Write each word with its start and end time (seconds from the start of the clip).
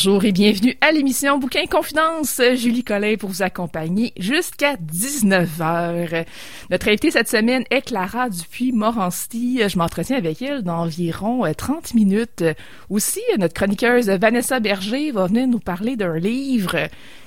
Bonjour 0.00 0.24
et 0.24 0.30
bienvenue 0.30 0.78
à 0.80 0.92
l'émission 0.92 1.38
Bouquin 1.38 1.66
Confidence. 1.66 2.40
Julie 2.54 2.84
Collin 2.84 3.16
pour 3.16 3.30
vous 3.30 3.42
accompagner 3.42 4.12
jusqu'à 4.16 4.76
19h. 4.76 6.24
Notre 6.70 6.86
invitée 6.86 7.10
cette 7.10 7.28
semaine 7.28 7.64
est 7.70 7.82
Clara 7.82 8.30
Dupuis-Morancy. 8.30 9.60
Je 9.66 9.76
m'entretiens 9.76 10.18
avec 10.18 10.40
elle 10.40 10.62
d'environ 10.62 11.52
30 11.52 11.94
minutes. 11.94 12.44
Aussi, 12.90 13.22
notre 13.40 13.54
chroniqueuse 13.54 14.08
Vanessa 14.08 14.60
Berger 14.60 15.10
va 15.10 15.26
venir 15.26 15.48
nous 15.48 15.58
parler 15.58 15.96
d'un 15.96 16.16
livre 16.16 16.76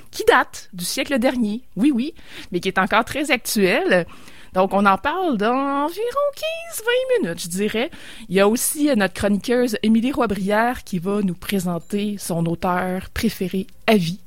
qui 0.09 0.23
date 0.23 0.69
du 0.71 0.85
siècle 0.85 1.19
dernier, 1.19 1.63
oui 1.75 1.91
oui, 1.93 2.13
mais 2.53 2.61
qui 2.61 2.69
est 2.69 2.79
encore 2.79 3.03
très 3.03 3.31
actuel. 3.31 4.05
Donc, 4.53 4.73
on 4.73 4.85
en 4.85 4.97
parle 4.97 5.37
dans 5.37 5.85
environ 5.85 6.25
15-20 6.73 7.21
minutes, 7.21 7.43
je 7.43 7.47
dirais. 7.47 7.89
Il 8.27 8.35
y 8.35 8.41
a 8.41 8.49
aussi 8.49 8.89
euh, 8.89 8.95
notre 8.95 9.13
chroniqueuse 9.13 9.77
Émilie 9.81 10.11
Roy-Brière 10.11 10.83
qui 10.83 10.99
va 10.99 11.21
nous 11.21 11.33
présenter 11.33 12.17
son 12.17 12.45
auteur 12.45 13.09
préféré 13.13 13.67
à 13.87 13.95
vie. 13.95 14.19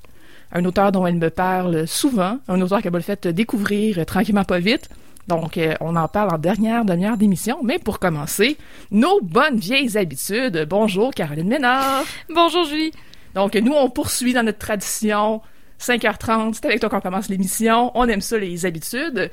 Un 0.52 0.64
auteur 0.64 0.92
dont 0.92 1.06
elle 1.06 1.17
me 1.17 1.28
parle 1.30 1.86
souvent, 1.86 2.39
un 2.48 2.61
auteur 2.61 2.80
qu'elle 2.80 2.92
m'a 2.92 3.00
fait 3.00 3.27
découvrir 3.27 4.06
tranquillement 4.06 4.45
pas 4.45 4.61
vite. 4.61 4.89
Donc, 5.28 5.58
euh, 5.58 5.75
on 5.80 5.95
en 5.97 6.08
parle 6.08 6.34
en 6.34 6.39
dernière 6.39 6.86
demi-heure 6.86 7.19
d'émission. 7.19 7.58
Mais 7.62 7.78
pour 7.78 7.98
commencer, 7.98 8.56
nos 8.91 9.20
bonnes 9.20 9.58
vieilles 9.58 9.98
habitudes. 9.98 10.67
Bonjour, 10.69 11.12
Caroline 11.12 11.48
Ménard. 11.48 12.05
Bonjour, 12.34 12.64
Julie. 12.64 12.92
Donc, 13.34 13.55
nous, 13.56 13.72
on 13.72 13.91
poursuit 13.91 14.33
dans 14.33 14.42
notre 14.42 14.58
tradition. 14.58 15.42
5h30, 15.80 16.55
c'est 16.55 16.67
avec 16.67 16.80
toi 16.80 16.89
qu'on 16.89 17.00
commence 17.00 17.29
l'émission. 17.29 17.90
On 17.95 18.08
aime 18.08 18.20
ça, 18.20 18.39
les 18.39 18.64
habitudes. 18.64 19.30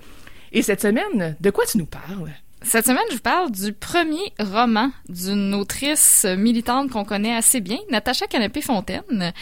Et 0.52 0.62
cette 0.62 0.82
semaine, 0.82 1.36
de 1.40 1.50
quoi 1.50 1.66
tu 1.66 1.78
nous 1.78 1.86
parles? 1.86 2.32
Cette 2.64 2.86
semaine, 2.86 3.02
je 3.10 3.16
vous 3.16 3.22
parle 3.22 3.52
du 3.52 3.74
premier 3.74 4.34
roman 4.40 4.92
d'une 5.10 5.56
autrice 5.56 6.28
militante 6.38 6.92
qu'on 6.92 7.04
connaît 7.04 7.34
assez 7.34 7.60
bien, 7.60 7.80
Natacha 7.90 8.28
Canapé-Fontaine, 8.28 9.34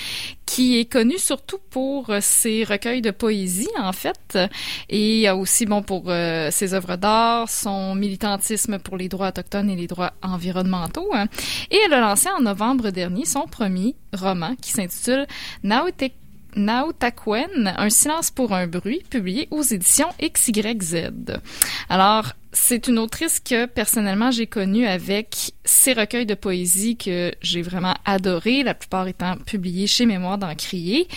qui 0.46 0.80
est 0.80 0.86
connue 0.86 1.18
surtout 1.18 1.58
pour 1.70 2.14
ses 2.22 2.64
recueils 2.64 3.02
de 3.02 3.12
poésie, 3.12 3.68
en 3.78 3.92
fait, 3.92 4.40
et 4.88 5.30
aussi, 5.32 5.66
bon, 5.66 5.82
pour 5.82 6.04
euh, 6.08 6.50
ses 6.50 6.74
œuvres 6.74 6.96
d'art, 6.96 7.50
son 7.50 7.94
militantisme 7.94 8.80
pour 8.80 8.96
les 8.96 9.10
droits 9.10 9.28
autochtones 9.30 9.70
et 9.70 9.76
les 9.76 9.88
droits 9.88 10.14
environnementaux. 10.22 11.10
Hein. 11.14 11.26
Et 11.72 11.78
elle 11.86 11.94
a 11.94 12.00
lancé 12.00 12.30
en 12.30 12.42
novembre 12.42 12.90
dernier 12.90 13.26
son 13.26 13.48
premier 13.48 13.96
roman 14.14 14.56
qui 14.62 14.72
s'intitule 14.72 15.28
Nautic 15.64 16.14
Naotakwen, 16.56 17.74
Un 17.78 17.90
silence 17.90 18.32
pour 18.32 18.54
un 18.54 18.68
bruit, 18.68 19.04
publié 19.10 19.48
aux 19.52 19.62
éditions 19.62 20.10
XYZ. 20.22 21.12
Alors, 21.90 22.34
c'est 22.52 22.88
une 22.88 22.98
autrice 22.98 23.40
que 23.40 23.66
personnellement 23.66 24.32
j'ai 24.32 24.48
connue 24.48 24.88
avec 24.88 25.54
ses 25.66 25.94
recueils 25.94 26.26
de 26.26 26.34
poésie 26.34 26.98
que 26.98 27.32
j'ai 27.42 27.62
vraiment 27.62 27.94
adoré, 28.06 28.64
la 28.64 28.74
plupart 28.74 29.08
étant 29.08 29.38
publiés 29.38 29.86
chez 29.86 30.08
Mémoire 30.08 30.40
d'Encrier. 30.40 31.08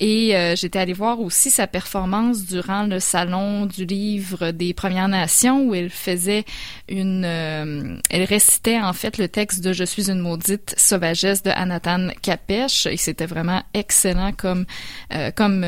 Et 0.00 0.34
euh, 0.34 0.56
j'étais 0.56 0.78
allée 0.78 0.94
voir 0.94 1.20
aussi 1.20 1.50
sa 1.50 1.66
performance 1.66 2.46
durant 2.46 2.84
le 2.84 2.98
salon 2.98 3.66
du 3.66 3.84
livre 3.84 4.52
des 4.52 4.72
Premières 4.72 5.08
Nations 5.08 5.64
où 5.64 5.74
elle 5.74 5.90
faisait 5.90 6.44
une, 6.88 7.24
euh, 7.26 7.96
elle 8.08 8.24
récitait 8.24 8.80
en 8.80 8.94
fait 8.94 9.18
le 9.18 9.28
texte 9.28 9.62
de 9.62 9.74
Je 9.74 9.84
suis 9.84 10.10
une 10.10 10.20
maudite 10.20 10.74
sauvagesse 10.78 11.42
de 11.42 11.50
Anathan 11.50 12.08
Capèche 12.22 12.86
et 12.86 12.96
c'était 12.96 13.26
vraiment 13.26 13.62
excellent 13.74 14.32
comme 14.32 14.64
euh, 15.12 15.30
comme 15.30 15.64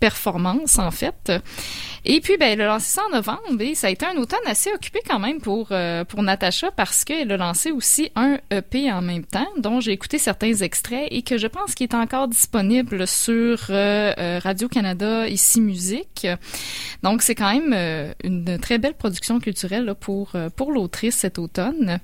performance 0.00 0.78
en 0.78 0.90
fait. 0.90 1.32
Et 2.10 2.22
puis, 2.22 2.38
ben, 2.38 2.46
elle 2.46 2.62
a 2.62 2.68
lancé 2.68 2.86
ça 2.86 3.02
en 3.06 3.14
novembre 3.14 3.60
et 3.60 3.74
ça 3.74 3.88
a 3.88 3.90
été 3.90 4.06
un 4.06 4.16
automne 4.16 4.40
assez 4.46 4.72
occupé 4.72 5.00
quand 5.06 5.18
même 5.18 5.42
pour, 5.42 5.68
euh, 5.72 6.04
pour 6.04 6.22
Natacha 6.22 6.70
parce 6.70 7.04
qu'elle 7.04 7.30
a 7.30 7.36
lancé 7.36 7.70
aussi 7.70 8.10
un 8.16 8.38
EP 8.50 8.90
en 8.90 9.02
même 9.02 9.26
temps 9.26 9.46
dont 9.58 9.80
j'ai 9.80 9.92
écouté 9.92 10.16
certains 10.16 10.54
extraits 10.54 11.06
et 11.10 11.20
que 11.20 11.36
je 11.36 11.46
pense 11.46 11.74
qu'il 11.74 11.84
est 11.84 11.94
encore 11.94 12.26
disponible 12.26 13.06
sur 13.06 13.66
euh, 13.68 14.14
euh, 14.16 14.40
Radio-Canada, 14.42 15.28
ici 15.28 15.60
Musique. 15.60 16.26
Donc, 17.02 17.20
c'est 17.20 17.34
quand 17.34 17.52
même 17.52 18.14
une 18.24 18.58
très 18.58 18.78
belle 18.78 18.94
production 18.94 19.38
culturelle 19.38 19.84
là, 19.84 19.94
pour, 19.94 20.32
pour 20.56 20.72
l'autrice 20.72 21.14
cet 21.14 21.38
automne. 21.38 21.98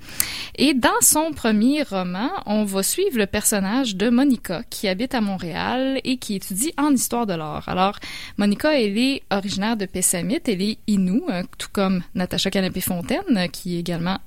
Et 0.57 0.75
dans 0.75 0.91
son 1.01 1.33
premier 1.33 1.83
roman, 1.83 2.31
on 2.45 2.65
va 2.65 2.83
suivre 2.83 3.17
le 3.17 3.27
personnage 3.27 3.97
de 3.97 4.11
Monica 4.11 4.65
qui 4.69 4.87
habite 4.87 5.15
à 5.15 5.23
Montréal 5.23 5.99
et 6.05 6.19
qui 6.19 6.35
étudie 6.35 6.75
en 6.77 6.91
histoire 6.91 7.25
de 7.25 7.33
l'art. 7.33 7.67
Alors, 7.71 7.99
Monica, 8.37 8.79
elle 8.79 8.99
est 8.99 9.23
originaire 9.31 9.79
de 9.79 9.87
Elle 9.95 10.63
est 10.63 10.79
Innu, 10.87 11.23
hein, 11.29 11.43
tout 11.59 11.69
comme 11.73 12.03
Natacha 12.15 12.51
Canapé-Fontaine, 12.51 13.49
qui 13.53 13.77
est 13.77 13.81
également 13.81 14.19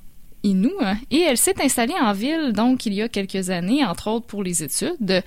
Innu. 0.42 0.70
Hein. 0.80 0.96
Et 1.10 1.20
elle 1.20 1.36
s'est 1.36 1.60
installée 1.62 1.94
en 2.00 2.12
ville, 2.12 2.52
donc, 2.52 2.86
il 2.86 2.94
y 2.94 3.02
a 3.02 3.08
quelques 3.08 3.50
années, 3.50 3.84
entre 3.84 4.08
autres 4.08 4.26
pour 4.26 4.42
les 4.42 4.62
études. 4.62 5.22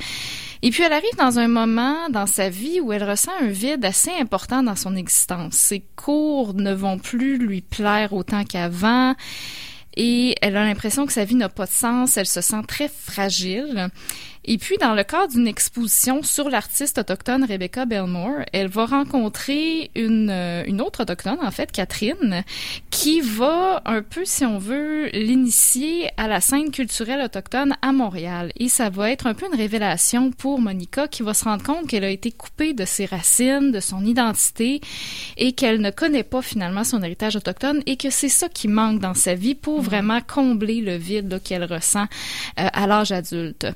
Et 0.63 0.69
puis, 0.69 0.84
elle 0.84 0.94
arrive 0.94 1.16
dans 1.18 1.40
un 1.40 1.47
moment 1.47 2.09
dans 2.09 2.28
sa 2.28 2.50
vie 2.50 2.79
où 2.79 2.94
elle 2.94 3.03
ressent 3.03 3.31
un 3.41 3.47
vide 3.47 3.84
assez 3.85 4.12
important 4.19 4.63
dans 4.63 4.75
son 4.75 4.96
existence. 4.96 5.53
Ses 5.53 5.84
cours 5.96 6.53
ne 6.53 6.73
vont 6.73 6.97
plus 6.97 7.38
lui 7.38 7.62
plaire 7.62 8.13
autant 8.13 8.44
qu'avant 8.44 9.16
et 9.97 10.35
elle 10.41 10.56
a 10.56 10.63
l'impression 10.63 11.06
que 11.06 11.13
sa 11.13 11.25
vie 11.25 11.35
n'a 11.35 11.50
pas 11.50 11.66
de 11.66 11.72
sens, 11.72 12.16
elle 12.18 12.28
se 12.28 12.41
sent 12.41 12.62
très 12.68 12.88
fragile. 12.88 13.90
Et 14.44 14.57
puis, 14.57 14.78
dans 14.78 14.96
le 14.96 15.03
cadre 15.03 15.34
d'une 15.34 15.47
exposition 15.47 16.24
sur 16.24 16.50
l'artiste 16.50 16.97
autochtone 16.97 17.44
Rebecca 17.44 17.85
Belmore, 17.85 18.44
elle 18.53 18.68
va 18.68 18.85
rencontrer 18.85 19.91
une, 19.96 20.29
euh, 20.31 20.63
une 20.66 20.81
autre 20.81 21.03
autochtone, 21.03 21.38
en 21.41 21.52
fait, 21.52 21.72
Catherine, 21.72 22.44
qui 22.90 23.22
va 23.22 23.81
un 23.85 24.02
peu, 24.02 24.25
si 24.25 24.44
on 24.44 24.57
veut, 24.57 25.09
l'initier 25.13 26.09
à 26.18 26.28
la 26.28 26.41
scène 26.41 26.72
culturelle 26.72 27.22
autochtone 27.22 27.76
à 27.84 27.91
Montréal. 27.91 28.52
Et 28.58 28.67
ça 28.67 28.90
va 28.90 29.11
être 29.11 29.28
un 29.28 29.35
peu 29.35 29.46
une 29.46 29.58
révélation 29.58 30.32
pour 30.32 30.59
Monica 30.59 31.08
qui 31.08 31.22
va 31.22 31.34
se 31.34 31.44
rendre 31.44 31.64
compte 31.64 31.87
qu'elle 31.87 32.03
a 32.03 32.09
été 32.09 32.32
coupée 32.32 32.73
de 32.73 32.85
ses 32.85 33.05
racines, 33.05 33.72
de 33.72 33.79
son 33.79 34.03
identité 34.05 34.82
et 35.37 35.52
qu'elle 35.53 35.82
ne 35.82 35.91
connaît 35.91 36.23
pas 36.23 36.41
finalement 36.41 36.84
son 36.84 37.03
héritage 37.03 37.35
autochtone 37.35 37.84
et 37.85 37.97
que 37.97 38.09
c'est 38.09 38.29
ça 38.29 38.49
qui 38.49 38.67
manque 38.67 38.99
dans 38.99 39.14
sa 39.14 39.35
vie 39.35 39.55
pour 39.55 39.82
mm-hmm. 39.82 39.85
vraiment 39.85 40.22
combler 40.22 40.82
le 40.82 40.96
vide 40.96 41.41
qu'elle 41.44 41.64
ressent 41.64 42.05
euh, 42.59 42.67
à 42.73 42.87
l'âge 42.87 43.11
adulte. 43.11 43.67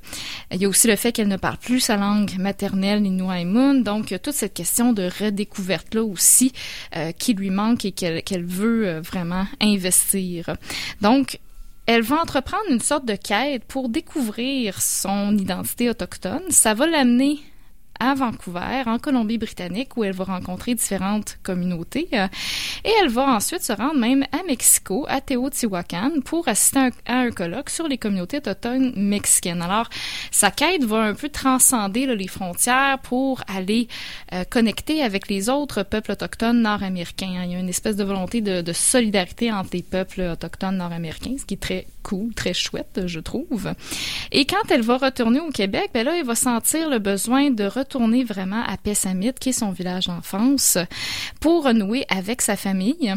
Il 0.56 0.62
y 0.62 0.66
a 0.66 0.70
aussi 0.70 0.88
le 0.88 0.96
fait 0.96 1.12
qu'elle 1.12 1.28
ne 1.28 1.36
parle 1.36 1.58
plus 1.58 1.82
sa 1.82 1.98
langue 1.98 2.38
maternelle, 2.38 3.02
Moon. 3.02 3.74
donc 3.74 4.16
toute 4.24 4.34
cette 4.34 4.54
question 4.54 4.94
de 4.94 5.10
redécouverte-là 5.20 6.02
aussi 6.02 6.54
euh, 6.96 7.12
qui 7.12 7.34
lui 7.34 7.50
manque 7.50 7.84
et 7.84 7.92
qu'elle 7.92 8.46
veut 8.46 8.88
euh, 8.88 9.02
vraiment 9.02 9.46
investir. 9.60 10.56
Donc, 11.02 11.40
elle 11.88 12.04
va 12.04 12.22
entreprendre 12.22 12.64
une 12.70 12.80
sorte 12.80 13.06
de 13.06 13.16
quête 13.16 13.66
pour 13.66 13.90
découvrir 13.90 14.82
son 14.82 15.38
identité 15.38 15.90
autochtone. 15.90 16.44
Ça 16.50 16.74
va 16.74 16.88
l'amener 16.88 17.40
à 18.00 18.14
Vancouver, 18.14 18.84
en 18.86 19.00
Colombie-Britannique, 19.00 19.98
où 19.98 20.04
elle 20.04 20.14
va 20.14 20.26
rencontrer 20.26 20.76
différentes 20.76 21.38
communautés. 21.44 22.08
Euh, 22.14 22.28
et 22.84 22.92
elle 23.02 23.10
va 23.10 23.36
ensuite 23.36 23.64
se 23.64 23.74
rendre 23.74 23.96
même 23.96 24.24
à 24.32 24.44
Mexico, 24.48 25.06
à 25.08 25.22
Teotihuacan, 25.22 26.22
pour 26.24 26.48
assister 26.48 26.90
à 27.06 27.18
un, 27.20 27.32
colloque 27.32 27.70
sur 27.70 27.88
les 27.88 27.98
communautés 27.98 28.38
autochtones 28.38 28.94
mexicaines. 28.96 29.62
Alors, 29.62 29.90
sa 30.32 30.52
quête 30.52 30.84
va 30.84 31.02
un 31.02 31.14
peu 31.14 31.30
transcender 31.30 32.06
les 32.16 32.28
frontières 32.28 33.00
pour 33.00 33.42
aller 33.48 33.88
euh, 34.34 34.44
connecter 34.44 35.02
avec 35.02 35.28
les 35.28 35.50
autres 35.50 35.84
peuples 35.84 36.12
autochtones 36.12 36.62
nord-américains. 36.62 37.44
Il 37.46 37.52
y 37.52 37.56
a 37.56 37.60
une 37.60 37.70
espèce 37.70 37.96
de 37.96 38.04
volonté 38.04 38.42
de, 38.42 38.74
solidarité 38.74 39.52
entre 39.52 39.70
les 39.74 39.84
peuples 39.84 40.22
autochtones 40.22 40.78
nord-américains, 40.78 41.36
ce 41.40 41.46
qui 41.46 41.56
est 41.56 41.62
très 41.62 41.88
cool, 42.04 42.34
très 42.34 42.54
chouette, 42.54 43.02
je 43.06 43.20
trouve. 43.20 43.74
Et 44.32 44.46
quand 44.46 44.70
elle 44.70 44.82
va 44.82 44.98
retourner 44.98 45.40
au 45.40 45.50
Québec, 45.50 45.90
ben 45.94 46.06
là, 46.06 46.18
elle 46.18 46.26
va 46.26 46.36
sentir 46.36 46.90
le 46.90 47.00
besoin 47.00 47.50
de 47.52 47.64
vraiment 48.24 48.64
à 48.64 48.78
Pessamit, 48.78 49.34
qui 49.34 49.50
est 49.50 49.54
son 49.54 49.72
village 49.72 50.08
d'enfance, 50.08 50.78
pour 51.40 51.66
renouer 51.66 52.06
avec 52.10 52.42
sa 52.42 52.56
famille 52.56 53.14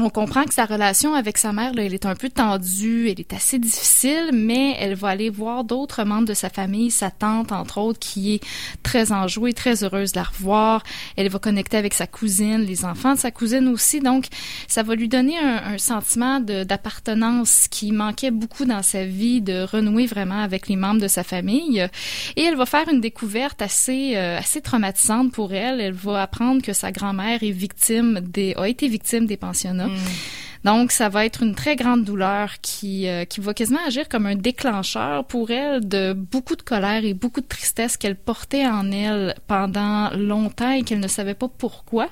on 0.00 0.10
comprend 0.10 0.44
que 0.44 0.54
sa 0.54 0.64
relation 0.64 1.14
avec 1.14 1.38
sa 1.38 1.52
mère, 1.52 1.74
là, 1.74 1.82
elle 1.82 1.94
est 1.94 2.06
un 2.06 2.14
peu 2.14 2.28
tendue, 2.28 3.08
elle 3.10 3.18
est 3.18 3.32
assez 3.32 3.58
difficile, 3.58 4.30
mais 4.32 4.76
elle 4.78 4.94
va 4.94 5.08
aller 5.08 5.28
voir 5.28 5.64
d'autres 5.64 6.04
membres 6.04 6.28
de 6.28 6.34
sa 6.34 6.50
famille, 6.50 6.90
sa 6.90 7.10
tante 7.10 7.52
entre 7.52 7.78
autres, 7.78 7.98
qui 7.98 8.34
est 8.34 8.40
très 8.82 9.12
enjouée, 9.12 9.52
très 9.52 9.82
heureuse 9.82 10.12
de 10.12 10.18
la 10.18 10.24
revoir. 10.24 10.82
Elle 11.16 11.28
va 11.28 11.38
connecter 11.38 11.76
avec 11.76 11.94
sa 11.94 12.06
cousine, 12.06 12.62
les 12.62 12.84
enfants 12.84 13.14
de 13.14 13.18
sa 13.18 13.30
cousine 13.30 13.66
aussi, 13.68 14.00
donc 14.00 14.26
ça 14.68 14.82
va 14.82 14.94
lui 14.94 15.08
donner 15.08 15.36
un, 15.38 15.78
sentiment 15.78 16.40
d'appartenance 16.40 17.66
qui 17.70 17.92
manquait 17.92 18.30
beaucoup 18.30 18.64
dans 18.64 18.82
sa 18.82 19.04
vie, 19.04 19.40
de 19.40 19.62
renouer 19.62 20.06
vraiment 20.06 20.40
avec 20.40 20.68
les 20.68 20.76
membres 20.76 21.00
de 21.00 21.08
sa 21.08 21.22
famille. 21.22 21.86
Et 22.36 22.42
elle 22.42 22.56
va 22.56 22.66
faire 22.66 22.88
une 22.88 23.00
découverte 23.00 23.62
assez 23.62 24.16
euh, 24.16 24.38
assez 24.38 24.60
traumatisante 24.60 25.32
pour 25.32 25.52
elle. 25.52 25.80
Elle 25.80 25.92
va 25.92 26.22
apprendre 26.22 26.62
que 26.62 26.72
sa 26.72 26.92
grand-mère 26.92 27.42
est 27.42 27.50
victime 27.50 28.20
des 28.20 28.54
a 28.56 28.68
été 28.68 28.88
victime 28.88 29.26
des 29.26 29.36
pensionnats 29.36 29.87
Mm. 29.88 30.47
Donc, 30.64 30.90
ça 30.92 31.08
va 31.08 31.24
être 31.24 31.42
une 31.42 31.54
très 31.54 31.76
grande 31.76 32.04
douleur 32.04 32.60
qui, 32.60 33.08
euh, 33.08 33.24
qui 33.24 33.40
va 33.40 33.54
quasiment 33.54 33.84
agir 33.86 34.08
comme 34.08 34.26
un 34.26 34.34
déclencheur 34.34 35.24
pour 35.24 35.50
elle 35.50 35.86
de 35.86 36.12
beaucoup 36.12 36.56
de 36.56 36.62
colère 36.62 37.04
et 37.04 37.14
beaucoup 37.14 37.40
de 37.40 37.46
tristesse 37.46 37.96
qu'elle 37.96 38.16
portait 38.16 38.66
en 38.66 38.90
elle 38.90 39.34
pendant 39.46 40.10
longtemps 40.10 40.72
et 40.72 40.82
qu'elle 40.82 41.00
ne 41.00 41.08
savait 41.08 41.34
pas 41.34 41.48
pourquoi. 41.48 42.08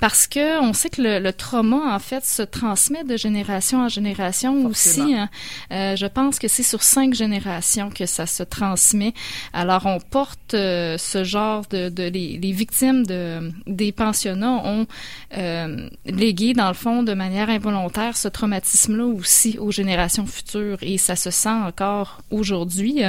Parce 0.00 0.26
que 0.26 0.60
on 0.60 0.72
sait 0.72 0.90
que 0.90 1.02
le, 1.02 1.18
le 1.18 1.32
trauma, 1.32 1.94
en 1.94 1.98
fait, 1.98 2.24
se 2.24 2.42
transmet 2.42 3.04
de 3.04 3.16
génération 3.16 3.80
en 3.80 3.88
génération 3.88 4.64
aussi. 4.66 5.14
Hein. 5.14 5.28
Euh, 5.72 5.96
je 5.96 6.06
pense 6.06 6.38
que 6.38 6.48
c'est 6.48 6.62
sur 6.62 6.82
cinq 6.82 7.14
générations 7.14 7.90
que 7.90 8.06
ça 8.06 8.26
se 8.26 8.42
transmet. 8.42 9.12
Alors, 9.52 9.86
on 9.86 10.00
porte 10.00 10.54
euh, 10.54 10.96
ce 10.98 11.24
genre 11.24 11.64
de... 11.70 11.88
de 11.88 12.04
les, 12.04 12.38
les, 12.38 12.52
victimes 12.52 13.04
de, 13.04 13.52
des 13.66 13.92
pensionnats 13.92 14.62
ont 14.64 14.86
euh, 15.36 15.88
légué, 16.06 16.54
dans 16.54 16.68
le 16.68 16.74
fond, 16.74 17.02
de 17.02 17.12
manière 17.12 17.50
involontaire 17.50 17.73
ce 18.14 18.28
traumatisme-là 18.28 19.06
aussi 19.06 19.58
aux 19.58 19.70
générations 19.70 20.26
futures 20.26 20.78
et 20.82 20.98
ça 20.98 21.16
se 21.16 21.30
sent 21.30 21.48
encore 21.48 22.22
aujourd'hui. 22.30 23.02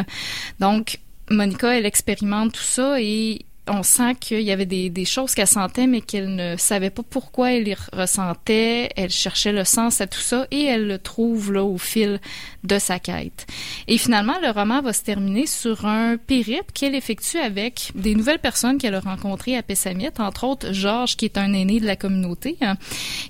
Donc, 0.60 1.00
Monica, 1.30 1.78
elle 1.78 1.86
expérimente 1.86 2.54
tout 2.54 2.62
ça 2.62 3.02
et 3.02 3.46
on 3.68 3.84
sent 3.84 4.16
qu'il 4.20 4.42
y 4.42 4.52
avait 4.52 4.66
des, 4.66 4.90
des 4.90 5.06
choses 5.06 5.34
qu'elle 5.34 5.48
sentait, 5.48 5.88
mais 5.88 6.02
qu'elle 6.02 6.36
ne 6.36 6.56
savait 6.58 6.90
pas 6.90 7.04
pourquoi 7.04 7.54
elle 7.54 7.64
les 7.64 7.76
ressentait. 7.94 8.90
Elle 8.96 9.10
cherchait 9.10 9.52
le 9.52 9.64
sens 9.64 10.02
à 10.02 10.08
tout 10.08 10.20
ça 10.20 10.48
et 10.52 10.66
elle 10.66 10.88
le 10.88 11.00
trouve 11.00 11.52
là 11.52 11.64
au 11.64 11.78
fil 11.78 12.20
de 12.64 12.80
sa 12.80 13.00
quête. 13.00 13.48
Et 13.88 13.98
finalement, 13.98 14.36
le 14.42 14.52
roman 14.52 14.82
va 14.82 14.94
se 14.94 15.02
terminer 15.04 15.48
sur 15.48 15.86
un 15.86 16.18
périple 16.18 16.72
qu'elle 16.74 16.96
effectue 16.96 17.38
avec 17.38 17.92
des 17.96 18.16
nouvelles 18.16 18.40
personnes 18.40 18.78
qu'elle 18.78 18.96
a 18.96 19.00
rencontrées 19.00 19.58
à 19.58 19.64
Pessamit, 19.64 20.10
entre 20.20 20.46
autres 20.46 20.72
Georges, 20.74 21.16
qui 21.16 21.26
est 21.26 21.38
un 21.38 21.54
aîné 21.54 21.80
de 21.80 21.86
la 21.86 21.96
communauté. 21.96 22.58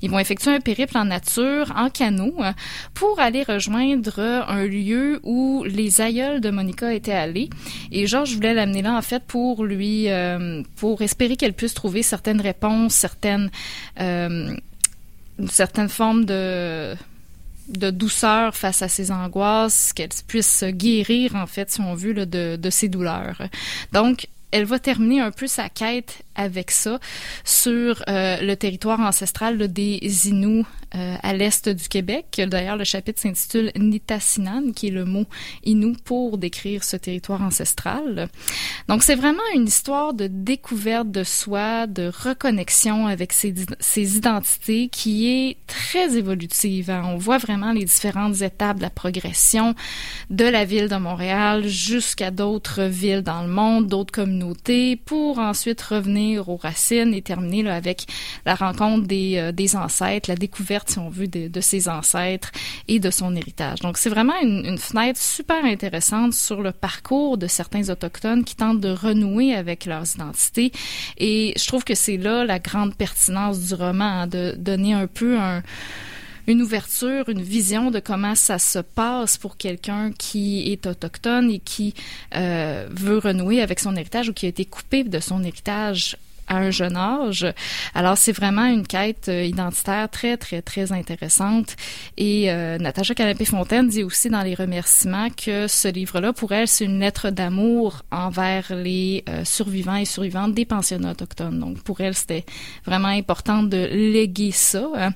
Ils 0.01 0.09
vont 0.09 0.19
effectuer 0.19 0.51
un 0.51 0.59
périple 0.59 0.97
en 0.97 1.05
nature, 1.05 1.73
en 1.75 1.89
canot, 1.89 2.35
pour 2.93 3.19
aller 3.19 3.43
rejoindre 3.43 4.19
un 4.47 4.65
lieu 4.65 5.19
où 5.23 5.63
les 5.65 6.01
aïeuls 6.01 6.41
de 6.41 6.49
Monica 6.49 6.93
étaient 6.93 7.11
allés. 7.11 7.49
Et 7.91 8.07
Georges 8.07 8.35
voulait 8.35 8.53
l'amener 8.53 8.81
là, 8.81 8.97
en 8.97 9.01
fait, 9.01 9.23
pour 9.23 9.63
lui... 9.63 10.09
Euh, 10.09 10.24
euh, 10.25 10.63
pour 10.75 11.01
espérer 11.01 11.35
qu'elle 11.35 11.53
puisse 11.53 11.73
trouver 11.73 12.03
certaines 12.03 12.41
réponses, 12.41 12.93
certaines, 12.93 13.49
euh, 13.99 14.55
certaines 15.47 15.89
formes 15.89 16.25
de 16.25 16.95
douceur 17.69 18.55
face 18.55 18.81
à 18.81 18.87
ses 18.87 19.11
angoisses, 19.11 19.93
qu'elle 19.93 20.09
puisse 20.27 20.63
guérir, 20.63 21.35
en 21.35 21.47
fait, 21.47 21.71
si 21.71 21.81
on 21.81 21.95
veut, 21.95 22.13
de, 22.13 22.55
de 22.55 22.69
ses 22.69 22.89
douleurs. 22.89 23.41
Donc, 23.91 24.27
elle 24.55 24.63
va 24.63 24.79
terminer 24.79 25.19
un 25.19 25.31
peu 25.31 25.47
sa 25.47 25.67
quête 25.67 26.23
avec 26.33 26.71
ça 26.71 26.99
sur 27.43 28.01
euh, 28.07 28.37
le 28.41 28.55
territoire 28.55 29.01
ancestral 29.01 29.57
des 29.67 29.99
Inuits 30.29 30.65
euh, 30.95 31.15
à 31.21 31.33
l'est 31.33 31.67
du 31.67 31.89
Québec. 31.89 32.41
D'ailleurs, 32.47 32.77
le 32.77 32.85
chapitre 32.85 33.19
s'intitule 33.19 33.71
Nitassinan, 33.75 34.71
qui 34.73 34.87
est 34.87 34.91
le 34.91 35.03
mot 35.03 35.25
Innu 35.65 35.97
pour 36.05 36.37
décrire 36.37 36.85
ce 36.85 36.95
territoire 36.95 37.41
ancestral. 37.41 38.29
Donc, 38.87 39.03
c'est 39.03 39.15
vraiment 39.15 39.43
une 39.53 39.65
histoire 39.65 40.13
de 40.13 40.27
découverte 40.27 41.11
de 41.11 41.23
soi, 41.23 41.87
de 41.87 42.09
reconnexion 42.23 43.07
avec 43.07 43.33
ses, 43.33 43.53
ses 43.81 44.15
identités 44.15 44.87
qui 44.87 45.27
est 45.27 45.57
très 45.67 46.17
évolutive. 46.17 46.89
Hein. 46.89 47.03
On 47.07 47.17
voit 47.17 47.39
vraiment 47.39 47.73
les 47.73 47.83
différentes 47.83 48.41
étapes 48.41 48.77
de 48.77 48.83
la 48.83 48.89
progression 48.89 49.75
de 50.29 50.45
la 50.45 50.63
ville 50.63 50.87
de 50.87 50.95
Montréal 50.95 51.67
jusqu'à 51.67 52.31
d'autres 52.31 52.83
villes 52.83 53.21
dans 53.21 53.41
le 53.41 53.49
monde, 53.49 53.87
d'autres 53.87 54.13
communautés, 54.13 54.44
pour 55.05 55.39
ensuite 55.39 55.81
revenir 55.81 56.49
aux 56.49 56.57
racines 56.57 57.13
et 57.13 57.21
terminer 57.21 57.69
avec 57.69 58.05
la 58.45 58.55
rencontre 58.55 59.07
des, 59.07 59.37
euh, 59.37 59.51
des 59.51 59.75
ancêtres, 59.75 60.29
la 60.29 60.35
découverte, 60.35 60.89
si 60.89 60.99
on 60.99 61.09
veut, 61.09 61.27
de, 61.27 61.47
de, 61.47 61.61
ses 61.61 61.87
ancêtres 61.87 62.51
et 62.87 62.99
de 62.99 63.09
son 63.09 63.35
héritage. 63.35 63.79
Donc, 63.79 63.97
c'est 63.97 64.09
vraiment 64.09 64.39
une, 64.41 64.65
une, 64.65 64.77
fenêtre 64.77 65.19
super 65.19 65.63
intéressante 65.63 66.33
sur 66.33 66.61
le 66.61 66.71
parcours 66.71 67.37
de 67.37 67.47
certains 67.47 67.89
autochtones 67.89 68.43
qui 68.43 68.55
tentent 68.55 68.81
de 68.81 68.89
renouer 68.89 69.55
avec 69.55 69.85
leurs 69.85 70.15
identités. 70.15 70.71
Et 71.17 71.53
je 71.57 71.67
trouve 71.67 71.83
que 71.83 71.95
c'est 71.95 72.17
là 72.17 72.45
la 72.45 72.59
grande 72.59 72.95
pertinence 72.95 73.59
du 73.59 73.73
roman, 73.73 74.21
hein, 74.21 74.27
de 74.27 74.55
donner 74.57 74.93
un 74.93 75.07
peu 75.07 75.37
un 75.37 75.63
une 76.47 76.61
ouverture, 76.61 77.29
une 77.29 77.41
vision 77.41 77.91
de 77.91 77.99
comment 77.99 78.35
ça 78.35 78.59
se 78.59 78.79
passe 78.79 79.37
pour 79.37 79.57
quelqu'un 79.57 80.11
qui 80.11 80.71
est 80.71 80.85
autochtone 80.85 81.49
et 81.51 81.59
qui 81.59 81.93
euh, 82.35 82.87
veut 82.91 83.17
renouer 83.17 83.61
avec 83.61 83.79
son 83.79 83.95
héritage 83.95 84.29
ou 84.29 84.33
qui 84.33 84.45
a 84.45 84.49
été 84.49 84.65
coupé 84.65 85.03
de 85.03 85.19
son 85.19 85.43
héritage 85.43 86.17
à 86.47 86.57
un 86.57 86.71
jeune 86.71 86.95
âge. 86.95 87.45
Alors 87.93 88.17
c'est 88.17 88.31
vraiment 88.31 88.65
une 88.65 88.85
quête 88.85 89.29
euh, 89.29 89.43
identitaire 89.43 90.09
très 90.09 90.37
très 90.37 90.61
très 90.61 90.91
intéressante 90.91 91.75
et 92.17 92.51
euh, 92.51 92.77
Natacha 92.77 93.15
Canapé-Fontaine 93.15 93.87
dit 93.87 94.03
aussi 94.03 94.29
dans 94.29 94.43
les 94.43 94.53
remerciements 94.53 95.29
que 95.29 95.67
ce 95.67 95.87
livre-là 95.87 96.33
pour 96.33 96.51
elle 96.51 96.67
c'est 96.67 96.85
une 96.85 96.99
lettre 96.99 97.29
d'amour 97.29 98.03
envers 98.11 98.75
les 98.75 99.23
euh, 99.29 99.43
survivants 99.43 99.95
et 99.95 100.05
survivantes 100.05 100.53
des 100.53 100.65
pensionnats 100.65 101.11
autochtones. 101.11 101.59
Donc 101.59 101.81
pour 101.81 102.01
elle 102.01 102.13
c'était 102.13 102.45
vraiment 102.85 103.07
important 103.07 103.63
de 103.63 103.87
léguer 103.91 104.51
ça. 104.51 105.11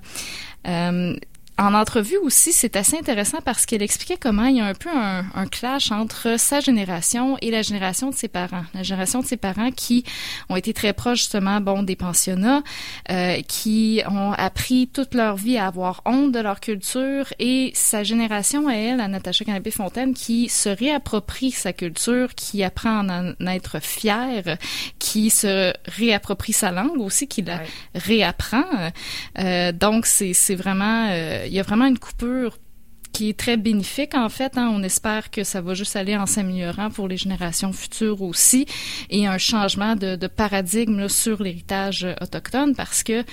Euh, 0.68 1.15
en 1.60 1.74
entrevue 1.74 2.18
aussi, 2.18 2.54
c'est 2.54 2.75
assez 2.75 2.98
intéressant 2.98 3.39
parce 3.44 3.66
qu'elle 3.66 3.82
expliquait 3.82 4.18
comment 4.18 4.46
il 4.46 4.58
y 4.58 4.62
a 4.62 4.66
un 4.66 4.74
peu 4.74 4.89
un, 4.89 5.25
un, 5.36 5.46
clash 5.46 5.92
entre 5.92 6.39
sa 6.39 6.60
génération 6.60 7.38
et 7.42 7.51
la 7.51 7.62
génération 7.62 8.10
de 8.10 8.16
ses 8.16 8.28
parents. 8.28 8.63
La 8.74 8.84
génération 8.84 9.20
de 9.20 9.25
ses 9.25 9.38
parents 9.38 9.72
qui 9.72 10.06
ont 10.48 10.56
été 10.56 10.74
très 10.74 10.94
proches 10.94 11.20
justement, 11.20 11.60
bon, 11.60 11.84
des 11.84 11.96
pensionnats, 11.96 12.63
euh, 13.12 13.42
qui 13.48 14.01
ont 14.10 14.32
appris 14.32 14.88
toute 14.88 15.13
leur 15.13 15.36
vie 15.36 15.58
à 15.58 15.68
avoir 15.68 16.01
honte 16.06 16.32
de 16.32 16.39
leur 16.39 16.60
culture 16.60 17.25
et 17.39 17.72
sa 17.74 18.04
génération 18.04 18.68
à 18.68 18.74
elle, 18.74 19.01
à 19.01 19.08
Natacha 19.08 19.44
Canapé-Fontaine, 19.44 20.13
qui 20.13 20.50
se 20.50 20.70
réapproprie 20.70 21.51
sa 21.51 21.74
culture, 21.74 22.36
qui 22.36 22.63
apprend 22.63 23.08
à 23.10 23.22
en 23.22 23.48
être 23.48 23.82
fière, 23.82 24.58
qui 24.98 25.30
se 25.30 25.74
réapproprie 25.86 26.54
sa 26.54 26.72
langue 26.72 27.00
aussi, 27.00 27.28
qui 27.28 27.42
la 27.42 27.58
ouais. 27.58 27.68
réapprend. 27.96 28.66
Euh, 29.39 29.72
donc, 29.72 30.06
c'est 30.06 30.56
vraiment... 30.56 31.08
Euh, 31.10 31.48
il 31.50 31.56
y 31.56 31.60
a 31.60 31.63
vraiment 31.63 31.88
une 31.88 32.00
coupure 32.00 32.58
qui 33.12 33.29
est 33.29 33.38
très 33.38 33.58
bénéfique 33.58 34.15
en 34.15 34.29
fait. 34.29 34.58
Hein. 34.58 34.72
On 34.74 34.84
espère 34.84 35.32
que 35.32 35.44
ça 35.44 35.62
va 35.62 35.74
juste 35.74 35.96
aller 35.96 36.15
en 36.15 36.25
s'améliorant 36.25 36.89
pour 36.89 37.08
les 37.08 37.18
générations 37.18 37.74
futures 37.74 38.22
aussi 38.22 38.65
et 39.10 39.27
un 39.27 39.38
changement 39.38 39.96
de, 39.96 40.15
de 40.15 40.27
paradigme 40.27 41.00
là, 41.00 41.10
sur 41.10 41.41
l'héritage 41.41 42.08
autochtone 42.22 42.75
parce 42.75 43.03
que 43.03 43.24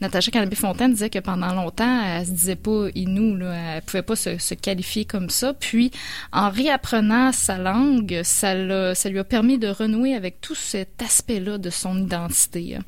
Natacha 0.00 0.30
Canapé-Fontaine 0.32 0.92
disait 0.92 1.10
que 1.10 1.20
pendant 1.20 1.54
longtemps, 1.54 2.02
elle 2.04 2.26
se 2.26 2.32
disait 2.32 2.56
pas 2.56 2.88
Inou, 2.94 3.36
là, 3.36 3.54
elle 3.76 3.82
pouvait 3.82 4.02
pas 4.02 4.16
se, 4.16 4.36
se, 4.38 4.54
qualifier 4.54 5.04
comme 5.04 5.30
ça. 5.30 5.54
Puis, 5.54 5.92
en 6.32 6.50
réapprenant 6.50 7.30
sa 7.30 7.56
langue, 7.56 8.20
ça, 8.24 8.94
ça 8.96 9.08
lui 9.08 9.20
a 9.20 9.24
permis 9.24 9.58
de 9.58 9.68
renouer 9.68 10.16
avec 10.16 10.40
tout 10.40 10.56
cet 10.56 11.00
aspect-là 11.00 11.58
de 11.58 11.70
son 11.70 11.96
identité. 12.02 12.78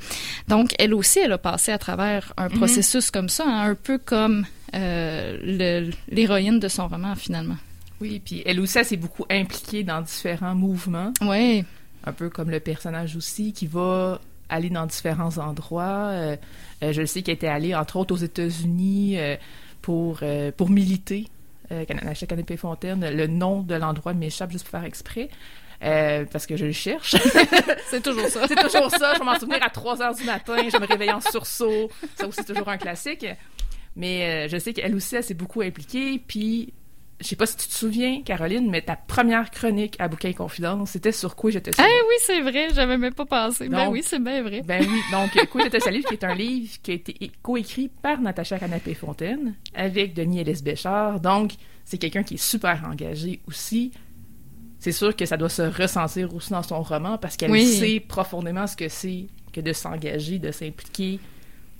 Donc, 0.48 0.74
elle 0.80 0.92
aussi, 0.92 1.20
elle 1.20 1.32
a 1.32 1.38
passé 1.38 1.70
à 1.70 1.78
travers 1.78 2.32
un 2.36 2.48
mm 2.48 2.48
-hmm. 2.48 2.58
processus 2.58 3.10
comme 3.12 3.28
ça, 3.28 3.44
hein, 3.46 3.70
un 3.70 3.76
peu 3.76 3.98
comme 3.98 4.44
euh, 4.74 5.90
l'héroïne 6.08 6.58
de 6.58 6.68
son 6.68 6.88
roman, 6.88 7.14
finalement. 7.14 7.56
Oui, 8.00 8.20
puis 8.24 8.42
elle 8.44 8.60
aussi, 8.60 8.78
elle 8.78 8.84
s'est 8.84 8.96
beaucoup 8.96 9.24
impliquée 9.30 9.84
dans 9.84 10.00
différents 10.00 10.54
mouvements. 10.54 11.12
Oui. 11.20 11.64
un 12.04 12.12
peu 12.12 12.28
comme 12.28 12.50
le 12.50 12.60
personnage 12.60 13.16
aussi, 13.16 13.52
qui 13.52 13.66
va 13.66 14.20
aller 14.48 14.70
dans 14.70 14.86
différents 14.86 15.38
endroits. 15.38 16.08
Euh, 16.10 16.36
euh, 16.82 16.92
je 16.92 17.04
sais 17.04 17.22
qu'elle 17.22 17.36
était 17.36 17.48
allée, 17.48 17.74
entre 17.74 17.96
autres, 17.96 18.14
aux 18.14 18.18
États-Unis 18.18 19.18
euh, 19.18 19.36
pour, 19.82 20.20
pour 20.56 20.70
militer. 20.70 21.28
Euh, 21.72 21.84
Canapé 21.86 22.26
Canopée 22.26 22.56
Fontaine, 22.56 23.08
le 23.08 23.26
nom 23.26 23.62
de 23.62 23.74
l'endroit 23.74 24.12
m'échappe 24.12 24.50
juste 24.50 24.64
pour 24.64 24.72
faire 24.78 24.84
exprès. 24.84 25.30
parce 25.80 26.46
que 26.46 26.56
je 26.56 26.66
le 26.66 26.72
cherche. 26.72 27.16
c'est 27.90 28.02
toujours 28.02 28.26
ça. 28.28 28.46
c'est 28.46 28.56
toujours 28.56 28.90
ça. 28.90 29.14
Je 29.14 29.18
vais 29.20 29.24
m'en 29.24 29.38
souvenir 29.38 29.62
à 29.62 29.70
3 29.70 30.02
heures 30.02 30.14
du 30.14 30.24
matin. 30.24 30.56
Je 30.70 30.78
me 30.78 30.86
réveille 30.86 31.12
en 31.12 31.20
sursaut. 31.20 31.90
Ça 32.16 32.26
aussi, 32.26 32.40
c'est 32.44 32.52
toujours 32.52 32.68
un 32.68 32.76
classique. 32.78 33.26
Mais 33.96 34.48
je 34.48 34.58
sais 34.58 34.72
qu'elle 34.72 34.94
aussi, 34.94 35.16
elle 35.16 35.24
s'est 35.24 35.34
beaucoup 35.34 35.62
impliquée. 35.62 36.20
Puis 36.26 36.72
je 37.20 37.28
sais 37.28 37.36
pas 37.36 37.46
si 37.46 37.56
tu 37.56 37.68
te 37.68 37.72
souviens, 37.72 38.22
Caroline, 38.22 38.68
mais 38.70 38.82
ta 38.82 38.96
première 38.96 39.50
chronique 39.50 39.96
à 40.00 40.08
Bouquin 40.08 40.32
Confidence, 40.32 40.90
c'était 40.90 41.12
sur 41.12 41.36
Quoi 41.36 41.52
je 41.52 41.60
te 41.60 41.70
salue. 41.70 41.88
Ah 41.88 42.04
oui, 42.08 42.14
c'est 42.18 42.40
vrai, 42.40 42.68
j'avais 42.74 42.98
même 42.98 43.14
pas 43.14 43.24
pensé. 43.24 43.68
ben 43.68 43.88
oui, 43.88 44.02
c'est 44.04 44.18
bien 44.18 44.42
vrai. 44.42 44.62
Ben 44.64 44.84
oui, 44.86 45.00
donc 45.12 45.48
Quoi 45.48 45.62
je 45.64 45.68
te 45.68 45.80
salue, 45.80 46.00
qui 46.06 46.14
est 46.14 46.24
un 46.24 46.34
livre 46.34 46.72
qui 46.82 46.90
a 46.90 46.94
été 46.94 47.30
coécrit 47.40 47.88
par 47.88 48.20
Natacha 48.20 48.58
Canapé-Fontaine 48.58 49.54
avec 49.74 50.14
Denis 50.14 50.40
Ellis 50.40 50.60
Béchard. 50.62 51.20
Donc, 51.20 51.52
c'est 51.84 51.98
quelqu'un 51.98 52.24
qui 52.24 52.34
est 52.34 52.42
super 52.42 52.82
engagé 52.90 53.40
aussi. 53.46 53.92
C'est 54.80 54.92
sûr 54.92 55.14
que 55.16 55.24
ça 55.24 55.36
doit 55.36 55.48
se 55.48 55.62
ressentir 55.62 56.34
aussi 56.34 56.50
dans 56.50 56.62
son 56.62 56.82
roman 56.82 57.16
parce 57.16 57.36
qu'elle 57.36 57.58
sait 57.64 58.00
profondément 58.00 58.66
ce 58.66 58.76
que 58.76 58.88
c'est 58.88 59.28
que 59.52 59.60
de 59.60 59.72
s'engager, 59.72 60.38
de 60.38 60.50
s'impliquer 60.50 61.20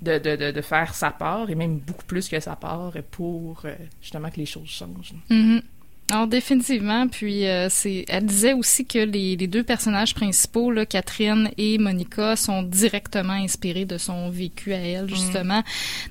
de, 0.05 0.37
de, 0.37 0.51
de, 0.51 0.61
faire 0.61 0.95
sa 0.95 1.11
part, 1.11 1.51
et 1.51 1.55
même 1.55 1.79
beaucoup 1.79 2.05
plus 2.05 2.29
que 2.29 2.39
sa 2.41 2.57
part, 2.57 2.93
pour 3.11 3.63
euh, 3.65 3.75
justement 4.01 4.31
que 4.31 4.37
les 4.37 4.47
choses 4.47 4.69
changent. 4.69 5.15
Mm-hmm. 5.31 5.63
Alors 6.11 6.27
définitivement, 6.27 7.09
puis 7.09 7.47
euh, 7.47 7.69
c'est, 7.71 8.05
elle 8.09 8.27
disait 8.27 8.53
aussi 8.53 8.85
que 8.85 8.99
les, 8.99 9.37
les 9.37 9.47
deux 9.47 9.63
personnages 9.63 10.15
principaux, 10.15 10.71
là, 10.71 10.85
Catherine 10.85 11.51
et 11.57 11.79
Monica, 11.79 12.37
sont 12.37 12.63
directement 12.63 13.33
inspirés 13.33 13.87
de 13.87 13.97
son 13.97 14.29
vécu 14.29 14.75
à 14.75 14.79
elle 14.79 15.09
justement. 15.09 15.63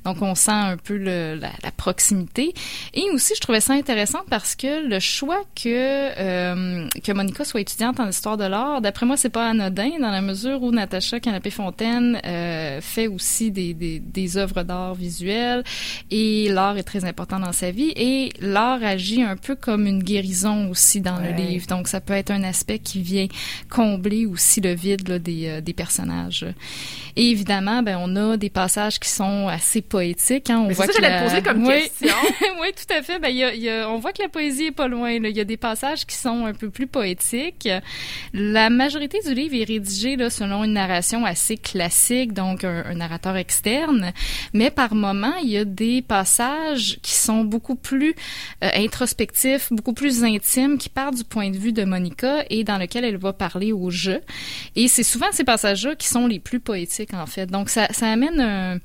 Donc 0.03 0.21
on 0.21 0.33
sent 0.33 0.51
un 0.51 0.77
peu 0.77 0.97
le, 0.97 1.35
la, 1.35 1.51
la, 1.63 1.71
proximité. 1.71 2.55
Et 2.95 3.03
aussi, 3.13 3.33
je 3.35 3.41
trouvais 3.41 3.59
ça 3.59 3.73
intéressant 3.73 4.21
parce 4.31 4.55
que 4.55 4.87
le 4.87 4.99
choix 4.99 5.43
que 5.55 5.69
euh, 5.69 6.87
que 7.03 7.11
Monica 7.11 7.45
soit 7.45 7.61
étudiante 7.61 7.99
en 7.99 8.09
histoire 8.09 8.37
de 8.37 8.45
l'art, 8.45 8.81
d'après 8.81 9.05
moi, 9.05 9.15
c'est 9.15 9.29
pas 9.29 9.47
anodin 9.47 9.91
dans 9.99 10.11
la 10.11 10.21
mesure 10.21 10.63
où 10.63 10.71
Natacha 10.71 11.19
Canapé 11.19 11.51
Fontaine 11.51 12.19
euh, 12.25 12.81
fait 12.81 13.05
aussi 13.05 13.51
des, 13.51 13.75
des, 13.75 13.99
des 13.99 14.37
œuvres 14.37 14.63
d'art 14.63 14.95
visuelles 14.95 15.63
et 16.09 16.49
l'art 16.49 16.77
est 16.77 16.83
très 16.83 17.05
important 17.05 17.39
dans 17.39 17.53
sa 17.53 17.69
vie 17.69 17.93
et 17.95 18.31
l'art 18.39 18.83
agit 18.83 19.21
un 19.21 19.37
peu 19.37 19.55
comme 19.55 19.83
une 19.85 19.92
guérison 20.01 20.69
aussi 20.69 21.01
dans 21.01 21.19
le 21.19 21.31
livre. 21.31 21.67
Donc, 21.67 21.87
ça 21.87 22.01
peut 22.01 22.13
être 22.13 22.31
un 22.31 22.43
aspect 22.43 22.79
qui 22.79 23.01
vient 23.01 23.27
combler 23.69 24.25
aussi 24.25 24.61
le 24.61 24.73
vide 24.73 25.07
là, 25.07 25.19
des, 25.19 25.47
euh, 25.47 25.61
des 25.61 25.73
personnages. 25.73 26.45
Et 27.15 27.29
évidemment, 27.29 27.83
ben, 27.83 27.97
on 27.99 28.15
a 28.15 28.37
des 28.37 28.49
passages 28.49 28.99
qui 28.99 29.09
sont 29.09 29.47
assez 29.47 29.81
poétiques. 29.81 30.49
Hein. 30.49 30.65
On 30.67 30.71
voit 30.71 30.87
ça 30.87 30.93
que 30.93 31.01
la... 31.01 31.21
poser 31.21 31.41
comme 31.41 31.65
oui. 31.65 31.83
question. 31.83 32.15
oui, 32.61 32.69
tout 32.75 32.93
à 32.93 33.01
fait. 33.01 33.19
Ben, 33.19 33.29
y 33.29 33.43
a, 33.43 33.53
y 33.53 33.69
a... 33.69 33.89
on 33.89 33.99
voit 33.99 34.13
que 34.13 34.21
la 34.21 34.29
poésie 34.29 34.65
est 34.65 34.71
pas 34.71 34.87
loin. 34.87 35.11
Il 35.11 35.35
y 35.35 35.41
a 35.41 35.45
des 35.45 35.57
passages 35.57 36.05
qui 36.05 36.15
sont 36.15 36.45
un 36.45 36.53
peu 36.53 36.69
plus 36.69 36.87
poétiques. 36.87 37.69
La 38.33 38.69
majorité 38.69 39.19
du 39.25 39.33
livre 39.33 39.55
est 39.55 39.65
rédigée 39.65 40.15
là, 40.15 40.29
selon 40.29 40.63
une 40.63 40.73
narration 40.73 41.25
assez 41.25 41.57
classique, 41.57 42.33
donc 42.33 42.63
un, 42.63 42.83
un 42.85 42.95
narrateur 42.95 43.35
externe. 43.37 44.13
Mais 44.53 44.71
par 44.71 44.95
moments, 44.95 45.35
il 45.43 45.49
y 45.49 45.57
a 45.57 45.65
des 45.65 46.01
passages 46.01 46.99
qui 47.01 47.13
sont 47.13 47.43
beaucoup 47.43 47.75
plus 47.75 48.15
euh, 48.63 48.69
introspectifs, 48.75 49.71
beaucoup 49.73 49.93
plus 49.93 50.23
intime 50.23 50.77
qui 50.77 50.89
part 50.89 51.11
du 51.11 51.23
point 51.23 51.49
de 51.49 51.57
vue 51.57 51.73
de 51.73 51.83
Monica 51.83 52.45
et 52.49 52.63
dans 52.63 52.77
lequel 52.77 53.05
elle 53.05 53.17
va 53.17 53.33
parler 53.33 53.71
au 53.71 53.89
jeu. 53.89 54.21
Et 54.75 54.87
c'est 54.87 55.03
souvent 55.03 55.27
ces 55.31 55.43
passages-là 55.43 55.95
qui 55.95 56.07
sont 56.07 56.27
les 56.27 56.39
plus 56.39 56.59
poétiques, 56.59 57.13
en 57.13 57.25
fait. 57.25 57.47
Donc, 57.47 57.69
ça, 57.69 57.87
ça 57.91 58.07
amène 58.11 58.79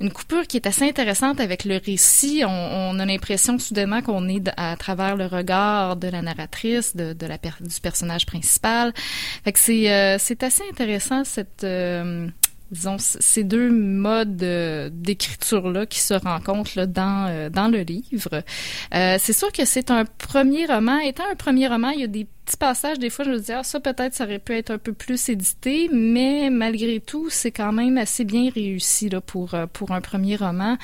une 0.00 0.12
coupure 0.12 0.46
qui 0.46 0.56
est 0.56 0.66
assez 0.66 0.84
intéressante 0.88 1.40
avec 1.40 1.64
le 1.64 1.80
récit. 1.84 2.42
On, 2.44 2.48
on 2.48 2.98
a 2.98 3.04
l'impression 3.04 3.58
soudainement 3.58 4.02
qu'on 4.02 4.28
est 4.28 4.48
à 4.56 4.76
travers 4.76 5.16
le 5.16 5.26
regard 5.26 5.96
de 5.96 6.08
la 6.08 6.22
narratrice, 6.22 6.94
de, 6.94 7.12
de 7.12 7.26
la 7.26 7.38
du 7.38 7.80
personnage 7.82 8.26
principal. 8.26 8.92
Fait 9.44 9.52
que 9.52 9.58
c'est 9.58 9.92
euh, 9.92 10.16
c'est 10.18 10.42
assez 10.42 10.62
intéressant 10.70 11.24
cette 11.24 11.64
euh, 11.64 12.28
disons, 12.70 12.96
ces 12.98 13.44
deux 13.44 13.70
modes 13.70 14.36
d'écriture-là 14.36 15.86
qui 15.86 16.00
se 16.00 16.14
rencontrent 16.14 16.86
dans, 16.86 17.26
euh, 17.28 17.50
dans 17.50 17.68
le 17.68 17.80
livre. 17.80 18.42
Euh, 18.94 19.16
c'est 19.18 19.32
sûr 19.32 19.52
que 19.52 19.64
c'est 19.64 19.90
un 19.90 20.04
premier 20.04 20.66
roman. 20.66 20.98
Étant 20.98 21.24
un 21.30 21.34
premier 21.34 21.68
roman, 21.68 21.90
il 21.90 22.00
y 22.00 22.04
a 22.04 22.08
des 22.08 22.26
petits 22.48 22.56
passages, 22.56 22.98
des 22.98 23.10
fois, 23.10 23.24
je 23.24 23.30
me 23.30 23.38
dis, 23.38 23.52
ah, 23.52 23.62
ça, 23.62 23.78
peut-être, 23.78 24.14
ça 24.14 24.24
aurait 24.24 24.38
pu 24.38 24.54
être 24.54 24.70
un 24.70 24.78
peu 24.78 24.92
plus 24.92 25.28
édité, 25.28 25.90
mais 25.92 26.48
malgré 26.50 26.98
tout, 27.00 27.28
c'est 27.28 27.50
quand 27.52 27.72
même 27.72 27.98
assez 27.98 28.24
bien 28.24 28.50
réussi, 28.50 29.10
là, 29.10 29.20
pour, 29.20 29.54
euh, 29.54 29.66
pour 29.70 29.92
un 29.92 30.00
premier 30.00 30.36
roman. 30.36 30.78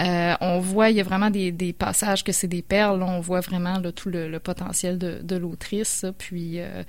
Euh, 0.00 0.34
on 0.40 0.58
voit, 0.58 0.90
il 0.90 0.96
y 0.96 1.00
a 1.00 1.04
vraiment 1.04 1.30
des, 1.30 1.52
des 1.52 1.72
passages 1.72 2.24
que 2.24 2.32
c'est 2.32 2.48
des 2.48 2.62
perles, 2.62 3.02
on 3.02 3.20
voit 3.20 3.40
vraiment, 3.40 3.78
là, 3.78 3.92
tout 3.92 4.08
le, 4.08 4.28
le 4.28 4.38
potentiel 4.40 4.98
de, 4.98 5.20
de 5.22 5.36
l'autrice, 5.36 6.04
puis 6.18 6.58
euh, 6.58 6.82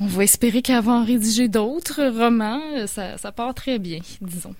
on 0.00 0.06
va 0.06 0.22
espérer 0.22 0.62
en 0.86 1.04
rédiger 1.04 1.48
d'autres 1.48 2.04
romans. 2.06 2.60
Ça, 2.86 3.18
ça 3.18 3.32
part 3.32 3.54
très 3.54 3.78
bien, 3.78 3.98
disons. 4.20 4.54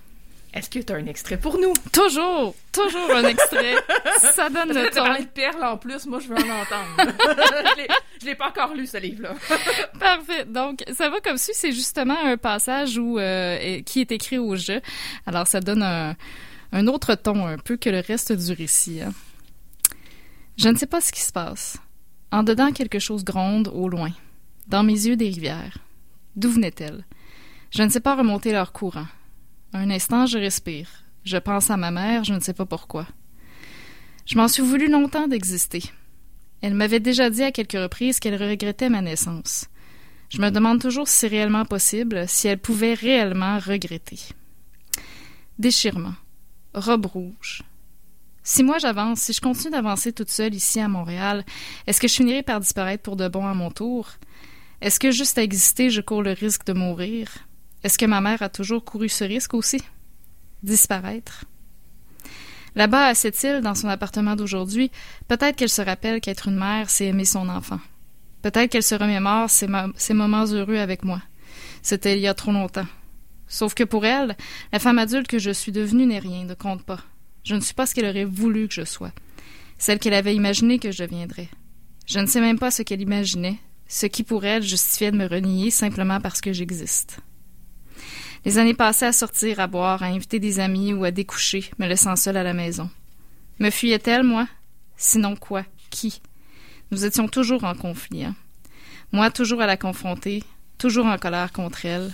Est-ce 0.55 0.69
que 0.69 0.79
tu 0.79 0.93
as 0.93 0.95
un 0.95 1.05
extrait 1.05 1.35
pour 1.35 1.59
nous? 1.59 1.73
Toujours! 1.91 2.55
Toujours 2.71 3.13
un 3.13 3.25
extrait. 3.25 3.75
Ça 4.19 4.49
donne 4.49 4.69
le 4.69 4.89
ton. 4.89 5.03
de 5.03 5.25
perles 5.25 5.63
en 5.63 5.77
plus, 5.77 6.05
moi 6.05 6.19
je 6.19 6.29
veux 6.29 6.35
en 6.35 6.61
entendre. 6.61 6.95
je 8.21 8.25
l'ai 8.25 8.35
pas 8.35 8.47
encore 8.47 8.73
lu 8.73 8.87
ce 8.87 8.97
livre-là. 8.97 9.33
Parfait. 9.99 10.45
Donc 10.45 10.85
ça 10.93 11.09
va 11.09 11.19
comme 11.19 11.37
si 11.37 11.51
c'est 11.53 11.73
justement 11.73 12.17
un 12.23 12.37
passage 12.37 12.97
où 12.97 13.19
euh, 13.19 13.81
qui 13.81 13.99
est 13.99 14.13
écrit 14.13 14.37
au 14.37 14.55
jeu. 14.55 14.79
Alors 15.25 15.45
ça 15.45 15.59
donne 15.59 15.83
un, 15.83 16.15
un 16.71 16.87
autre 16.87 17.15
ton 17.15 17.45
un 17.45 17.57
peu 17.57 17.75
que 17.75 17.89
le 17.89 17.99
reste 17.99 18.31
du 18.31 18.53
récit. 18.53 19.01
Hein. 19.01 19.11
Je 20.57 20.69
ne 20.69 20.77
sais 20.77 20.87
pas 20.87 21.01
ce 21.01 21.11
qui 21.11 21.21
se 21.21 21.33
passe. 21.33 21.77
En 22.31 22.43
dedans 22.43 22.71
quelque 22.71 22.99
chose 22.99 23.25
gronde 23.25 23.69
au 23.73 23.89
loin. 23.89 24.11
Dans 24.67 24.83
mes 24.83 24.93
yeux 24.93 25.17
des 25.17 25.27
rivières. 25.27 25.79
D'où 26.37 26.49
venaient-elles? 26.49 27.03
Je 27.71 27.83
ne 27.83 27.89
sais 27.89 27.99
pas 27.99 28.15
remonter 28.15 28.53
leur 28.53 28.71
courant. 28.71 29.07
Un 29.77 29.89
instant, 29.89 30.25
je 30.25 30.37
respire. 30.37 30.87
Je 31.25 31.35
pense 31.35 31.69
à 31.69 31.75
ma 31.75 31.91
mère, 31.91 32.23
je 32.23 32.33
ne 32.33 32.39
sais 32.39 32.53
pas 32.53 32.65
pourquoi. 32.65 33.05
Je 34.25 34.37
m'en 34.37 34.47
suis 34.47 34.63
voulu 34.63 34.89
longtemps 34.89 35.27
d'exister. 35.27 35.83
Elle 36.61 36.75
m'avait 36.75 37.01
déjà 37.01 37.29
dit 37.29 37.43
à 37.43 37.51
quelques 37.51 37.73
reprises 37.73 38.21
qu'elle 38.21 38.41
regrettait 38.41 38.87
ma 38.89 39.01
naissance. 39.01 39.65
Je 40.29 40.39
me 40.39 40.49
demande 40.49 40.79
toujours 40.79 41.09
si 41.09 41.17
c'est 41.17 41.27
réellement 41.27 41.65
possible, 41.65 42.23
si 42.25 42.47
elle 42.47 42.57
pouvait 42.57 42.93
réellement 42.93 43.59
regretter. 43.59 44.17
Déchirement. 45.59 46.15
Robe 46.73 47.07
rouge. 47.07 47.63
Si 48.43 48.63
moi 48.63 48.77
j'avance, 48.77 49.19
si 49.19 49.33
je 49.33 49.41
continue 49.41 49.71
d'avancer 49.71 50.13
toute 50.13 50.29
seule 50.29 50.55
ici 50.55 50.79
à 50.79 50.87
Montréal, 50.87 51.43
est-ce 51.85 51.99
que 51.99 52.07
je 52.07 52.15
finirai 52.15 52.43
par 52.43 52.61
disparaître 52.61 53.03
pour 53.03 53.17
de 53.17 53.27
bon 53.27 53.45
à 53.45 53.53
mon 53.53 53.71
tour? 53.71 54.07
Est-ce 54.79 55.01
que 55.01 55.11
juste 55.11 55.37
à 55.37 55.43
exister, 55.43 55.89
je 55.89 55.99
cours 55.99 56.23
le 56.23 56.31
risque 56.31 56.65
de 56.65 56.71
mourir? 56.71 57.27
Est-ce 57.85 57.99
que 57.99 58.05
ma 58.07 58.19
mère 58.19 58.41
a 58.41 58.49
toujours 58.49 58.83
couru 58.83 59.09
ce 59.09 59.23
risque 59.23 59.53
aussi? 59.53 59.79
Disparaître. 60.63 61.45
Là-bas, 62.73 63.05
à 63.05 63.13
cette 63.13 63.43
île, 63.43 63.61
dans 63.61 63.75
son 63.75 63.87
appartement 63.89 64.35
d'aujourd'hui, 64.35 64.89
peut-être 65.27 65.55
qu'elle 65.55 65.69
se 65.69 65.83
rappelle 65.83 66.19
qu'être 66.19 66.47
une 66.47 66.57
mère, 66.57 66.89
c'est 66.89 67.05
aimer 67.05 67.25
son 67.25 67.47
enfant. 67.47 67.79
Peut-être 68.41 68.71
qu'elle 68.71 68.81
se 68.81 68.95
remémore 68.95 69.51
ses, 69.51 69.67
moments 70.15 70.45
heureux 70.45 70.77
avec 70.77 71.03
moi. 71.03 71.21
C'était 71.83 72.17
il 72.17 72.21
y 72.21 72.27
a 72.27 72.33
trop 72.33 72.51
longtemps. 72.51 72.87
Sauf 73.47 73.75
que 73.75 73.83
pour 73.83 74.03
elle, 74.03 74.35
la 74.73 74.79
femme 74.79 74.97
adulte 74.97 75.27
que 75.27 75.37
je 75.37 75.51
suis 75.51 75.71
devenue 75.71 76.07
n'est 76.07 76.17
rien, 76.17 76.45
ne 76.45 76.55
compte 76.55 76.83
pas. 76.83 77.01
Je 77.43 77.53
ne 77.53 77.59
suis 77.59 77.75
pas 77.75 77.85
ce 77.85 77.93
qu'elle 77.93 78.09
aurait 78.09 78.25
voulu 78.25 78.67
que 78.67 78.73
je 78.73 78.83
sois, 78.83 79.11
celle 79.77 79.99
qu'elle 79.99 80.15
avait 80.15 80.33
imaginé 80.33 80.79
que 80.79 80.91
je 80.91 81.03
deviendrais. 81.03 81.49
Je 82.07 82.17
ne 82.17 82.25
sais 82.25 82.41
même 82.41 82.57
pas 82.57 82.71
ce 82.71 82.81
qu'elle 82.81 83.01
imaginait, 83.01 83.59
ce 83.87 84.07
qui 84.07 84.23
pour 84.23 84.43
elle 84.43 84.63
justifiait 84.63 85.11
de 85.11 85.17
me 85.17 85.27
renier 85.27 85.69
simplement 85.69 86.19
parce 86.19 86.41
que 86.41 86.51
j'existe. 86.51 87.19
Les 88.45 88.59
années 88.59 88.75
passées 88.75 89.05
à 89.05 89.11
sortir, 89.11 89.59
à 89.59 89.65
boire, 89.65 90.03
à 90.03 90.05
inviter 90.05 90.39
des 90.39 90.59
amis 90.59 90.93
ou 90.93 91.03
à 91.03 91.09
découcher, 91.09 91.71
me 91.79 91.87
laissant 91.87 92.15
seule 92.15 92.37
à 92.37 92.43
la 92.43 92.53
maison. 92.53 92.91
Me 93.57 93.71
fuyait-elle, 93.71 94.21
moi? 94.21 94.47
Sinon 94.97 95.35
quoi? 95.35 95.63
Qui? 95.89 96.21
Nous 96.91 97.05
étions 97.05 97.27
toujours 97.27 97.63
en 97.63 97.73
conflit. 97.73 98.23
Hein? 98.23 98.35
Moi, 99.11 99.31
toujours 99.31 99.61
à 99.61 99.65
la 99.65 99.77
confronter, 99.77 100.43
toujours 100.77 101.07
en 101.07 101.17
colère 101.17 101.53
contre 101.53 101.85
elle. 101.85 102.13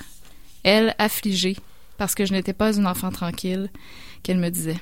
Elle, 0.63 0.95
affligée, 1.00 1.57
parce 1.97 2.15
que 2.15 2.25
je 2.25 2.31
n'étais 2.31 2.53
pas 2.53 2.77
une 2.77 2.88
enfant 2.88 3.11
tranquille, 3.11 3.69
qu'elle 4.23 4.39
me 4.39 4.50
disait. 4.50 4.79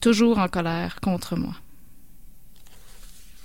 Toujours 0.00 0.38
en 0.38 0.48
colère 0.48 1.00
contre 1.00 1.36
moi. 1.36 1.54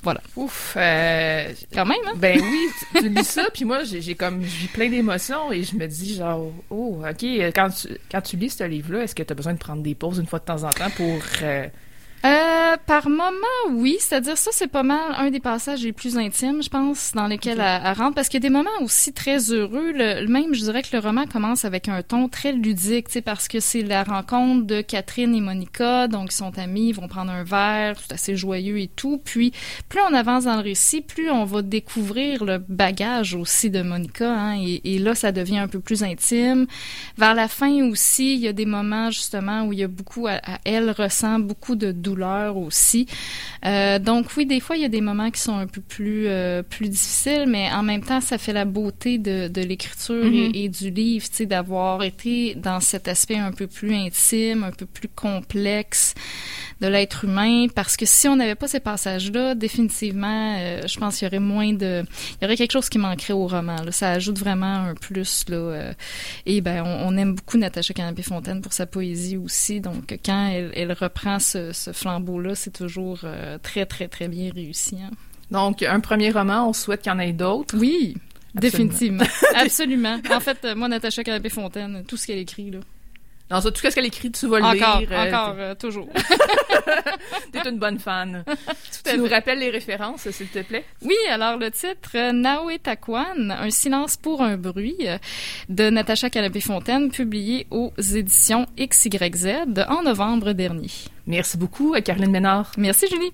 Voilà. 0.04 0.22
Ouf. 0.36 0.74
Euh, 0.78 1.54
Quand 1.74 1.86
même, 1.86 1.98
hein? 2.08 2.14
Ben 2.16 2.40
oui, 2.42 2.68
tu, 2.96 3.10
lis 3.10 3.24
ça, 3.24 3.44
puis 3.54 3.66
moi, 3.66 3.84
j'ai 3.84 4.16
comme, 4.16 4.44
j'ai 4.44 4.68
plein 4.68 4.90
d'émotions 4.90 5.52
et 5.52 5.64
je 5.64 5.76
me 5.76 5.86
dis, 5.88 6.16
genre, 6.16 6.52
oh, 6.72 7.02
OK, 7.08 7.24
quand 7.56 7.70
tu, 7.70 7.88
quand 8.12 8.22
tu 8.22 8.36
lis 8.38 8.50
ce 8.50 8.64
livre-là, 8.64 9.04
est-ce 9.04 9.14
que 9.14 9.24
tu 9.24 9.32
as 9.32 9.36
besoin 9.36 9.54
de 9.54 9.60
prendre 9.60 9.84
des 9.84 9.94
pauses 9.94 10.18
une 10.18 10.26
fois 10.26 10.40
de 10.40 10.46
temps 10.46 10.64
en 10.64 10.70
temps 10.72 10.90
pour 10.98 11.20
euh, 11.44 11.68
Euh, 12.24 12.78
par 12.86 13.10
moment, 13.10 13.32
oui. 13.72 13.98
C'est-à-dire, 14.00 14.38
ça, 14.38 14.52
c'est 14.54 14.68
pas 14.68 14.84
mal 14.84 15.16
un 15.18 15.32
des 15.32 15.40
passages 15.40 15.84
les 15.84 15.92
plus 15.92 16.18
intimes, 16.18 16.62
je 16.62 16.70
pense, 16.70 17.14
dans 17.16 17.28
lesquels 17.28 17.60
elle, 17.60 17.94
rentre. 17.94 18.16
Parce 18.16 18.30
qu'il 18.30 18.42
y 18.42 18.46
a 18.46 18.48
des 18.48 18.54
moments 18.54 18.70
aussi 18.82 19.12
très 19.12 19.52
heureux. 19.52 19.92
Le, 19.92 20.28
même, 20.28 20.54
je 20.54 20.62
dirais 20.62 20.84
que 20.84 20.96
le 20.96 21.00
roman 21.00 21.26
commence 21.26 21.66
avec 21.66 21.88
un 21.88 22.04
ton 22.04 22.30
très 22.30 22.52
ludique, 22.52 23.08
tu 23.08 23.14
sais, 23.14 23.22
parce 23.22 23.48
que 23.48 23.60
c'est 23.60 23.82
la 23.82 24.04
rencontre 24.04 24.68
de 24.68 24.82
Catherine 24.82 25.34
et 25.34 25.42
Monica. 25.42 26.08
Donc, 26.08 26.32
ils 26.32 26.36
sont 26.36 26.58
amis, 26.60 26.90
ils 26.90 26.96
vont 26.96 27.08
prendre 27.08 27.32
un 27.32 27.44
verre, 27.44 27.96
tout 27.96 28.14
assez 28.14 28.36
joyeux 28.36 28.80
et 28.80 28.88
tout. 28.88 29.20
Puis, 29.24 29.52
plus 29.90 30.02
on 30.08 30.14
avance 30.14 30.44
dans 30.44 30.56
le 30.56 30.62
récit, 30.62 31.02
plus 31.02 31.32
on 31.32 31.46
va 31.46 31.64
découvrir 31.64 32.46
le 32.46 32.60
bagage 32.60 33.34
aussi 33.34 33.72
de 33.72 33.82
Monica. 33.82 34.32
Hein, 34.32 34.60
et, 34.84 35.00
là, 35.00 35.16
ça 35.16 35.32
devient 35.32 35.58
un 35.58 35.68
peu 35.68 35.80
plus 35.80 36.04
intime. 36.04 36.68
Vers 37.18 37.34
la 37.34 37.48
fin 37.48 37.72
aussi, 37.90 38.36
il 38.36 38.42
y 38.42 38.48
a 38.48 38.54
des 38.54 38.66
moments, 38.66 39.10
justement, 39.10 39.64
où 39.64 39.74
il 39.74 39.80
y 39.80 39.84
a 39.84 39.88
beaucoup, 39.88 40.28
elle 40.66 40.92
ressent 40.92 41.40
beaucoup 41.40 41.76
de 41.76 41.92
douleur 41.92 42.11
douleur 42.12 42.58
aussi. 42.58 43.08
Euh, 43.66 44.00
donc 44.00 44.28
oui, 44.38 44.46
des 44.46 44.60
fois, 44.60 44.76
il 44.76 44.82
y 44.82 44.86
a 44.86 44.90
des 44.90 45.02
moments 45.02 45.30
qui 45.30 45.40
sont 45.40 45.56
un 45.56 45.68
peu 45.68 45.82
plus, 45.82 46.28
euh, 46.28 46.64
plus 46.64 46.90
difficiles, 46.90 47.46
mais 47.48 47.72
en 47.72 47.84
même 47.84 48.04
temps, 48.04 48.22
ça 48.22 48.38
fait 48.38 48.54
la 48.54 48.66
beauté 48.66 49.18
de, 49.18 49.48
de 49.48 49.62
l'écriture 49.62 50.26
et, 50.26 50.30
mm-hmm. 50.30 50.80
du 50.80 50.90
livre, 50.90 51.26
tu 51.30 51.36
sais, 51.36 51.46
d'avoir 51.46 52.04
été 52.04 52.56
dans 52.56 52.80
cet 52.80 53.08
aspect 53.08 53.38
un 53.38 53.52
peu 53.52 53.68
plus 53.68 53.94
intime, 53.94 54.64
un 54.64 54.72
peu 54.72 54.86
plus 54.86 55.08
complexe 55.08 56.16
de 56.82 56.88
l'être 56.88 57.26
humain, 57.26 57.68
parce 57.76 57.96
que 57.96 58.08
si 58.08 58.28
on 58.28 58.36
n'avait 58.36 58.56
pas 58.56 58.68
ces 58.68 58.80
passages-là, 58.80 59.54
définitivement, 59.54 60.58
euh, 60.58 60.82
je 60.88 60.98
pense 60.98 61.18
qu'il 61.18 61.28
y 61.28 61.30
aurait 61.30 61.40
moins 61.40 61.74
de... 61.74 62.04
Il 62.34 62.44
y 62.44 62.46
aurait 62.46 62.58
quelque 62.58 62.72
chose 62.72 62.90
qui 62.90 62.98
manquerait 62.98 63.34
au 63.34 63.46
roman. 63.46 63.76
Là. 63.84 63.92
Ça 63.92 64.12
ajoute 64.12 64.40
vraiment 64.40 64.88
un 64.88 64.96
plus. 64.96 65.46
Là, 65.48 65.94
et 66.48 66.62
ben, 66.62 66.84
on, 66.84 67.16
aime 67.18 67.36
beaucoup 67.36 67.58
Natacha 67.58 67.94
Canapé-Fontaine 67.94 68.62
pour 68.62 68.74
sa 68.74 68.88
poésie 68.88 69.38
aussi, 69.38 69.80
donc 69.80 70.18
quand 70.26 70.48
elle, 70.48 70.72
elle 70.76 70.94
reprend 70.94 71.38
ce, 71.38 71.72
ce 71.72 71.92
flambeau-là, 72.02 72.56
c'est 72.56 72.72
toujours 72.72 73.20
euh, 73.24 73.58
très, 73.58 73.86
très, 73.86 74.08
très 74.08 74.28
bien 74.28 74.52
réussi. 74.54 74.98
Hein. 75.02 75.12
Donc, 75.50 75.84
un 75.84 76.00
premier 76.00 76.32
roman, 76.32 76.70
on 76.70 76.74
souhaite 76.74 77.02
qu'il 77.02 77.12
y 77.12 77.16
en 77.16 77.20
ait 77.20 77.34
d'autres. 77.34 77.76
Oui, 77.78 78.16
définitivement. 78.56 79.26
Absolument. 79.56 80.20
En 80.32 80.40
fait, 80.40 80.66
moi, 80.76 80.88
Natacha 80.88 81.24
Canapé-Fontaine, 81.24 82.04
tout 82.08 82.18
ce 82.18 82.28
qu'elle 82.28 82.40
écrit, 82.40 82.72
là, 82.72 82.80
dans 83.52 83.62
tout 83.62 83.72
ce 83.76 83.94
qu'elle 83.94 84.06
écrit, 84.06 84.32
tu 84.32 84.48
vas 84.48 84.60
le 84.60 84.78
lire. 84.78 84.88
Encore, 84.88 85.02
euh, 85.12 85.28
encore, 85.28 85.56
euh, 85.60 85.76
toujours. 85.76 86.08
T'es 87.52 87.70
une 87.70 87.78
bonne 87.78 88.00
fan. 88.00 88.44
tu 89.06 89.18
nous 89.18 89.28
rappelles 89.28 89.60
les 89.60 89.70
références, 89.70 90.30
s'il 90.30 90.48
te 90.48 90.60
plaît? 90.60 90.86
Oui, 91.04 91.16
alors 91.30 91.58
le 91.58 91.70
titre, 91.70 92.32
Naoe 92.32 92.78
Takwan, 92.82 93.52
Un 93.52 93.70
silence 93.70 94.18
pour 94.18 94.42
un 94.42 94.58
bruit, 94.58 95.06
de 95.70 95.90
Natacha 95.90 96.30
Canapé-Fontaine, 96.30 97.12
publié 97.12 97.68
aux 97.70 97.92
éditions 97.98 98.66
XYZ 98.80 99.86
en 99.90 100.04
novembre 100.04 100.54
dernier. 100.54 100.90
Merci 101.28 101.58
beaucoup, 101.58 101.94
Caroline 102.04 102.32
Ménard. 102.32 102.72
Merci, 102.78 103.08
Julie. 103.08 103.34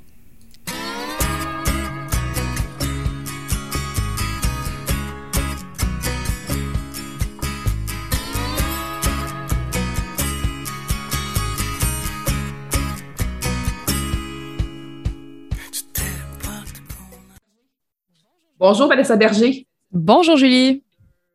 Bonjour 18.59 18.87
Vanessa 18.87 19.15
Berger. 19.15 19.67
Bonjour 19.91 20.35
Julie. 20.35 20.83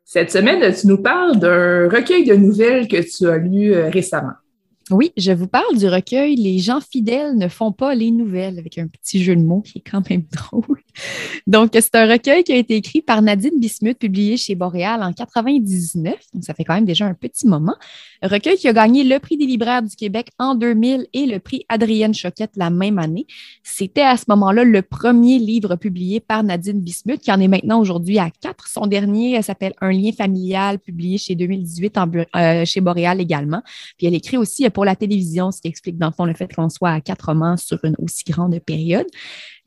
Cette 0.04 0.32
semaine, 0.32 0.74
tu 0.74 0.88
nous 0.88 1.00
parles 1.00 1.38
d'un 1.38 1.88
recueil 1.88 2.24
de 2.24 2.34
nouvelles 2.34 2.88
que 2.88 2.96
tu 2.96 3.28
as 3.28 3.38
lu 3.38 3.72
euh, 3.72 3.90
récemment. 3.90 4.32
Oui, 4.90 5.12
je 5.16 5.30
vous 5.30 5.46
parle 5.46 5.78
du 5.78 5.86
recueil 5.86 6.34
Les 6.34 6.58
gens 6.58 6.80
fidèles 6.80 7.36
ne 7.36 7.46
font 7.46 7.70
pas 7.70 7.94
les 7.94 8.10
nouvelles, 8.10 8.58
avec 8.58 8.76
un 8.76 8.88
petit 8.88 9.22
jeu 9.22 9.36
de 9.36 9.40
mots 9.40 9.60
qui 9.60 9.78
est 9.78 9.88
quand 9.88 10.02
même 10.10 10.24
drôle. 10.32 10.81
Donc, 11.46 11.70
c'est 11.74 11.94
un 11.94 12.10
recueil 12.10 12.44
qui 12.44 12.52
a 12.52 12.56
été 12.56 12.76
écrit 12.76 13.02
par 13.02 13.22
Nadine 13.22 13.58
Bismuth, 13.58 13.98
publié 13.98 14.36
chez 14.36 14.54
Boréal 14.54 15.02
en 15.02 15.12
99. 15.12 16.14
Donc, 16.34 16.44
ça 16.44 16.54
fait 16.54 16.64
quand 16.64 16.74
même 16.74 16.84
déjà 16.84 17.06
un 17.06 17.14
petit 17.14 17.46
moment. 17.46 17.74
Un 18.22 18.28
recueil 18.28 18.56
qui 18.56 18.68
a 18.68 18.72
gagné 18.72 19.04
le 19.04 19.18
prix 19.18 19.36
des 19.36 19.46
libraires 19.46 19.82
du 19.82 19.94
Québec 19.96 20.28
en 20.38 20.54
2000 20.54 21.06
et 21.12 21.26
le 21.26 21.38
prix 21.38 21.64
Adrienne 21.68 22.14
Choquette 22.14 22.52
la 22.56 22.70
même 22.70 22.98
année. 22.98 23.26
C'était 23.62 24.02
à 24.02 24.16
ce 24.16 24.24
moment-là 24.28 24.64
le 24.64 24.82
premier 24.82 25.38
livre 25.38 25.76
publié 25.76 26.20
par 26.20 26.44
Nadine 26.44 26.80
Bismuth, 26.80 27.20
qui 27.20 27.32
en 27.32 27.40
est 27.40 27.48
maintenant 27.48 27.80
aujourd'hui 27.80 28.18
à 28.18 28.30
quatre. 28.30 28.68
Son 28.68 28.86
dernier 28.86 29.40
s'appelle 29.42 29.74
Un 29.80 29.92
lien 29.92 30.12
familial, 30.12 30.78
publié 30.78 31.18
chez 31.18 31.34
2018 31.34 31.98
en, 31.98 32.10
euh, 32.36 32.64
chez 32.64 32.80
Boréal 32.80 33.20
également. 33.20 33.62
Puis 33.98 34.06
elle 34.06 34.14
écrit 34.14 34.36
aussi 34.36 34.68
pour 34.70 34.84
la 34.84 34.96
télévision, 34.96 35.50
ce 35.50 35.60
qui 35.60 35.68
explique 35.68 35.98
dans 35.98 36.08
le 36.08 36.12
fond 36.12 36.24
le 36.24 36.34
fait 36.34 36.52
qu'on 36.54 36.68
soit 36.68 36.90
à 36.90 37.00
quatre 37.00 37.26
romans 37.26 37.56
sur 37.56 37.84
une 37.84 37.96
aussi 37.98 38.24
grande 38.24 38.58
période. 38.60 39.06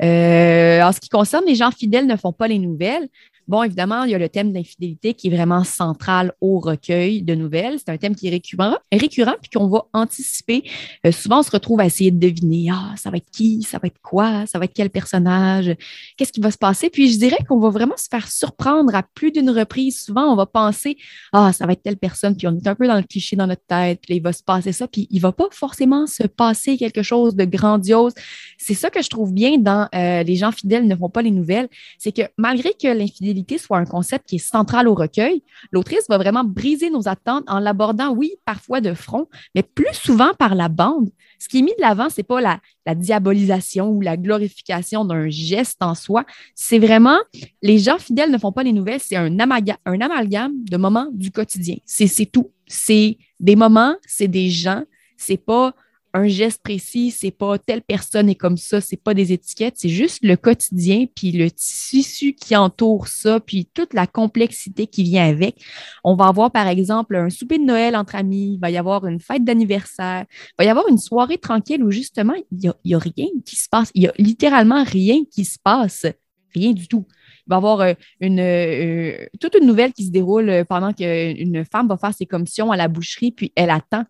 Euh, 0.02 0.82
en 0.82 0.92
ce 0.92 1.00
qui 1.00 1.10
concerne 1.10 1.46
les 1.46 1.56
gens 1.56 1.72
fidèles 1.72 2.06
ne 2.06 2.16
font 2.18 2.34
pas 2.34 2.48
les 2.48 2.60
nouvelles, 2.60 3.08
Bon, 3.48 3.62
évidemment, 3.62 4.06
il 4.06 4.12
y 4.12 4.16
a 4.16 4.18
le 4.18 4.28
thème 4.28 4.52
d'infidélité 4.52 5.14
qui 5.14 5.28
est 5.28 5.30
vraiment 5.30 5.64
central 5.64 6.34
au 6.42 6.60
recueil 6.60 7.22
de 7.22 7.36
nouvelles. 7.36 7.78
C'est 7.78 7.92
un 7.92 7.98
thème 7.98 8.16
qui 8.16 8.26
est 8.28 8.32
récurrent, 8.32 8.78
récurrent 8.92 9.36
puis 9.40 9.52
qu'on 9.52 9.68
va 9.68 9.86
anticiper. 9.94 10.64
Euh, 11.06 11.12
souvent, 11.12 11.42
on 11.42 11.44
se 11.44 11.52
retrouve 11.52 11.80
à 11.80 11.86
essayer 11.86 12.10
de 12.10 12.18
deviner, 12.18 12.70
ah, 12.72 12.96
ça 12.98 13.12
va 13.12 13.18
être 13.18 13.30
qui, 13.30 13.62
ça 13.62 13.78
va 13.78 13.86
être 13.86 14.02
quoi, 14.02 14.48
ça 14.48 14.58
va 14.58 14.66
être 14.66 14.74
quel 14.74 14.90
personnage, 14.90 15.76
qu'est-ce 16.18 16.32
qui 16.32 16.40
va 16.40 16.50
se 16.50 16.58
passer. 16.58 16.90
Puis 16.90 17.12
je 17.12 17.20
dirais 17.20 17.38
qu'on 17.48 17.60
va 17.60 17.70
vraiment 17.70 17.98
se 17.98 18.08
faire 18.10 18.28
surprendre 18.28 18.96
à 18.96 19.04
plus 19.04 19.32
d'une 19.32 19.52
reprise. 19.52 20.02
Souvent, 20.02 20.24
on 20.24 20.36
va 20.36 20.48
penser, 20.48 20.98
ah, 21.32 21.54
ça 21.54 21.68
va 21.68 21.74
être 21.74 21.84
telle 21.84 21.98
personne, 21.98 22.36
puis 22.36 22.48
on 22.48 22.58
est 22.58 22.68
un 22.68 22.74
peu 22.74 22.88
dans 22.88 22.98
le 22.98 23.04
cliché 23.04 23.36
dans 23.36 23.46
notre 23.46 23.66
tête, 23.68 24.00
puis 24.02 24.16
il 24.16 24.24
va 24.24 24.34
se 24.34 24.42
passer 24.42 24.72
ça, 24.72 24.88
puis 24.88 25.08
il 25.12 25.20
va 25.20 25.32
pas 25.32 25.50
forcément 25.52 26.08
se 26.08 26.24
passer 26.24 26.78
quelque 26.78 27.04
chose 27.04 27.36
de 27.36 27.46
grandiose. 27.46 28.14
C'est 28.58 28.74
ça 28.74 28.90
que 28.90 29.04
je 29.04 29.10
trouve 29.10 29.34
bien 29.34 29.60
dans 29.60 29.88
euh, 29.94 30.24
Les 30.24 30.36
gens 30.36 30.52
fidèles 30.52 30.88
ne 30.88 30.96
font 30.96 31.10
pas 31.10 31.22
les 31.22 31.32
nouvelles, 31.32 31.70
c'est 32.00 32.12
que 32.12 32.24
malgré 32.38 32.74
que 32.74 32.88
l'infidélité 32.88 33.35
soit 33.58 33.78
un 33.78 33.86
concept 33.86 34.28
qui 34.30 34.36
est 34.36 34.40
central 34.40 34.88
au 34.88 34.94
recueil, 34.94 35.44
l'autrice 35.72 36.06
va 36.10 36.18
vraiment 36.18 36.44
briser 36.44 36.90
nos 36.90 37.08
attentes 37.08 37.44
en 37.48 37.60
l'abordant, 37.60 38.14
oui, 38.14 38.34
parfois 38.46 38.82
de 38.82 38.94
front, 38.94 39.28
mais 39.54 39.64
plus 39.64 39.94
souvent 39.94 40.34
par 40.38 40.56
la 40.56 40.70
bande. 40.70 41.10
Ce 41.40 41.48
qui 41.48 41.60
est 41.60 41.62
mis 41.62 41.76
de 41.78 41.82
l'avant, 41.82 42.10
c'est 42.10 42.24
pas 42.24 42.42
la, 42.42 42.60
diabolisation 42.96 43.90
ou 43.90 44.02
la 44.02 44.18
glorification 44.18 45.06
d'un 45.06 45.30
geste 45.30 45.82
en 45.82 45.96
soi, 45.96 46.26
c'est 46.54 46.80
vraiment 46.80 47.18
les 47.62 47.80
gens 47.80 47.98
fidèles 47.98 48.32
ne 48.32 48.38
font 48.38 48.52
pas 48.52 48.64
les 48.64 48.74
nouvelles, 48.74 49.00
c'est 49.00 49.16
un, 49.16 49.38
un 49.40 50.02
amalgame 50.02 50.54
de 50.64 50.78
moments 50.78 51.08
du 51.12 51.32
quotidien. 51.32 51.76
C'est 51.86 52.32
tout. 52.32 52.52
C'est 52.68 53.18
des 53.40 53.56
moments, 53.56 53.96
c'est 54.08 54.28
des 54.28 54.50
gens, 54.50 54.84
c'est 55.18 55.38
pas 55.38 55.74
un 56.16 56.28
geste 56.28 56.64
précis, 56.64 57.12
c'est 57.12 57.30
pas 57.30 57.60
telle 57.60 57.82
personne 57.82 58.30
est 58.30 58.36
comme 58.36 58.56
ça, 58.56 58.80
c'est 58.80 58.96
pas 58.96 59.14
des 59.14 59.34
étiquettes, 59.34 59.74
c'est 59.76 59.90
juste 59.90 60.20
le 60.24 60.38
quotidien, 60.38 61.08
puis 61.14 61.34
le 61.34 61.52
tissu 61.52 62.34
qui 62.34 62.56
entoure 62.56 63.10
ça, 63.10 63.42
puis 63.42 63.68
toute 63.74 63.94
la 63.94 64.08
complexité 64.08 64.88
qui 64.88 65.04
vient 65.04 65.28
avec. 65.28 65.58
On 66.06 66.16
va 66.16 66.28
avoir, 66.28 66.52
par 66.52 66.68
exemple, 66.68 67.18
un 67.18 67.30
souper 67.30 67.58
de 67.58 67.66
Noël 67.66 67.98
entre 67.98 68.16
amis, 68.16 68.54
il 68.54 68.60
va 68.60 68.72
y 68.72 68.78
avoir 68.78 69.06
une 69.06 69.20
fête 69.20 69.44
d'anniversaire, 69.44 70.26
il 70.32 70.54
va 70.58 70.64
y 70.64 70.70
avoir 70.70 70.88
une 70.88 70.98
soirée 70.98 71.38
tranquille 71.38 71.84
où 71.84 71.92
justement, 71.92 72.36
il 72.50 72.72
n'y 72.86 72.94
a, 72.94 72.98
rien 72.98 73.28
qui 73.46 73.58
se 73.58 73.68
passe, 73.68 73.92
il 73.94 74.04
y 74.04 74.08
a 74.08 74.14
littéralement 74.18 74.86
rien 74.86 75.24
qui 75.30 75.44
se 75.44 75.60
passe, 75.62 76.06
rien 76.54 76.72
du 76.72 76.88
tout. 76.88 77.06
Il 77.46 77.50
va 77.50 77.56
y 77.56 77.58
avoir 77.58 77.82
euh, 77.82 77.94
une, 78.22 78.40
euh, 78.40 79.28
toute 79.42 79.56
une 79.56 79.68
nouvelle 79.68 79.92
qui 79.92 80.06
se 80.06 80.12
déroule 80.12 80.50
euh, 80.50 80.64
pendant 80.64 80.94
qu'une 80.94 81.66
femme 81.70 81.90
va 81.90 81.98
faire 81.98 82.14
ses 82.14 82.26
commissions 82.26 82.72
à 82.72 82.78
la 82.78 82.88
boucherie, 82.88 83.32
puis 83.32 83.52
elle 83.56 83.70
attend 83.70 84.06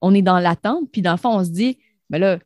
on 0.00 0.14
est 0.14 0.22
dans 0.22 0.38
l'attente, 0.38 0.90
puis 0.90 1.02
dans 1.02 1.12
le 1.12 1.18
fond, 1.18 1.36
on 1.36 1.44
se 1.44 1.50
dit, 1.50 1.78
mais 2.08 2.18
là, 2.18 2.38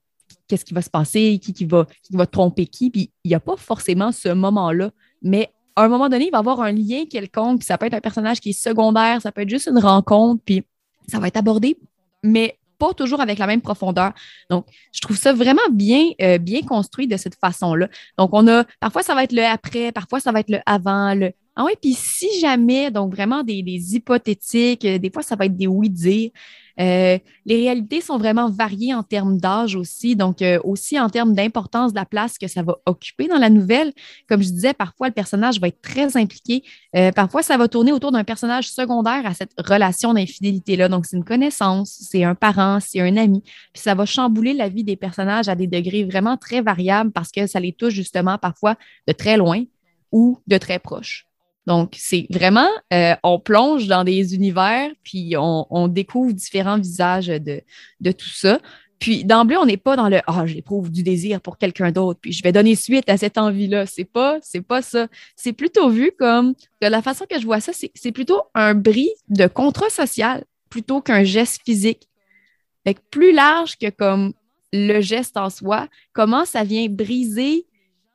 qu'est-ce 0.49 0.65
qui 0.65 0.75
va 0.75 0.83
se 0.83 0.91
passer, 0.91 1.39
qui, 1.39 1.65
va 1.65 1.87
tromper 2.27 2.67
qui, 2.67 2.91
puis 2.91 3.11
il 3.25 3.29
n'y 3.29 3.35
a 3.35 3.41
pas 3.41 3.57
forcément 3.57 4.13
ce 4.13 4.29
moment-là, 4.29 4.91
mais 5.23 5.51
à 5.77 5.85
un 5.85 5.89
moment 5.89 6.09
donné, 6.09 6.27
il 6.27 6.31
va 6.31 6.39
y 6.39 6.41
avoir 6.41 6.61
un 6.61 6.73
lien 6.73 7.05
quelconque, 7.11 7.61
puis 7.61 7.67
ça 7.67 7.79
peut 7.79 7.87
être 7.87 7.95
un 7.95 8.01
personnage 8.01 8.41
qui 8.41 8.51
est 8.51 8.53
secondaire, 8.53 9.21
ça 9.21 9.33
peut 9.33 9.43
être 9.43 9.49
juste 9.49 9.67
une 9.67 9.79
rencontre, 9.79 10.43
puis 10.45 10.63
ça 11.09 11.19
va 11.19 11.29
être 11.29 11.37
abordé, 11.37 11.77
mais 12.23 12.59
pas 12.79 12.93
toujours 12.93 13.21
avec 13.21 13.39
la 13.39 13.47
même 13.47 13.61
profondeur. 13.61 14.13
Donc, 14.51 14.67
je 14.93 15.01
trouve 15.01 15.17
ça 15.17 15.33
vraiment 15.33 15.63
bien, 15.73 16.11
euh, 16.21 16.39
bien 16.39 16.63
construit 16.63 17.07
de 17.07 17.17
cette 17.17 17.37
façon-là. 17.37 17.89
Donc, 18.19 18.31
on 18.33 18.47
a, 18.49 18.65
parfois, 18.81 19.03
ça 19.03 19.15
va 19.15 19.25
être 19.25 19.33
le 19.33 19.45
après, 19.45 19.93
parfois, 19.93 20.21
ça 20.21 20.33
va 20.33 20.41
être 20.41 20.51
le 20.51 20.59
avant, 20.67 21.15
le, 21.15 21.33
ah 21.57 21.65
oui, 21.65 21.73
puis 21.81 21.95
si 21.95 22.41
jamais, 22.41 22.91
donc 22.91 23.15
vraiment 23.15 23.45
des, 23.45 23.63
hypothétiques, 23.95 24.87
des 24.87 25.11
fois, 25.11 25.23
ça 25.23 25.37
va 25.37 25.47
être 25.47 25.57
des 25.57 25.69
oui-dire. 25.69 26.31
Euh, 26.81 27.19
les 27.47 27.57
réalités 27.57 28.01
sont 28.01 28.19
vraiment 28.19 28.51
variées 28.51 28.95
en 28.95 29.05
termes 29.05 29.39
d'âge 29.39 29.77
aussi, 29.77 30.17
donc 30.17 30.43
euh, 30.43 30.59
aussi 30.65 30.99
en 30.99 31.09
termes 31.09 31.33
d'importance 31.33 31.93
de 31.93 31.99
la 31.99 32.05
place 32.05 32.37
que 32.37 32.49
ça 32.49 32.63
va 32.65 32.77
occuper 32.87 33.29
dans 33.29 33.39
la 33.39 33.51
nouvelle. 33.51 33.93
Comme 34.29 34.43
je 34.43 34.49
disais, 34.49 34.75
parfois 34.75 35.07
le 35.07 35.13
personnage 35.13 35.61
va 35.61 35.69
être 35.69 35.81
très 35.81 36.17
impliqué. 36.17 36.65
Euh, 36.97 37.13
parfois, 37.13 37.43
ça 37.43 37.57
va 37.57 37.69
tourner 37.69 37.93
autour 37.93 38.11
d'un 38.11 38.25
personnage 38.25 38.69
secondaire 38.69 39.25
à 39.25 39.35
cette 39.35 39.53
relation 39.59 40.15
d'infidélité-là. 40.15 40.89
Donc, 40.89 41.07
c'est 41.07 41.17
une 41.17 41.25
connaissance, 41.25 41.97
c'est 42.01 42.25
un 42.25 42.35
parent, 42.35 42.79
c'est 42.81 43.01
un 43.01 43.17
ami. 43.17 43.43
Puis 43.73 43.83
ça 43.83 43.95
va 43.95 44.05
chambouler 44.07 44.55
la 44.55 44.69
vie 44.69 44.83
des 44.83 44.97
personnages 44.97 45.49
à 45.49 45.55
des 45.55 45.69
degrés 45.69 46.05
vraiment 46.05 46.37
très 46.37 46.61
variables 46.61 47.13
parce 47.13 47.31
que 47.31 47.47
ça 47.47 47.61
les 47.61 47.73
touche 47.73 47.95
justement 47.95 48.39
parfois 48.39 48.75
de 49.07 49.13
très 49.13 49.37
loin 49.37 49.63
ou 50.11 50.41
de 50.49 50.59
très 50.59 50.81
proche. 50.81 51.29
Donc, 51.67 51.95
c'est 51.97 52.27
vraiment, 52.31 52.69
euh, 52.93 53.15
on 53.23 53.39
plonge 53.39 53.87
dans 53.87 54.05
des 54.05 54.35
univers, 54.35 54.91
puis 55.03 55.35
on, 55.39 55.89
découvre 55.89 56.33
différents 56.33 56.79
visages 56.79 57.29
de, 57.29 57.63
de 58.01 58.13
tout 58.13 58.29
ça. 58.29 58.59
Puis 58.99 59.25
d'emblée, 59.25 59.57
on 59.57 59.67
n'est 59.67 59.77
pas 59.77 59.97
dans 59.97 60.09
le 60.09 60.21
ah, 60.27 60.47
j'éprouve 60.47 60.91
du 60.91 61.03
désir 61.03 61.41
pour 61.41 61.59
quelqu'un 61.59 61.91
d'autre, 61.91 62.21
puis 62.23 62.33
je 62.33 62.43
vais 62.43 62.53
donner 62.53 62.75
suite 62.75 63.09
à 63.11 63.17
cette 63.17 63.39
envie-là. 63.39 63.87
C'est 63.87 64.05
pas, 64.05 64.39
c'est 64.41 64.63
pas 64.63 64.83
ça. 64.83 65.09
C'est 65.37 65.53
plutôt 65.53 65.91
vu 65.91 66.13
comme 66.19 66.55
de 66.81 66.87
la 66.87 67.03
façon 67.03 67.27
que 67.29 67.39
je 67.39 67.45
vois 67.45 67.61
ça, 67.61 67.73
c'est 67.73 68.13
plutôt 68.13 68.43
un 68.55 68.75
bris 68.75 69.11
de 69.29 69.47
contrat 69.47 69.91
social 69.91 70.45
plutôt 70.71 71.01
qu'un 71.01 71.23
geste 71.23 71.63
physique. 71.65 72.09
Fait 72.87 72.97
plus 73.11 73.33
large 73.33 73.77
que 73.77 73.91
comme 73.91 74.33
le 74.73 75.01
geste 75.01 75.37
en 75.37 75.51
soi, 75.51 75.89
comment 76.13 76.45
ça 76.45 76.65
vient 76.65 76.89
briser 76.89 77.67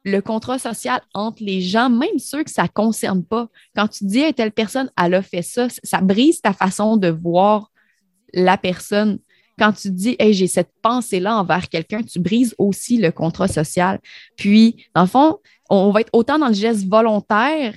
le 0.09 0.21
contrat 0.21 0.59
social 0.59 1.01
entre 1.13 1.43
les 1.43 1.61
gens, 1.61 1.89
même 1.89 2.19
ceux 2.19 2.43
que 2.43 2.51
ça 2.51 2.63
ne 2.63 2.67
concerne 2.67 3.23
pas. 3.23 3.47
Quand 3.75 3.87
tu 3.87 4.05
dis 4.05 4.23
à 4.23 4.33
telle 4.33 4.51
personne, 4.51 4.91
elle 5.01 5.13
a 5.13 5.21
fait 5.21 5.41
ça, 5.41 5.67
ça 5.83 6.01
brise 6.01 6.41
ta 6.41 6.53
façon 6.53 6.97
de 6.97 7.09
voir 7.09 7.71
la 8.33 8.57
personne. 8.57 9.19
Quand 9.57 9.73
tu 9.73 9.89
dis, 9.91 10.15
hey, 10.19 10.33
j'ai 10.33 10.47
cette 10.47 10.71
pensée-là 10.81 11.37
envers 11.37 11.67
quelqu'un, 11.69 12.01
tu 12.01 12.19
brises 12.19 12.55
aussi 12.57 12.97
le 12.97 13.11
contrat 13.11 13.47
social. 13.47 13.99
Puis, 14.37 14.87
dans 14.95 15.01
le 15.01 15.07
fond, 15.07 15.37
on 15.69 15.91
va 15.91 16.01
être 16.01 16.09
autant 16.13 16.39
dans 16.39 16.47
le 16.47 16.53
geste 16.53 16.87
volontaire 16.87 17.75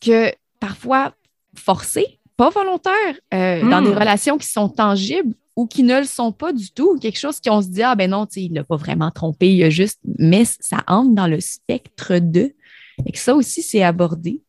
que 0.00 0.32
parfois 0.60 1.14
forcé, 1.54 2.20
pas 2.36 2.50
volontaire, 2.50 3.14
euh, 3.34 3.68
dans 3.68 3.82
des 3.82 3.90
hmm. 3.90 3.98
relations 3.98 4.38
qui 4.38 4.46
sont 4.46 4.68
tangibles 4.68 5.34
ou 5.58 5.66
qui 5.66 5.82
ne 5.82 5.98
le 5.98 6.04
sont 6.04 6.30
pas 6.30 6.52
du 6.52 6.70
tout, 6.70 7.00
quelque 7.00 7.18
chose 7.18 7.40
qu'on 7.40 7.60
se 7.60 7.66
dit, 7.66 7.82
ah 7.82 7.96
ben 7.96 8.08
non, 8.08 8.26
il 8.36 8.54
l'a 8.54 8.62
pas 8.62 8.76
vraiment 8.76 9.10
trompé, 9.10 9.52
il 9.52 9.64
a 9.64 9.70
juste, 9.70 9.98
mais 10.16 10.44
ça 10.44 10.84
entre 10.86 11.16
dans 11.16 11.26
le 11.26 11.40
spectre 11.40 12.20
de, 12.20 12.54
et 13.04 13.10
que 13.10 13.18
ça 13.18 13.34
aussi, 13.34 13.62
c'est 13.62 13.82
abordé. 13.82 14.40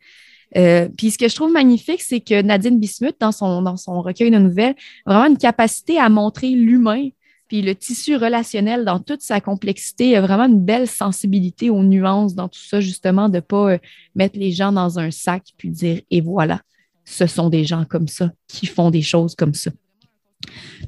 Euh, 0.55 0.87
puis 0.95 1.09
ce 1.09 1.17
que 1.17 1.27
je 1.27 1.33
trouve 1.33 1.51
magnifique, 1.51 2.03
c'est 2.03 2.19
que 2.19 2.43
Nadine 2.43 2.79
Bismuth, 2.79 3.15
dans 3.19 3.31
son, 3.31 3.63
dans 3.63 3.75
son 3.75 4.03
recueil 4.03 4.29
de 4.29 4.37
nouvelles, 4.37 4.75
a 5.07 5.13
vraiment 5.15 5.33
une 5.33 5.39
capacité 5.39 5.97
à 5.97 6.09
montrer 6.09 6.51
l'humain, 6.51 7.09
puis 7.47 7.63
le 7.63 7.73
tissu 7.73 8.15
relationnel 8.15 8.85
dans 8.85 8.99
toute 8.99 9.23
sa 9.23 9.41
complexité, 9.41 10.09
il 10.09 10.15
a 10.15 10.21
vraiment 10.21 10.45
une 10.45 10.63
belle 10.63 10.87
sensibilité 10.87 11.71
aux 11.71 11.83
nuances 11.83 12.35
dans 12.35 12.49
tout 12.49 12.61
ça, 12.61 12.81
justement, 12.81 13.29
de 13.29 13.37
ne 13.37 13.39
pas 13.39 13.71
euh, 13.71 13.77
mettre 14.13 14.37
les 14.37 14.51
gens 14.51 14.71
dans 14.71 14.99
un 14.99 15.09
sac 15.09 15.41
puis 15.57 15.71
dire, 15.71 16.01
et 16.11 16.21
voilà, 16.21 16.61
ce 17.03 17.25
sont 17.25 17.49
des 17.49 17.65
gens 17.65 17.83
comme 17.83 18.07
ça 18.07 18.31
qui 18.47 18.67
font 18.67 18.91
des 18.91 19.01
choses 19.01 19.33
comme 19.33 19.55
ça. 19.55 19.71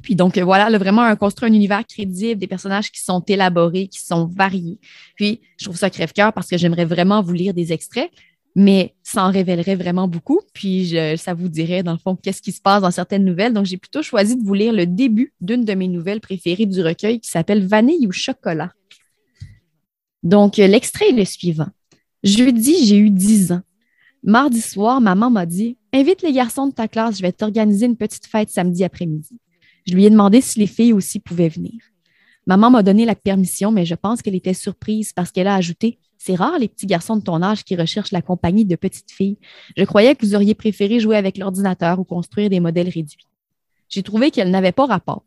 Puis 0.02 0.14
donc, 0.14 0.38
euh, 0.38 0.44
voilà, 0.44 0.70
là, 0.70 0.78
vraiment, 0.78 1.14
construire 1.16 1.52
un 1.52 1.54
univers 1.54 1.86
crédible, 1.86 2.40
des 2.40 2.46
personnages 2.46 2.90
qui 2.90 3.02
sont 3.02 3.20
élaborés, 3.20 3.88
qui 3.88 4.00
sont 4.00 4.26
variés. 4.26 4.78
Puis, 5.16 5.40
je 5.58 5.64
trouve 5.64 5.76
ça 5.76 5.90
crève-cœur 5.90 6.32
parce 6.32 6.48
que 6.48 6.56
j'aimerais 6.56 6.84
vraiment 6.84 7.22
vous 7.22 7.32
lire 7.32 7.54
des 7.54 7.72
extraits, 7.72 8.10
mais 8.56 8.94
ça 9.02 9.24
en 9.24 9.30
révélerait 9.30 9.76
vraiment 9.76 10.08
beaucoup. 10.08 10.40
Puis, 10.54 10.96
ça 11.16 11.34
vous 11.34 11.48
dirait, 11.48 11.82
dans 11.82 11.92
le 11.92 11.98
fond, 11.98 12.16
qu'est-ce 12.16 12.42
qui 12.42 12.52
se 12.52 12.60
passe 12.60 12.82
dans 12.82 12.90
certaines 12.90 13.24
nouvelles. 13.24 13.52
Donc, 13.52 13.66
j'ai 13.66 13.76
plutôt 13.76 14.02
choisi 14.02 14.36
de 14.36 14.42
vous 14.42 14.54
lire 14.54 14.72
le 14.72 14.86
début 14.86 15.32
d'une 15.40 15.64
de 15.64 15.74
mes 15.74 15.88
nouvelles 15.88 16.20
préférées 16.20 16.66
du 16.66 16.82
recueil 16.82 17.20
qui 17.20 17.30
s'appelle 17.30 17.66
Vanille 17.66 18.06
ou 18.06 18.12
chocolat. 18.12 18.72
Donc, 20.22 20.58
euh, 20.58 20.66
l'extrait 20.66 21.10
est 21.10 21.12
le 21.12 21.24
suivant. 21.24 21.68
Jeudi, 22.22 22.86
j'ai 22.86 22.96
eu 22.96 23.10
10 23.10 23.52
ans. 23.52 23.62
Mardi 24.22 24.60
soir, 24.60 25.00
maman 25.00 25.30
m'a 25.30 25.46
dit 25.46 25.76
Invite 25.92 26.22
les 26.22 26.32
garçons 26.32 26.68
de 26.68 26.72
ta 26.72 26.86
classe, 26.86 27.16
je 27.16 27.22
vais 27.22 27.32
t'organiser 27.32 27.86
une 27.86 27.96
petite 27.96 28.26
fête 28.26 28.48
samedi 28.48 28.84
après-midi. 28.84 29.36
Je 29.86 29.94
lui 29.94 30.04
ai 30.04 30.10
demandé 30.10 30.40
si 30.40 30.58
les 30.58 30.66
filles 30.66 30.92
aussi 30.92 31.18
pouvaient 31.18 31.48
venir. 31.48 31.72
Maman 32.46 32.70
m'a 32.70 32.82
donné 32.82 33.04
la 33.04 33.14
permission, 33.14 33.70
mais 33.70 33.84
je 33.84 33.94
pense 33.94 34.20
qu'elle 34.22 34.34
était 34.34 34.54
surprise 34.54 35.12
parce 35.12 35.30
qu'elle 35.30 35.46
a 35.46 35.54
ajouté 35.54 35.98
C'est 36.18 36.34
rare 36.34 36.58
les 36.58 36.68
petits 36.68 36.86
garçons 36.86 37.16
de 37.16 37.22
ton 37.22 37.42
âge 37.42 37.64
qui 37.64 37.76
recherchent 37.76 38.12
la 38.12 38.22
compagnie 38.22 38.64
de 38.64 38.76
petites 38.76 39.10
filles. 39.10 39.38
Je 39.76 39.84
croyais 39.84 40.14
que 40.14 40.24
vous 40.24 40.34
auriez 40.34 40.54
préféré 40.54 41.00
jouer 41.00 41.16
avec 41.16 41.36
l'ordinateur 41.36 41.98
ou 41.98 42.04
construire 42.04 42.50
des 42.50 42.60
modèles 42.60 42.88
réduits. 42.88 43.26
J'ai 43.88 44.02
trouvé 44.02 44.30
qu'elle 44.30 44.50
n'avait 44.50 44.72
pas 44.72 44.86
rapport, 44.86 45.24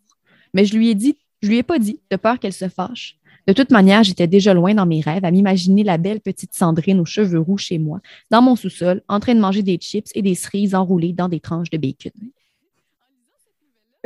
mais 0.54 0.66
je 0.66 0.76
lui 0.76 0.90
ai 0.90 0.96
dit, 0.96 1.18
je 1.42 1.50
lui 1.50 1.58
ai 1.58 1.64
pas 1.64 1.80
dit, 1.80 2.00
de 2.10 2.16
peur 2.16 2.40
qu'elle 2.40 2.54
se 2.54 2.70
fâche. 2.70 3.18
De 3.48 3.54
toute 3.54 3.70
manière, 3.70 4.04
j'étais 4.04 4.28
déjà 4.28 4.54
loin 4.54 4.74
dans 4.74 4.88
mes 4.88 5.02
rêves 5.02 5.24
à 5.24 5.32
m'imaginer 5.32 5.84
la 5.84 5.98
belle 5.98 6.20
petite 6.20 6.56
Sandrine 6.56 7.00
aux 7.00 7.06
cheveux 7.06 7.40
roux 7.40 7.58
chez 7.58 7.78
moi, 7.78 8.00
dans 8.32 8.42
mon 8.42 8.56
sous-sol, 8.56 9.04
en 9.08 9.20
train 9.20 9.36
de 9.36 9.40
manger 9.40 9.62
des 9.62 9.78
chips 9.78 10.12
et 10.16 10.24
des 10.24 10.34
cerises 10.34 10.74
enroulées 10.74 11.14
dans 11.14 11.30
des 11.30 11.40
tranches 11.40 11.70
de 11.70 11.78
bacon. 11.78 12.12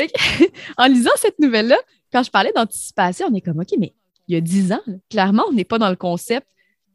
en 0.77 0.87
lisant 0.87 1.11
cette 1.17 1.39
nouvelle-là, 1.39 1.77
quand 2.11 2.23
je 2.23 2.31
parlais 2.31 2.51
d'anticipation, 2.55 3.27
on 3.31 3.35
est 3.35 3.41
comme, 3.41 3.59
OK, 3.59 3.73
mais 3.77 3.93
il 4.27 4.35
y 4.35 4.37
a 4.37 4.41
dix 4.41 4.71
ans, 4.71 4.81
clairement, 5.09 5.43
on 5.49 5.53
n'est 5.53 5.63
pas 5.63 5.79
dans 5.79 5.89
le 5.89 5.95
concept, 5.95 6.47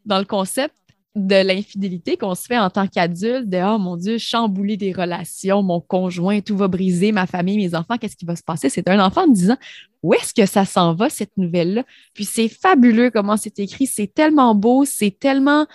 dans 0.04 0.18
le 0.18 0.24
concept 0.24 0.74
de 1.14 1.46
l'infidélité 1.46 2.16
qu'on 2.16 2.34
se 2.34 2.46
fait 2.46 2.58
en 2.58 2.70
tant 2.70 2.88
qu'adulte, 2.88 3.48
de 3.48 3.58
oh 3.58 3.78
mon 3.78 3.96
Dieu, 3.96 4.18
chambouler 4.18 4.76
des 4.76 4.92
relations, 4.92 5.62
mon 5.62 5.80
conjoint, 5.80 6.40
tout 6.40 6.56
va 6.56 6.66
briser, 6.66 7.12
ma 7.12 7.26
famille, 7.26 7.56
mes 7.56 7.74
enfants, 7.76 7.98
qu'est-ce 7.98 8.16
qui 8.16 8.24
va 8.24 8.34
se 8.34 8.42
passer? 8.42 8.68
C'est 8.68 8.88
un 8.88 8.98
enfant 8.98 9.26
de 9.28 9.32
10 9.32 9.50
ans. 9.52 9.58
Où 10.02 10.12
est-ce 10.14 10.34
que 10.34 10.44
ça 10.44 10.64
s'en 10.64 10.94
va, 10.94 11.08
cette 11.08 11.36
nouvelle-là? 11.36 11.84
Puis 12.14 12.24
c'est 12.24 12.48
fabuleux 12.48 13.10
comment 13.10 13.36
c'est 13.36 13.58
écrit, 13.60 13.86
c'est 13.86 14.12
tellement 14.12 14.54
beau, 14.54 14.84
c'est 14.84 15.16
tellement. 15.16 15.66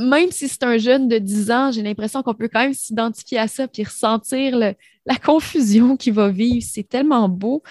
Même 0.00 0.30
si 0.30 0.48
c'est 0.48 0.62
un 0.62 0.78
jeune 0.78 1.08
de 1.08 1.18
10 1.18 1.50
ans, 1.50 1.72
j'ai 1.72 1.82
l'impression 1.82 2.22
qu'on 2.22 2.34
peut 2.34 2.48
quand 2.52 2.60
même 2.60 2.74
s'identifier 2.74 3.38
à 3.38 3.48
ça 3.48 3.68
puis 3.68 3.84
ressentir 3.84 4.56
la 4.58 5.16
confusion 5.22 5.96
qu'il 5.96 6.14
va 6.14 6.30
vivre. 6.30 6.64
C'est 6.66 6.88
tellement 6.88 7.28
beau. 7.28 7.62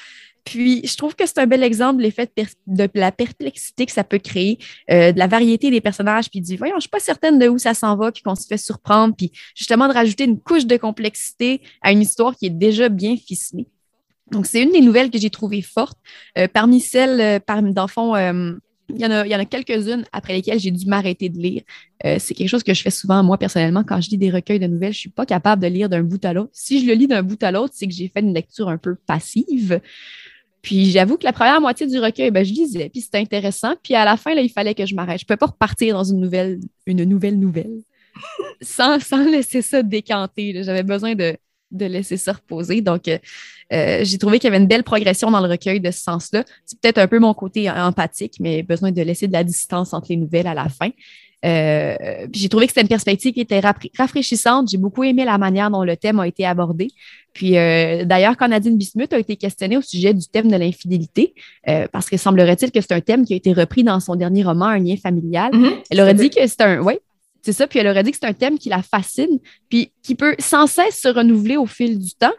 Puis, 0.45 0.81
je 0.83 0.95
trouve 0.95 1.15
que 1.15 1.25
c'est 1.27 1.37
un 1.37 1.45
bel 1.45 1.63
exemple, 1.63 2.01
l'effet 2.01 2.27
de, 2.65 2.89
la 2.95 3.11
perplexité 3.11 3.85
que 3.85 3.91
ça 3.91 4.03
peut 4.03 4.17
créer, 4.17 4.57
euh, 4.89 5.11
de 5.11 5.19
la 5.19 5.27
variété 5.27 5.69
des 5.69 5.81
personnages, 5.81 6.29
puis 6.29 6.41
du 6.41 6.55
voyons, 6.55 6.75
je 6.77 6.81
suis 6.81 6.89
pas 6.89 6.99
certaine 6.99 7.37
de 7.37 7.47
où 7.47 7.59
ça 7.59 7.75
s'en 7.75 7.95
va, 7.95 8.11
puis 8.11 8.23
qu'on 8.23 8.33
se 8.33 8.47
fait 8.47 8.57
surprendre, 8.57 9.15
puis 9.15 9.31
justement 9.53 9.87
de 9.87 9.93
rajouter 9.93 10.23
une 10.23 10.39
couche 10.39 10.65
de 10.65 10.77
complexité 10.77 11.61
à 11.81 11.91
une 11.91 12.01
histoire 12.01 12.35
qui 12.35 12.47
est 12.47 12.51
déjà 12.51 12.89
bien 12.89 13.15
ficelée. 13.15 13.67
Donc, 14.31 14.45
c'est 14.45 14.61
une 14.61 14.71
des 14.71 14.81
nouvelles 14.81 15.11
que 15.11 15.19
j'ai 15.19 15.29
trouvées 15.29 15.61
fortes. 15.61 15.97
Euh, 16.37 16.47
parmi 16.51 16.79
celles, 16.79 17.21
euh, 17.21 17.39
parmi, 17.39 17.73
dans 17.73 17.87
il 18.89 18.99
y 18.99 19.05
en 19.05 19.11
a, 19.11 19.21
a 19.21 19.45
quelques-unes 19.45 20.05
après 20.11 20.33
lesquelles 20.33 20.59
j'ai 20.59 20.71
dû 20.71 20.85
m'arrêter 20.85 21.29
de 21.29 21.37
lire. 21.37 21.61
c'est 22.03 22.33
quelque 22.33 22.47
chose 22.47 22.63
que 22.63 22.73
je 22.73 22.81
fais 22.81 22.89
souvent, 22.89 23.23
moi, 23.23 23.37
personnellement, 23.37 23.83
quand 23.83 24.01
je 24.01 24.09
lis 24.09 24.17
des 24.17 24.31
recueils 24.31 24.59
de 24.59 24.67
nouvelles, 24.67 24.93
je 24.93 24.99
suis 24.99 25.09
pas 25.09 25.25
capable 25.25 25.61
de 25.61 25.67
lire 25.67 25.89
d'un 25.89 26.03
bout 26.03 26.23
à 26.25 26.33
l'autre. 26.33 26.51
Si 26.53 26.81
je 26.81 26.87
le 26.87 26.93
lis 26.93 27.07
d'un 27.07 27.23
bout 27.23 27.41
à 27.43 27.51
l'autre, 27.51 27.73
c'est 27.75 27.87
que 27.87 27.93
j'ai 27.93 28.07
fait 28.07 28.21
une 28.21 28.33
lecture 28.33 28.69
un 28.69 28.77
peu 28.77 28.95
passive. 28.95 29.79
Puis 30.61 30.91
j'avoue 30.91 31.17
que 31.17 31.23
la 31.23 31.33
première 31.33 31.61
moitié 31.61 31.87
du 31.87 31.99
recueil, 31.99 32.31
ben, 32.31 32.43
je 32.43 32.53
lisais, 32.53 32.89
puis 32.89 33.01
c'était 33.01 33.19
intéressant. 33.19 33.75
Puis 33.81 33.95
à 33.95 34.03
la 34.03 34.17
fin, 34.17 34.33
là, 34.35 34.41
il 34.41 34.49
fallait 34.49 34.75
que 34.75 34.85
je 34.85 34.93
m'arrête. 34.93 35.19
Je 35.19 35.23
ne 35.23 35.27
pouvais 35.27 35.37
pas 35.37 35.47
repartir 35.47 35.95
dans 35.95 36.03
une 36.03 36.19
nouvelle, 36.19 36.59
une 36.85 37.03
nouvelle 37.03 37.39
nouvelle 37.39 37.81
sans, 38.61 38.99
sans 38.99 39.23
laisser 39.23 39.61
ça 39.61 39.83
décanter. 39.83 40.63
J'avais 40.63 40.83
besoin 40.83 41.15
de, 41.15 41.37
de, 41.71 41.85
laisser 41.85 42.17
ça 42.17 42.33
reposer. 42.33 42.81
Donc, 42.81 43.07
euh, 43.07 43.17
euh, 43.71 43.99
j'ai 44.03 44.17
trouvé 44.17 44.39
qu'il 44.39 44.47
y 44.47 44.53
avait 44.53 44.61
une 44.61 44.67
belle 44.67 44.83
progression 44.83 45.31
dans 45.31 45.41
le 45.41 45.49
recueil 45.49 45.79
de 45.79 45.91
ce 45.91 45.99
sens-là. 45.99 46.43
C'est 46.65 46.79
peut-être 46.79 46.97
un 46.97 47.07
peu 47.07 47.19
mon 47.19 47.33
côté 47.33 47.69
empathique, 47.69 48.35
mais 48.39 48.63
besoin 48.63 48.91
de 48.91 49.01
laisser 49.01 49.27
de 49.27 49.33
la 49.33 49.43
distance 49.43 49.93
entre 49.93 50.07
les 50.09 50.17
nouvelles 50.17 50.47
à 50.47 50.53
la 50.53 50.69
fin. 50.69 50.89
Euh, 51.45 51.95
j'ai 52.33 52.49
trouvé 52.49 52.65
que 52.65 52.71
c'était 52.71 52.81
une 52.81 52.89
perspective 52.89 53.33
qui 53.33 53.41
était 53.41 53.61
rafraîchissante. 53.97 54.69
J'ai 54.69 54.77
beaucoup 54.77 55.03
aimé 55.03 55.23
la 55.25 55.37
manière 55.37 55.69
dont 55.69 55.83
le 55.83 55.95
thème 55.95 56.19
a 56.19 56.27
été 56.27 56.45
abordé. 56.45 56.89
Puis 57.33 57.57
euh, 57.57 58.03
d'ailleurs, 58.03 58.35
quand 58.35 58.49
Nadine 58.49 58.77
Bismuth 58.77 59.13
a 59.13 59.19
été 59.19 59.37
questionnée 59.37 59.77
au 59.77 59.81
sujet 59.81 60.13
du 60.13 60.27
thème 60.27 60.49
de 60.49 60.57
l'infidélité, 60.57 61.33
euh, 61.67 61.87
parce 61.91 62.09
que 62.09 62.17
semblerait-il 62.17 62.71
que 62.71 62.81
c'est 62.81 62.91
un 62.91 63.01
thème 63.01 63.25
qui 63.25 63.33
a 63.33 63.37
été 63.37 63.53
repris 63.53 63.83
dans 63.83 63.99
son 63.99 64.15
dernier 64.15 64.43
roman, 64.43 64.65
Un 64.65 64.79
lien 64.79 64.97
familial, 64.97 65.51
mm-hmm. 65.53 65.73
elle 65.89 66.01
aurait 66.01 66.13
dit 66.13 66.29
que 66.29 66.45
c'est 66.45 66.61
un, 66.61 66.81
oui, 66.81 66.95
c'est 67.41 67.53
ça. 67.53 67.67
Puis 67.67 67.79
elle 67.79 67.87
aurait 67.87 68.03
dit 68.03 68.11
que 68.11 68.17
c'est 68.19 68.27
un 68.27 68.33
thème 68.33 68.57
qui 68.57 68.69
la 68.69 68.81
fascine, 68.81 69.39
puis 69.69 69.91
qui 70.03 70.15
peut 70.15 70.35
sans 70.39 70.67
cesse 70.67 70.99
se 70.99 71.07
renouveler 71.07 71.57
au 71.57 71.65
fil 71.65 71.99
du 71.99 72.13
temps. 72.13 72.33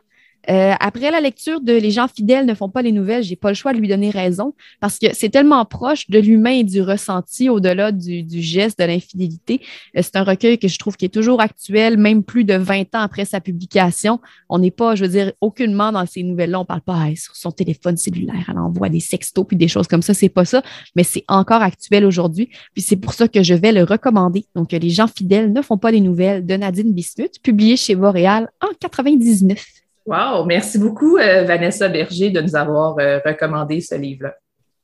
Euh, 0.48 0.72
après 0.80 1.10
la 1.10 1.20
lecture 1.20 1.60
de 1.60 1.72
Les 1.72 1.90
gens 1.90 2.08
fidèles 2.08 2.46
ne 2.46 2.54
font 2.54 2.68
pas 2.68 2.82
les 2.82 2.92
nouvelles, 2.92 3.22
j'ai 3.22 3.36
pas 3.36 3.48
le 3.48 3.54
choix 3.54 3.72
de 3.72 3.78
lui 3.78 3.88
donner 3.88 4.10
raison 4.10 4.54
parce 4.80 4.98
que 4.98 5.08
c'est 5.12 5.28
tellement 5.28 5.64
proche 5.64 6.08
de 6.08 6.18
l'humain 6.18 6.50
et 6.50 6.64
du 6.64 6.80
ressenti 6.80 7.48
au-delà 7.48 7.92
du, 7.92 8.24
geste 8.40 8.78
de 8.78 8.84
l'infidélité. 8.84 9.60
Euh, 9.96 10.00
c'est 10.02 10.16
un 10.16 10.24
recueil 10.24 10.58
que 10.58 10.68
je 10.68 10.78
trouve 10.78 10.96
qui 10.96 11.04
est 11.04 11.10
toujours 11.14 11.40
actuel, 11.40 11.98
même 11.98 12.22
plus 12.22 12.44
de 12.44 12.54
20 12.54 12.94
ans 12.94 13.00
après 13.00 13.24
sa 13.24 13.40
publication. 13.40 14.20
On 14.48 14.58
n'est 14.58 14.70
pas, 14.70 14.94
je 14.94 15.04
veux 15.04 15.10
dire, 15.10 15.32
aucunement 15.40 15.92
dans 15.92 16.06
ces 16.06 16.22
nouvelles-là, 16.22 16.60
on 16.60 16.64
parle 16.64 16.80
pas 16.80 17.08
sur 17.16 17.36
son 17.36 17.50
téléphone 17.50 17.96
cellulaire, 17.96 18.46
elle 18.48 18.58
envoie 18.58 18.88
des 18.88 19.00
sextos 19.00 19.44
puis 19.46 19.56
des 19.56 19.68
choses 19.68 19.88
comme 19.88 20.02
ça, 20.02 20.14
c'est 20.14 20.28
pas 20.28 20.44
ça, 20.44 20.62
mais 20.96 21.04
c'est 21.04 21.24
encore 21.28 21.62
actuel 21.62 22.04
aujourd'hui. 22.04 22.48
Puis 22.74 22.82
c'est 22.82 22.96
pour 22.96 23.14
ça 23.14 23.28
que 23.28 23.42
je 23.42 23.54
vais 23.54 23.72
le 23.72 23.84
recommander. 23.84 24.46
Donc, 24.54 24.72
Les 24.72 24.90
gens 24.90 25.06
fidèles 25.06 25.52
ne 25.52 25.62
font 25.62 25.78
pas 25.78 25.90
les 25.90 26.00
nouvelles 26.00 26.46
de 26.46 26.54
Nadine 26.54 26.92
Bismuth, 26.92 27.40
publié 27.42 27.76
chez 27.76 27.94
Boréal 27.94 28.48
en 28.62 28.68
99. 28.80 29.79
Wow! 30.10 30.44
Merci 30.44 30.76
beaucoup, 30.78 31.18
euh, 31.18 31.44
Vanessa 31.44 31.88
Berger, 31.88 32.30
de 32.30 32.40
nous 32.40 32.56
avoir 32.56 32.98
euh, 32.98 33.20
recommandé 33.24 33.80
ce 33.80 33.94
livre-là. 33.94 34.34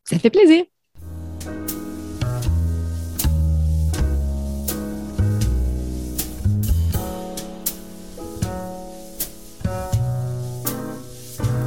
Ça 0.05 0.21
fait 0.21 0.31
plaisir. 0.31 0.63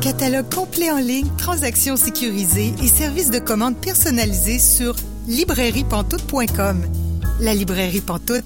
Catalogue 0.01 0.53
complet 0.55 0.89
en 0.89 0.99
ligne, 0.99 1.27
transactions 1.37 1.97
sécurisées 1.97 2.73
et 2.81 2.87
services 2.87 3.29
de 3.29 3.39
commande 3.39 3.75
personnalisés 3.75 4.59
sur 4.59 4.95
librairiepantoute.com. 5.27 6.81
La 7.41 7.53
librairie 7.53 7.99
Pantoute, 7.99 8.45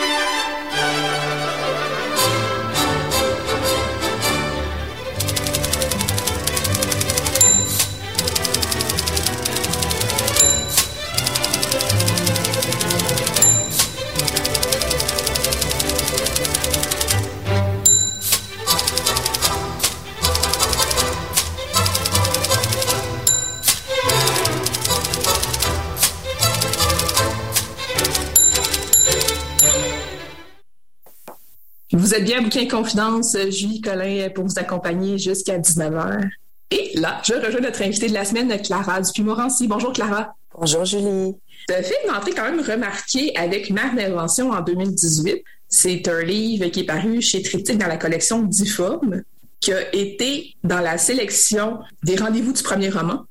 À 32.33 32.39
Bouquin 32.39 32.65
Confidence, 32.65 33.35
Julie 33.49 33.81
Collin 33.81 34.29
pour 34.29 34.45
vous 34.45 34.57
accompagner 34.57 35.17
jusqu'à 35.17 35.59
19h. 35.59 36.29
Et 36.69 36.91
là, 36.95 37.21
je 37.25 37.33
rejoins 37.33 37.59
notre 37.59 37.81
invitée 37.81 38.07
de 38.07 38.13
la 38.13 38.23
semaine, 38.23 38.61
Clara 38.61 39.01
Dupuis-Morancy. 39.01 39.67
Bonjour 39.67 39.91
Clara. 39.91 40.33
Bonjour 40.53 40.85
Julie. 40.85 41.35
Tu 41.67 41.73
as 41.73 41.83
fait 41.83 41.95
une 42.05 42.11
entrée 42.11 42.31
quand 42.31 42.43
même 42.43 42.61
remarquée 42.61 43.35
avec 43.35 43.69
Mère 43.69 43.93
d'invention 43.95 44.51
en 44.51 44.61
2018. 44.61 45.43
C'est 45.67 46.07
un 46.07 46.21
livre 46.21 46.67
qui 46.67 46.81
est 46.81 46.85
paru 46.85 47.21
chez 47.21 47.41
Triptyque 47.41 47.77
dans 47.77 47.87
la 47.87 47.97
collection 47.97 48.43
Difforme, 48.43 49.23
qui 49.59 49.73
a 49.73 49.93
été 49.93 50.55
dans 50.63 50.79
la 50.79 50.97
sélection 50.97 51.79
des 52.03 52.15
rendez-vous 52.15 52.53
du 52.53 52.63
premier 52.63 52.89
roman. 52.89 53.25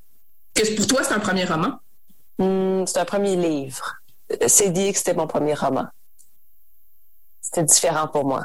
Que 0.54 0.76
pour 0.76 0.86
toi, 0.86 1.02
c'est 1.04 1.14
un 1.14 1.20
premier 1.20 1.46
roman? 1.46 1.78
Hmm, 2.38 2.84
c'est 2.86 2.98
un 2.98 3.06
premier 3.06 3.36
livre. 3.36 3.96
C'est 4.46 4.70
dit 4.70 4.92
que 4.92 4.98
c'était 4.98 5.14
mon 5.14 5.26
premier 5.26 5.54
roman. 5.54 5.86
C'était 7.40 7.64
différent 7.64 8.06
pour 8.08 8.26
moi. 8.26 8.44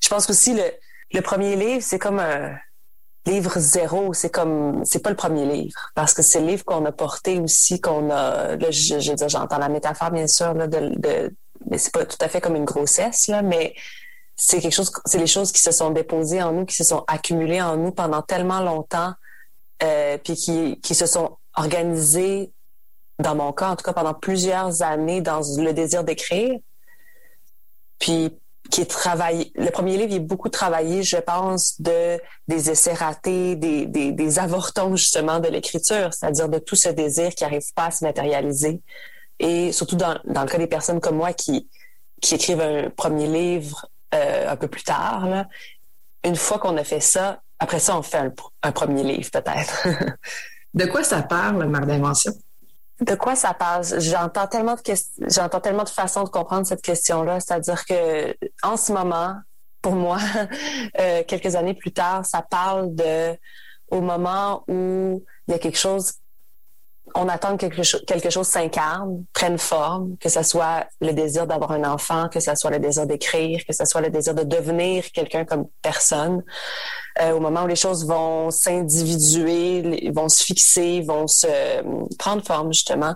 Je 0.00 0.08
pense 0.08 0.28
aussi 0.30 0.54
le, 0.54 0.62
le 1.12 1.20
premier 1.20 1.56
livre, 1.56 1.82
c'est 1.82 1.98
comme 1.98 2.18
un 2.18 2.56
livre 3.26 3.58
zéro. 3.58 4.14
C'est 4.14 4.30
comme, 4.30 4.84
c'est 4.84 5.02
pas 5.02 5.10
le 5.10 5.16
premier 5.16 5.44
livre 5.44 5.90
parce 5.94 6.14
que 6.14 6.22
c'est 6.22 6.40
le 6.40 6.46
livre 6.46 6.64
qu'on 6.64 6.84
a 6.84 6.92
porté 6.92 7.38
aussi, 7.38 7.80
qu'on 7.80 8.10
a. 8.10 8.56
Là, 8.56 8.70
je, 8.70 8.98
je 9.00 9.12
j'entends 9.28 9.58
la 9.58 9.68
métaphore 9.68 10.10
bien 10.10 10.26
sûr 10.26 10.54
là, 10.54 10.66
de, 10.66 10.98
de 10.98 11.34
mais 11.68 11.78
c'est 11.78 11.92
pas 11.92 12.06
tout 12.06 12.16
à 12.20 12.28
fait 12.28 12.40
comme 12.40 12.56
une 12.56 12.64
grossesse 12.64 13.26
là, 13.28 13.42
mais 13.42 13.74
c'est 14.36 14.60
quelque 14.60 14.72
chose, 14.72 14.92
c'est 15.04 15.18
les 15.18 15.26
choses 15.26 15.50
qui 15.50 15.60
se 15.60 15.72
sont 15.72 15.90
déposées 15.90 16.40
en 16.42 16.52
nous, 16.52 16.64
qui 16.64 16.76
se 16.76 16.84
sont 16.84 17.04
accumulées 17.08 17.60
en 17.60 17.76
nous 17.76 17.90
pendant 17.90 18.22
tellement 18.22 18.60
longtemps, 18.60 19.12
euh, 19.82 20.16
puis 20.18 20.34
qui, 20.34 20.80
qui 20.80 20.94
se 20.94 21.06
sont 21.06 21.36
organisées 21.56 22.52
dans 23.18 23.34
mon 23.34 23.52
cas, 23.52 23.70
en 23.70 23.76
tout 23.76 23.82
cas 23.82 23.92
pendant 23.92 24.14
plusieurs 24.14 24.82
années, 24.82 25.20
dans 25.20 25.40
le 25.40 25.72
désir 25.72 26.04
d'écrire. 26.04 26.60
Puis 27.98 28.38
qui 28.70 28.82
est. 28.82 28.92
Le 29.54 29.70
premier 29.70 29.96
livre 29.96 30.14
est 30.14 30.20
beaucoup 30.20 30.48
travaillé, 30.48 31.02
je 31.02 31.16
pense, 31.16 31.80
de 31.80 32.20
des 32.46 32.70
essais 32.70 32.92
ratés, 32.92 33.56
des, 33.56 33.86
des, 33.86 34.12
des 34.12 34.38
avortons 34.38 34.96
justement 34.96 35.40
de 35.40 35.48
l'écriture, 35.48 36.12
c'est-à-dire 36.12 36.48
de 36.48 36.58
tout 36.58 36.76
ce 36.76 36.88
désir 36.88 37.34
qui 37.34 37.44
n'arrive 37.44 37.72
pas 37.74 37.86
à 37.86 37.90
se 37.90 38.04
matérialiser. 38.04 38.80
Et 39.38 39.72
surtout 39.72 39.96
dans, 39.96 40.18
dans 40.24 40.42
le 40.42 40.48
cas 40.48 40.58
des 40.58 40.66
personnes 40.66 41.00
comme 41.00 41.16
moi 41.16 41.32
qui, 41.32 41.68
qui 42.20 42.34
écrivent 42.34 42.60
un 42.60 42.90
premier 42.90 43.26
livre 43.26 43.86
euh, 44.14 44.50
un 44.50 44.56
peu 44.56 44.68
plus 44.68 44.82
tard, 44.82 45.26
là, 45.26 45.46
une 46.24 46.36
fois 46.36 46.58
qu'on 46.58 46.76
a 46.76 46.84
fait 46.84 47.00
ça, 47.00 47.40
après 47.58 47.78
ça, 47.78 47.96
on 47.96 48.02
fait 48.02 48.18
un, 48.18 48.32
un 48.62 48.72
premier 48.72 49.02
livre 49.02 49.30
peut-être. 49.30 49.86
de 50.74 50.86
quoi 50.86 51.04
ça 51.04 51.22
parle, 51.22 51.64
Marc 51.66 51.86
d'invention? 51.86 52.32
De 53.00 53.14
quoi 53.14 53.36
ça 53.36 53.54
parle 53.54 53.84
J'entends 54.00 54.48
tellement 54.48 54.74
de 54.74 54.94
j'entends 55.28 55.60
tellement 55.60 55.84
de 55.84 55.88
façons 55.88 56.24
de 56.24 56.28
comprendre 56.28 56.66
cette 56.66 56.82
question-là. 56.82 57.38
C'est-à-dire 57.40 57.84
que 57.84 58.34
en 58.62 58.76
ce 58.76 58.92
moment, 58.92 59.36
pour 59.82 59.92
moi, 59.92 60.18
euh, 61.00 61.22
quelques 61.26 61.54
années 61.54 61.74
plus 61.74 61.92
tard, 61.92 62.26
ça 62.26 62.42
parle 62.42 62.94
de 62.94 63.36
au 63.90 64.00
moment 64.00 64.64
où 64.68 65.24
il 65.46 65.52
y 65.52 65.54
a 65.54 65.58
quelque 65.58 65.78
chose 65.78 66.14
on 67.14 67.28
attend 67.28 67.56
que 67.56 67.66
quelque, 67.66 68.30
chose, 68.30 68.46
s'incarne, 68.46 69.24
prenne 69.32 69.58
forme, 69.58 70.16
que 70.18 70.28
ce 70.28 70.42
soit 70.42 70.86
le 71.00 71.12
désir 71.12 71.46
d'avoir 71.46 71.72
un 71.72 71.84
enfant, 71.84 72.28
que 72.28 72.40
ce 72.40 72.54
soit 72.54 72.70
le 72.70 72.78
désir 72.78 73.06
d'écrire, 73.06 73.60
que 73.66 73.74
ce 73.74 73.84
soit 73.84 74.00
le 74.00 74.10
désir 74.10 74.34
de 74.34 74.42
devenir 74.42 75.04
quelqu'un 75.12 75.44
comme 75.44 75.66
personne. 75.82 76.42
Euh, 77.20 77.32
au 77.32 77.40
moment 77.40 77.64
où 77.64 77.66
les 77.66 77.76
choses 77.76 78.06
vont 78.06 78.50
s'individuer, 78.50 80.10
vont 80.14 80.28
se 80.28 80.42
fixer, 80.42 81.02
vont 81.02 81.26
se 81.26 81.46
euh, 81.48 81.82
prendre 82.18 82.44
forme 82.44 82.72
justement, 82.72 83.14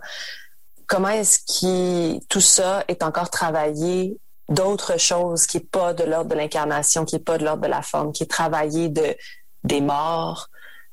comment 0.86 1.08
est-ce 1.08 1.38
que 1.38 2.24
tout 2.26 2.40
ça 2.40 2.84
est 2.88 3.02
encore 3.02 3.30
travaillé 3.30 4.18
d'autres 4.48 4.98
choses 4.98 5.46
qui 5.46 5.58
est 5.58 5.70
pas 5.70 5.94
de 5.94 6.04
l'ordre 6.04 6.30
de 6.30 6.34
l'incarnation, 6.34 7.04
qui 7.04 7.16
est 7.16 7.24
pas 7.24 7.38
de 7.38 7.44
l'ordre 7.44 7.62
de 7.62 7.68
la 7.68 7.82
forme, 7.82 8.12
qui 8.12 8.22
est 8.24 8.30
travaillé 8.30 8.88
de 8.88 9.16
des 9.64 9.80
morts, 9.80 10.48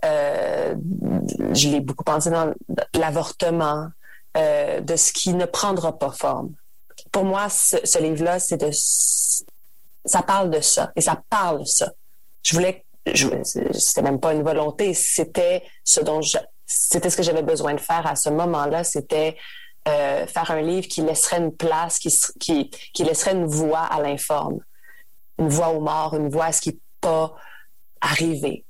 euh, 0.06 0.76
je 1.54 1.70
l'ai 1.70 1.82
beaucoup 1.82 2.04
pensé 2.04 2.30
dans 2.30 2.54
l'avortement, 2.94 3.90
euh, 4.38 4.80
de 4.82 4.96
ce 4.96 5.12
qui 5.12 5.34
ne 5.34 5.46
prendra 5.46 5.98
pas 5.98 6.12
forme. 6.12 6.54
Pour 7.12 7.26
moi, 7.26 7.50
ce, 7.50 8.00
livre-là, 8.00 8.40
c'est 8.40 8.58
de, 8.58 8.70
ça 8.72 10.22
parle 10.22 10.52
de 10.52 10.62
ça 10.62 10.92
et 10.96 11.02
ça 11.02 11.20
parle 11.30 11.62
de 11.62 11.66
ça. 11.66 11.92
Je 12.44 12.56
voulais, 12.56 12.86
c'était 13.74 14.04
même 14.04 14.20
pas 14.20 14.34
une 14.34 14.44
volonté, 14.44 14.94
c'était 14.94 15.64
ce 15.84 16.02
dont 16.02 16.22
c'était 16.68 17.10
ce 17.10 17.18
que 17.18 17.24
j'avais 17.24 17.42
besoin 17.42 17.74
de 17.74 17.80
faire 17.80 18.06
à 18.06 18.16
ce 18.16 18.30
moment-là, 18.30 18.84
c'était 18.84 19.36
euh, 19.88 20.28
faire 20.28 20.52
un 20.52 20.62
livre 20.62 20.88
qui 20.88 21.02
laisserait 21.02 21.40
une 21.40 21.56
place, 21.56 21.98
qui, 21.98 22.16
qui, 22.40 22.70
qui 22.94 23.04
laisserait 23.04 23.34
une 23.34 23.48
voix 23.48 23.86
à 23.86 24.00
l'informe, 24.00 24.60
une 25.40 25.50
voix 25.50 25.70
aux 25.70 25.82
morts, 25.82 26.16
une 26.16 26.30
voix 26.30 26.46
à 26.46 26.52
ce 26.52 26.62
qui 26.62 26.70
n'est 26.70 26.80
pas 27.02 27.34
arrivé. 28.00 28.64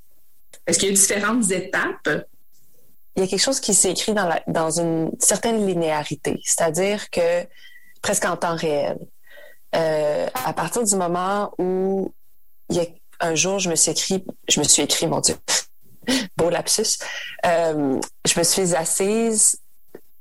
Est-ce 0.69 0.77
qu'il 0.77 0.89
y 0.89 0.91
a 0.91 0.95
différentes 0.95 1.49
étapes? 1.49 2.25
Il 3.15 3.23
y 3.23 3.25
a 3.25 3.27
quelque 3.27 3.41
chose 3.41 3.59
qui 3.59 3.73
s'est 3.73 3.89
écrit 3.89 4.13
dans, 4.13 4.29
dans 4.45 4.79
une 4.79 5.11
certaine 5.19 5.65
linéarité, 5.65 6.39
c'est-à-dire 6.43 7.09
que 7.09 7.47
presque 8.03 8.25
en 8.25 8.37
temps 8.37 8.55
réel. 8.55 8.99
Euh, 9.75 10.27
à 10.33 10.53
partir 10.53 10.83
du 10.83 10.95
moment 10.95 11.51
où 11.57 12.13
il 12.69 12.77
y 12.77 12.79
a 12.81 12.85
un 13.19 13.33
jour, 13.33 13.57
je 13.57 13.69
me 13.71 13.75
suis 13.75 13.91
écrit, 13.91 14.23
je 14.47 14.59
me 14.59 14.63
suis 14.63 14.83
écrit, 14.83 15.07
mon 15.07 15.21
Dieu, 15.21 15.35
beau 16.37 16.51
lapsus, 16.51 16.99
euh, 17.47 17.99
je 18.25 18.39
me 18.39 18.43
suis 18.43 18.75
assise, 18.75 19.59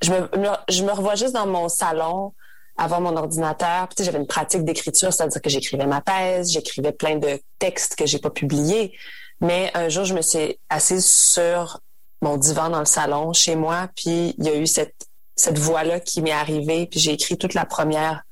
je 0.02 0.11
me, 0.11 0.28
je 0.70 0.82
me 0.82 0.92
revois 0.92 1.14
juste 1.14 1.34
dans 1.34 1.46
mon 1.46 1.68
salon 1.68 2.32
avant 2.78 3.02
mon 3.02 3.16
ordinateur. 3.16 3.88
Puis, 3.88 4.02
j'avais 4.02 4.18
une 4.18 4.26
pratique 4.26 4.64
d'écriture, 4.64 5.12
c'est-à-dire 5.12 5.42
que 5.42 5.50
j'écrivais 5.50 5.87
ma 5.87 6.00
thèse, 6.00 6.52
j'écrivais 6.52 6.92
plein 6.92 7.16
de 7.16 7.38
textes 7.58 7.96
que 7.96 8.06
j'ai 8.06 8.18
pas 8.18 8.30
publiés. 8.30 8.94
Mais 9.40 9.70
un 9.74 9.88
jour, 9.88 10.05
je 10.05 10.14
me 10.14 10.22
suis 10.22 10.59
assise 10.68 11.07
sur 11.07 11.81
mon 12.22 12.37
divan 12.37 12.70
dans 12.70 12.81
le 12.81 12.85
salon 12.85 13.33
chez 13.33 13.55
moi, 13.55 13.88
puis 13.94 14.35
il 14.38 14.44
y 14.44 14.48
a 14.48 14.57
eu 14.57 14.66
cette, 14.66 15.07
cette 15.37 15.59
voix-là 15.59 16.01
qui 16.01 16.20
m'est 16.20 16.33
arrivée, 16.33 16.87
puis 16.87 16.98
j'ai 16.98 17.12
écrit 17.12 17.38
toute 17.38 17.55
la 17.55 17.64
première 17.64 18.22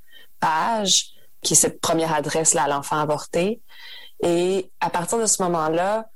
page, 0.40 1.10
qui 1.42 1.52
est 1.52 1.56
cette 1.56 1.80
première 1.80 2.12
adresse-là 2.12 2.64
à 2.64 2.68
l'enfant 2.68 2.98
avorté. 2.98 3.60
Et 4.22 4.70
à 4.80 4.90
partir 4.90 5.18
de 5.18 5.26
ce 5.26 5.42
moment-là, 5.44 6.08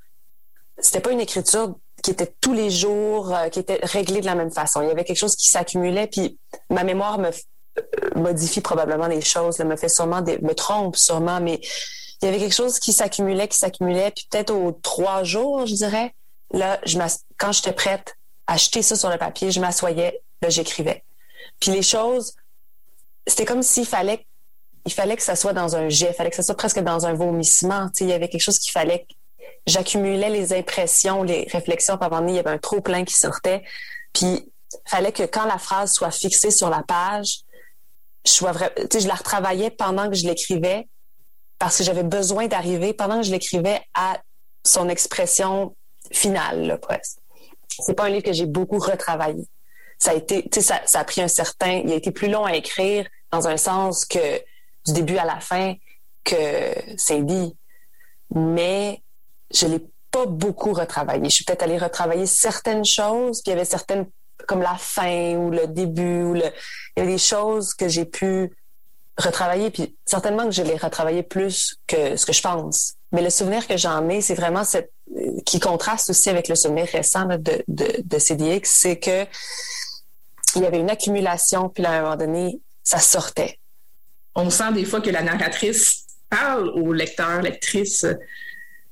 c'était 0.79 1.01
pas 1.01 1.13
une 1.13 1.21
écriture 1.21 1.77
qui 2.03 2.11
était 2.11 2.33
tous 2.41 2.55
les 2.55 2.71
jours, 2.71 3.35
euh, 3.35 3.49
qui 3.49 3.59
était 3.59 3.79
réglée 3.83 4.21
de 4.21 4.27
la 4.27 4.35
même 4.35 4.51
façon. 4.51 4.81
Il 4.83 4.89
y 4.89 4.91
avait 4.91 5.05
quelque 5.05 5.19
chose 5.19 5.37
qui 5.37 5.49
s'accumulait, 5.49 6.07
puis 6.07 6.39
ma 6.71 6.83
mémoire 6.83 7.19
me 7.19 7.29
euh, 7.29 7.83
modifie 8.17 8.61
probablement 8.63 9.07
les 9.07 9.21
choses, 9.21 9.59
me 9.61 9.77
fait 9.77 9.89
sûrement 9.89 10.23
des, 10.23 10.39
me 10.39 10.55
trompe 10.55 10.97
sûrement, 10.97 11.41
mais 11.41 11.61
il 12.23 12.27
y 12.27 12.29
avait 12.29 12.39
quelque 12.39 12.55
chose 12.55 12.79
qui 12.79 12.93
s'accumulait, 12.93 13.49
qui 13.49 13.59
s'accumulait, 13.59 14.11
puis 14.11 14.27
peut-être 14.31 14.51
aux 14.51 14.73
trois 14.73 15.25
jours, 15.25 15.67
je 15.67 15.75
dirais, 15.75 16.15
là, 16.53 16.79
je 16.85 16.99
quand 17.39 17.53
j'étais 17.53 17.73
prête 17.73 18.17
à 18.47 18.57
jeter 18.57 18.83
ça 18.83 18.97
sur 18.97 19.09
le 19.09 19.17
papier, 19.17 19.51
je 19.51 19.61
m'assoyais, 19.61 20.21
là, 20.43 20.51
j'écrivais. 20.51 21.05
Puis 21.61 21.71
les 21.71 21.83
choses, 21.83 22.35
c'était 23.27 23.45
comme 23.45 23.63
s'il 23.63 23.87
fallait, 23.87 24.27
il 24.85 24.93
fallait 24.93 25.17
que 25.17 25.23
ça 25.23 25.37
soit 25.37 25.53
dans 25.53 25.77
un 25.77 25.89
jet, 25.89 26.11
il 26.11 26.15
fallait 26.15 26.31
que 26.31 26.37
ça 26.37 26.43
soit 26.43 26.57
presque 26.57 26.81
dans 26.81 27.07
un 27.07 27.15
vomissement. 27.15 27.89
Tu 27.89 27.99
sais, 27.99 28.05
il 28.05 28.11
y 28.11 28.13
avait 28.13 28.29
quelque 28.29 28.41
chose 28.43 28.59
qu'il 28.59 28.73
fallait. 28.73 29.07
J'accumulais 29.67 30.31
les 30.31 30.53
impressions, 30.53 31.23
les 31.23 31.47
réflexions. 31.51 31.99
Par 31.99 32.11
moment 32.11 32.29
il 32.29 32.35
y 32.35 32.39
avait 32.39 32.51
un 32.51 32.59
trop 32.59 32.81
plein 32.81 33.05
qui 33.05 33.15
sortait. 33.15 33.63
Puis, 34.13 34.51
fallait 34.87 35.13
que 35.13 35.23
quand 35.23 35.45
la 35.45 35.59
phrase 35.59 35.93
soit 35.93 36.11
fixée 36.11 36.51
sur 36.51 36.71
la 36.71 36.83
page, 36.83 37.41
je 38.27 38.33
sois 38.33 38.53
je 38.53 39.07
la 39.07 39.15
retravaillais 39.15 39.71
pendant 39.71 40.09
que 40.09 40.15
je 40.15 40.27
l'écrivais 40.27 40.89
parce 41.61 41.77
que 41.77 41.85
j'avais 41.85 42.03
besoin 42.03 42.49
d'arriver 42.49 42.95
pendant 42.95 43.19
que 43.19 43.27
je 43.27 43.31
l'écrivais 43.31 43.81
à 43.95 44.19
son 44.65 44.89
expression 44.89 45.77
finale, 46.11 46.67
là, 46.67 46.79
presque. 46.79 47.19
C'est 47.69 47.95
pas 47.95 48.05
un 48.05 48.09
livre 48.09 48.25
que 48.25 48.33
j'ai 48.33 48.47
beaucoup 48.47 48.79
retravaillé. 48.79 49.47
Ça 49.99 50.13
a 50.13 50.15
été, 50.15 50.49
tu 50.49 50.63
sais, 50.63 50.75
ça, 50.87 50.99
a 50.99 51.05
pris 51.05 51.21
un 51.21 51.29
certain, 51.29 51.83
il 51.85 51.93
a 51.93 51.97
été 51.97 52.13
plus 52.13 52.29
long 52.29 52.47
à 52.47 52.57
écrire 52.57 53.07
dans 53.31 53.47
un 53.47 53.59
sens 53.59 54.07
que 54.07 54.39
du 54.87 54.95
début 54.95 55.19
à 55.19 55.27
la 55.27 55.39
fin 55.39 55.75
que 56.25 56.35
c'est 56.97 57.23
dit. 57.23 57.55
Mais 58.35 59.03
je 59.53 59.67
l'ai 59.67 59.85
pas 60.11 60.25
beaucoup 60.25 60.73
retravaillé. 60.73 61.25
Je 61.25 61.35
suis 61.35 61.45
peut-être 61.45 61.63
allée 61.63 61.79
retravailler 61.79 62.25
certaines 62.25 62.87
choses, 62.87 63.43
puis 63.43 63.53
il 63.53 63.55
y 63.55 63.57
avait 63.57 63.67
certaines 63.67 64.07
comme 64.49 64.63
la 64.63 64.79
fin 64.79 65.37
ou 65.37 65.51
le 65.51 65.67
début 65.67 66.23
ou 66.23 66.33
le, 66.33 66.45
il 66.97 67.01
y 67.01 67.01
avait 67.03 67.13
des 67.13 67.19
choses 67.19 67.75
que 67.75 67.87
j'ai 67.87 68.07
pu 68.07 68.51
retravailler, 69.21 69.71
puis 69.71 69.97
certainement 70.05 70.45
que 70.45 70.53
je 70.53 70.63
l'ai 70.63 70.77
retravaillé 70.77 71.23
plus 71.23 71.77
que 71.87 72.17
ce 72.17 72.27
que 72.27 72.33
je 72.33 72.43
pense. 72.43 72.95
Mais 73.13 73.23
le 73.23 73.31
souvenir 73.31 73.67
que 73.67 73.77
j'en 73.77 74.09
ai, 74.09 74.21
c'est 74.21 74.35
vraiment 74.35 74.65
cette 74.65 74.93
qui 75.45 75.59
contraste 75.59 76.11
aussi 76.11 76.31
avec 76.31 76.49
le 76.49 76.55
souvenir 76.55 76.87
récent 76.87 77.25
de, 77.27 77.65
de, 77.67 77.87
de 78.05 78.19
CDX, 78.19 78.63
c'est 78.65 78.99
que 78.99 79.27
il 80.57 80.63
y 80.63 80.67
avait 80.67 80.79
une 80.79 80.91
accumulation, 80.91 81.69
puis 81.69 81.85
à 81.85 81.93
un 81.93 82.03
moment 82.03 82.17
donné, 82.17 82.61
ça 82.83 82.99
sortait. 82.99 83.59
On 84.35 84.51
sent 84.51 84.73
des 84.73 84.85
fois 84.85 85.01
que 85.01 85.11
la 85.11 85.23
narratrice 85.23 86.05
parle 86.29 86.69
au 86.71 86.93
lecteur, 86.93 87.43
lectrice 87.43 88.07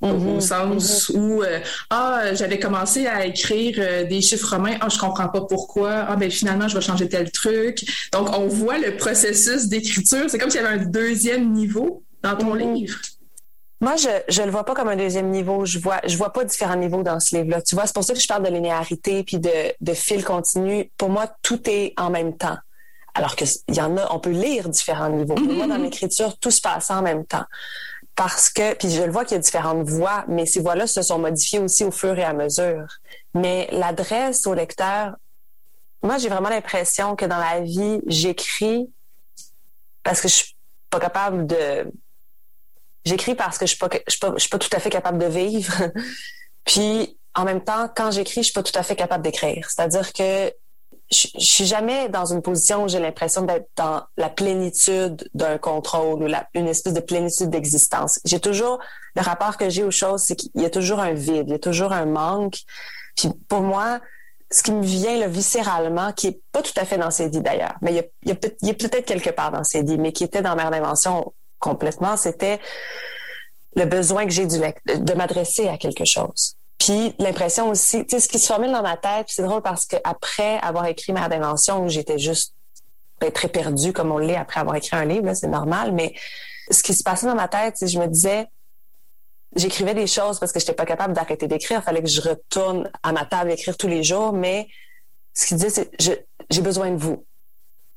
au 0.01 0.07
mm-hmm. 0.07 0.39
sens 0.39 1.09
mm-hmm. 1.09 1.17
où 1.17 1.43
euh, 1.43 1.59
ah 1.89 2.33
j'avais 2.33 2.59
commencé 2.59 3.07
à 3.07 3.25
écrire 3.25 3.75
euh, 3.79 4.05
des 4.05 4.21
chiffres 4.21 4.55
romains 4.55 4.77
ah 4.79 4.87
je 4.89 4.97
comprends 4.97 5.27
pas 5.27 5.41
pourquoi 5.41 6.05
ah 6.07 6.15
ben 6.15 6.31
finalement 6.31 6.67
je 6.67 6.75
vais 6.75 6.81
changer 6.81 7.09
tel 7.09 7.31
truc 7.31 7.85
donc 8.13 8.29
on 8.37 8.47
voit 8.47 8.77
le 8.77 8.95
processus 8.95 9.67
d'écriture 9.67 10.25
c'est 10.29 10.37
comme 10.37 10.49
s'il 10.49 10.61
y 10.61 10.63
avait 10.63 10.79
un 10.79 10.85
deuxième 10.85 11.51
niveau 11.51 12.03
dans 12.23 12.35
ton 12.35 12.53
livre? 12.53 12.99
Moi, 13.81 13.95
je 13.95 14.09
je 14.27 14.41
le 14.41 14.51
vois 14.51 14.65
pas 14.65 14.73
comme 14.73 14.89
un 14.89 14.97
deuxième 14.97 15.29
niveau. 15.29 15.65
Je 15.65 15.79
vois 15.79 16.01
je 16.05 16.17
vois 16.17 16.33
pas 16.33 16.43
différents 16.43 16.75
niveaux 16.75 17.03
dans 17.03 17.19
ce 17.19 17.37
livre-là. 17.37 17.61
Tu 17.61 17.75
vois, 17.75 17.85
c'est 17.85 17.95
pour 17.95 18.03
ça 18.03 18.13
que 18.13 18.19
je 18.19 18.27
parle 18.27 18.43
de 18.43 18.49
linéarité 18.49 19.23
puis 19.23 19.39
de 19.39 19.73
de 19.79 19.93
fil 19.93 20.23
continu. 20.23 20.91
Pour 20.97 21.09
moi, 21.09 21.31
tout 21.41 21.61
est 21.69 21.93
en 21.97 22.09
même 22.09 22.35
temps. 22.35 22.57
Alors 23.13 23.35
que 23.35 23.45
il 23.67 23.75
y 23.75 23.81
en 23.81 23.97
a, 23.97 24.13
on 24.13 24.19
peut 24.19 24.31
lire 24.31 24.67
différents 24.69 25.09
niveaux. 25.09 25.35
Pour 25.35 25.53
moi, 25.53 25.67
dans 25.67 25.77
l'écriture, 25.77 26.37
tout 26.39 26.51
se 26.51 26.61
passe 26.61 26.91
en 26.91 27.01
même 27.01 27.25
temps. 27.25 27.45
Parce 28.19 28.49
que, 28.49 28.73
puis 28.73 28.91
je 28.91 29.01
le 29.01 29.13
vois 29.13 29.23
qu'il 29.23 29.37
y 29.37 29.39
a 29.39 29.41
différentes 29.41 29.87
voix, 29.87 30.25
mais 30.27 30.45
ces 30.45 30.59
voix-là 30.59 30.87
se 30.87 31.01
sont 31.01 31.19
modifiées 31.19 31.59
aussi 31.59 31.85
au 31.85 31.91
fur 31.91 32.19
et 32.19 32.25
à 32.25 32.33
mesure. 32.33 32.85
Mais 33.33 33.69
l'adresse 33.71 34.45
au 34.45 34.53
lecteur, 34.53 35.15
moi, 36.03 36.17
j'ai 36.17 36.27
vraiment 36.27 36.49
l'impression 36.49 37.15
que 37.15 37.23
dans 37.23 37.37
la 37.37 37.61
vie, 37.61 38.01
j'écris 38.07 38.91
parce 40.03 40.19
que 40.19 40.27
je 40.27 40.33
suis 40.33 40.57
pas 40.89 40.99
capable 40.99 41.47
de 41.47 41.89
j'écris 43.05 43.35
parce 43.35 43.57
que 43.57 43.65
je 43.65 43.73
suis 43.73 43.79
suis 44.09 44.19
pas, 44.19 44.33
je 44.35 44.39
suis 44.41 44.49
pas 44.49 44.59
tout 44.59 44.69
à 44.73 44.81
fait 44.81 44.89
capable 44.89 45.17
de 45.17 45.27
vivre. 45.27 45.73
Puis 46.65 47.17
en 47.35 47.45
même 47.45 47.63
temps, 47.63 47.87
quand 47.95 48.11
j'écris, 48.11 48.41
je 48.41 48.47
suis 48.47 48.53
pas 48.53 48.63
tout 48.63 48.77
à 48.77 48.83
fait 48.83 48.97
capable 48.97 49.23
d'écrire. 49.23 49.69
C'est-à-dire 49.69 50.11
que 50.11 50.53
je, 51.11 51.27
je 51.33 51.45
suis 51.45 51.65
jamais 51.65 52.09
dans 52.09 52.25
une 52.25 52.41
position 52.41 52.83
où 52.83 52.87
j'ai 52.87 52.99
l'impression 52.99 53.41
d'être 53.41 53.67
dans 53.75 54.03
la 54.17 54.29
plénitude 54.29 55.29
d'un 55.33 55.57
contrôle 55.57 56.23
ou 56.23 56.27
une 56.53 56.67
espèce 56.67 56.93
de 56.93 56.99
plénitude 56.99 57.49
d'existence. 57.49 58.19
J'ai 58.25 58.39
toujours 58.39 58.79
le 59.15 59.21
rapport 59.21 59.57
que 59.57 59.69
j'ai 59.69 59.83
aux 59.83 59.91
choses, 59.91 60.21
c'est 60.21 60.35
qu'il 60.35 60.51
y 60.55 60.65
a 60.65 60.69
toujours 60.69 60.99
un 60.99 61.13
vide, 61.13 61.45
il 61.47 61.51
y 61.51 61.55
a 61.55 61.59
toujours 61.59 61.93
un 61.93 62.05
manque. 62.05 62.59
Puis 63.15 63.29
pour 63.47 63.61
moi, 63.61 63.99
ce 64.51 64.63
qui 64.63 64.71
me 64.71 64.83
vient 64.83 65.17
là, 65.17 65.27
viscéralement, 65.27 66.11
qui 66.13 66.27
est 66.27 66.41
pas 66.51 66.61
tout 66.61 66.73
à 66.77 66.85
fait 66.85 66.97
dans 66.97 67.09
dit 67.09 67.41
d'ailleurs, 67.41 67.75
mais 67.81 67.91
il 68.23 68.29
y 68.29 68.31
a, 68.31 68.73
peut-être 68.73 69.05
quelque 69.05 69.29
part 69.29 69.51
dans 69.51 69.61
dit, 69.61 69.97
mais 69.97 70.11
qui 70.11 70.23
était 70.23 70.41
dans 70.41 70.55
Mère 70.55 70.71
d'invention 70.71 71.33
complètement, 71.59 72.17
c'était 72.17 72.59
le 73.75 73.85
besoin 73.85 74.25
que 74.25 74.31
j'ai 74.31 74.45
de 74.45 75.13
m'adresser 75.13 75.67
à 75.67 75.77
quelque 75.77 76.05
chose. 76.05 76.55
Puis 76.79 77.13
l'impression 77.19 77.69
aussi, 77.69 78.05
tu 78.05 78.15
sais, 78.15 78.19
ce 78.19 78.29
qui 78.29 78.39
se 78.39 78.47
formule 78.47 78.71
dans 78.71 78.81
ma 78.81 78.97
tête, 78.97 79.27
c'est 79.29 79.43
drôle 79.43 79.61
parce 79.61 79.85
que 79.85 79.97
après 80.03 80.57
avoir 80.59 80.85
écrit 80.85 81.13
Mère 81.13 81.29
d'invention, 81.29 81.87
j'étais 81.87 82.17
juste 82.17 82.55
ben, 83.19 83.31
très 83.31 83.49
perdue 83.49 83.93
comme 83.93 84.11
on 84.11 84.17
l'est 84.17 84.37
après 84.37 84.61
avoir 84.61 84.75
écrit 84.77 84.95
un 84.95 85.05
livre, 85.05 85.33
c'est 85.33 85.47
normal, 85.47 85.91
mais 85.91 86.13
ce 86.71 86.81
qui 86.81 86.93
se 86.93 87.03
passait 87.03 87.27
dans 87.27 87.35
ma 87.35 87.47
tête, 87.47 87.75
c'est 87.77 87.87
je 87.87 87.99
me 87.99 88.07
disais, 88.07 88.47
j'écrivais 89.55 89.93
des 89.93 90.07
choses 90.07 90.39
parce 90.39 90.51
que 90.51 90.59
j'étais 90.59 90.73
pas 90.73 90.85
capable 90.85 91.13
d'arrêter 91.13 91.47
d'écrire. 91.47 91.83
Fallait 91.83 92.03
que 92.03 92.09
je 92.09 92.21
retourne 92.21 92.89
à 93.03 93.11
ma 93.11 93.25
table 93.25 93.51
écrire 93.51 93.77
tous 93.77 93.87
les 93.87 94.03
jours. 94.03 94.33
Mais 94.33 94.67
ce 95.33 95.47
qu'il 95.47 95.57
disait, 95.57 95.69
c'est 95.69 96.25
j'ai 96.49 96.61
besoin 96.61 96.91
de 96.91 96.97
vous. 96.97 97.25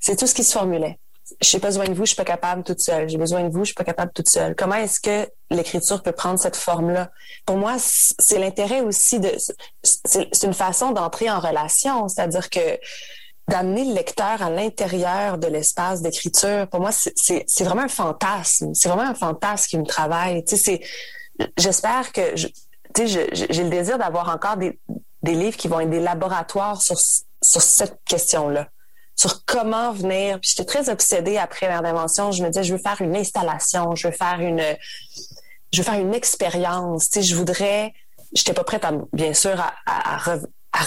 C'est 0.00 0.16
tout 0.16 0.26
ce 0.26 0.34
qui 0.34 0.44
se 0.44 0.52
formulait. 0.52 0.98
J'ai 1.40 1.58
besoin 1.58 1.86
de 1.86 1.94
vous, 1.94 2.02
je 2.04 2.08
suis 2.08 2.16
pas 2.16 2.24
capable 2.24 2.62
toute 2.62 2.80
seule. 2.80 3.08
J'ai 3.08 3.18
besoin 3.18 3.44
de 3.44 3.52
vous, 3.52 3.60
je 3.60 3.66
suis 3.66 3.74
pas 3.74 3.84
capable 3.84 4.12
toute 4.12 4.28
seule. 4.28 4.54
Comment 4.54 4.74
est-ce 4.74 5.00
que 5.00 5.28
l'écriture 5.50 6.02
peut 6.02 6.12
prendre 6.12 6.38
cette 6.38 6.56
forme-là? 6.56 7.10
Pour 7.46 7.56
moi, 7.56 7.76
c'est 7.78 8.38
l'intérêt 8.38 8.80
aussi 8.80 9.20
de... 9.20 9.30
C'est 9.82 10.42
une 10.42 10.54
façon 10.54 10.90
d'entrer 10.90 11.30
en 11.30 11.40
relation. 11.40 12.08
C'est-à-dire 12.08 12.50
que 12.50 12.78
d'amener 13.48 13.84
le 13.84 13.94
lecteur 13.94 14.42
à 14.42 14.50
l'intérieur 14.50 15.38
de 15.38 15.46
l'espace 15.46 16.02
d'écriture, 16.02 16.68
pour 16.68 16.80
moi, 16.80 16.90
c'est- 16.92 17.44
vraiment 17.64 17.82
un 17.82 17.88
fantasme. 17.88 18.72
C'est 18.74 18.88
vraiment 18.88 19.08
un 19.08 19.14
fantasme 19.14 19.66
qui 19.68 19.78
me 19.78 19.86
travaille. 19.86 20.44
Tu 20.44 20.56
sais, 20.56 20.80
j'espère 21.56 22.12
que 22.12 22.34
tu 22.34 23.08
sais, 23.08 23.28
j'ai 23.32 23.64
le 23.64 23.70
désir 23.70 23.98
d'avoir 23.98 24.28
encore 24.28 24.56
des, 24.56 24.78
livres 25.24 25.56
qui 25.56 25.68
vont 25.68 25.80
être 25.80 25.90
des 25.90 26.00
laboratoires 26.00 26.82
sur 26.82 26.98
cette 27.62 27.98
question-là, 28.04 28.68
sur 29.22 29.44
comment 29.44 29.92
venir. 29.92 30.40
Puis 30.40 30.50
j'étais 30.50 30.64
très 30.64 30.88
obsédée 30.88 31.38
après 31.38 31.68
Mère 31.68 31.82
d'invention. 31.82 32.32
Je 32.32 32.42
me 32.42 32.48
disais, 32.48 32.64
je 32.64 32.72
veux 32.74 32.80
faire 32.80 33.00
une 33.00 33.14
installation, 33.14 33.94
je 33.94 34.08
veux 34.08 34.12
faire 34.12 34.40
une, 34.40 34.62
je 35.72 35.78
veux 35.78 35.84
faire 35.84 36.00
une 36.00 36.12
expérience. 36.12 37.08
Tu 37.08 37.22
je 37.22 37.36
voudrais, 37.36 37.94
j'étais 38.32 38.52
pas 38.52 38.64
prête 38.64 38.84
bien 39.12 39.32
sûr, 39.32 39.62
à 39.86 40.18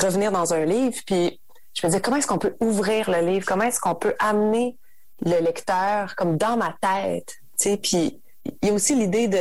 revenir 0.02 0.34
dans 0.34 0.54
un 0.54 0.66
livre. 0.66 0.98
Puis 1.06 1.40
je 1.74 1.88
me 1.88 1.90
disais, 1.90 2.02
comment 2.02 2.18
est-ce 2.18 2.28
qu'on 2.28 2.38
peut 2.38 2.58
ouvrir 2.60 3.10
le 3.10 3.26
livre? 3.26 3.46
Comment 3.48 3.64
est-ce 3.64 3.80
qu'on 3.80 3.96
peut 3.96 4.16
amener 4.20 4.78
le 5.26 5.40
lecteur 5.40 6.18
comme 6.18 6.36
dans 6.36 6.58
ma 6.58 6.76
tête? 6.82 7.36
Tu 7.58 7.70
sais, 7.70 7.78
puis 7.78 8.22
il 8.62 8.68
y 8.68 8.70
a 8.70 8.74
aussi 8.74 8.96
l'idée 8.96 9.30
de, 9.30 9.40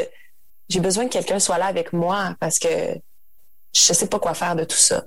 j'ai 0.69 0.79
besoin 0.79 1.07
que 1.07 1.13
quelqu'un 1.15 1.41
soit 1.41 1.59
là 1.59 1.67
avec 1.67 1.93
moi 1.93 2.37
parce 2.39 2.61
que 2.61 2.69
je 2.69 3.93
sais 3.93 4.07
pas 4.07 4.21
quoi 4.21 4.35
faire 4.35 4.55
de 4.55 4.63
tout 4.63 4.77
ça. 4.77 5.03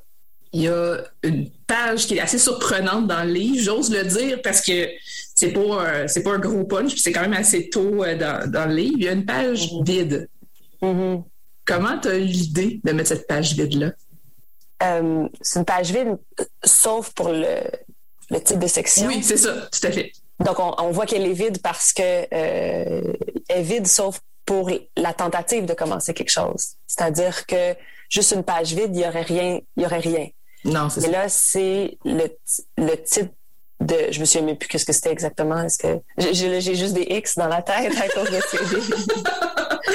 Il 0.57 0.63
y 0.63 0.67
a 0.69 0.97
une 1.21 1.49
page 1.67 2.07
qui 2.07 2.15
est 2.17 2.19
assez 2.19 2.39
surprenante 2.39 3.05
dans 3.07 3.23
le 3.23 3.31
livre, 3.31 3.61
j'ose 3.63 3.91
le 3.91 4.03
dire 4.03 4.41
parce 4.41 4.61
que 4.61 4.89
c'est 5.35 5.51
pas 5.51 6.07
c'est 6.07 6.23
pas 6.23 6.31
un 6.33 6.39
gros 6.39 6.63
punch, 6.63 6.93
puis 6.93 6.99
c'est 7.01 7.11
quand 7.11 7.21
même 7.21 7.33
assez 7.33 7.69
tôt 7.69 8.03
euh, 8.03 8.17
dans, 8.17 8.49
dans 8.51 8.65
le 8.67 8.73
livre. 8.75 8.95
Il 8.97 9.03
y 9.03 9.07
a 9.07 9.11
une 9.11 9.25
page 9.25 9.71
Mhm. 9.71 9.83
vide. 9.83 10.29
Mhm. 10.81 11.23
Comment 11.65 11.99
tu 11.99 12.07
as 12.07 12.15
eu 12.17 12.23
l'idée 12.23 12.79
de 12.83 12.91
mettre 12.91 13.09
cette 13.09 13.27
page 13.27 13.53
vide-là? 13.53 13.91
Euh, 14.83 15.27
c'est 15.41 15.59
une 15.59 15.65
page 15.65 15.91
vide, 15.91 16.17
sauf 16.63 17.11
pour 17.13 17.29
le, 17.29 17.57
le 18.31 18.39
type 18.41 18.59
de 18.59 18.67
section. 18.67 19.07
Oui, 19.07 19.21
c'est 19.21 19.37
ça, 19.37 19.53
tout 19.71 19.85
à 19.87 19.91
fait. 19.91 20.11
Donc, 20.39 20.59
on, 20.59 20.73
on 20.79 20.91
voit 20.91 21.05
qu'elle 21.05 21.25
est 21.25 21.33
vide 21.33 21.59
parce 21.61 21.93
que 21.93 22.01
euh, 22.03 23.13
elle 23.49 23.59
est 23.59 23.61
vide, 23.63 23.87
sauf 23.87 24.19
pour 24.45 24.71
la 24.95 25.13
tentative 25.13 25.65
de 25.65 25.73
commencer 25.73 26.13
quelque 26.13 26.31
chose. 26.31 26.63
C'est-à-dire 26.87 27.45
que 27.45 27.75
juste 28.09 28.31
une 28.31 28.43
page 28.43 28.73
vide, 28.73 28.91
il 28.95 29.01
y 29.01 29.07
aurait 29.07 29.21
rien, 29.23 29.59
il 29.75 29.83
y 29.83 29.85
aurait 29.85 29.99
rien. 29.99 30.27
Non, 30.67 30.89
c'est 30.89 31.01
Mais 31.01 31.07
ça. 31.07 31.11
là, 31.13 31.29
c'est 31.29 31.97
le, 32.05 32.27
le 32.77 32.95
type 33.03 33.31
de. 33.79 33.95
Je 34.11 34.19
me 34.19 34.25
souviens 34.25 34.55
plus 34.55 34.67
qu'est-ce 34.67 34.85
que 34.85 34.93
c'était 34.93 35.11
exactement. 35.11 35.61
Est-ce 35.63 35.77
que 35.77 35.99
j'ai- 36.17 36.61
juste 36.75 36.93
des 36.93 37.07
X 37.09 37.35
dans 37.37 37.47
la 37.47 37.61
tête 37.61 37.93
à 37.97 38.07
cause 38.09 38.29
de 38.29 38.37
Et 38.37 38.41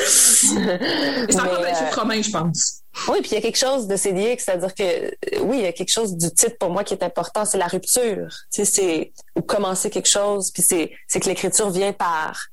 c'est 1.33 1.41
encore 1.41 1.59
des 1.59 1.65
euh, 1.67 1.75
chiffres 1.75 2.01
romains, 2.01 2.23
je 2.23 2.31
pense. 2.31 2.79
Oui, 3.09 3.21
puis 3.21 3.31
il 3.31 3.35
y 3.35 3.37
a 3.39 3.41
quelque 3.41 3.57
chose 3.59 3.87
de 3.87 3.97
CDX, 3.97 4.45
c'est-à-dire 4.45 4.75
que 4.75 4.83
euh, 4.83 5.11
oui, 5.43 5.59
il 5.59 5.63
y 5.65 5.67
a 5.67 5.73
quelque 5.73 5.91
chose 5.93 6.17
du 6.17 6.31
titre 6.33 6.57
pour 6.59 6.71
moi 6.71 6.85
qui 6.85 6.95
est 6.95 7.03
important, 7.03 7.45
c'est 7.45 7.59
la 7.59 7.67
rupture. 7.67 8.29
Tu 8.53 8.65
sais, 8.65 8.65
c'est 8.65 9.13
ou 9.37 9.43
commencer 9.43 9.91
quelque 9.91 10.09
chose, 10.09 10.51
puis 10.53 10.63
c'est 10.63 10.93
c'est 11.09 11.21
que 11.21 11.29
l'écriture 11.29 11.71
vient 11.71 11.93
par 11.93 12.47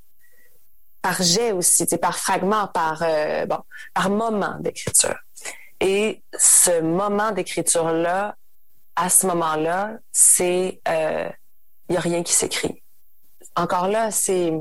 par 1.02 1.22
jet 1.24 1.54
aussi, 1.54 1.86
tu 1.86 1.92
sais, 1.92 1.98
par 1.98 2.18
fragment, 2.18 2.68
par 2.68 3.02
euh, 3.04 3.46
bon, 3.46 3.60
par 3.94 4.10
moment 4.10 4.56
d'écriture. 4.60 5.16
Et 5.80 6.24
ce 6.38 6.82
moment 6.82 7.32
d'écriture 7.32 7.92
là, 7.92 8.36
à 8.96 9.10
ce 9.10 9.28
moment-là, 9.28 9.98
c'est 10.12 10.82
euh, 10.88 11.30
il 11.88 11.96
y 11.96 11.98
a 11.98 12.02
rien 12.02 12.22
qui 12.24 12.34
s'écrit. 12.34 12.84
Encore 13.56 13.88
là, 13.88 14.12
c'est 14.12 14.52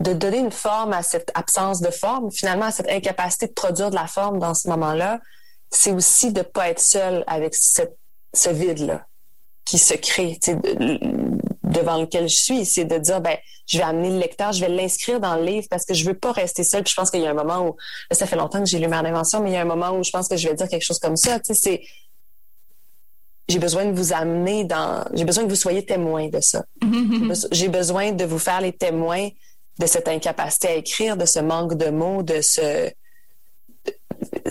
de 0.00 0.12
donner 0.12 0.38
une 0.38 0.52
forme 0.52 0.92
à 0.92 1.02
cette 1.02 1.30
absence 1.34 1.80
de 1.80 1.90
forme, 1.90 2.30
finalement 2.32 2.66
à 2.66 2.72
cette 2.72 2.88
incapacité 2.90 3.46
de 3.46 3.52
produire 3.52 3.90
de 3.90 3.94
la 3.94 4.08
forme 4.08 4.38
dans 4.38 4.54
ce 4.54 4.68
moment-là, 4.68 5.20
c'est 5.70 5.92
aussi 5.92 6.32
de 6.32 6.42
pas 6.42 6.68
être 6.68 6.80
seul 6.80 7.24
avec 7.26 7.54
ce 7.54 8.48
vide-là 8.48 9.06
qui 9.64 9.78
se 9.78 9.94
crée, 9.94 10.38
devant 11.72 11.98
lequel 12.00 12.28
je 12.28 12.36
suis. 12.36 12.64
C'est 12.64 12.84
de 12.84 12.98
dire, 12.98 13.20
ben, 13.20 13.36
je 13.66 13.78
vais 13.78 13.84
amener 13.84 14.10
le 14.10 14.18
lecteur, 14.18 14.52
je 14.52 14.60
vais 14.60 14.68
l'inscrire 14.68 15.18
dans 15.20 15.34
le 15.36 15.44
livre 15.44 15.66
parce 15.70 15.84
que 15.84 15.94
je 15.94 16.04
veux 16.04 16.14
pas 16.14 16.32
rester 16.32 16.64
seul. 16.64 16.82
Puis 16.82 16.90
je 16.92 16.96
pense 16.96 17.10
qu'il 17.10 17.20
y 17.20 17.26
a 17.26 17.30
un 17.30 17.34
moment 17.34 17.60
où, 17.68 17.76
là, 18.10 18.16
ça 18.16 18.26
fait 18.26 18.36
longtemps 18.36 18.60
que 18.60 18.66
j'ai 18.66 18.78
lu 18.78 18.88
Mère 18.88 19.02
d'invention, 19.02 19.40
mais 19.42 19.50
il 19.50 19.54
y 19.54 19.56
a 19.56 19.60
un 19.62 19.64
moment 19.64 19.90
où 19.92 20.02
je 20.04 20.10
pense 20.10 20.28
que 20.28 20.36
je 20.36 20.48
vais 20.48 20.54
dire 20.54 20.68
quelque 20.68 20.84
chose 20.84 20.98
comme 20.98 21.16
ça. 21.16 21.38
Tu 21.40 21.54
sais, 21.54 21.60
c'est, 21.60 21.82
j'ai 23.48 23.58
besoin 23.58 23.84
de 23.86 23.92
vous 23.92 24.12
amener 24.12 24.64
dans, 24.64 25.04
j'ai 25.12 25.24
besoin 25.24 25.44
que 25.44 25.48
vous 25.48 25.56
soyez 25.56 25.84
témoins 25.84 26.28
de 26.28 26.40
ça. 26.40 26.64
J'ai 27.52 27.68
besoin 27.68 28.12
de 28.12 28.24
vous 28.24 28.38
faire 28.38 28.60
les 28.60 28.72
témoins 28.72 29.28
de 29.78 29.86
cette 29.86 30.08
incapacité 30.08 30.68
à 30.68 30.74
écrire, 30.74 31.16
de 31.16 31.24
ce 31.26 31.40
manque 31.40 31.74
de 31.74 31.90
mots, 31.90 32.22
de 32.22 32.40
ce. 32.40 32.90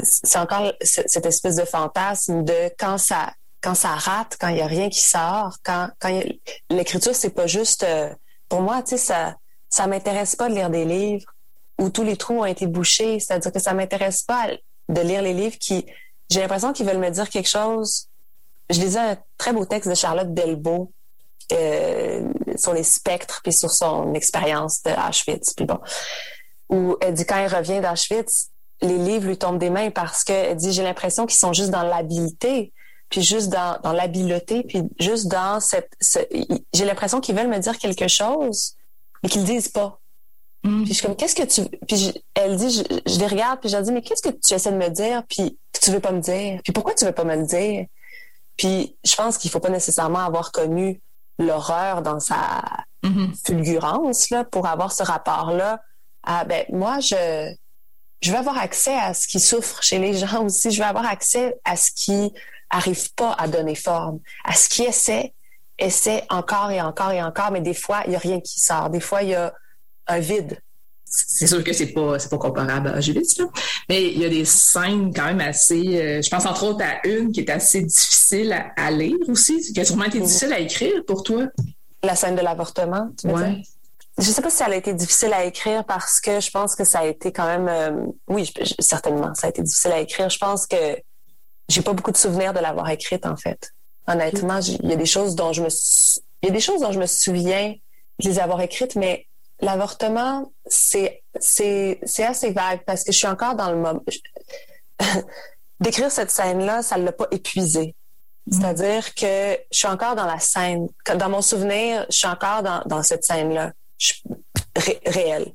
C'est 0.03 0.37
encore 0.39 0.73
ce- 0.83 1.01
cette 1.05 1.25
espèce 1.25 1.55
de 1.55 1.63
fantasme 1.65 2.43
de 2.43 2.71
quand 2.77 2.97
ça 2.97 3.31
quand 3.61 3.75
ça 3.75 3.89
rate, 3.89 4.37
quand 4.39 4.49
il 4.49 4.57
y 4.57 4.61
a 4.61 4.67
rien 4.67 4.89
qui 4.89 5.01
sort, 5.01 5.57
quand 5.63 5.89
l'écriture 6.69 7.15
c'est 7.15 7.29
pas 7.29 7.47
juste 7.47 7.83
euh, 7.83 8.09
pour 8.49 8.61
moi, 8.61 8.81
tu 8.81 8.91
sais 8.91 8.97
ça 8.97 9.35
ça 9.69 9.87
m'intéresse 9.87 10.35
pas 10.35 10.49
de 10.49 10.55
lire 10.55 10.69
des 10.69 10.83
livres 10.83 11.31
où 11.79 11.89
tous 11.89 12.03
les 12.03 12.17
trous 12.17 12.41
ont 12.41 12.45
été 12.45 12.67
bouchés, 12.67 13.19
c'est-à-dire 13.19 13.51
que 13.51 13.59
ça 13.59 13.73
m'intéresse 13.73 14.23
pas 14.23 14.49
de 14.89 15.01
lire 15.01 15.21
les 15.21 15.33
livres 15.33 15.57
qui 15.57 15.85
j'ai 16.29 16.41
l'impression 16.41 16.73
qu'ils 16.73 16.85
veulent 16.85 16.97
me 16.97 17.09
dire 17.09 17.29
quelque 17.29 17.49
chose. 17.49 18.07
Je 18.69 18.79
lisais 18.79 18.99
un 18.99 19.17
très 19.37 19.51
beau 19.51 19.65
texte 19.65 19.89
de 19.89 19.95
Charlotte 19.95 20.33
Delbo 20.33 20.91
euh, 21.51 22.31
sur 22.55 22.73
les 22.73 22.83
spectres 22.83 23.41
puis 23.43 23.51
sur 23.51 23.69
son 23.69 24.13
expérience 24.13 24.81
de 24.83 24.91
Auschwitz 24.91 25.53
puis 25.53 25.65
bon 25.65 25.79
où 26.69 26.95
elle 27.01 27.13
dit 27.13 27.25
quand 27.25 27.35
elle 27.35 27.53
revient 27.53 27.81
d'Auschwitz 27.81 28.49
les 28.81 28.97
livres 28.97 29.27
lui 29.27 29.37
tombent 29.37 29.59
des 29.59 29.69
mains 29.69 29.91
parce 29.91 30.23
que 30.23 30.31
elle 30.31 30.55
dit 30.55 30.71
j'ai 30.71 30.83
l'impression 30.83 31.25
qu'ils 31.25 31.39
sont 31.39 31.51
juste 31.51 31.69
dans 31.69 31.83
l'habileté 31.83 32.71
puis 33.11 33.21
juste 33.21 33.49
dans, 33.49 33.77
dans 33.83 33.91
l'habileté 33.93 34.63
puis 34.63 34.81
juste 34.99 35.27
dans 35.27 35.59
cette 35.59 35.91
ce- 36.01 36.19
j'ai 36.73 36.85
l'impression 36.85 37.21
qu'ils 37.21 37.35
veulent 37.35 37.47
me 37.49 37.59
dire 37.59 37.77
quelque 37.77 38.07
chose 38.07 38.75
mais 39.21 39.29
qu'ils 39.29 39.41
le 39.41 39.47
disent 39.47 39.69
pas 39.69 39.97
Mm. 40.63 40.83
puis 40.83 40.89
je 40.89 40.93
suis 40.93 41.05
comme 41.07 41.15
qu'est-ce 41.15 41.33
que 41.35 41.41
tu 41.43 41.61
puis 41.87 41.97
je- 41.97 42.11
elle 42.35 42.55
dit 42.55 42.69
je, 42.69 42.83
je 43.11 43.19
les 43.19 43.25
regarde 43.27 43.59
puis 43.59 43.67
je 43.69 43.75
leur 43.75 43.83
dis 43.83 43.91
mais 43.91 44.03
qu'est-ce 44.03 44.21
que 44.21 44.29
tu 44.29 44.53
essaies 44.53 44.71
de 44.71 44.77
me 44.77 44.89
dire 44.89 45.23
puis 45.27 45.57
que 45.73 45.79
tu 45.79 45.89
veux 45.89 45.99
pas 45.99 46.11
me 46.11 46.19
dire? 46.21 46.61
Puis 46.63 46.71
pourquoi 46.71 46.93
tu 46.93 47.03
veux 47.03 47.11
pas 47.13 47.23
me 47.23 47.35
le 47.35 47.45
dire? 47.47 47.87
Puis 48.57 48.95
je 49.03 49.15
pense 49.15 49.39
qu'il 49.39 49.49
faut 49.49 49.59
pas 49.59 49.69
nécessairement 49.69 50.19
avoir 50.19 50.51
connu 50.51 51.01
l'horreur 51.39 52.03
dans 52.03 52.19
sa 52.19 52.61
Mhm. 53.03 53.33
fulgurance 53.43 54.29
là 54.29 54.43
pour 54.43 54.67
avoir 54.67 54.91
ce 54.91 55.01
rapport 55.01 55.49
là 55.51 55.81
à 56.21 56.45
ben 56.45 56.63
moi 56.69 56.99
je 56.99 57.51
je 58.21 58.31
veux 58.31 58.37
avoir 58.37 58.59
accès 58.59 58.93
à 58.93 59.15
ce 59.15 59.27
qui 59.27 59.39
souffre 59.39 59.81
chez 59.81 59.97
les 59.97 60.13
gens 60.13 60.45
aussi. 60.45 60.69
Je 60.69 60.79
veux 60.79 60.87
avoir 60.87 61.07
accès 61.07 61.55
à 61.65 61.75
ce 61.75 61.89
qui 61.95 62.31
arrive 62.71 63.13
pas 63.13 63.33
à 63.33 63.47
donner 63.47 63.75
forme, 63.75 64.19
à 64.43 64.53
ce 64.53 64.69
qui 64.69 64.83
essaie, 64.83 65.33
essaie 65.77 66.23
encore 66.29 66.71
et 66.71 66.81
encore 66.81 67.11
et 67.11 67.21
encore, 67.21 67.51
mais 67.51 67.61
des 67.61 67.73
fois, 67.73 68.03
il 68.05 68.13
y 68.13 68.15
a 68.15 68.19
rien 68.19 68.39
qui 68.39 68.59
sort. 68.59 68.89
Des 68.89 68.99
fois, 68.99 69.23
il 69.23 69.29
y 69.29 69.35
a 69.35 69.53
un 70.07 70.19
vide. 70.19 70.59
C'est 71.05 71.47
sûr 71.47 71.61
que 71.61 71.73
c'est 71.73 71.87
pas 71.87 72.17
pas 72.17 72.37
comparable 72.37 72.87
à 72.87 73.01
Judith, 73.01 73.37
là. 73.37 73.45
mais 73.89 74.13
il 74.13 74.19
y 74.19 74.25
a 74.25 74.29
des 74.29 74.45
scènes 74.45 75.13
quand 75.13 75.25
même 75.25 75.41
assez. 75.41 76.01
Euh, 76.01 76.21
je 76.21 76.29
pense 76.29 76.45
entre 76.45 76.63
autres 76.63 76.85
à 76.85 77.05
une 77.05 77.33
qui 77.33 77.41
est 77.41 77.49
assez 77.49 77.81
difficile 77.81 78.57
à, 78.77 78.91
lire 78.91 79.17
aussi, 79.27 79.59
qui 79.73 79.79
a 79.81 79.83
sûrement 79.83 80.05
été 80.05 80.19
mm-hmm. 80.19 80.23
difficile 80.23 80.53
à 80.53 80.59
écrire 80.59 81.03
pour 81.05 81.23
toi. 81.23 81.47
La 82.01 82.15
scène 82.15 82.37
de 82.37 82.41
l'avortement, 82.41 83.09
tu 83.19 83.27
veux 83.27 83.35
dire? 83.35 83.61
Je 84.17 84.23
sais 84.23 84.41
pas 84.41 84.49
si 84.49 84.63
elle 84.63 84.73
a 84.73 84.75
été 84.75 84.93
difficile 84.93 85.33
à 85.33 85.43
écrire 85.43 85.83
parce 85.83 86.21
que 86.21 86.39
je 86.39 86.49
pense 86.49 86.75
que 86.75 86.83
ça 86.83 86.99
a 86.99 87.05
été 87.05 87.31
quand 87.31 87.45
même, 87.45 87.67
euh, 87.67 88.05
oui, 88.27 88.51
certainement, 88.79 89.33
ça 89.33 89.47
a 89.47 89.49
été 89.49 89.63
difficile 89.63 89.91
à 89.91 89.99
écrire. 89.99 90.29
Je 90.29 90.37
pense 90.37 90.65
que 90.67 90.97
j'ai 91.71 91.81
pas 91.81 91.93
beaucoup 91.93 92.11
de 92.11 92.17
souvenirs 92.17 92.53
de 92.53 92.59
l'avoir 92.59 92.89
écrite 92.89 93.25
en 93.25 93.37
fait. 93.37 93.71
Honnêtement, 94.07 94.59
il 94.59 94.89
y 94.89 94.93
a 94.93 94.95
des 94.95 95.05
choses 95.05 95.35
dont 95.35 95.53
je 95.53 95.61
me, 95.61 95.69
il 96.41 96.47
y 96.47 96.49
a 96.49 96.53
des 96.53 96.59
choses 96.59 96.81
dont 96.81 96.91
je 96.91 96.99
me 96.99 97.05
souviens 97.05 97.75
de 98.19 98.29
les 98.29 98.39
avoir 98.39 98.61
écrites, 98.61 98.95
mais 98.95 99.27
l'avortement, 99.61 100.51
c'est, 100.65 101.23
c'est, 101.39 101.99
c'est 102.03 102.25
assez 102.25 102.51
vague 102.51 102.81
parce 102.85 103.03
que 103.03 103.11
je 103.11 103.17
suis 103.17 103.27
encore 103.27 103.55
dans 103.55 103.71
le 103.71 103.77
moment. 103.77 104.03
D'écrire 105.79 106.11
cette 106.11 106.31
scène-là, 106.31 106.83
ça 106.83 106.97
l'a 106.97 107.11
pas 107.11 107.27
épuisé. 107.31 107.95
C'est-à-dire 108.51 109.13
que 109.13 109.57
je 109.71 109.77
suis 109.77 109.87
encore 109.87 110.15
dans 110.15 110.25
la 110.25 110.39
scène. 110.39 110.87
Dans 111.15 111.29
mon 111.29 111.41
souvenir, 111.41 112.05
je 112.09 112.17
suis 112.17 112.27
encore 112.27 112.63
dans, 112.63 112.81
dans 112.85 113.03
cette 113.03 113.23
scène-là 113.23 113.71
réel. 115.05 115.53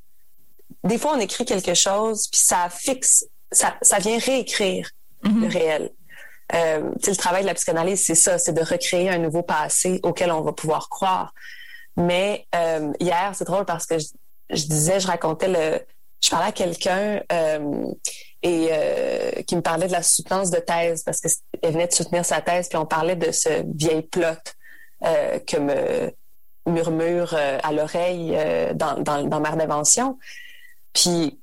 Des 0.83 0.97
fois, 0.97 1.13
on 1.15 1.19
écrit 1.19 1.45
quelque 1.45 1.73
chose, 1.73 2.27
puis 2.31 2.39
ça 2.39 2.69
fixe, 2.69 3.25
ça, 3.51 3.75
ça 3.81 3.99
vient 3.99 4.17
réécrire 4.17 4.89
mm-hmm. 5.23 5.41
le 5.41 5.47
réel. 5.47 5.91
Euh, 6.55 6.91
le 7.05 7.15
travail 7.15 7.41
de 7.41 7.47
la 7.47 7.53
psychanalyse, 7.53 8.05
c'est 8.05 8.15
ça, 8.15 8.37
c'est 8.37 8.53
de 8.53 8.61
recréer 8.61 9.09
un 9.09 9.17
nouveau 9.17 9.43
passé 9.43 9.99
auquel 10.03 10.31
on 10.31 10.41
va 10.41 10.53
pouvoir 10.53 10.89
croire. 10.89 11.33
Mais 11.97 12.45
euh, 12.55 12.91
hier, 12.99 13.33
c'est 13.35 13.45
drôle 13.45 13.65
parce 13.65 13.85
que 13.85 13.97
je, 13.97 14.65
disais, 14.67 14.99
je 14.99 15.07
racontais 15.07 15.49
le, 15.49 15.81
je 16.23 16.29
parlais 16.29 16.47
à 16.47 16.51
quelqu'un 16.51 17.21
euh, 17.31 17.85
et 18.43 18.69
euh, 18.71 19.31
qui 19.47 19.55
me 19.55 19.61
parlait 19.61 19.87
de 19.87 19.91
la 19.91 20.03
soutenance 20.03 20.51
de 20.51 20.59
thèse 20.59 21.03
parce 21.03 21.19
qu'elle 21.19 21.71
venait 21.71 21.87
de 21.87 21.93
soutenir 21.93 22.23
sa 22.23 22.41
thèse, 22.41 22.69
puis 22.69 22.77
on 22.77 22.85
parlait 22.85 23.15
de 23.15 23.31
ce 23.31 23.63
vieil 23.75 24.03
plot 24.03 24.25
euh, 25.03 25.37
que 25.39 25.57
me 25.57 26.11
murmure 26.65 27.35
euh, 27.35 27.59
à 27.61 27.71
l'oreille 27.71 28.33
euh, 28.35 28.73
dans, 28.73 28.99
dans, 28.99 29.23
dans 29.23 29.39
ma 29.39 29.51
d'invention, 29.51 30.17
puis 30.91 31.39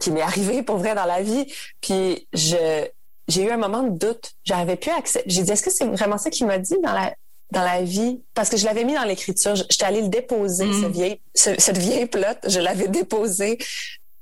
qui 0.00 0.12
m'est 0.12 0.22
arrivé 0.22 0.62
pour 0.62 0.78
vrai 0.78 0.94
dans 0.94 1.04
la 1.04 1.22
vie. 1.22 1.52
Puis 1.80 2.26
je 2.32 2.86
j'ai 3.28 3.44
eu 3.44 3.50
un 3.50 3.56
moment 3.56 3.82
de 3.82 3.96
doute. 3.96 4.32
J'avais 4.44 4.76
plus 4.76 4.90
accès. 4.92 5.22
J'ai 5.26 5.42
dit 5.42 5.50
est-ce 5.50 5.62
que 5.62 5.70
c'est 5.70 5.86
vraiment 5.86 6.18
ça 6.18 6.30
qu'il 6.30 6.46
m'a 6.46 6.58
dit 6.58 6.76
dans 6.82 6.92
la 6.92 7.14
dans 7.52 7.62
la 7.62 7.82
vie? 7.82 8.22
Parce 8.34 8.48
que 8.48 8.56
je 8.56 8.64
l'avais 8.64 8.84
mis 8.84 8.94
dans 8.94 9.04
l'écriture. 9.04 9.54
J'étais 9.54 9.84
allée 9.84 10.02
le 10.02 10.08
déposer 10.08 10.64
ce 10.72 10.86
mm. 10.86 10.92
vieil 10.92 11.20
ce, 11.34 11.50
cette 11.58 11.78
vieille 11.78 12.06
plot. 12.06 12.38
Je 12.46 12.60
l'avais 12.60 12.88
déposé 12.88 13.58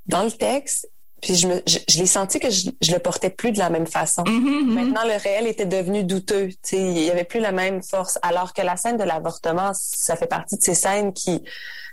dans 0.06 0.22
le 0.22 0.30
texte 0.30 0.88
puis 1.24 1.36
je, 1.36 1.48
me, 1.48 1.62
je, 1.66 1.98
l'ai 1.98 2.06
senti 2.06 2.38
que 2.38 2.50
je, 2.50 2.68
je 2.82 2.92
le 2.92 2.98
portais 2.98 3.30
plus 3.30 3.50
de 3.50 3.58
la 3.58 3.70
même 3.70 3.86
façon. 3.86 4.22
Mm-hmm, 4.24 4.42
mm-hmm. 4.42 4.74
Maintenant, 4.74 5.04
le 5.04 5.16
réel 5.16 5.46
était 5.46 5.64
devenu 5.64 6.04
douteux. 6.04 6.50
sais, 6.62 6.76
il 6.76 6.98
y 6.98 7.10
avait 7.10 7.24
plus 7.24 7.40
la 7.40 7.50
même 7.50 7.82
force. 7.82 8.18
Alors 8.20 8.52
que 8.52 8.60
la 8.60 8.76
scène 8.76 8.98
de 8.98 9.04
l'avortement, 9.04 9.72
ça 9.72 10.16
fait 10.16 10.26
partie 10.26 10.58
de 10.58 10.62
ces 10.62 10.74
scènes 10.74 11.14
qui 11.14 11.42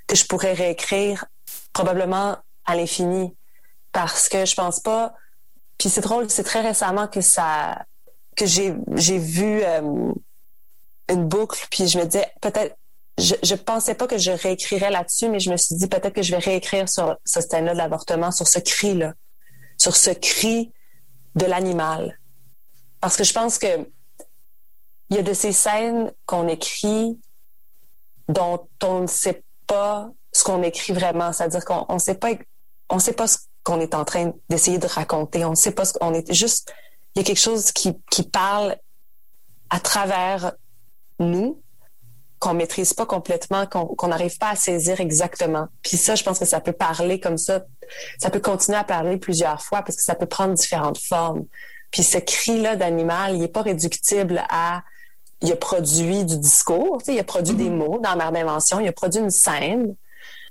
que 0.08 0.18
je 0.18 0.26
pourrais 0.26 0.52
réécrire 0.52 1.26
probablement 1.72 2.40
à 2.66 2.76
l'infini. 2.76 3.34
Parce 3.94 4.28
que 4.28 4.46
je 4.46 4.54
pense 4.54 4.82
pas. 4.82 5.14
Puis 5.82 5.90
c'est 5.90 6.02
drôle, 6.02 6.30
c'est 6.30 6.44
très 6.44 6.62
récemment 6.62 7.08
que 7.08 7.22
ça 7.22 7.88
que 8.36 8.46
j'ai 8.46 8.76
j'ai 8.94 9.18
vu 9.18 9.64
euh, 9.64 10.14
une 11.10 11.28
boucle. 11.28 11.66
Puis 11.72 11.88
je 11.88 11.98
me 11.98 12.06
disais 12.06 12.32
peut-être 12.40 12.78
je, 13.18 13.34
je 13.42 13.56
pensais 13.56 13.96
pas 13.96 14.06
que 14.06 14.20
je 14.20 14.30
réécrirais 14.30 14.92
là-dessus, 14.92 15.28
mais 15.28 15.40
je 15.40 15.50
me 15.50 15.58
suis 15.58 15.74
dit 15.76 15.88
peut-être 15.88 16.14
que 16.14 16.22
je 16.22 16.30
vais 16.30 16.38
réécrire 16.38 16.88
sur 16.88 17.18
ce 17.26 17.42
scène-là 17.42 17.74
de 17.74 17.80
l'avortement, 17.80 18.30
sur 18.30 18.48
ce 18.48 18.60
cri-là, 18.60 19.14
sur 19.76 19.96
ce 19.96 20.12
cri 20.12 20.72
de 21.34 21.48
l'animal. 21.48 22.20
Parce 23.00 23.18
que 23.18 23.24
je 23.24 23.34
pense 23.34 23.58
que 23.58 23.90
il 25.10 25.16
y 25.16 25.18
a 25.18 25.24
de 25.24 25.34
ces 25.34 25.52
scènes 25.52 26.14
qu'on 26.28 26.48
écrit 26.48 27.20
dont 28.30 28.68
on 28.84 29.00
ne 29.00 29.08
sait 29.08 29.44
pas 29.66 30.12
ce 30.32 30.44
qu'on 30.44 30.62
écrit 30.62 30.94
vraiment, 30.94 31.34
c'est-à-dire 31.34 31.66
qu'on 31.66 31.88
on 31.90 31.98
sait 31.98 32.14
pas 32.14 32.34
on 32.88 33.00
sait 33.00 33.14
pas 33.14 33.26
qu'on 33.64 33.80
est 33.80 33.94
en 33.94 34.06
train 34.06 34.34
d'essayer 34.50 34.78
de 34.78 34.88
raconter, 34.88 35.46
on 35.46 35.52
ne 35.52 35.56
sait 35.56 35.72
pas 35.72 35.86
ce 35.86 35.94
qu'on 35.94 36.14
est 36.14 36.34
juste 36.34 36.74
il 37.16 37.20
y 37.20 37.22
a 37.22 37.26
quelque 37.26 37.40
chose 37.40 37.72
qui 37.72 37.98
qui 38.10 38.24
parle 38.24 38.78
à 39.70 39.80
travers 39.80 40.54
nous 41.20 41.62
qu'on 42.42 42.56
maîtrise 42.56 42.96
pas 42.96 43.06
complètement, 43.06 43.68
qu'on 43.68 44.08
n'arrive 44.08 44.36
pas 44.40 44.50
à 44.50 44.56
saisir 44.56 45.00
exactement. 45.00 45.68
Puis 45.84 45.96
ça, 45.96 46.16
je 46.16 46.24
pense 46.24 46.40
que 46.40 46.46
ça 46.46 46.60
peut 46.60 46.72
parler 46.72 47.20
comme 47.20 47.38
ça, 47.38 47.64
ça 48.18 48.32
peut 48.32 48.40
continuer 48.40 48.80
à 48.80 48.84
parler 48.84 49.18
plusieurs 49.18 49.62
fois 49.62 49.84
parce 49.84 49.96
que 49.96 50.02
ça 50.02 50.16
peut 50.16 50.26
prendre 50.26 50.56
différentes 50.56 50.98
formes. 50.98 51.46
Puis 51.92 52.02
ce 52.02 52.18
cri-là 52.18 52.76
d'animal, 52.76 53.36
il 53.36 53.44
est 53.44 53.48
pas 53.48 53.62
réductible 53.62 54.44
à 54.50 54.82
il 55.42 55.52
a 55.52 55.56
produit 55.56 56.26
du 56.26 56.40
discours, 56.40 57.00
il 57.08 57.20
a 57.20 57.24
produit 57.24 57.54
des 57.54 57.70
mm-hmm. 57.70 57.76
mots 57.76 58.00
dans 58.00 58.16
ma 58.16 58.32
d'invention, 58.32 58.80
il 58.80 58.88
a 58.88 58.92
produit 58.92 59.22
une 59.22 59.30
scène, 59.30 59.96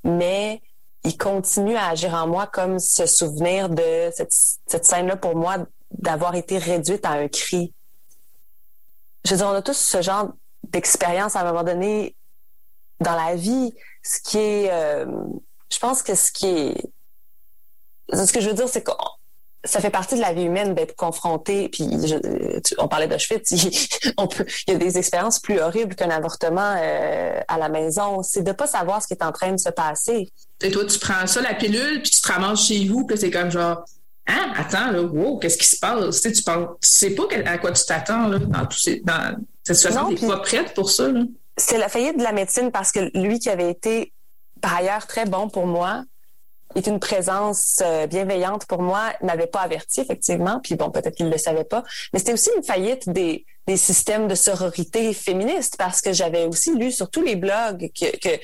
mais 0.05 0.63
il 1.05 1.17
continue 1.17 1.77
à 1.77 1.89
agir 1.89 2.15
en 2.15 2.27
moi 2.27 2.47
comme 2.47 2.79
ce 2.79 3.07
souvenir 3.07 3.69
de 3.69 4.11
cette, 4.15 4.33
cette 4.67 4.85
scène-là 4.85 5.17
pour 5.17 5.35
moi 5.35 5.59
d'avoir 5.91 6.35
été 6.35 6.59
réduite 6.59 7.05
à 7.05 7.13
un 7.13 7.29
cri. 7.29 7.73
Je 9.25 9.31
veux 9.31 9.37
dire, 9.39 9.47
on 9.47 9.55
a 9.55 9.63
tous 9.63 9.77
ce 9.77 10.03
genre 10.03 10.33
d'expérience 10.65 11.37
à 11.37 11.41
un 11.41 11.45
moment 11.45 11.65
donné 11.65 12.17
dans 13.01 13.15
la 13.15 13.35
vie. 13.35 13.75
Ce 14.03 14.21
qui 14.21 14.39
est, 14.39 14.71
euh, 14.71 15.07
je 15.73 15.79
pense 15.79 16.03
que 16.03 16.15
ce 16.15 16.31
qui 16.33 16.47
est, 16.47 16.93
ce 18.13 18.33
que 18.33 18.41
je 18.41 18.49
veux 18.49 18.55
dire, 18.55 18.69
c'est 18.69 18.83
que 18.83 18.93
ça 19.65 19.81
fait 19.81 19.91
partie 19.91 20.15
de 20.15 20.21
la 20.21 20.33
vie 20.33 20.45
humaine 20.45 20.75
d'être 20.75 20.97
confronté. 20.97 21.69
Puis 21.69 21.89
on 22.79 22.89
parlait 22.89 23.09
d'Auschwitz, 23.09 23.51
il, 23.53 23.71
il 24.67 24.73
y 24.73 24.75
a 24.75 24.79
des 24.79 24.99
expériences 24.99 25.39
plus 25.39 25.61
horribles 25.61 25.95
qu'un 25.95 26.11
avortement 26.11 26.77
euh, 26.79 27.41
à 27.49 27.59
la 27.59 27.69
maison. 27.69 28.23
C'est 28.23 28.43
de 28.43 28.53
pas 28.53 28.67
savoir 28.67 29.03
ce 29.03 29.07
qui 29.07 29.15
est 29.15 29.25
en 29.25 29.33
train 29.33 29.53
de 29.53 29.61
se 29.61 29.71
passer. 29.71 30.31
Et 30.63 30.71
toi, 30.71 30.85
tu 30.85 30.99
prends 30.99 31.27
ça 31.27 31.41
la 31.41 31.55
pilule, 31.55 32.03
puis 32.03 32.11
tu 32.11 32.21
te 32.21 32.29
ramasses 32.29 32.67
chez 32.67 32.87
vous, 32.87 33.07
puis 33.07 33.17
c'est 33.17 33.31
comme 33.31 33.51
genre 33.51 33.85
ah, 34.27 34.53
attends, 34.57 34.93
là, 34.93 35.03
wow, 35.03 35.39
qu'est-ce 35.39 35.59
qui 35.59 35.67
se 35.67 35.79
passe? 35.79 36.21
Tu 36.21 36.29
sais, 36.29 36.33
tu, 36.33 36.43
penses, 36.43 36.69
tu 36.81 36.89
sais 36.89 37.11
pas 37.11 37.25
à 37.47 37.59
quoi 37.59 37.73
tu 37.73 37.85
t'attends 37.85 38.29
là, 38.29 38.39
dans, 38.39 38.71
ces, 38.71 39.01
dans 39.01 39.37
cette 39.65 39.77
situation. 39.77 40.15
Tu 40.15 40.25
n'es 40.25 40.31
pas 40.31 40.39
prête 40.39 40.75
pour 40.75 40.91
ça. 40.91 41.09
Là. 41.09 41.23
C'est 41.57 41.79
la 41.79 41.89
faillite 41.89 42.17
de 42.17 42.23
la 42.23 42.33
médecine 42.33 42.71
parce 42.71 42.93
que 42.93 43.11
lui 43.19 43.39
qui 43.39 43.49
avait 43.49 43.71
été, 43.71 44.13
par 44.61 44.77
ailleurs, 44.77 45.07
très 45.07 45.27
bon 45.27 45.49
pour 45.49 45.67
moi, 45.67 46.05
est 46.77 46.87
une 46.87 47.01
présence 47.01 47.81
euh, 47.83 48.07
bienveillante 48.07 48.67
pour 48.67 48.83
moi, 48.83 49.13
n'avait 49.23 49.49
pas 49.49 49.61
averti, 49.61 50.01
effectivement. 50.01 50.61
Puis 50.63 50.77
bon, 50.77 50.91
peut-être 50.91 51.17
qu'il 51.17 51.27
ne 51.27 51.33
le 51.33 51.39
savait 51.39 51.65
pas. 51.65 51.83
Mais 52.13 52.21
c'était 52.21 52.33
aussi 52.33 52.51
une 52.57 52.63
faillite 52.63 53.09
des, 53.09 53.45
des 53.67 53.77
systèmes 53.77 54.29
de 54.29 54.37
sororité 54.37 55.13
féministes 55.13 55.75
parce 55.77 56.01
que 56.01 56.13
j'avais 56.13 56.47
aussi 56.47 56.77
lu 56.77 56.93
sur 56.93 57.11
tous 57.11 57.23
les 57.23 57.35
blogs 57.35 57.91
que, 57.99 58.17
que 58.19 58.41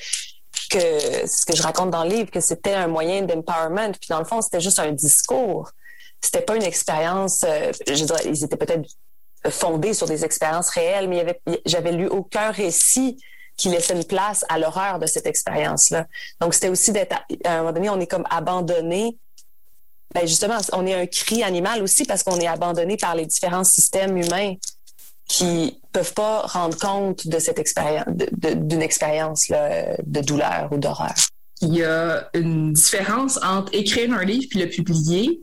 que 0.69 1.27
ce 1.27 1.45
que 1.45 1.55
je 1.55 1.61
raconte 1.61 1.91
dans 1.91 2.03
le 2.03 2.09
livre, 2.09 2.31
que 2.31 2.39
c'était 2.39 2.73
un 2.73 2.87
moyen 2.87 3.21
d'empowerment. 3.21 3.91
Puis 3.93 4.09
dans 4.09 4.19
le 4.19 4.25
fond, 4.25 4.41
c'était 4.41 4.61
juste 4.61 4.79
un 4.79 4.91
discours. 4.91 5.71
C'était 6.21 6.41
pas 6.41 6.55
une 6.55 6.63
expérience. 6.63 7.43
Euh, 7.45 7.71
je 7.87 8.03
dirais, 8.03 8.23
ils 8.25 8.43
étaient 8.43 8.57
peut-être 8.57 8.89
fondés 9.49 9.93
sur 9.93 10.07
des 10.07 10.25
expériences 10.25 10.69
réelles, 10.69 11.07
mais 11.07 11.39
j'avais 11.65 11.91
lu 11.91 12.07
aucun 12.07 12.51
récit 12.51 13.17
qui 13.55 13.69
laissait 13.69 13.95
une 13.95 14.03
place 14.03 14.45
à 14.49 14.59
l'horreur 14.59 14.99
de 14.99 15.07
cette 15.07 15.25
expérience-là. 15.25 16.05
Donc 16.39 16.53
c'était 16.53 16.69
aussi 16.69 16.91
d'être 16.91 17.15
à 17.43 17.53
un 17.53 17.57
moment 17.59 17.73
donné, 17.73 17.89
on 17.89 17.99
est 17.99 18.07
comme 18.07 18.25
abandonné. 18.29 19.17
Ben 20.13 20.27
justement, 20.27 20.57
on 20.73 20.85
est 20.85 20.93
un 20.93 21.07
cri 21.07 21.43
animal 21.43 21.81
aussi 21.81 22.05
parce 22.05 22.23
qu'on 22.23 22.39
est 22.39 22.47
abandonné 22.47 22.97
par 22.97 23.15
les 23.15 23.25
différents 23.25 23.63
systèmes 23.63 24.15
humains 24.15 24.55
qui 25.27 25.81
peuvent 25.91 26.13
pas 26.13 26.41
rendre 26.41 26.77
compte 26.77 27.27
de 27.27 27.39
cette 27.39 27.59
expérience, 27.59 28.05
d'une 28.07 28.81
expérience 28.81 29.47
de 29.49 30.21
douleur 30.21 30.69
ou 30.71 30.77
d'horreur. 30.77 31.13
Il 31.61 31.75
y 31.75 31.83
a 31.83 32.29
une 32.33 32.73
différence 32.73 33.39
entre 33.43 33.73
écrire 33.73 34.13
un 34.13 34.23
livre 34.23 34.45
puis 34.49 34.59
le 34.59 34.69
publier. 34.69 35.41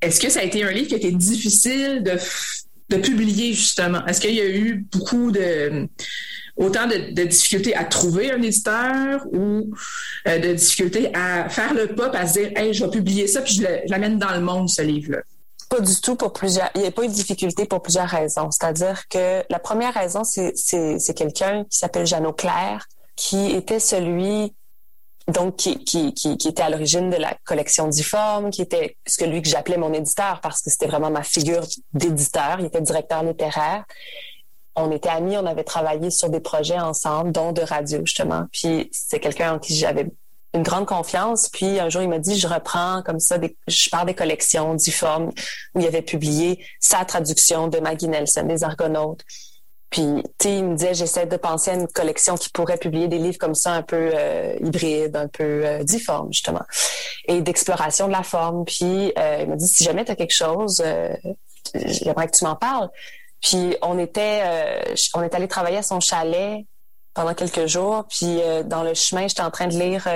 Est-ce 0.00 0.20
que 0.20 0.28
ça 0.28 0.40
a 0.40 0.42
été 0.44 0.62
un 0.62 0.70
livre 0.70 0.88
qui 0.88 0.94
a 0.94 0.98
été 0.98 1.10
difficile 1.10 2.02
de, 2.02 2.18
de 2.90 3.00
publier 3.00 3.54
justement? 3.54 4.04
Est-ce 4.06 4.20
qu'il 4.20 4.34
y 4.34 4.40
a 4.40 4.48
eu 4.48 4.86
beaucoup 4.92 5.32
de 5.32 5.88
autant 6.58 6.86
de, 6.86 7.24
difficultés 7.24 7.74
à 7.74 7.84
trouver 7.84 8.32
un 8.32 8.42
éditeur 8.42 9.24
ou 9.32 9.72
euh, 10.26 10.38
de 10.38 10.52
difficultés 10.54 11.14
à 11.14 11.48
faire 11.48 11.72
le 11.72 11.94
pas, 11.94 12.10
à 12.10 12.26
se 12.26 12.40
dire 12.40 12.52
hey, 12.56 12.74
je 12.74 12.84
vais 12.84 12.90
publier 12.90 13.26
ça 13.26 13.42
puis 13.42 13.54
je 13.54 13.62
l'amène 13.88 14.18
dans 14.18 14.34
le 14.34 14.40
monde 14.40 14.68
ce 14.68 14.82
livre-là? 14.82 15.22
Pas 15.68 15.80
du 15.80 16.00
tout 16.00 16.16
pour 16.16 16.32
plusieurs. 16.32 16.70
Il 16.74 16.80
n'y 16.80 16.86
a 16.86 16.90
pas 16.90 17.04
eu 17.04 17.08
de 17.08 17.12
difficulté 17.12 17.66
pour 17.66 17.82
plusieurs 17.82 18.08
raisons. 18.08 18.50
C'est-à-dire 18.50 19.06
que 19.08 19.44
la 19.50 19.58
première 19.58 19.92
raison, 19.92 20.22
c'est 20.24 21.14
quelqu'un 21.14 21.64
qui 21.64 21.78
s'appelle 21.78 22.06
Jeannot 22.06 22.32
Claire, 22.32 22.86
qui 23.16 23.52
était 23.52 23.80
celui 23.80 24.54
donc 25.28 25.56
qui, 25.56 25.84
qui, 25.84 26.14
qui, 26.14 26.48
était 26.48 26.62
à 26.62 26.70
l'origine 26.70 27.10
de 27.10 27.16
la 27.16 27.36
collection 27.44 27.86
Difforme, 27.86 28.50
qui 28.50 28.62
était 28.62 28.96
ce 29.06 29.18
que 29.18 29.26
lui 29.26 29.42
que 29.42 29.48
j'appelais 29.48 29.76
mon 29.76 29.92
éditeur 29.92 30.40
parce 30.40 30.62
que 30.62 30.70
c'était 30.70 30.86
vraiment 30.86 31.10
ma 31.10 31.22
figure 31.22 31.64
d'éditeur. 31.92 32.56
Il 32.60 32.66
était 32.66 32.80
directeur 32.80 33.22
littéraire. 33.22 33.84
On 34.74 34.90
était 34.90 35.08
amis, 35.08 35.36
on 35.36 35.44
avait 35.44 35.64
travaillé 35.64 36.10
sur 36.10 36.30
des 36.30 36.40
projets 36.40 36.78
ensemble, 36.78 37.32
dont 37.32 37.52
de 37.52 37.60
radio 37.60 37.98
justement. 38.04 38.44
Puis 38.52 38.88
c'est 38.92 39.20
quelqu'un 39.20 39.54
en 39.54 39.58
qui 39.58 39.74
j'avais 39.74 40.06
une 40.54 40.62
grande 40.62 40.86
confiance. 40.86 41.48
Puis 41.48 41.78
un 41.78 41.88
jour, 41.88 42.02
il 42.02 42.08
m'a 42.08 42.18
dit, 42.18 42.38
je 42.38 42.48
reprends 42.48 43.02
comme 43.02 43.20
ça, 43.20 43.36
je 43.66 43.90
pars 43.90 44.06
des 44.06 44.14
collections 44.14 44.74
Difforme 44.74 45.30
où 45.74 45.80
il 45.80 45.86
avait 45.86 46.02
publié 46.02 46.64
sa 46.80 47.04
traduction 47.04 47.68
de 47.68 47.78
Maggie 47.78 48.08
Nelson, 48.08 48.44
des 48.44 48.64
Argonautes. 48.64 49.24
Puis, 49.90 50.22
tu 50.38 50.48
il 50.48 50.64
me 50.64 50.76
disait, 50.76 50.92
j'essaie 50.92 51.26
de 51.26 51.36
penser 51.36 51.70
à 51.70 51.74
une 51.74 51.88
collection 51.88 52.36
qui 52.36 52.50
pourrait 52.50 52.76
publier 52.76 53.08
des 53.08 53.18
livres 53.18 53.38
comme 53.38 53.54
ça, 53.54 53.72
un 53.72 53.82
peu 53.82 54.10
euh, 54.14 54.54
hybrides, 54.60 55.16
un 55.16 55.28
peu 55.28 55.64
euh, 55.64 55.82
difformes, 55.82 56.30
justement, 56.30 56.62
et 57.26 57.40
d'exploration 57.40 58.06
de 58.06 58.12
la 58.12 58.22
forme. 58.22 58.66
Puis, 58.66 59.12
euh, 59.18 59.38
il 59.40 59.48
m'a 59.48 59.56
dit, 59.56 59.66
si 59.66 59.84
jamais 59.84 60.04
tu 60.04 60.12
as 60.12 60.16
quelque 60.16 60.34
chose, 60.34 60.82
euh, 60.84 61.14
j'aimerais 61.74 62.26
que 62.26 62.36
tu 62.36 62.44
m'en 62.44 62.54
parles. 62.54 62.90
Puis, 63.40 63.76
on 63.80 63.98
était, 63.98 64.42
on 65.14 65.22
est 65.22 65.34
allé 65.34 65.48
travailler 65.48 65.78
à 65.78 65.82
son 65.82 66.00
chalet 66.00 66.66
pendant 67.18 67.34
quelques 67.34 67.66
jours. 67.66 68.04
Puis, 68.08 68.40
dans 68.64 68.82
le 68.82 68.94
chemin, 68.94 69.26
j'étais 69.26 69.42
en 69.42 69.50
train 69.50 69.66
de 69.66 69.78
lire 69.78 70.06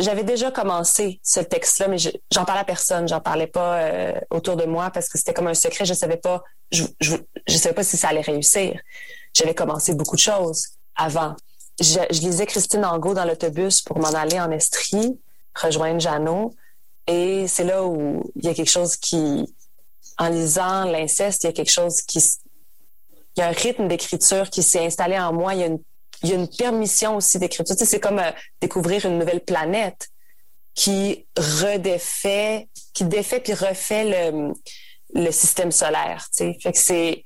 j'avais 0.00 0.24
déjà 0.24 0.50
commencé 0.50 1.20
ce 1.22 1.40
texte-là, 1.40 1.88
mais 1.88 1.98
j'en 1.98 2.44
parlais 2.44 2.62
à 2.62 2.64
personne, 2.64 3.06
j'en 3.08 3.20
parlais 3.20 3.46
pas 3.46 3.78
euh, 3.78 4.20
autour 4.30 4.56
de 4.56 4.64
moi 4.64 4.90
parce 4.90 5.08
que 5.08 5.18
c'était 5.18 5.34
comme 5.34 5.48
un 5.48 5.54
secret. 5.54 5.84
Je 5.84 5.92
savais 5.92 6.16
pas, 6.16 6.42
je, 6.70 6.84
savais 7.48 7.74
pas 7.74 7.84
si 7.84 7.96
ça 7.96 8.08
allait 8.08 8.22
réussir. 8.22 8.80
J'avais 9.34 9.54
commencé 9.54 9.94
beaucoup 9.94 10.16
de 10.16 10.20
choses 10.20 10.68
avant. 10.94 11.36
Je, 11.78 12.00
je 12.10 12.20
lisais 12.20 12.46
Christine 12.46 12.86
Angot 12.86 13.12
dans 13.12 13.26
l'autobus 13.26 13.82
pour 13.82 13.98
m'en 13.98 14.14
aller 14.14 14.40
en 14.40 14.50
Estrie, 14.50 15.20
rejoindre 15.54 16.00
Jeannot, 16.00 16.54
et 17.06 17.46
c'est 17.46 17.64
là 17.64 17.84
où 17.84 18.22
il 18.34 18.46
y 18.46 18.48
a 18.48 18.54
quelque 18.54 18.70
chose 18.70 18.96
qui, 18.96 19.44
en 20.16 20.28
lisant 20.28 20.84
l'inceste, 20.84 21.44
il 21.44 21.48
y 21.48 21.50
a 21.50 21.52
quelque 21.52 21.70
chose 21.70 22.00
qui, 22.00 22.24
il 23.36 23.40
y 23.40 23.42
a 23.42 23.48
un 23.48 23.52
rythme 23.52 23.88
d'écriture 23.88 24.50
qui 24.50 24.62
s'est 24.62 24.84
installé 24.84 25.18
en 25.18 25.32
moi. 25.32 25.54
Il 25.54 25.60
y 25.60 25.62
a 25.64 25.66
une 25.66 25.78
il 26.22 26.30
y 26.30 26.32
a 26.32 26.36
une 26.36 26.48
permission 26.48 27.16
aussi 27.16 27.38
d'écriture. 27.38 27.76
C'est 27.78 28.00
comme 28.00 28.18
euh, 28.18 28.30
découvrir 28.60 29.04
une 29.06 29.18
nouvelle 29.18 29.40
planète 29.40 30.08
qui 30.74 31.26
redéfait, 31.36 32.68
qui 32.92 33.04
défait 33.04 33.40
puis 33.40 33.54
refait 33.54 34.32
le, 34.32 34.52
le 35.14 35.30
système 35.30 35.72
solaire. 35.72 36.26
Tu 36.36 36.44
sais. 36.44 36.58
Fait 36.62 36.72
que 36.72 36.78
c'est, 36.78 37.24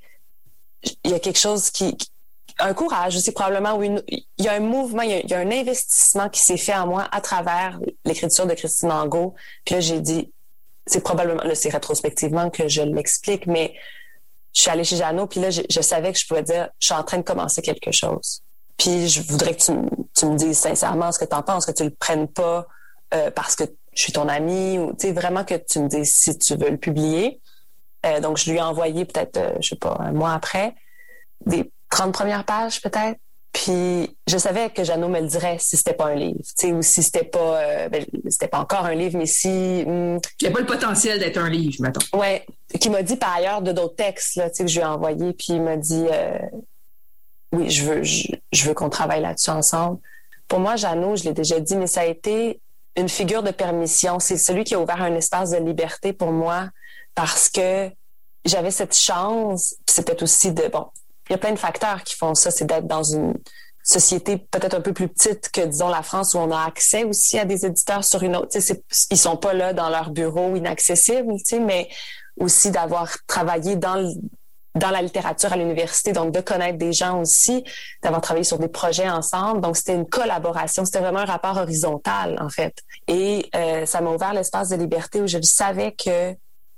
il 1.03 1.11
y 1.11 1.13
a 1.13 1.19
quelque 1.19 1.39
chose 1.39 1.69
qui, 1.69 1.97
un 2.59 2.73
courage 2.73 3.15
aussi 3.15 3.31
probablement 3.31 3.77
où 3.77 3.83
il 3.83 4.23
y 4.37 4.47
a 4.47 4.53
un 4.53 4.59
mouvement, 4.59 5.01
il 5.01 5.29
y 5.29 5.33
a, 5.33 5.39
un 5.39 5.51
investissement 5.51 6.29
qui 6.29 6.41
s'est 6.41 6.57
fait 6.57 6.75
en 6.75 6.87
moi 6.87 7.07
à 7.11 7.21
travers 7.21 7.79
l'écriture 8.05 8.45
de 8.45 8.53
Christine 8.53 8.91
Angot. 8.91 9.35
Puis 9.65 9.75
là, 9.75 9.81
j'ai 9.81 9.99
dit, 9.99 10.31
c'est 10.85 11.03
probablement, 11.03 11.43
là, 11.43 11.55
c'est 11.55 11.69
rétrospectivement 11.69 12.49
que 12.49 12.67
je 12.67 12.81
l'explique, 12.81 13.47
mais 13.47 13.73
je 14.53 14.61
suis 14.61 14.69
allée 14.69 14.83
chez 14.83 14.97
Jeannot, 14.97 15.27
puis 15.27 15.39
là, 15.39 15.49
je, 15.49 15.81
savais 15.81 16.11
que 16.11 16.19
je 16.19 16.27
pouvais 16.27 16.43
dire, 16.43 16.69
je 16.79 16.87
suis 16.87 16.95
en 16.95 17.03
train 17.03 17.17
de 17.17 17.23
commencer 17.23 17.61
quelque 17.61 17.91
chose. 17.91 18.41
Puis 18.77 19.07
je 19.07 19.21
voudrais 19.21 19.55
que 19.55 19.61
tu, 19.61 19.71
tu 20.17 20.25
me 20.25 20.35
dises 20.35 20.57
sincèrement 20.57 21.11
ce 21.11 21.19
que 21.19 21.25
tu 21.25 21.35
en 21.35 21.41
penses, 21.41 21.65
que 21.65 21.71
tu 21.71 21.83
le 21.83 21.91
prennes 21.91 22.27
pas 22.27 22.67
euh, 23.13 23.31
parce 23.31 23.55
que 23.55 23.63
je 23.93 24.01
suis 24.03 24.11
ton 24.13 24.27
ami 24.27 24.79
ou 24.79 24.93
tu 24.93 25.07
sais 25.07 25.13
vraiment 25.13 25.43
que 25.43 25.55
tu 25.55 25.79
me 25.79 25.87
dises 25.87 26.13
si 26.13 26.37
tu 26.37 26.55
veux 26.55 26.69
le 26.69 26.77
publier. 26.77 27.41
Euh, 28.05 28.19
donc 28.19 28.37
je 28.37 28.49
lui 28.49 28.57
ai 28.57 28.61
envoyé 28.61 29.05
peut-être 29.05 29.37
euh, 29.37 29.53
je 29.61 29.69
sais 29.69 29.75
pas 29.75 29.97
un 29.99 30.11
mois 30.11 30.33
après 30.33 30.73
des 31.45 31.71
30 31.89 32.13
premières 32.13 32.45
pages 32.45 32.81
peut-être. 32.81 33.19
Puis 33.53 34.15
je 34.27 34.37
savais 34.37 34.69
que 34.69 34.83
Jeannot 34.83 35.09
me 35.09 35.19
le 35.19 35.27
dirait 35.27 35.57
si 35.59 35.75
c'était 35.75 35.93
pas 35.93 36.05
un 36.05 36.15
livre, 36.15 36.39
tu 36.39 36.53
sais, 36.55 36.71
ou 36.71 36.81
si 36.81 37.03
c'était 37.03 37.25
pas, 37.25 37.89
ben, 37.89 38.05
c'était 38.29 38.47
pas 38.47 38.59
encore 38.59 38.85
un 38.85 38.95
livre, 38.95 39.17
mais 39.17 39.25
si 39.25 39.49
hmm, 39.49 40.19
il 40.39 40.43
n'y 40.43 40.47
a 40.47 40.51
pas 40.51 40.61
le 40.61 40.65
potentiel 40.65 41.19
d'être 41.19 41.37
un 41.37 41.49
livre, 41.49 41.75
mettons. 41.81 42.17
Ouais, 42.17 42.45
qui 42.79 42.89
m'a 42.89 43.03
dit 43.03 43.17
par 43.17 43.35
ailleurs 43.35 43.61
de 43.61 43.73
d'autres 43.73 43.95
textes 43.95 44.37
là, 44.37 44.49
tu 44.49 44.55
sais, 44.55 44.63
que 44.63 44.69
je 44.69 44.75
lui 44.75 44.81
ai 44.81 44.87
envoyé, 44.87 45.33
puis 45.33 45.47
il 45.49 45.61
m'a 45.61 45.75
dit, 45.75 46.05
oui, 47.51 47.69
je 47.69 47.83
veux, 47.83 48.03
je, 48.03 48.65
veux 48.65 48.73
qu'on 48.73 48.89
travaille 48.89 49.21
là-dessus 49.21 49.49
ensemble. 49.49 49.99
Pour 50.47 50.59
moi, 50.59 50.75
Jeannot, 50.75 51.17
je 51.17 51.25
l'ai 51.25 51.33
déjà 51.33 51.59
dit, 51.59 51.75
mais 51.75 51.87
ça 51.87 52.01
a 52.01 52.05
été 52.05 52.61
une 52.95 53.09
figure 53.09 53.43
de 53.43 53.51
permission. 53.51 54.19
C'est 54.19 54.37
celui 54.37 54.63
qui 54.63 54.75
a 54.75 54.79
ouvert 54.79 55.01
un 55.01 55.15
espace 55.15 55.51
de 55.51 55.57
liberté 55.57 56.13
pour 56.13 56.31
moi 56.31 56.69
parce 57.15 57.49
que 57.49 57.89
j'avais 58.45 58.71
cette 58.71 58.95
chance. 58.95 59.75
C'était 59.87 60.21
aussi 60.23 60.51
de, 60.51 60.67
bon, 60.67 60.87
il 61.31 61.35
y 61.35 61.35
a 61.35 61.37
plein 61.37 61.53
de 61.53 61.59
facteurs 61.59 62.03
qui 62.03 62.15
font 62.15 62.35
ça. 62.35 62.51
C'est 62.51 62.65
d'être 62.65 62.87
dans 62.87 63.03
une 63.03 63.35
société 63.83 64.37
peut-être 64.37 64.73
un 64.73 64.81
peu 64.81 64.91
plus 64.91 65.07
petite 65.07 65.49
que, 65.49 65.61
disons, 65.61 65.87
la 65.87 66.03
France 66.03 66.33
où 66.33 66.39
on 66.39 66.51
a 66.51 66.61
accès 66.61 67.05
aussi 67.05 67.39
à 67.39 67.45
des 67.45 67.65
éditeurs 67.65 68.03
sur 68.03 68.21
une 68.21 68.35
autre. 68.35 68.57
Ils 69.11 69.17
sont 69.17 69.37
pas 69.37 69.53
là 69.53 69.71
dans 69.71 69.87
leur 69.87 70.09
bureau 70.09 70.57
inaccessibles, 70.57 71.33
mais 71.61 71.87
aussi 72.37 72.69
d'avoir 72.69 73.15
travaillé 73.27 73.77
dans 73.77 74.13
dans 74.73 74.89
la 74.89 75.01
littérature 75.01 75.51
à 75.51 75.57
l'université, 75.57 76.13
donc 76.13 76.33
de 76.33 76.39
connaître 76.39 76.77
des 76.77 76.93
gens 76.93 77.19
aussi, 77.19 77.65
d'avoir 78.03 78.21
travaillé 78.21 78.45
sur 78.45 78.57
des 78.57 78.69
projets 78.69 79.09
ensemble. 79.09 79.59
Donc, 79.59 79.75
c'était 79.75 79.93
une 79.93 80.07
collaboration, 80.07 80.85
c'était 80.85 81.01
vraiment 81.01 81.19
un 81.19 81.25
rapport 81.25 81.57
horizontal, 81.57 82.37
en 82.39 82.47
fait. 82.47 82.73
Et 83.09 83.49
euh, 83.53 83.85
ça 83.85 83.99
m'a 83.99 84.11
ouvert 84.11 84.33
l'espace 84.33 84.69
de 84.69 84.77
liberté 84.77 85.19
où 85.19 85.27
je 85.27 85.41
savais 85.41 85.91
que 85.91 86.31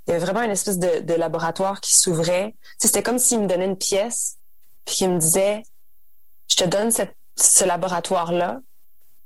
il 0.06 0.10
y 0.10 0.16
avait 0.16 0.24
vraiment 0.24 0.42
une 0.42 0.50
espèce 0.50 0.78
de, 0.78 1.14
laboratoire 1.14 1.80
qui 1.80 1.94
s'ouvrait. 1.94 2.54
c'était 2.78 3.02
comme 3.02 3.18
s'il 3.18 3.40
me 3.40 3.46
donnait 3.46 3.64
une 3.64 3.78
pièce, 3.78 4.36
puis 4.84 4.96
qu'il 4.96 5.10
me 5.10 5.18
disait, 5.18 5.62
je 6.48 6.56
te 6.56 6.64
donne 6.64 6.90
cette, 6.90 7.16
ce 7.36 7.64
laboratoire-là, 7.64 8.60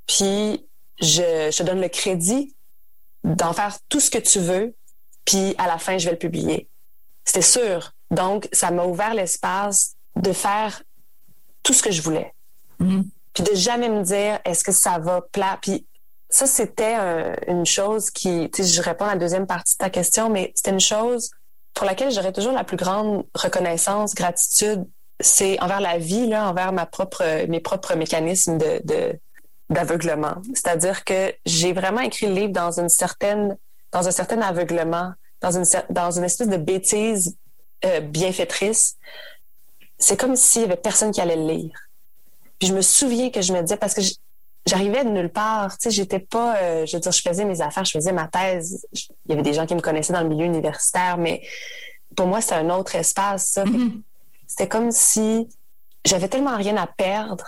puis 0.07 0.65
je, 0.99 1.49
je 1.51 1.57
te 1.57 1.63
donne 1.63 1.81
le 1.81 1.89
crédit 1.89 2.55
d'en 3.23 3.53
faire 3.53 3.77
tout 3.89 3.99
ce 3.99 4.09
que 4.09 4.17
tu 4.17 4.39
veux, 4.39 4.75
puis 5.25 5.55
à 5.57 5.67
la 5.67 5.77
fin, 5.77 5.97
je 5.97 6.05
vais 6.05 6.13
le 6.13 6.17
publier. 6.17 6.69
C'était 7.25 7.41
sûr. 7.41 7.93
Donc, 8.09 8.49
ça 8.51 8.71
m'a 8.71 8.85
ouvert 8.85 9.13
l'espace 9.13 9.95
de 10.15 10.33
faire 10.33 10.81
tout 11.63 11.73
ce 11.73 11.83
que 11.83 11.91
je 11.91 12.01
voulais. 12.01 12.33
Mm-hmm. 12.79 13.03
Puis 13.33 13.43
de 13.43 13.55
jamais 13.55 13.89
me 13.89 14.03
dire, 14.03 14.39
est-ce 14.45 14.63
que 14.63 14.71
ça 14.71 14.97
va 14.97 15.21
plat? 15.21 15.59
Puis 15.61 15.85
ça, 16.29 16.47
c'était 16.47 16.95
une 17.47 17.65
chose 17.65 18.09
qui, 18.09 18.49
tu 18.51 18.63
sais, 18.63 18.69
je 18.69 18.81
réponds 18.81 19.05
à 19.05 19.13
la 19.13 19.19
deuxième 19.19 19.47
partie 19.47 19.75
de 19.75 19.79
ta 19.79 19.89
question, 19.89 20.29
mais 20.29 20.51
c'était 20.55 20.71
une 20.71 20.79
chose 20.79 21.29
pour 21.73 21.85
laquelle 21.85 22.11
j'aurais 22.11 22.33
toujours 22.33 22.53
la 22.53 22.63
plus 22.63 22.77
grande 22.77 23.25
reconnaissance, 23.35 24.13
gratitude, 24.13 24.85
c'est 25.19 25.61
envers 25.61 25.81
la 25.81 25.97
vie, 25.97 26.27
là, 26.27 26.49
envers 26.49 26.71
mes 26.71 27.59
propres 27.59 27.95
mécanismes 27.95 28.57
d'aveuglement. 29.69 30.35
C'est-à-dire 30.53 31.03
que 31.03 31.33
j'ai 31.45 31.73
vraiment 31.73 32.01
écrit 32.01 32.27
le 32.27 32.33
livre 32.33 32.53
dans 32.53 32.79
une 32.79 32.89
certaine, 32.89 33.57
dans 33.91 34.07
un 34.07 34.11
certain 34.11 34.41
aveuglement, 34.41 35.13
dans 35.41 35.51
une, 35.51 35.65
dans 35.89 36.11
une 36.11 36.23
espèce 36.23 36.49
de 36.49 36.57
bêtise 36.57 37.35
euh, 37.85 38.01
bienfaitrice, 38.01 38.97
c'est 39.97 40.17
comme 40.17 40.35
s'il 40.35 40.63
y 40.63 40.65
avait 40.65 40.75
personne 40.75 41.11
qui 41.11 41.21
allait 41.21 41.35
le 41.35 41.47
lire. 41.47 41.73
Puis 42.57 42.67
je 42.67 42.73
me 42.73 42.81
souviens 42.81 43.29
que 43.29 43.41
je 43.41 43.53
me 43.53 43.61
disais, 43.61 43.77
parce 43.77 43.93
que 43.93 44.01
j'arrivais 44.65 45.05
de 45.05 45.09
nulle 45.09 45.29
part, 45.29 45.77
tu 45.77 45.83
sais, 45.83 45.91
j'étais 45.91 46.19
pas, 46.19 46.57
euh, 46.57 46.85
je 46.85 46.97
veux 46.97 47.01
dire, 47.01 47.11
je 47.11 47.21
faisais 47.21 47.45
mes 47.45 47.61
affaires, 47.61 47.85
je 47.85 47.91
faisais 47.91 48.11
ma 48.11 48.27
thèse. 48.27 48.85
Il 48.93 49.29
y 49.29 49.33
avait 49.33 49.43
des 49.43 49.53
gens 49.53 49.65
qui 49.65 49.75
me 49.75 49.81
connaissaient 49.81 50.13
dans 50.13 50.21
le 50.23 50.27
milieu 50.29 50.45
universitaire, 50.45 51.17
mais 51.17 51.41
pour 52.15 52.27
moi, 52.27 52.41
c'était 52.41 52.55
un 52.55 52.69
autre 52.69 52.95
espace, 52.95 53.51
ça. 53.51 53.63
Mm-hmm. 53.63 54.01
C'était 54.49 54.67
comme 54.67 54.91
si 54.91 55.47
j'avais 56.03 56.27
tellement 56.27 56.57
rien 56.57 56.75
à 56.75 56.87
perdre 56.87 57.45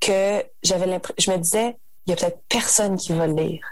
que 0.00 0.42
j'avais 0.62 0.86
l'impression, 0.86 1.14
je 1.18 1.30
me 1.30 1.36
disais, 1.36 1.76
il 2.06 2.10
y 2.10 2.12
a 2.14 2.16
peut-être 2.16 2.40
personne 2.48 2.96
qui 2.96 3.12
va 3.12 3.26
le 3.26 3.34
lire. 3.34 3.64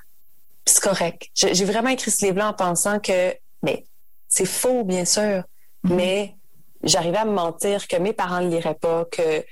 C'est 0.66 0.82
correct. 0.82 1.30
J'ai 1.34 1.64
vraiment 1.64 1.88
écrit 1.88 2.10
ce 2.10 2.26
livre-là 2.26 2.50
en 2.50 2.52
pensant 2.52 3.00
que, 3.00 3.34
mais 3.62 3.86
c'est 4.28 4.44
faux, 4.44 4.84
bien 4.84 5.06
sûr, 5.06 5.42
mhm. 5.84 5.96
mais 5.96 6.36
j'arrivais 6.82 7.16
à 7.16 7.24
me 7.24 7.32
mentir 7.32 7.88
que 7.88 7.96
mes 7.96 8.12
parents 8.12 8.42
ne 8.42 8.50
liraient 8.50 8.74
pas, 8.74 9.06
que, 9.06 9.44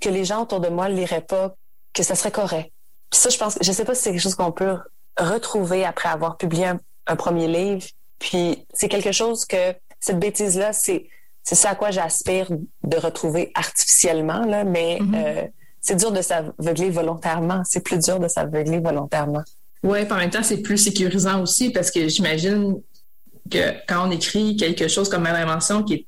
que 0.00 0.08
les 0.08 0.24
gens 0.24 0.42
autour 0.42 0.60
de 0.60 0.68
moi 0.68 0.88
ne 0.88 0.94
liraient 0.94 1.20
pas, 1.20 1.54
que 1.92 2.02
ça 2.02 2.14
serait 2.14 2.32
correct. 2.32 2.72
Puis 3.10 3.20
ça, 3.20 3.28
je 3.28 3.36
pense, 3.36 3.58
je 3.60 3.70
sais 3.70 3.84
pas 3.84 3.94
si 3.94 4.02
c'est 4.02 4.10
quelque 4.12 4.22
chose 4.22 4.34
qu'on 4.34 4.52
peut 4.52 4.78
retrouver 5.18 5.84
après 5.84 6.08
avoir 6.08 6.38
publié 6.38 6.72
un, 7.06 7.16
premier 7.16 7.46
livre. 7.46 7.86
Puis 8.18 8.66
c'est 8.72 8.88
quelque 8.88 9.12
chose 9.12 9.44
que 9.44 9.74
cette 10.00 10.18
bêtise-là, 10.18 10.72
c'est 10.72 11.10
c'est 11.44 11.54
ça 11.54 11.70
à 11.70 11.74
quoi 11.74 11.90
j'aspire 11.90 12.48
de 12.84 12.96
retrouver 12.96 13.50
artificiellement, 13.54 14.44
là, 14.44 14.64
mais 14.64 14.98
mhm. 15.00 15.14
euh, 15.14 15.42
c'est 15.80 15.96
dur 15.96 16.12
de 16.12 16.22
s'aveugler 16.22 16.90
volontairement. 16.90 17.62
C'est 17.64 17.82
plus 17.82 17.98
dur 17.98 18.20
de 18.20 18.28
s'aveugler 18.28 18.78
volontairement. 18.78 19.42
Oui, 19.82 19.98
en 20.08 20.16
même 20.16 20.30
temps, 20.30 20.44
c'est 20.44 20.62
plus 20.62 20.78
sécurisant 20.78 21.42
aussi 21.42 21.70
parce 21.70 21.90
que 21.90 22.08
j'imagine 22.08 22.80
que 23.50 23.72
quand 23.88 24.08
on 24.08 24.10
écrit 24.12 24.56
quelque 24.56 24.86
chose 24.86 25.08
comme 25.08 25.22
ma 25.22 25.34
invention 25.34 25.82
qui 25.82 25.94
est 25.94 26.06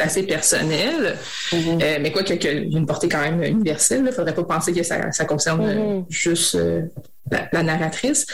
assez 0.00 0.22
personnel, 0.22 1.16
mm-hmm. 1.50 1.82
euh, 1.82 1.98
mais 2.00 2.12
quoi 2.12 2.22
que, 2.22 2.54
une 2.54 2.86
portée 2.86 3.08
quand 3.08 3.20
même 3.20 3.42
universelle. 3.42 3.98
Il 3.98 4.04
ne 4.04 4.12
faudrait 4.12 4.34
pas 4.34 4.44
penser 4.44 4.72
que 4.72 4.84
ça, 4.84 5.24
concerne 5.24 5.66
mm-hmm. 5.66 6.04
juste 6.08 6.54
euh, 6.54 6.82
la, 7.30 7.62
narratrice. 7.62 8.26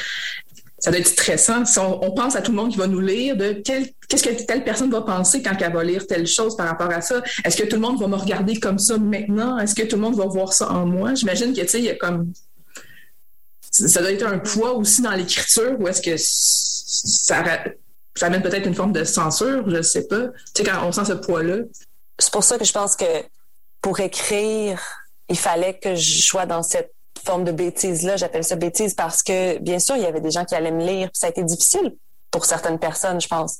Ça 0.85 0.91
doit 0.91 1.01
être 1.01 1.09
stressant. 1.09 1.65
Si 1.65 1.79
on, 1.79 2.11
pense 2.11 2.37
à 2.37 2.43
tout 2.43 2.51
le 2.51 2.59
monde 2.59 2.71
qui 2.71 2.77
va 2.77 2.87
nous 2.87 3.01
lire, 3.01 3.39
de 3.39 3.53
qu'est-ce 3.53 4.23
que 4.23 4.43
telle 4.45 4.65
personne 4.65 4.91
va 4.91 5.01
penser 5.01 5.43
quand 5.43 5.57
elle 5.59 5.73
va 5.73 5.83
lire 5.83 6.07
telle 6.07 6.27
chose 6.27 6.59
par 6.59 6.69
rapport 6.69 6.91
à 6.91 7.01
ça. 7.01 7.23
Est-ce 7.43 7.57
que 7.57 7.67
tout 7.67 7.77
le 7.77 7.81
monde 7.81 7.99
va 7.99 8.07
me 8.07 8.17
regarder 8.17 8.61
comme 8.61 8.79
ça 8.79 8.99
maintenant? 8.99 9.57
Est-ce 9.57 9.75
que 9.75 9.85
tout 9.85 9.97
le 9.97 10.03
monde 10.03 10.15
va 10.15 10.27
voir 10.27 10.53
ça 10.53 10.71
en 10.71 10.85
moi? 10.85 11.15
J'imagine 11.15 11.55
que, 11.55 11.63
tu 11.63 11.69
sais, 11.69 11.79
il 11.79 11.87
y 11.87 11.91
a 11.91 11.95
comme 11.95 12.35
ça 13.71 14.03
doit 14.03 14.13
être 14.13 14.27
un 14.27 14.39
poids 14.39 14.75
aussi 14.75 15.01
dans 15.01 15.13
l'écriture 15.13 15.75
ou 15.81 15.89
est-ce 15.89 16.03
que 16.03 16.17
ça, 16.19 17.43
ça 18.15 18.27
amène 18.27 18.43
peut-être 18.43 18.67
une 18.67 18.75
forme 18.75 18.93
de 18.93 19.05
censure, 19.05 19.65
je 19.67 19.77
ne 19.77 19.83
sais 19.83 20.07
pas. 20.07 20.29
Tu 20.55 20.63
sais, 20.63 20.65
quand 20.65 20.87
on 20.87 20.93
sent 20.93 21.07
ce 21.07 21.15
poids-là. 21.15 21.61
C'est 22.19 22.31
pour 22.31 22.45
ça 22.45 22.59
que 22.59 22.65
je 22.67 22.73
pense 22.75 22.95
que 22.95 23.25
pour 23.81 24.01
écrire, 24.01 24.83
il 25.31 25.39
fallait 25.39 25.79
que 25.79 25.95
je 25.95 26.21
sois 26.21 26.45
dans 26.45 26.63
cette 26.63 26.94
forme 27.23 27.45
de 27.45 27.53
bêtise-là. 27.53 28.17
J'appelle 28.17 28.45
ça 28.45 28.57
bêtise 28.57 28.95
parce 28.95 29.23
que, 29.23 29.59
bien 29.59 29.79
sûr, 29.79 29.97
il 29.97 30.03
y 30.03 30.07
avait 30.07 30.21
des 30.21 30.31
gens 30.31 30.45
qui 30.45 30.55
allaient 30.55 30.71
me 30.71 30.85
lire. 30.85 31.11
ça 31.13 31.27
a 31.27 31.31
été 31.31 31.43
difficile 31.43 31.97
pour 32.31 32.45
certaines 32.45 32.79
personnes, 32.79 33.21
je 33.21 33.29
pense. 33.29 33.59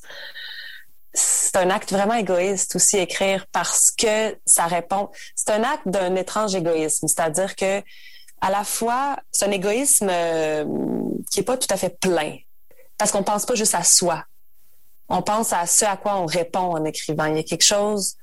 C'est 1.13 1.55
un 1.55 1.69
acte 1.69 1.91
vraiment 1.91 2.15
égoïste 2.15 2.75
aussi 2.75 2.97
écrire 2.97 3.45
parce 3.51 3.89
que 3.89 4.37
ça 4.45 4.65
répond. 4.65 5.09
C'est 5.35 5.51
un 5.51 5.63
acte 5.63 5.87
d'un 5.87 6.15
étrange 6.15 6.53
égoïsme, 6.55 7.07
c'est-à-dire 7.07 7.55
que 7.55 7.81
à 8.41 8.51
la 8.51 8.65
fois, 8.65 9.15
c'est 9.31 9.45
un 9.45 9.51
égoïsme 9.51 10.09
euh, 10.11 10.65
qui 11.31 11.39
est 11.39 11.43
pas 11.43 11.57
tout 11.57 11.69
à 11.69 11.77
fait 11.77 11.97
plein 11.99 12.35
parce 12.97 13.11
qu'on 13.11 13.23
pense 13.23 13.45
pas 13.45 13.55
juste 13.55 13.75
à 13.75 13.83
soi. 13.83 14.25
On 15.07 15.21
pense 15.21 15.53
à 15.53 15.65
ce 15.65 15.85
à 15.85 15.95
quoi 15.95 16.17
on 16.17 16.25
répond 16.25 16.59
en 16.75 16.83
écrivant. 16.83 17.25
Il 17.25 17.37
y 17.37 17.39
a 17.39 17.43
quelque 17.43 17.63
chose 17.63 18.17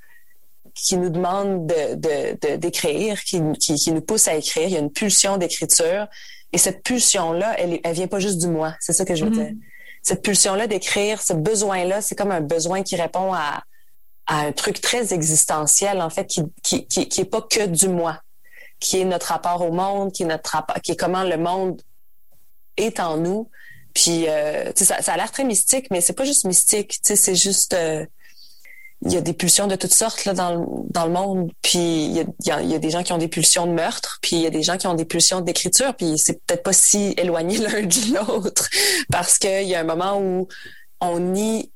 qui 0.75 0.97
nous 0.97 1.11
demande 1.11 1.67
de, 1.67 2.57
d'écrire, 2.57 3.23
qui, 3.25 3.43
qui, 3.59 3.93
nous 3.93 4.01
pousse 4.01 4.29
à 4.29 4.35
écrire. 4.35 4.69
Il 4.69 4.73
y 4.73 4.77
a 4.77 4.81
une 4.81 4.93
pulsion 4.93 5.37
d'écriture. 5.37 6.07
Et 6.53 6.59
cette 6.59 6.83
pulsion-là, 6.83 7.55
elle, 7.59 7.81
elle 7.83 7.95
vient 7.95 8.07
pas 8.09 8.19
juste 8.19 8.39
du 8.39 8.49
moi. 8.49 8.75
C'est 8.81 8.93
ça 8.93 9.05
que 9.05 9.15
je 9.15 9.25
veux 9.25 9.31
mm-hmm. 9.31 9.55
dire. 9.55 9.67
Cette 10.03 10.23
pulsion-là 10.23 10.67
d'écrire, 10.67 11.23
ce 11.23 11.33
besoin-là, 11.33 12.03
c'est 12.03 12.15
comme 12.15 12.33
un 12.33 12.41
besoin 12.41 12.83
qui 12.83 12.97
répond 12.97 13.33
à, 13.33 13.63
à 14.27 14.41
un 14.41 14.53
truc 14.53 14.81
très 14.81 15.15
existentiel, 15.15 16.01
en 16.01 16.11
fait, 16.11 16.27
qui, 16.27 16.43
qui, 16.63 16.87
qui, 16.87 17.09
qui 17.09 17.21
est 17.21 17.27
pas 17.27 17.43
que 17.43 17.67
du 17.67 17.89
moi, 17.89 18.21
qui 18.81 18.99
est 18.99 19.05
notre 19.05 19.27
rapport 19.27 19.63
au 19.63 19.73
monde, 19.73 20.13
qui 20.13 20.25
est 20.25 20.27
notre 20.27 20.51
rapport, 20.51 20.77
qui 20.81 20.93
est 20.93 20.97
comment 20.97 21.23
le 21.23 21.37
monde 21.37 21.81
est 22.77 22.99
en 22.99 23.17
nous. 23.17 23.49
Puis, 23.95 24.29
euh, 24.29 24.73
ça, 24.75 25.03
ça 25.03 25.13
a 25.13 25.17
l'air 25.17 25.31
très 25.31 25.45
mystique, 25.45 25.89
mais 25.91 26.01
c'est 26.01 26.15
pas 26.15 26.25
juste 26.25 26.45
mystique. 26.47 26.99
C'est 27.03 27.35
juste, 27.35 27.75
euh, 27.75 28.07
il 29.05 29.13
y 29.13 29.17
a 29.17 29.21
des 29.21 29.33
pulsions 29.33 29.67
de 29.67 29.75
toutes 29.75 29.95
sortes 29.95 30.25
là, 30.25 30.33
dans, 30.33 30.85
dans 30.91 31.07
le 31.07 31.13
monde. 31.13 31.51
Puis 31.63 31.79
il 31.79 32.13
y 32.13 32.21
a, 32.21 32.63
y, 32.63 32.69
y 32.69 32.75
a, 32.75 32.79
des 32.79 32.91
gens 32.91 33.03
qui 33.03 33.13
ont 33.13 33.19
des 33.19 33.29
pulsions 33.29 33.67
de 33.67 33.73
meurtre, 33.73 34.19
puis 34.23 34.37
il 34.37 34.43
y 34.43 34.47
a 34.47 34.51
des 34.51 34.63
gens 34.63 34.77
qui 34.77 34.87
ont 34.87 34.95
des 34.95 35.05
pulsions 35.05 35.41
d'écriture, 35.41 35.95
puis 35.95 36.19
c'est 36.19 36.45
peut-être 36.45 36.63
pas 36.63 36.73
si 36.73 37.15
éloigné 37.17 37.59
l'un 37.59 37.83
de 37.83 38.15
l'autre, 38.15 38.69
parce 39.11 39.39
qu'il 39.39 39.67
y 39.67 39.75
a 39.75 39.81
un 39.81 39.85
moment 39.85 40.21
où 40.21 40.49
on 41.01 41.19
nie. 41.19 41.73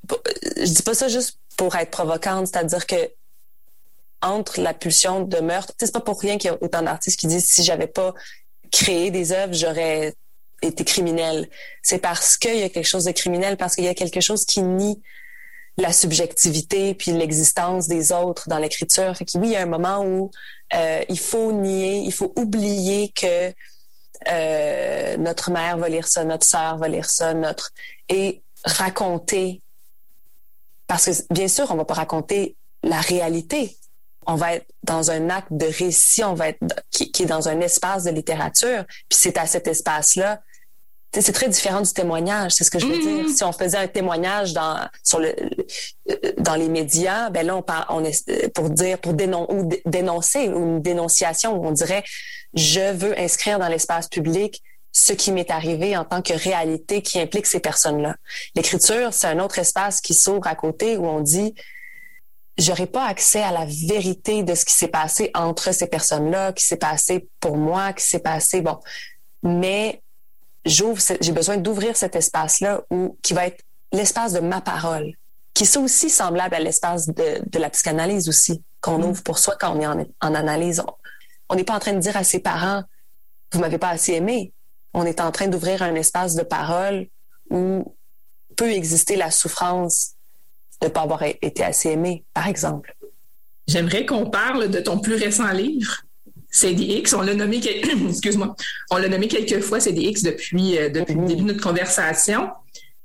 Je 0.57 0.73
dis 0.73 0.83
pas 0.83 0.95
ça 0.95 1.09
juste 1.09 1.39
pour 1.57 1.75
être 1.77 1.91
provocante, 1.91 2.47
c'est-à-dire 2.47 2.87
que 2.87 3.11
entre 4.23 4.61
la 4.61 4.73
pulsion 4.73 5.23
de 5.23 5.39
meurtre, 5.39 5.73
c'est 5.79 5.93
pas 5.93 6.01
pour 6.01 6.21
rien 6.21 6.39
qu'il 6.39 6.51
y 6.51 6.55
a 6.55 6.59
autant 6.63 6.83
d'artistes 6.83 7.19
qui 7.19 7.27
disent 7.27 7.47
si 7.47 7.63
j'avais 7.63 7.87
pas 7.87 8.15
créé 8.71 9.11
des 9.11 9.33
œuvres, 9.33 9.53
j'aurais 9.53 10.15
été 10.63 10.85
criminel. 10.85 11.49
C'est 11.83 11.99
parce 11.99 12.37
qu'il 12.37 12.57
y 12.57 12.63
a 12.63 12.69
quelque 12.69 12.87
chose 12.87 13.05
de 13.05 13.13
criminel, 13.13 13.57
parce 13.57 13.75
qu'il 13.75 13.85
y 13.85 13.89
a 13.89 13.95
quelque 13.95 14.21
chose 14.21 14.45
qui 14.45 14.63
nie 14.63 15.01
la 15.77 15.93
subjectivité 15.93 16.95
puis 16.95 17.13
l'existence 17.13 17.87
des 17.87 18.13
autres 18.13 18.49
dans 18.49 18.59
l'écriture. 18.59 19.15
Fait 19.17 19.25
que 19.25 19.39
oui, 19.39 19.49
il 19.49 19.53
y 19.53 19.57
a 19.57 19.63
un 19.63 19.67
moment 19.67 20.05
où 20.05 20.31
euh, 20.75 21.03
il 21.09 21.19
faut 21.19 21.53
nier, 21.53 21.99
il 21.99 22.13
faut 22.13 22.33
oublier 22.37 23.13
que 23.15 23.53
euh, 24.29 25.17
notre 25.19 25.51
mère 25.51 25.77
va 25.77 25.89
lire 25.89 26.09
ça, 26.09 26.25
notre 26.25 26.47
sœur 26.47 26.79
va 26.79 26.89
lire 26.89 27.09
ça, 27.11 27.35
notre 27.35 27.73
et 28.09 28.43
raconter. 28.65 29.61
Parce 30.87 31.07
que 31.07 31.33
bien 31.33 31.49
sûr, 31.49 31.71
on 31.71 31.77
va 31.77 31.85
pas 31.85 31.95
raconter 31.95 32.57
la 32.83 33.01
réalité. 33.01 33.77
On 34.27 34.35
va 34.35 34.55
être 34.55 34.67
dans 34.83 35.11
un 35.11 35.31
acte 35.31 35.53
de 35.53 35.67
récit, 35.67 36.25
on 36.25 36.35
va 36.35 36.49
être 36.49 36.59
qui, 36.91 37.13
qui 37.13 37.25
est 37.25 37.27
dans 37.27 37.49
un 37.49 37.61
espace 37.61 38.05
de 38.05 38.11
littérature. 38.11 38.85
Puis 39.09 39.19
c'est 39.19 39.37
à 39.37 39.47
cet 39.47 39.69
espace-là 39.69 40.41
c'est 41.23 41.33
très 41.33 41.49
différent 41.49 41.81
du 41.81 41.93
témoignage, 41.93 42.53
c'est 42.53 42.65
ce 42.65 42.71
que 42.71 42.79
je 42.79 42.87
veux 42.87 42.99
dire. 42.99 43.25
Mm-hmm. 43.25 43.37
Si 43.37 43.45
on 43.45 43.53
faisait 43.53 43.79
un 43.79 43.89
témoignage 43.89 44.53
dans 44.53 44.89
sur 45.03 45.19
le 45.19 45.35
dans 46.39 46.55
les 46.55 46.69
médias, 46.69 47.31
ben 47.31 47.47
là 47.47 47.57
on 47.57 47.63
parle 47.63 47.87
on 47.91 48.05
est 48.05 48.53
pour 48.55 48.71
dire 48.71 48.99
pour 48.99 49.15
dénon, 49.15 49.47
ou 49.51 49.69
dénoncer 49.85 50.49
ou 50.49 50.59
une 50.59 50.83
dénonciation, 50.83 51.61
on 51.63 51.73
dirait 51.73 52.05
je 52.55 52.93
veux 52.93 53.19
inscrire 53.19 53.59
dans 53.59 53.69
l'espace 53.69 54.09
public 54.09 54.63
ce 54.93 55.13
qui 55.13 55.31
m'est 55.31 55.51
arrivé 55.51 55.97
en 55.97 56.05
tant 56.05 56.23
que 56.23 56.33
réalité 56.33 57.03
qui 57.03 57.21
implique 57.21 57.47
ces 57.47 57.61
personnes-là. 57.61 58.17
L'écriture, 58.55 59.13
c'est 59.13 59.27
un 59.27 59.41
autre 59.41 59.59
espace 59.59 60.01
qui 60.01 60.15
s'ouvre 60.15 60.47
à 60.47 60.55
côté 60.55 60.97
où 60.97 61.07
on 61.07 61.21
dit 61.21 61.55
j'aurais 62.59 62.87
pas 62.87 63.05
accès 63.05 63.43
à 63.43 63.53
la 63.53 63.67
vérité 63.67 64.43
de 64.43 64.55
ce 64.55 64.65
qui 64.65 64.73
s'est 64.73 64.89
passé 64.89 65.31
entre 65.35 65.73
ces 65.73 65.87
personnes-là, 65.87 66.53
qui 66.53 66.65
s'est 66.65 66.79
passé 66.79 67.29
pour 67.41 67.57
moi, 67.57 67.93
qui 67.93 68.05
s'est 68.05 68.21
passé 68.21 68.63
bon, 68.63 68.79
mais 69.43 70.03
j'ouvre, 70.67 71.01
j'ai 71.21 71.33
besoin 71.33 71.57
d'ouvrir 71.57 71.97
cet 71.97 72.17
espace-là 72.17 72.83
où 72.91 73.17
qui 73.23 73.33
va 73.33 73.47
être 73.47 73.63
l'espace 73.93 74.33
de 74.33 74.41
ma 74.41 74.61
parole, 74.61 75.13
qui 75.55 75.65
est 75.65 75.77
aussi 75.77 76.11
semblable 76.11 76.55
à 76.55 76.61
l'espace 76.61 77.07
de, 77.07 77.41
de, 77.47 77.59
la 77.59 77.71
psychanalyse 77.71 78.29
aussi, 78.29 78.63
qu'on 78.81 78.99
mm. 78.99 79.05
ouvre 79.05 79.23
pour 79.23 79.39
soi 79.39 79.57
quand 79.59 79.75
on 79.75 79.81
est 79.81 79.87
en, 79.87 80.05
en 80.21 80.35
analyse. 80.35 80.83
On 81.49 81.55
n'est 81.55 81.65
pas 81.65 81.75
en 81.75 81.79
train 81.79 81.93
de 81.93 82.01
dire 82.01 82.17
à 82.17 82.25
ses 82.25 82.41
parents, 82.41 82.83
vous 83.53 83.61
m'avez 83.61 83.79
pas 83.79 83.91
assez 83.91 84.13
aimé. 84.13 84.53
On 84.93 85.07
est 85.07 85.21
en 85.21 85.31
train 85.31 85.47
d'ouvrir 85.47 85.83
un 85.83 85.95
espace 85.95 86.35
de 86.35 86.43
parole 86.43 87.07
où 87.51 87.97
peut 88.57 88.71
exister 88.71 89.17
la 89.17 89.31
souffrance 89.31 90.13
de 90.81 90.89
ne 90.89 90.93
pas 90.93 91.03
avoir 91.03 91.23
été 91.23 91.63
assez 91.63 91.91
aimé, 91.91 92.25
par 92.35 92.49
exemple. 92.49 92.95
J'aimerais 93.67 94.07
qu'on 94.07 94.31
parle 94.31 94.69
de 94.69 94.81
ton 94.81 94.99
plus 94.99 95.15
récent 95.15 95.51
livre, 95.53 96.03
CDX, 96.57 97.15
on 97.15 97.21
l'a 97.21 97.35
nommé, 97.35 97.61
excuse-moi, 98.09 98.57
on 98.91 98.97
l'a 98.97 99.09
nommé 99.09 99.29
quelques 99.29 99.61
fois 99.61 99.79
CDX 99.79 100.23
depuis, 100.23 100.79
euh, 100.79 100.89
depuis 100.89 101.15
le 101.15 101.27
début 101.27 101.43
de 101.43 101.47
notre 101.49 101.63
conversation, 101.63 102.49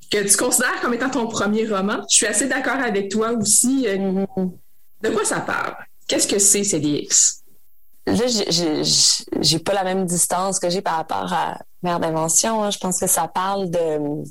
que 0.09 0.23
tu 0.27 0.37
considères 0.37 0.79
comme 0.81 0.93
étant 0.93 1.09
ton 1.09 1.27
premier 1.27 1.67
roman. 1.67 2.01
Je 2.09 2.15
suis 2.15 2.27
assez 2.27 2.47
d'accord 2.47 2.77
avec 2.77 3.09
toi 3.09 3.31
aussi. 3.31 3.85
Euh, 3.87 4.25
de 5.01 5.09
quoi 5.09 5.25
ça 5.25 5.41
parle? 5.41 5.75
Qu'est-ce 6.07 6.27
que 6.27 6.39
c'est 6.39 6.63
CDX? 6.63 7.43
Là, 8.07 8.25
j'ai 9.41 9.59
pas 9.59 9.73
la 9.73 9.83
même 9.83 10.05
distance 10.05 10.59
que 10.59 10.69
j'ai 10.69 10.81
par 10.81 10.95
rapport 10.95 11.31
à 11.31 11.59
Mère 11.83 11.99
d'invention. 11.99 12.63
Hein. 12.63 12.71
Je 12.71 12.77
pense 12.77 12.99
que 12.99 13.07
ça 13.07 13.27
parle 13.27 13.69
de 13.69 14.23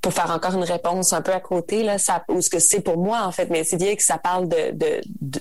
pour 0.00 0.14
faire 0.14 0.30
encore 0.30 0.54
une 0.54 0.64
réponse 0.64 1.12
un 1.12 1.20
peu 1.20 1.32
à 1.32 1.40
côté, 1.40 1.82
là, 1.82 1.98
ça, 1.98 2.24
ou 2.30 2.40
ce 2.40 2.48
que 2.48 2.58
c'est 2.58 2.80
pour 2.80 2.96
moi, 2.96 3.22
en 3.24 3.32
fait, 3.32 3.50
mais 3.50 3.64
CDX, 3.64 4.06
ça 4.06 4.16
parle 4.16 4.48
de, 4.48 4.70
de, 4.72 5.00
de, 5.20 5.40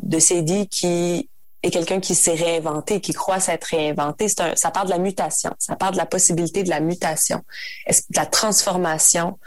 de 0.00 0.18
CD 0.20 0.66
qui 0.66 1.28
et 1.62 1.70
quelqu'un 1.70 2.00
qui 2.00 2.14
s'est 2.14 2.34
réinventé, 2.34 3.00
qui 3.00 3.12
croit 3.12 3.40
s'être 3.40 3.64
réinventé. 3.64 4.28
Ça 4.28 4.70
parle 4.70 4.86
de 4.86 4.92
la 4.92 4.98
mutation, 4.98 5.52
ça 5.58 5.76
parle 5.76 5.94
de 5.94 5.98
la 5.98 6.06
possibilité 6.06 6.62
de 6.62 6.70
la 6.70 6.80
mutation, 6.80 7.42
de 7.88 8.16
la 8.16 8.26
transformation? 8.26 9.38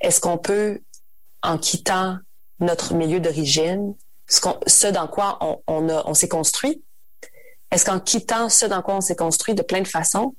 Est-ce 0.00 0.20
qu'on 0.20 0.38
peut, 0.38 0.80
en 1.42 1.58
quittant 1.58 2.18
notre 2.60 2.94
milieu 2.94 3.20
d'origine, 3.20 3.94
ce, 4.26 4.88
dans 4.88 5.06
quoi 5.08 5.38
on, 5.40 5.62
on 5.66 6.14
s'est 6.14 6.28
construit, 6.28 6.82
est-ce 7.70 7.84
qu'en 7.84 8.00
quittant 8.00 8.48
ce 8.48 8.66
dans 8.66 8.82
quoi 8.82 8.96
on 8.96 9.00
s'est 9.00 9.16
construit 9.16 9.54
de 9.54 9.62
plein 9.62 9.80
de 9.80 9.88
façons, 9.88 10.34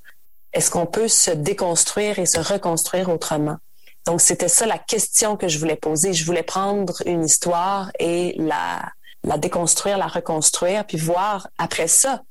est-ce 0.52 0.72
qu'on 0.72 0.88
peut 0.88 1.08
se 1.08 1.32
déconstruire 1.32 2.18
et 2.20 2.26
se 2.26 2.40
reconstruire 2.40 3.10
autrement? 3.10 3.58
Donc, 4.06 4.22
c'était 4.22 4.48
ça 4.48 4.66
la 4.66 4.80
question 4.80 5.38
que 5.38 5.48
je 5.48 5.60
voulais 5.60 5.76
poser. 5.76 6.14
Je 6.14 6.26
voulais 6.26 6.44
prendre 6.44 7.04
une 7.06 7.24
histoire 7.24 7.92
et 8.00 8.34
la, 8.38 8.92
la 9.24 9.38
déconstruire, 9.38 9.98
la 9.98 10.08
reconstruire, 10.08 10.86
puis 10.86 10.98
voir 10.98 11.50
après 11.58 11.88
ça, 11.88 12.22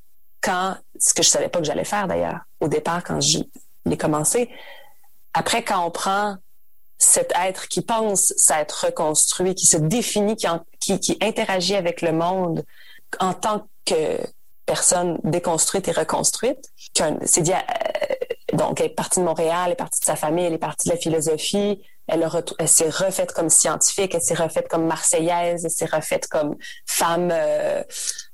quand, 0.41 0.76
ce 0.99 1.14
que 1.14 1.22
je 1.22 1.28
savais 1.28 1.49
pas 1.49 1.59
que 1.59 1.64
j'allais 1.64 1.84
faire 1.84 2.07
d'ailleurs, 2.09 2.41
au 2.61 2.68
départ, 2.68 3.03
quand 3.05 3.20
je 3.20 3.41
l'ai 3.84 3.97
commencé, 3.97 4.51
après, 5.34 5.62
quand 5.62 5.84
on 5.84 5.91
prend 5.91 6.36
cet 6.99 7.32
être 7.41 7.68
qui 7.68 7.80
pense 7.80 8.34
s'être 8.36 8.86
reconstruit, 8.86 9.55
qui 9.55 9.66
se 9.66 9.76
définit, 9.76 10.36
qui, 10.80 10.99
qui, 10.99 11.16
interagit 11.20 11.76
avec 11.76 12.03
le 12.03 12.12
monde 12.12 12.64
en 13.20 13.34
tant 13.34 13.68
que 13.84 14.18
personne 14.66 15.18
déconstruite 15.22 15.86
et 15.89 15.93
reconstruite, 15.93 16.72
c'est 17.24 17.43
dit, 17.43 17.53
donc 18.59 18.80
elle 18.80 18.86
est 18.86 18.90
partie 18.90 19.20
de 19.20 19.24
Montréal, 19.24 19.62
elle 19.66 19.72
est 19.72 19.76
partie 19.76 20.00
de 20.00 20.04
sa 20.04 20.16
famille, 20.16 20.44
elle 20.44 20.52
est 20.52 20.59
partie 20.59 20.88
de 20.88 20.94
la 20.94 21.00
philosophie, 21.00 21.80
elle, 22.09 22.26
elle 22.59 22.68
s'est 22.68 22.88
refaite 22.88 23.32
comme 23.32 23.50
scientifique, 23.50 24.14
elle 24.14 24.22
s'est 24.22 24.34
refaite 24.34 24.66
comme 24.68 24.86
marseillaise, 24.86 25.64
elle 25.64 25.70
s'est 25.70 25.86
refaite 25.86 26.26
comme 26.26 26.56
femme 26.86 27.30
euh, 27.30 27.82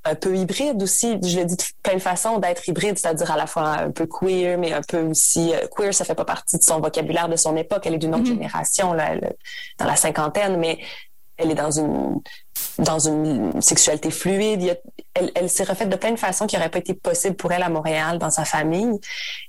un 0.05 0.15
peu 0.15 0.35
hybride 0.35 0.81
aussi. 0.81 1.19
Je 1.21 1.39
le 1.39 1.45
dis 1.45 1.55
de 1.55 1.63
plein 1.83 1.95
de 1.95 1.99
façons 1.99 2.39
d'être 2.39 2.67
hybride, 2.67 2.97
c'est-à-dire 2.97 3.31
à 3.31 3.37
la 3.37 3.47
fois 3.47 3.67
un 3.67 3.91
peu 3.91 4.07
queer, 4.07 4.57
mais 4.57 4.73
un 4.73 4.81
peu 4.81 5.01
aussi 5.01 5.53
euh, 5.53 5.67
queer, 5.67 5.93
ça 5.93 6.05
fait 6.05 6.15
pas 6.15 6.25
partie 6.25 6.57
de 6.57 6.63
son 6.63 6.79
vocabulaire 6.79 7.29
de 7.29 7.35
son 7.35 7.55
époque. 7.57 7.83
Elle 7.85 7.95
est 7.95 7.99
d'une 7.99 8.15
autre 8.15 8.23
mm-hmm. 8.23 8.27
génération, 8.27 8.93
là, 8.93 9.15
dans 9.77 9.85
la 9.85 9.95
cinquantaine, 9.95 10.57
mais 10.57 10.79
elle 11.37 11.51
est 11.51 11.55
dans 11.55 11.71
une 11.71 12.21
dans 12.79 12.99
une 12.99 13.61
sexualité 13.61 14.09
fluide. 14.09 14.79
elle, 15.13 15.31
elle 15.35 15.49
s'est 15.49 15.65
refaite 15.65 15.89
de 15.89 15.97
plein 15.97 16.11
de 16.11 16.19
façons 16.19 16.47
qui 16.47 16.55
n'auraient 16.55 16.69
pas 16.69 16.79
été 16.79 16.93
possibles 16.93 17.35
pour 17.35 17.51
elle 17.51 17.63
à 17.63 17.69
Montréal, 17.69 18.19
dans 18.19 18.29
sa 18.29 18.45
famille. 18.45 18.99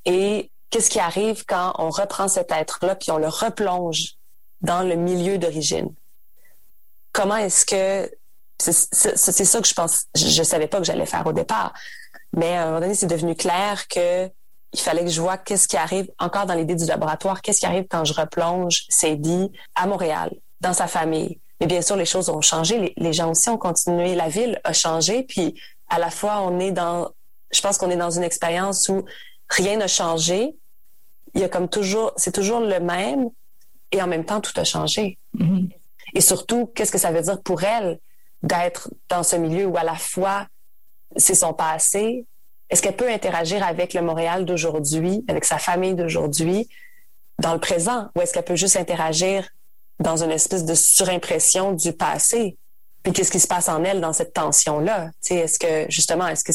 Et 0.04 0.50
qu'est-ce 0.70 0.90
qui 0.90 1.00
arrive 1.00 1.44
quand 1.46 1.74
on 1.78 1.90
reprend 1.90 2.28
cet 2.28 2.50
être-là 2.52 2.94
puis 2.96 3.10
on 3.10 3.18
le 3.18 3.28
replonge 3.28 4.14
dans 4.60 4.82
le 4.82 4.96
milieu 4.96 5.38
d'origine? 5.38 5.92
Comment 7.12 7.36
est-ce 7.36 7.64
que 7.64 8.10
c'est 8.58 8.72
ça 8.72 9.60
que 9.60 9.68
je 9.68 9.74
pense, 9.74 10.06
je, 10.14 10.42
savais 10.42 10.66
pas 10.66 10.78
que 10.78 10.84
j'allais 10.84 11.06
faire 11.06 11.26
au 11.26 11.32
départ, 11.32 11.74
mais 12.32 12.56
à 12.56 12.62
un 12.62 12.66
moment 12.66 12.80
donné, 12.80 12.94
c'est 12.94 13.06
devenu 13.06 13.34
clair 13.34 13.86
que 13.88 14.30
il 14.72 14.80
fallait 14.80 15.04
que 15.04 15.10
je 15.10 15.20
vois 15.20 15.38
qu'est-ce 15.38 15.68
qui 15.68 15.76
arrive 15.76 16.10
encore 16.18 16.44
dans 16.44 16.54
l'idée 16.54 16.74
du 16.74 16.84
laboratoire, 16.84 17.40
qu'est-ce 17.40 17.60
qui 17.60 17.66
arrive 17.66 17.86
quand 17.88 18.04
je 18.04 18.12
replonge 18.12 18.86
dit 19.18 19.50
à 19.74 19.86
Montréal, 19.86 20.30
dans 20.60 20.72
sa 20.72 20.86
famille. 20.86 21.40
Mais 21.60 21.66
bien 21.66 21.80
sûr, 21.80 21.96
les 21.96 22.04
choses 22.04 22.28
ont 22.28 22.42
changé. 22.42 22.78
Les, 22.78 22.92
les, 22.96 23.12
gens 23.14 23.30
aussi 23.30 23.48
ont 23.48 23.56
continué. 23.56 24.14
La 24.14 24.28
ville 24.28 24.60
a 24.64 24.74
changé. 24.74 25.22
Puis 25.22 25.58
à 25.88 25.98
la 25.98 26.10
fois, 26.10 26.42
on 26.42 26.58
est 26.58 26.72
dans, 26.72 27.10
je 27.50 27.60
pense 27.62 27.78
qu'on 27.78 27.90
est 27.90 27.96
dans 27.96 28.10
une 28.10 28.24
expérience 28.24 28.88
où 28.90 29.04
rien 29.49 29.76
n'a 29.76 29.88
changé. 29.88 30.55
Il 31.34 31.40
y 31.40 31.44
a 31.44 31.49
comme 31.49 31.68
toujours, 31.68 32.12
c'est 32.16 32.32
toujours 32.32 32.61
le 32.61 32.80
même. 32.80 33.30
Et 33.92 34.03
en 34.03 34.07
même 34.07 34.24
temps, 34.24 34.40
tout 34.40 34.59
a 34.59 34.64
changé. 34.64 35.18
Mm-hmm. 35.38 35.70
Et 36.14 36.20
surtout, 36.20 36.66
qu'est-ce 36.74 36.92
que 36.92 36.99
ça 36.99 37.11
veut 37.11 37.22
dire 37.22 37.40
pour 37.42 37.62
elle 37.62 37.99
d'être 38.42 38.90
dans 39.09 39.22
ce 39.22 39.36
milieu 39.36 39.66
où 39.66 39.76
à 39.76 39.84
la 39.84 39.97
fois 39.97 40.47
c'est 41.16 41.34
son 41.34 41.53
passé, 41.55 42.26
est-ce 42.68 42.82
qu'elle 42.82 42.97
peut 42.97 43.09
interagir 43.11 43.64
avec 43.64 43.94
le 43.94 44.03
Montréal 44.03 44.44
d'aujourd'hui, 44.44 45.24
avec 45.28 45.44
sa 45.44 45.59
famille 45.59 45.94
d'aujourd'hui, 45.94 46.68
dans 47.38 47.53
le 47.53 47.61
présent, 47.61 48.09
ou 48.14 48.20
est-ce 48.20 48.32
qu'elle 48.32 48.44
peut 48.44 48.57
juste 48.57 48.76
interagir 48.76 49.49
dans 50.01 50.22
une 50.22 50.30
espèce 50.30 50.64
de 50.64 50.74
surimpression 50.74 51.72
du 51.72 51.92
passé? 51.92 52.57
Puis 53.03 53.12
qu'est-ce 53.12 53.30
qui 53.30 53.40
se 53.40 53.47
passe 53.47 53.68
en 53.68 53.84
elle 53.84 54.01
dans 54.01 54.12
cette 54.12 54.32
tension-là? 54.32 55.11
Est-ce 55.30 55.59
que, 55.59 55.90
justement, 55.90 56.26
est-ce 56.26 56.42
que 56.42 56.53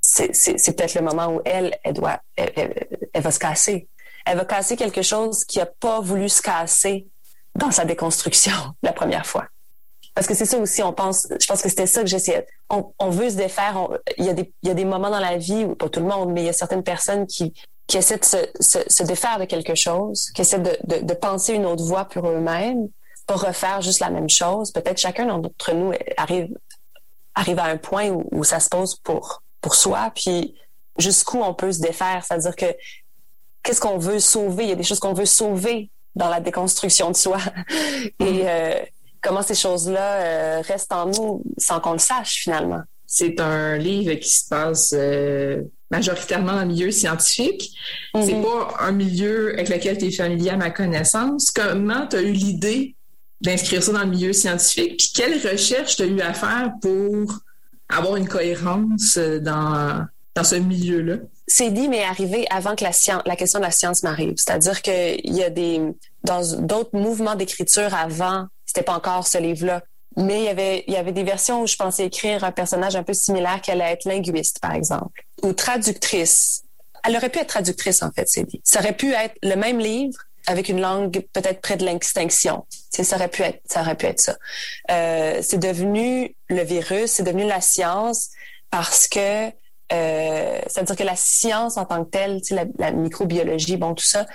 c'est 0.00 0.76
peut-être 0.76 0.94
le 0.94 1.02
moment 1.02 1.34
où 1.34 1.40
elle, 1.44 1.78
elle 1.84 1.94
doit, 1.94 2.20
elle, 2.36 3.22
va 3.22 3.30
se 3.30 3.38
casser? 3.38 3.88
Elle 4.26 4.36
va 4.36 4.44
casser 4.44 4.76
quelque 4.76 5.02
chose 5.02 5.44
qui 5.44 5.60
a 5.60 5.66
pas 5.66 6.00
voulu 6.00 6.28
se 6.28 6.42
casser 6.42 7.06
dans 7.54 7.70
sa 7.70 7.84
déconstruction 7.84 8.52
la 8.82 8.92
première 8.92 9.26
fois. 9.26 9.46
Parce 10.14 10.26
que 10.26 10.34
c'est 10.34 10.44
ça 10.44 10.58
aussi, 10.58 10.82
on 10.82 10.92
pense, 10.92 11.26
je 11.40 11.46
pense 11.46 11.62
que 11.62 11.68
c'était 11.68 11.86
ça 11.86 12.00
que 12.00 12.08
j'essayais. 12.08 12.46
On, 12.68 13.10
veut 13.10 13.30
se 13.30 13.36
défaire. 13.36 13.88
il, 14.18 14.24
y 14.24 14.70
a 14.70 14.74
des, 14.74 14.84
moments 14.84 15.10
dans 15.10 15.20
la 15.20 15.36
vie, 15.36 15.64
où, 15.64 15.74
pas 15.76 15.88
tout 15.88 16.00
le 16.00 16.06
monde, 16.06 16.32
mais 16.32 16.42
il 16.42 16.46
y 16.46 16.50
a 16.50 16.52
certaines 16.52 16.82
personnes 16.82 17.26
qui, 17.26 17.54
qui 17.90 17.96
essaient 17.96 18.18
de 18.18 18.24
se, 18.24 19.02
défaire 19.02 19.38
de 19.38 19.44
quelque 19.44 19.74
chose, 19.74 20.30
qui 20.34 20.42
essaient 20.42 20.60
de, 20.60 21.14
penser 21.14 21.54
une 21.54 21.66
autre 21.66 21.84
voie 21.84 22.04
pour 22.04 22.28
eux-mêmes, 22.28 22.88
pas 23.26 23.34
refaire 23.34 23.82
juste 23.82 24.00
la 24.00 24.10
même 24.10 24.28
chose. 24.28 24.72
Peut-être 24.72 24.98
chacun 24.98 25.26
d'entre 25.26 25.72
nous 25.72 25.92
arrive, 26.16 26.48
arrive 27.34 27.58
à 27.58 27.64
un 27.64 27.76
point 27.76 28.10
où, 28.10 28.44
ça 28.44 28.60
se 28.60 28.68
pose 28.68 28.96
pour, 28.96 29.42
pour 29.60 29.74
soi, 29.74 30.12
puis 30.14 30.54
jusqu'où 30.98 31.38
on 31.38 31.54
peut 31.54 31.72
se 31.72 31.80
défaire. 31.80 32.24
C'est-à-dire 32.26 32.56
que 32.56 32.66
qu'est-ce 33.62 33.80
qu'on 33.80 33.98
veut 33.98 34.20
sauver? 34.20 34.64
Il 34.64 34.68
y 34.70 34.72
a 34.72 34.76
des 34.76 34.82
choses 34.82 35.00
qu'on 35.00 35.14
veut 35.14 35.26
sauver 35.26 35.90
dans 36.14 36.28
la 36.28 36.40
déconstruction 36.40 37.10
de 37.10 37.16
soi. 37.16 37.38
Et 38.20 38.24
mm. 38.24 38.40
euh, 38.44 38.74
comment 39.22 39.42
ces 39.42 39.54
choses-là 39.54 40.14
euh, 40.14 40.62
restent 40.62 40.92
en 40.92 41.06
nous 41.06 41.42
sans 41.58 41.80
qu'on 41.80 41.92
le 41.92 41.98
sache 41.98 42.42
finalement? 42.42 42.82
C'est 43.06 43.40
un 43.40 43.76
livre 43.76 44.14
qui 44.14 44.30
se 44.30 44.48
passe 44.48 44.94
euh, 44.96 45.62
majoritairement 45.90 46.52
dans 46.52 46.60
le 46.60 46.66
milieu 46.66 46.90
scientifique. 46.92 47.76
C'est 48.14 48.34
mhm. 48.34 48.44
pas 48.44 48.74
un 48.78 48.92
milieu 48.92 49.54
avec 49.54 49.68
lequel 49.68 49.98
tu 49.98 50.06
es 50.06 50.10
familier 50.12 50.50
à 50.50 50.56
ma 50.56 50.70
connaissance. 50.70 51.50
Comment 51.50 52.06
tu 52.06 52.16
as 52.16 52.22
eu 52.22 52.30
l'idée 52.30 52.94
d'inscrire 53.40 53.82
ça 53.82 53.92
dans 53.92 54.04
le 54.04 54.10
milieu 54.10 54.32
scientifique? 54.32 54.96
Puis 54.98 55.10
quelle 55.12 55.34
recherche 55.44 55.96
tu 55.96 56.02
as 56.02 56.06
eu 56.06 56.20
à 56.20 56.32
faire 56.32 56.70
pour 56.80 57.40
avoir 57.90 58.16
une 58.16 58.28
cohérence 58.28 59.18
dans, 59.18 60.06
dans 60.34 60.44
ce 60.44 60.56
milieu-là? 60.56 61.16
C'est 61.46 61.70
dit, 61.70 61.88
mais 61.88 62.04
arrivé 62.04 62.46
avant 62.50 62.76
que 62.76 62.84
la, 62.84 62.92
science, 62.92 63.22
la 63.26 63.36
question 63.36 63.58
de 63.58 63.64
la 63.64 63.70
science 63.70 64.02
m'arrive. 64.02 64.34
C'est-à-dire 64.36 64.82
qu'il 64.82 65.34
y 65.34 65.42
a 65.42 65.50
des, 65.50 65.80
dans 66.24 66.42
d'autres 66.60 66.96
mouvements 66.96 67.34
d'écriture 67.34 67.92
avant 67.94 68.46
c'était 68.70 68.84
pas 68.84 68.94
encore 68.94 69.26
ce 69.26 69.38
livre-là. 69.38 69.82
Mais 70.16 70.40
il 70.40 70.44
y 70.44 70.48
avait, 70.48 70.84
il 70.86 70.94
y 70.94 70.96
avait 70.96 71.12
des 71.12 71.24
versions 71.24 71.62
où 71.62 71.66
je 71.66 71.76
pensais 71.76 72.06
écrire 72.06 72.44
un 72.44 72.52
personnage 72.52 72.96
un 72.96 73.02
peu 73.02 73.14
similaire 73.14 73.60
qui 73.60 73.70
allait 73.70 73.92
être 73.92 74.04
linguiste, 74.04 74.60
par 74.60 74.74
exemple, 74.74 75.24
ou 75.42 75.52
traductrice. 75.52 76.62
Elle 77.04 77.16
aurait 77.16 77.30
pu 77.30 77.38
être 77.38 77.48
traductrice, 77.48 78.02
en 78.02 78.10
fait, 78.12 78.28
c'est 78.28 78.44
dit. 78.44 78.60
Ça 78.64 78.80
aurait 78.80 78.96
pu 78.96 79.12
être 79.12 79.34
le 79.42 79.54
même 79.56 79.78
livre 79.78 80.18
avec 80.46 80.68
une 80.68 80.80
langue 80.80 81.24
peut-être 81.32 81.60
près 81.60 81.76
de 81.76 81.84
l'extinction. 81.84 82.66
Ça 82.90 83.16
aurait 83.16 83.28
pu 83.28 83.42
être, 83.42 83.60
ça 83.66 83.80
aurait 83.80 83.96
pu 83.96 84.06
être 84.06 84.20
ça. 84.20 84.36
Euh, 84.90 85.40
c'est 85.42 85.58
devenu 85.58 86.34
le 86.48 86.62
virus, 86.62 87.12
c'est 87.12 87.22
devenu 87.22 87.46
la 87.46 87.60
science 87.60 88.28
parce 88.70 89.08
que 89.08 89.48
euh, 89.92 90.60
c'est-à-dire 90.66 90.96
que 90.96 91.02
la 91.02 91.16
science 91.16 91.76
en 91.76 91.84
tant 91.84 92.04
que 92.04 92.10
telle, 92.10 92.40
la, 92.50 92.64
la 92.78 92.92
microbiologie, 92.92 93.76
bon, 93.76 93.94
tout 93.94 94.04
ça, 94.04 94.26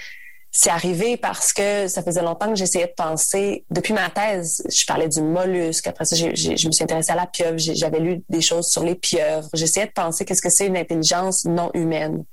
c'est 0.57 0.69
arrivé 0.69 1.17
parce 1.17 1.51
que 1.51 1.89
ça 1.89 2.01
faisait 2.01 2.21
longtemps 2.21 2.47
que 2.47 2.55
j'essayais 2.55 2.87
de 2.87 2.93
penser. 2.95 3.65
Depuis 3.69 3.93
ma 3.93 4.09
thèse, 4.09 4.63
je 4.69 4.85
parlais 4.85 5.09
du 5.09 5.21
mollusque. 5.21 5.87
Après 5.87 6.05
ça, 6.05 6.15
je 6.15 6.27
me 6.49 6.55
suis 6.55 6.83
intéressée 6.83 7.11
à 7.11 7.15
la 7.15 7.27
pieuvre. 7.27 7.57
J'avais 7.57 7.99
lu 7.99 8.23
des 8.29 8.39
choses 8.39 8.69
sur 8.69 8.83
les 8.83 8.95
pieuvres. 8.95 9.49
J'essayais 9.53 9.87
de 9.87 9.91
penser 9.91 10.23
qu'est-ce 10.23 10.41
que 10.41 10.49
c'est 10.49 10.67
une 10.67 10.77
intelligence 10.77 11.43
non 11.43 11.71
humaine. 11.73 12.23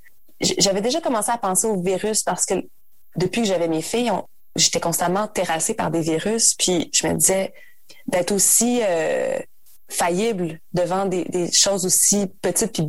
J'avais 0.41 0.81
déjà 0.81 1.01
commencé 1.01 1.33
à 1.33 1.39
penser 1.39 1.67
aux 1.67 1.81
virus 1.83 2.23
parce 2.23 2.47
que 2.47 2.55
depuis 3.17 3.43
que 3.43 3.49
j'avais 3.49 3.69
mes 3.69 3.83
filles, 3.83 4.13
j'étais 4.57 4.81
constamment 4.81 5.29
terrassée 5.29 5.75
par 5.75 5.91
des 5.91 6.01
virus. 6.01 6.55
Puis 6.55 6.91
je 6.95 7.07
me 7.07 7.15
disais 7.15 7.53
d'être 8.07 8.33
aussi 8.33 8.81
euh, 8.83 9.39
faillible 9.89 10.59
devant 10.73 11.07
des, 11.07 11.25
des, 11.25 11.53
choses 11.53 11.85
aussi 11.87 12.27
petites 12.41 12.73
puis 12.73 12.89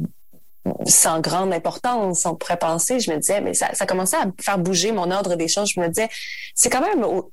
sans 0.86 1.20
grande 1.20 1.54
importance, 1.54 2.26
on 2.26 2.36
pourrait 2.36 2.58
penser. 2.58 3.00
Je 3.00 3.12
me 3.12 3.18
disais, 3.18 3.42
mais 3.42 3.54
ça, 3.54 3.74
ça 3.74 3.86
commençait 3.86 4.16
à 4.16 4.28
faire 4.40 4.58
bouger 4.58 4.92
mon 4.92 5.12
ordre 5.12 5.36
des 5.36 5.48
choses. 5.48 5.70
Je 5.70 5.80
me 5.80 5.88
disais, 5.90 6.08
c'est 6.56 6.70
quand 6.70 6.82
même 6.82 7.04
au, 7.04 7.32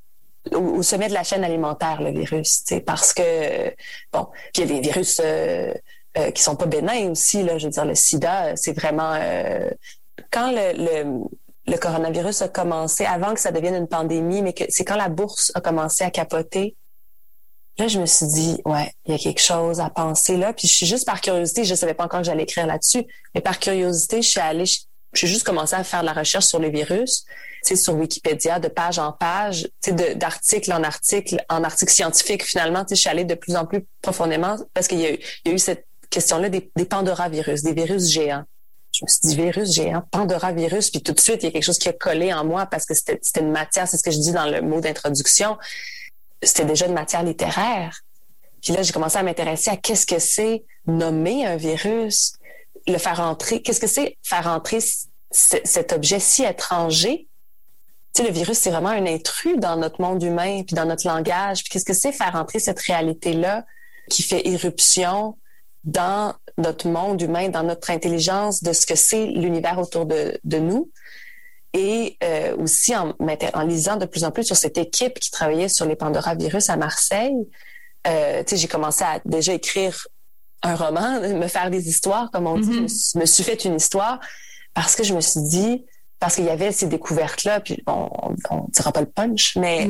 au, 0.52 0.82
sommet 0.82 1.08
de 1.08 1.14
la 1.14 1.22
chaîne 1.22 1.44
alimentaire, 1.44 2.02
le 2.02 2.10
virus, 2.10 2.64
parce 2.86 3.12
que, 3.12 3.70
bon, 4.12 4.26
puis 4.52 4.62
il 4.62 4.68
y 4.68 4.72
a 4.72 4.74
des 4.74 4.80
virus 4.80 5.20
euh, 5.22 5.72
euh, 6.18 6.30
qui 6.30 6.42
sont 6.42 6.56
pas 6.56 6.66
bénins 6.66 7.10
aussi, 7.10 7.42
là, 7.42 7.58
je 7.58 7.66
veux 7.66 7.72
dire, 7.72 7.84
le 7.84 7.94
sida, 7.94 8.56
c'est 8.56 8.72
vraiment... 8.72 9.12
Euh, 9.14 9.70
quand 10.30 10.50
le, 10.50 10.72
le, 10.76 11.24
le, 11.70 11.78
coronavirus 11.78 12.42
a 12.42 12.48
commencé, 12.48 13.04
avant 13.04 13.34
que 13.34 13.40
ça 13.40 13.52
devienne 13.52 13.74
une 13.74 13.88
pandémie, 13.88 14.42
mais 14.42 14.54
c'est 14.68 14.84
quand 14.84 14.96
la 14.96 15.08
bourse 15.08 15.52
a 15.54 15.60
commencé 15.60 16.04
à 16.04 16.10
capoter, 16.10 16.76
Là, 17.78 17.88
je 17.88 17.98
me 17.98 18.04
suis 18.04 18.26
dit, 18.26 18.60
ouais, 18.66 18.92
il 19.06 19.12
y 19.12 19.14
a 19.14 19.18
quelque 19.18 19.40
chose 19.40 19.80
à 19.80 19.88
penser 19.88 20.36
là. 20.36 20.52
Puis 20.52 20.68
je 20.68 20.74
suis 20.74 20.86
juste 20.86 21.06
par 21.06 21.22
curiosité, 21.22 21.64
je 21.64 21.74
savais 21.74 21.94
pas 21.94 22.04
encore 22.04 22.20
que 22.20 22.26
j'allais 22.26 22.42
écrire 22.42 22.66
là-dessus, 22.66 23.04
mais 23.34 23.40
par 23.40 23.58
curiosité, 23.58 24.20
je 24.20 24.28
suis 24.28 24.40
allée, 24.40 24.64
j'ai 25.14 25.26
juste 25.26 25.44
commencé 25.44 25.74
à 25.74 25.82
faire 25.82 26.02
de 26.02 26.06
la 26.06 26.12
recherche 26.12 26.44
sur 26.44 26.58
les 26.58 26.68
virus, 26.68 27.24
sais, 27.62 27.76
sur 27.76 27.94
Wikipédia, 27.94 28.58
de 28.58 28.68
page 28.68 28.98
en 28.98 29.12
page, 29.12 29.68
d'article 30.16 30.72
en 30.72 30.82
article, 30.82 31.42
en 31.48 31.64
article 31.64 31.92
scientifique. 31.92 32.44
Finalement, 32.44 32.84
je 32.88 32.94
suis 32.94 33.08
allée 33.08 33.24
de 33.24 33.34
plus 33.34 33.56
en 33.56 33.66
plus 33.66 33.86
profondément 34.02 34.56
parce 34.74 34.88
qu'il 34.88 35.00
y, 35.00 35.06
a 35.06 35.16
eu, 35.50 35.58
cette 35.58 35.86
question-là 36.10 36.48
des, 36.48 36.70
des 36.76 36.84
Pandora 36.84 37.28
virus, 37.28 37.62
des 37.62 37.72
virus 37.72 38.08
géants. 38.08 38.44
Je 39.00 39.04
me 39.04 39.08
suis 39.08 39.20
dit 39.22 39.36
virus 39.36 39.72
géant, 39.72 40.02
Pandora 40.10 40.52
virus, 40.52 40.90
puis 40.90 41.02
tout 41.02 41.12
de 41.12 41.20
suite 41.20 41.42
il 41.42 41.46
y 41.46 41.48
a 41.48 41.52
quelque 41.52 41.64
chose 41.64 41.78
qui 41.78 41.88
a 41.88 41.92
collé 41.92 42.32
en 42.32 42.44
moi 42.44 42.66
parce 42.66 42.84
que 42.84 42.94
c'était 42.94 43.40
une 43.40 43.50
matière, 43.50 43.88
c'est 43.88 43.96
ce 43.96 44.02
que 44.02 44.10
je 44.10 44.18
dis 44.18 44.32
dans 44.32 44.46
le 44.46 44.60
mot 44.60 44.80
d'introduction 44.80 45.56
c'était 46.42 46.64
déjà 46.64 46.86
une 46.86 46.94
matière 46.94 47.22
littéraire. 47.22 48.00
Puis 48.62 48.72
là, 48.72 48.82
j'ai 48.82 48.92
commencé 48.92 49.16
à 49.18 49.22
m'intéresser 49.22 49.70
à 49.70 49.76
qu'est-ce 49.76 50.06
que 50.06 50.18
c'est 50.18 50.64
nommer 50.86 51.46
un 51.46 51.56
virus, 51.56 52.34
le 52.86 52.98
faire 52.98 53.20
entrer, 53.20 53.62
qu'est-ce 53.62 53.80
que 53.80 53.86
c'est 53.86 54.18
faire 54.22 54.46
entrer 54.46 54.80
cet 55.30 55.92
objet 55.92 56.20
si 56.20 56.44
étranger? 56.44 57.28
Tu 58.14 58.22
sais, 58.22 58.28
le 58.28 58.34
virus, 58.34 58.58
c'est 58.58 58.70
vraiment 58.70 58.88
un 58.88 59.06
intrus 59.06 59.56
dans 59.56 59.76
notre 59.76 60.00
monde 60.00 60.22
humain, 60.22 60.62
puis 60.64 60.74
dans 60.74 60.84
notre 60.84 61.06
langage. 61.06 61.62
Puis 61.62 61.70
qu'est-ce 61.70 61.84
que 61.84 61.94
c'est 61.94 62.12
faire 62.12 62.34
entrer 62.34 62.58
cette 62.58 62.80
réalité-là 62.80 63.64
qui 64.10 64.22
fait 64.22 64.46
irruption 64.46 65.38
dans 65.84 66.34
notre 66.58 66.88
monde 66.88 67.20
humain, 67.22 67.48
dans 67.48 67.62
notre 67.62 67.90
intelligence 67.90 68.62
de 68.62 68.72
ce 68.72 68.86
que 68.86 68.94
c'est 68.94 69.26
l'univers 69.26 69.78
autour 69.78 70.06
de, 70.06 70.38
de 70.44 70.58
nous 70.58 70.90
et 71.72 72.16
euh, 72.22 72.56
aussi 72.56 72.94
en, 72.96 73.14
en, 73.54 73.62
lisant 73.62 73.96
de 73.96 74.06
plus 74.06 74.24
en 74.24 74.30
plus 74.30 74.44
sur 74.44 74.56
cette 74.56 74.78
équipe 74.78 75.18
qui 75.20 75.30
travaillait 75.30 75.68
sur 75.68 75.86
les 75.86 75.96
Pandora 75.96 76.34
virus 76.34 76.68
à 76.68 76.76
Marseille, 76.76 77.36
euh, 78.06 78.42
j'ai 78.50 78.68
commencé 78.68 79.04
à 79.04 79.20
déjà 79.24 79.54
écrire 79.54 80.06
un 80.62 80.74
roman, 80.74 81.20
me 81.20 81.46
faire 81.46 81.70
des 81.70 81.88
histoires, 81.88 82.30
comme 82.30 82.46
on 82.46 82.58
dit. 82.58 82.80
Mm-hmm. 82.80 83.12
Je 83.14 83.18
me 83.18 83.26
suis 83.26 83.44
fait 83.44 83.64
une 83.64 83.76
histoire 83.76 84.18
parce 84.74 84.96
que 84.96 85.04
je 85.04 85.14
me 85.14 85.20
suis 85.20 85.42
dit, 85.42 85.84
parce 86.18 86.34
qu'il 86.34 86.44
y 86.44 86.50
avait 86.50 86.72
ces 86.72 86.86
découvertes-là, 86.86 87.60
puis 87.60 87.82
on, 87.86 88.34
on, 88.50 88.66
dira 88.68 88.92
pas 88.92 89.00
le 89.00 89.06
punch, 89.06 89.56
mais 89.56 89.88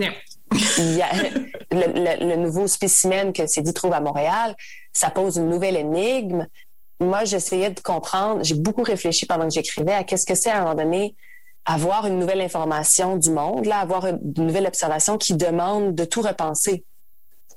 il 0.79 0.97
y 0.97 1.03
a 1.03 1.09
le, 1.71 2.27
le, 2.27 2.37
nouveau 2.37 2.67
spécimen 2.67 3.33
que 3.33 3.43
dit 3.61 3.75
trouve 3.75 3.93
à 3.93 4.01
Montréal, 4.01 4.55
ça 4.93 5.11
pose 5.11 5.37
une 5.37 5.49
nouvelle 5.49 5.77
énigme. 5.77 6.47
Moi, 7.01 7.25
j'essayais 7.25 7.71
de 7.71 7.81
comprendre, 7.81 8.43
j'ai 8.43 8.55
beaucoup 8.55 8.83
réfléchi 8.83 9.27
pendant 9.27 9.47
que 9.47 9.55
j'écrivais 9.55 9.95
à 9.95 10.05
qu'est-ce 10.05 10.27
que 10.27 10.35
c'est 10.35 10.51
à 10.51 10.59
un 10.59 10.61
moment 10.65 10.75
donné 10.75 11.15
avoir 11.65 12.07
une 12.07 12.19
nouvelle 12.19 12.41
information 12.41 13.17
du 13.17 13.31
monde, 13.31 13.67
là, 13.67 13.79
avoir 13.79 14.07
une 14.07 14.19
nouvelle 14.37 14.67
observation 14.67 15.19
qui 15.19 15.35
demande 15.35 15.95
de 15.95 16.05
tout 16.05 16.23
repenser. 16.23 16.85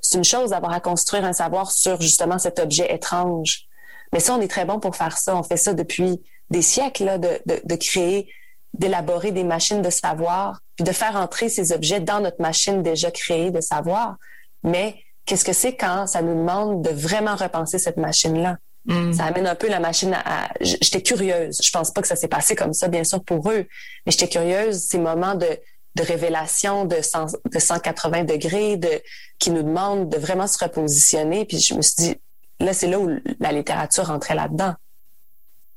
C'est 0.00 0.18
une 0.18 0.24
chose 0.24 0.50
d'avoir 0.50 0.72
à 0.72 0.80
construire 0.80 1.24
un 1.24 1.32
savoir 1.32 1.72
sur 1.72 2.00
justement 2.00 2.38
cet 2.38 2.58
objet 2.58 2.92
étrange. 2.92 3.66
Mais 4.12 4.20
ça, 4.20 4.34
on 4.34 4.40
est 4.40 4.48
très 4.48 4.66
bon 4.66 4.78
pour 4.78 4.94
faire 4.94 5.16
ça. 5.16 5.34
On 5.34 5.42
fait 5.42 5.56
ça 5.56 5.72
depuis 5.72 6.22
des 6.50 6.62
siècles, 6.62 7.04
là, 7.04 7.18
de, 7.18 7.40
de, 7.46 7.60
de 7.64 7.74
créer, 7.74 8.28
d'élaborer 8.74 9.32
des 9.32 9.44
machines 9.44 9.82
de 9.82 9.90
savoir, 9.90 10.60
puis 10.76 10.84
de 10.84 10.92
faire 10.92 11.16
entrer 11.16 11.48
ces 11.48 11.72
objets 11.72 12.00
dans 12.00 12.20
notre 12.20 12.40
machine 12.40 12.82
déjà 12.82 13.10
créée 13.10 13.50
de 13.50 13.60
savoir. 13.60 14.16
Mais 14.62 14.96
qu'est-ce 15.24 15.44
que 15.44 15.52
c'est 15.52 15.76
quand 15.76 16.06
ça 16.06 16.22
nous 16.22 16.34
demande 16.34 16.82
de 16.82 16.90
vraiment 16.90 17.36
repenser 17.36 17.78
cette 17.78 17.96
machine-là? 17.96 18.58
Mm. 18.86 19.12
Ça 19.12 19.24
amène 19.24 19.46
un 19.46 19.54
peu 19.54 19.68
la 19.68 19.80
machine 19.80 20.14
à... 20.14 20.50
J'étais 20.60 21.02
curieuse. 21.02 21.58
Je 21.62 21.70
pense 21.70 21.92
pas 21.92 22.02
que 22.02 22.08
ça 22.08 22.16
s'est 22.16 22.28
passé 22.28 22.54
comme 22.54 22.72
ça, 22.72 22.88
bien 22.88 23.04
sûr, 23.04 23.22
pour 23.22 23.50
eux. 23.50 23.66
Mais 24.04 24.12
j'étais 24.12 24.28
curieuse, 24.28 24.82
ces 24.82 24.98
moments 24.98 25.34
de, 25.34 25.48
de 25.94 26.02
révélation 26.02 26.84
de, 26.84 26.96
de 26.96 27.58
180 27.58 28.24
degrés, 28.24 28.76
de, 28.76 29.00
qui 29.38 29.50
nous 29.50 29.62
demandent 29.62 30.08
de 30.08 30.18
vraiment 30.18 30.46
se 30.46 30.62
repositionner. 30.62 31.44
Puis 31.44 31.60
je 31.60 31.74
me 31.74 31.82
suis 31.82 31.94
dit, 31.98 32.16
là, 32.60 32.72
c'est 32.72 32.88
là 32.88 32.98
où 32.98 33.10
la 33.40 33.52
littérature 33.52 34.06
rentrait 34.06 34.34
là-dedans. 34.34 34.74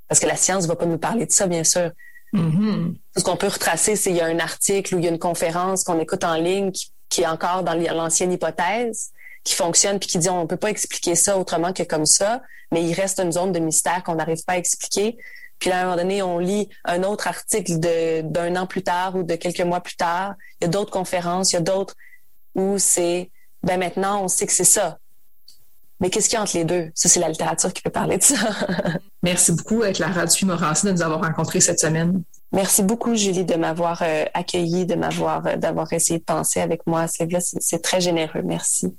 Parce 0.07 0.19
que 0.19 0.27
la 0.27 0.37
science 0.37 0.65
va 0.65 0.75
pas 0.75 0.85
nous 0.85 0.97
parler 0.97 1.25
de 1.25 1.31
ça, 1.31 1.47
bien 1.47 1.63
sûr. 1.63 1.91
Mm-hmm. 2.33 2.95
Ce 3.17 3.23
qu'on 3.23 3.37
peut 3.37 3.47
retracer, 3.47 3.95
c'est 3.95 4.09
il 4.09 4.17
y 4.17 4.21
a 4.21 4.25
un 4.25 4.39
article 4.39 4.95
ou 4.95 4.99
il 4.99 5.05
y 5.05 5.07
a 5.07 5.11
une 5.11 5.19
conférence 5.19 5.83
qu'on 5.83 5.99
écoute 5.99 6.23
en 6.23 6.35
ligne 6.35 6.71
qui, 6.71 7.21
est 7.21 7.27
encore 7.27 7.63
dans 7.63 7.73
l'ancienne 7.73 8.31
hypothèse, 8.31 9.11
qui 9.43 9.55
fonctionne 9.55 9.99
puis 9.99 10.09
qui 10.09 10.17
dit 10.17 10.29
on 10.29 10.45
peut 10.45 10.57
pas 10.57 10.69
expliquer 10.69 11.15
ça 11.15 11.37
autrement 11.37 11.73
que 11.73 11.83
comme 11.83 12.05
ça, 12.05 12.41
mais 12.71 12.83
il 12.83 12.93
reste 12.93 13.19
une 13.19 13.31
zone 13.31 13.51
de 13.51 13.59
mystère 13.59 14.03
qu'on 14.03 14.15
n'arrive 14.15 14.43
pas 14.45 14.53
à 14.53 14.57
expliquer. 14.57 15.17
Puis 15.59 15.71
à 15.71 15.79
un 15.79 15.83
moment 15.85 15.95
donné, 15.95 16.21
on 16.21 16.37
lit 16.37 16.69
un 16.85 17.01
autre 17.03 17.27
article 17.27 17.79
d'un 17.79 18.55
an 18.55 18.67
plus 18.67 18.83
tard 18.83 19.15
ou 19.15 19.23
de 19.23 19.35
quelques 19.35 19.61
mois 19.61 19.79
plus 19.79 19.95
tard. 19.95 20.35
Il 20.59 20.65
y 20.65 20.67
a 20.67 20.69
d'autres 20.69 20.91
conférences, 20.91 21.53
il 21.53 21.55
y 21.55 21.59
a 21.59 21.61
d'autres 21.61 21.95
où 22.53 22.77
c'est 22.77 23.31
ben 23.63 23.79
maintenant 23.79 24.23
on 24.23 24.27
sait 24.27 24.45
que 24.45 24.53
c'est 24.53 24.63
ça. 24.63 24.99
Mais 25.99 26.09
qu'est-ce 26.09 26.29
qu'il 26.29 26.35
y 26.35 26.39
a 26.39 26.43
entre 26.43 26.55
les 26.55 26.65
deux? 26.65 26.91
Ça, 26.93 27.09
c'est 27.09 27.19
la 27.19 27.29
littérature 27.29 27.73
qui 27.73 27.81
peut 27.81 27.89
parler 27.89 28.17
de 28.17 28.23
ça. 28.23 28.35
Merci 29.23 29.51
beaucoup, 29.51 29.81
Clara 29.93 30.25
Dupuis-Morancy, 30.25 30.85
de 30.85 30.91
nous 30.91 31.01
avoir 31.01 31.21
rencontrés 31.21 31.59
cette 31.59 31.79
semaine. 31.79 32.21
Merci 32.51 32.83
beaucoup, 32.83 33.15
Julie, 33.15 33.43
de 33.43 33.55
m'avoir 33.55 34.01
euh, 34.03 34.25
accueilli, 34.33 34.85
de 34.85 34.95
m'avoir, 34.95 35.45
euh, 35.47 35.55
d'avoir 35.57 35.91
essayé 35.91 36.19
de 36.19 36.23
penser 36.23 36.61
avec 36.61 36.85
moi. 36.85 37.05
C'est 37.07 37.81
très 37.81 37.99
généreux. 37.99 38.41
Merci. 38.43 38.95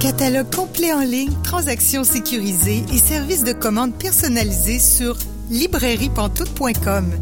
Catalogue 0.00 0.52
complet 0.54 0.92
en 0.94 1.00
ligne, 1.00 1.32
transactions 1.44 2.04
sécurisées 2.04 2.84
et 2.90 2.98
services 2.98 3.44
de 3.44 3.52
commande 3.52 3.94
personnalisés 3.94 4.78
sur 4.78 5.16
librairiepantoute.com. 5.50 7.12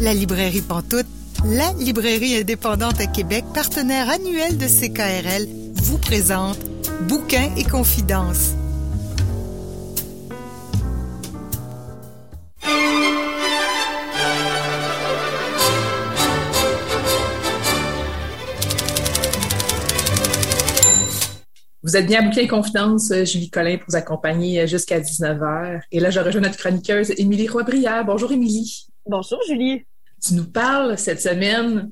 La 0.00 0.12
librairie 0.12 0.62
Pantoute, 0.62 1.06
la 1.44 1.72
librairie 1.74 2.36
indépendante 2.36 3.00
à 3.00 3.06
Québec, 3.06 3.44
partenaire 3.54 4.10
annuel 4.10 4.58
de 4.58 4.66
CKRL, 4.66 5.46
vous 5.74 5.98
présente 5.98 6.58
Bouquins 7.08 7.50
et 7.56 7.64
confidences. 7.64 8.54
Vous 21.88 21.96
êtes 21.96 22.04
bien 22.04 22.20
à 22.20 22.22
Bouquin 22.22 22.46
Confidence, 22.46 23.10
euh, 23.12 23.24
Julie 23.24 23.48
Collin, 23.48 23.78
pour 23.78 23.86
vous 23.88 23.96
accompagner 23.96 24.60
euh, 24.60 24.66
jusqu'à 24.66 25.00
19h. 25.00 25.80
Et 25.90 26.00
là, 26.00 26.10
je 26.10 26.20
rejoins 26.20 26.42
notre 26.42 26.58
chroniqueuse, 26.58 27.14
Émilie 27.16 27.48
Roy-Brière. 27.48 28.04
Bonjour, 28.04 28.30
Émilie. 28.30 28.88
Bonjour, 29.06 29.40
Julie. 29.48 29.86
Tu 30.22 30.34
nous 30.34 30.44
parles 30.44 30.98
cette 30.98 31.22
semaine 31.22 31.90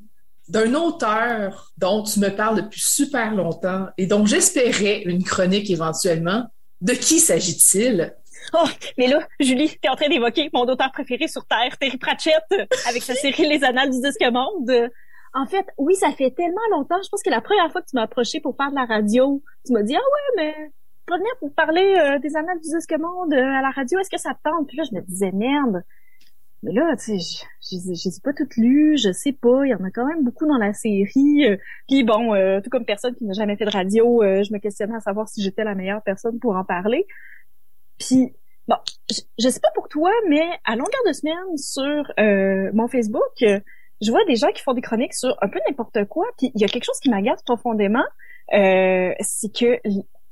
d'un 0.49 0.75
auteur 0.75 1.73
dont 1.79 2.03
tu 2.03 2.21
me 2.21 2.29
parles 2.29 2.57
depuis 2.57 2.83
super 2.83 3.35
longtemps 3.35 3.87
et 3.97 4.05
dont 4.05 4.27
j'espérais 4.27 5.01
une 5.07 5.25
chronique 5.25 5.71
éventuellement. 5.71 6.45
De 6.83 6.93
qui 6.93 7.19
s'agit-il? 7.19 8.15
Oh, 8.53 8.69
mais 8.99 9.07
là, 9.07 9.27
Julie, 9.41 9.79
t'es 9.81 9.89
en 9.89 9.97
train 9.97 10.11
d'évoquer 10.11 10.51
mon 10.53 10.65
auteur 10.65 10.93
préféré 10.93 11.27
sur 11.27 11.47
Terre, 11.47 11.79
Terry 11.79 11.97
Pratchett, 11.97 12.45
avec 12.87 13.03
sa 13.03 13.15
série 13.15 13.49
Les 13.49 13.65
Annales 13.65 13.93
du 13.93 14.03
Disque 14.03 14.31
Monde. 14.31 14.91
En 15.37 15.45
fait, 15.45 15.67
oui, 15.77 15.95
ça 15.95 16.11
fait 16.13 16.31
tellement 16.31 16.67
longtemps. 16.71 16.97
Je 17.05 17.11
pense 17.11 17.23
que 17.23 17.29
la 17.29 17.43
première 17.43 17.71
fois 17.71 17.83
que 17.83 17.87
tu 17.87 17.95
m'as 17.95 18.05
approché 18.05 18.41
pour 18.41 18.57
faire 18.57 18.71
de 18.71 18.75
la 18.75 18.87
radio, 18.87 19.43
tu 19.67 19.75
m'as 19.75 19.83
dit 19.83 19.95
ah 19.95 19.99
ouais, 19.99 20.37
mais 20.37 20.73
pas 21.07 21.19
venir 21.19 21.31
pour 21.41 21.53
parler 21.53 21.95
euh, 21.99 22.19
des 22.19 22.37
annales 22.37 22.59
du 22.59 22.71
disque 22.71 22.99
monde 22.99 23.35
euh, 23.35 23.59
à 23.59 23.61
la 23.61 23.71
radio. 23.71 23.99
Est-ce 23.99 24.09
que 24.09 24.19
ça 24.19 24.33
te 24.33 24.49
tente? 24.49 24.67
Puis 24.67 24.79
là, 24.79 24.85
je 24.91 24.97
me 24.97 25.03
disais 25.03 25.33
merde. 25.33 25.85
Mais 26.63 26.73
là, 26.73 26.97
tu 26.97 27.21
sais, 27.21 27.47
je 27.71 27.77
les 27.77 28.09
ai 28.09 28.21
pas 28.25 28.33
toutes 28.33 28.57
lues, 28.57 28.97
je 28.97 29.13
sais 29.13 29.33
pas. 29.33 29.67
Il 29.67 29.73
y 29.73 29.75
en 29.75 29.85
a 29.85 29.91
quand 29.91 30.07
même 30.07 30.25
beaucoup 30.25 30.47
dans 30.47 30.57
la 30.57 30.73
série. 30.73 31.45
Euh, 31.45 31.59
puis 31.87 32.03
bon, 32.03 32.33
tout 32.63 32.71
comme 32.71 32.87
personne 32.87 33.15
qui 33.15 33.27
n'a 33.27 33.35
jamais 33.35 33.57
fait 33.57 33.67
de 33.67 33.71
radio, 33.71 34.23
je 34.23 34.51
me 34.55 34.59
questionnais 34.59 34.97
à 34.97 35.01
savoir 35.01 35.29
si 35.29 35.43
j'étais 35.43 35.65
la 35.65 35.75
meilleure 35.75 36.03
personne 36.03 36.39
pour 36.39 36.57
en 36.57 36.65
parler. 36.65 37.07
Puis 37.99 38.33
bon, 38.69 38.77
je, 39.11 39.21
je 39.39 39.49
sais 39.51 39.61
pas 39.61 39.71
pour 39.75 39.89
toi, 39.89 40.11
mais 40.31 40.49
à 40.65 40.77
longueur 40.77 41.03
de 41.07 41.13
semaine 41.13 41.59
sur 41.59 42.11
mon 42.75 42.89
Facebook 42.89 43.45
je 44.01 44.11
vois 44.11 44.25
des 44.27 44.37
gens 44.37 44.49
qui 44.49 44.63
font 44.63 44.75
des 44.75 44.83
chroniques 44.83 45.15
sur 45.15 45.37
un 45.43 45.49
peu 45.49 45.59
n'importe 45.69 46.05
quoi, 46.07 46.27
puis 46.39 46.53
il 46.55 46.61
y 46.61 46.65
a 46.65 46.69
quelque 46.69 46.85
chose 46.85 46.99
qui 47.01 47.11
m'agace 47.11 47.43
profondément, 47.43 48.05
euh, 48.53 49.13
c'est 49.21 49.53
que 49.53 49.81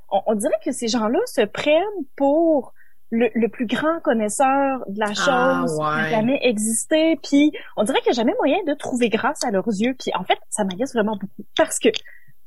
on, 0.09 0.35
dirait 0.35 0.53
que 0.63 0.71
ces 0.71 0.87
gens-là 0.87 1.19
se 1.25 1.41
prennent 1.41 2.05
pour 2.15 2.73
le, 3.11 3.47
plus 3.47 3.65
grand 3.65 3.99
connaisseur 4.01 4.83
de 4.87 4.99
la 4.99 5.11
ah, 5.11 5.13
chose 5.65 5.77
qui 5.77 5.83
a 5.83 6.09
jamais 6.09 6.39
existé, 6.41 7.17
puis 7.23 7.51
on 7.77 7.83
dirait 7.83 7.99
qu'il 8.01 8.11
n'y 8.11 8.17
a 8.17 8.21
jamais 8.21 8.35
moyen 8.37 8.57
de 8.67 8.73
trouver 8.73 9.09
grâce 9.09 9.43
à 9.43 9.51
leurs 9.51 9.67
yeux, 9.67 9.95
puis 9.97 10.11
en 10.15 10.23
fait, 10.23 10.37
ça 10.49 10.63
m'agace 10.63 10.93
vraiment 10.93 11.15
beaucoup, 11.15 11.47
parce 11.57 11.79
que 11.79 11.89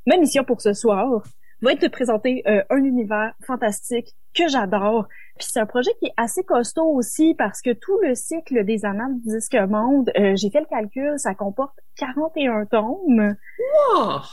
ma 0.06 0.16
mission 0.16 0.44
pour 0.44 0.60
ce 0.60 0.72
soir 0.72 1.22
va 1.62 1.72
être 1.72 1.82
de 1.82 1.88
présenter 1.88 2.42
euh, 2.46 2.62
un 2.70 2.84
univers 2.84 3.34
fantastique 3.46 4.14
que 4.34 4.48
j'adore, 4.48 5.08
puis 5.38 5.46
c'est 5.50 5.60
un 5.60 5.66
projet 5.66 5.90
qui 6.00 6.06
est 6.06 6.14
assez 6.16 6.42
costaud 6.42 6.86
aussi 6.86 7.34
parce 7.34 7.62
que 7.62 7.72
tout 7.72 7.98
le 8.02 8.14
cycle 8.14 8.64
des 8.64 8.84
annales 8.84 9.14
du 9.20 9.36
disque 9.36 9.54
monde, 9.54 10.10
euh, 10.18 10.34
j'ai 10.36 10.50
fait 10.50 10.60
le 10.60 10.66
calcul, 10.66 11.14
ça 11.16 11.34
comporte 11.34 11.78
41 11.96 12.66
tomes. 12.66 13.36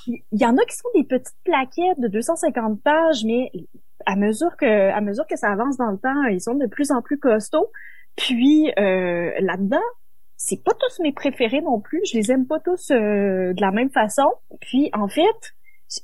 Il 0.08 0.24
y 0.32 0.46
en 0.46 0.58
a 0.58 0.66
qui 0.66 0.76
sont 0.76 0.90
des 0.96 1.04
petites 1.04 1.36
plaquettes 1.44 2.00
de 2.00 2.08
250 2.08 2.82
pages, 2.82 3.24
mais 3.24 3.52
à 4.06 4.16
mesure 4.16 4.58
que 4.58 4.92
à 4.92 5.00
mesure 5.02 5.28
que 5.28 5.38
ça 5.38 5.52
avance 5.52 5.78
dans 5.78 5.92
le 5.92 5.98
temps, 5.98 6.24
ils 6.24 6.42
sont 6.42 6.56
de 6.56 6.68
plus 6.68 6.92
en 6.92 7.02
plus 7.02 7.20
costauds. 7.20 7.72
Puis 8.16 8.72
euh, 8.80 9.32
là-dedans, 9.40 9.78
c'est 10.38 10.64
pas 10.64 10.74
tous 10.74 11.02
mes 11.02 11.14
préférés 11.14 11.62
non 11.62 11.80
plus. 11.80 12.02
Je 12.12 12.18
les 12.18 12.32
aime 12.32 12.48
pas 12.48 12.60
tous 12.60 12.92
euh, 12.92 13.54
de 13.54 13.62
la 13.62 13.72
même 13.72 13.90
façon. 13.90 14.32
Puis 14.62 14.90
en 14.94 15.08
fait, 15.08 15.55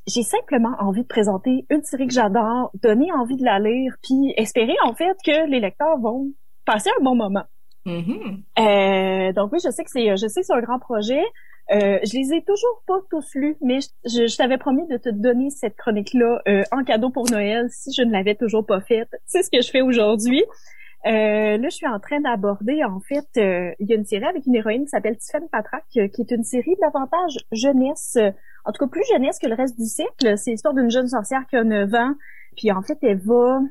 j'ai 0.08 0.24
simplement 0.24 0.76
envie 0.80 1.04
de 1.04 1.08
présenter 1.08 1.66
une 1.70 1.84
série 1.84 2.08
que 2.08 2.14
j'adore, 2.14 2.72
donner 2.82 3.12
envie 3.12 3.38
de 3.38 3.46
la 3.46 3.60
lire, 3.60 3.96
puis 4.04 4.34
espérer 4.38 4.76
en 4.84 4.94
fait 4.94 5.18
que 5.26 5.50
les 5.50 5.60
lecteurs 5.60 6.00
vont 6.00 6.28
passer 6.66 6.90
un 7.00 7.04
bon 7.04 7.16
moment. 7.16 7.44
Mm-hmm. 7.86 8.44
euh, 8.60 9.34
donc 9.34 9.52
oui, 9.54 9.60
je 9.64 9.72
sais 9.72 9.84
que 9.84 9.90
c'est, 9.90 10.16
je 10.16 10.28
sais 10.28 10.44
c'est 10.44 10.54
un 10.54 10.62
grand 10.62 10.80
projet. 10.80 11.24
Euh, 11.72 12.00
je 12.04 12.18
les 12.18 12.34
ai 12.34 12.44
toujours 12.44 12.84
pas 12.86 13.00
tous 13.10 13.34
lus, 13.36 13.56
mais 13.62 13.80
je, 14.04 14.28
je, 14.28 14.38
t'avais 14.38 14.58
promis 14.58 14.86
de 14.88 14.98
te 14.98 15.10
donner 15.10 15.50
cette 15.50 15.78
chronique-là 15.78 16.42
euh, 16.48 16.64
en 16.72 16.84
cadeau 16.84 17.12
pour 17.12 17.30
Noël 17.32 17.68
si 17.70 17.92
je 17.94 18.02
ne 18.02 18.12
l'avais 18.12 18.36
toujours 18.36 18.66
pas 18.66 18.82
faite. 18.82 19.10
C'est 19.26 19.42
ce 19.42 19.50
que 19.50 19.62
je 19.62 19.70
fais 19.70 19.82
aujourd'hui. 19.82 20.44
Euh, 21.06 21.58
là, 21.58 21.70
je 21.70 21.76
suis 21.76 21.88
en 21.88 22.00
train 22.00 22.20
d'aborder, 22.20 22.84
en 22.84 23.00
fait, 23.00 23.26
il 23.80 23.88
y 23.88 23.94
a 23.94 23.96
une 23.96 24.06
série 24.06 24.26
avec 24.26 24.46
une 24.46 24.56
héroïne 24.56 24.84
qui 24.84 24.90
s'appelle 24.90 25.18
Tiffany 25.18 25.48
Patrack, 25.50 25.86
qui 25.90 26.00
est 26.00 26.32
une 26.32 26.44
série 26.44 26.76
davantage 26.82 27.38
jeunesse 27.52 28.18
en 28.66 28.72
tout 28.72 28.86
cas 28.86 28.90
plus 28.90 29.04
jeunesse 29.12 29.40
que 29.40 29.48
le 29.48 29.56
reste 29.56 29.78
du 29.78 29.86
cycle. 29.86 30.38
C'est 30.38 30.52
l'histoire 30.52 30.74
d'une 30.74 30.92
jeune 30.92 31.08
sorcière 31.08 31.46
qui 31.50 31.56
a 31.56 31.64
9 31.64 31.94
ans. 31.94 32.14
Puis 32.56 32.72
en 32.72 32.82
fait, 32.82 32.98
elle 33.02 33.20
va 33.20 33.62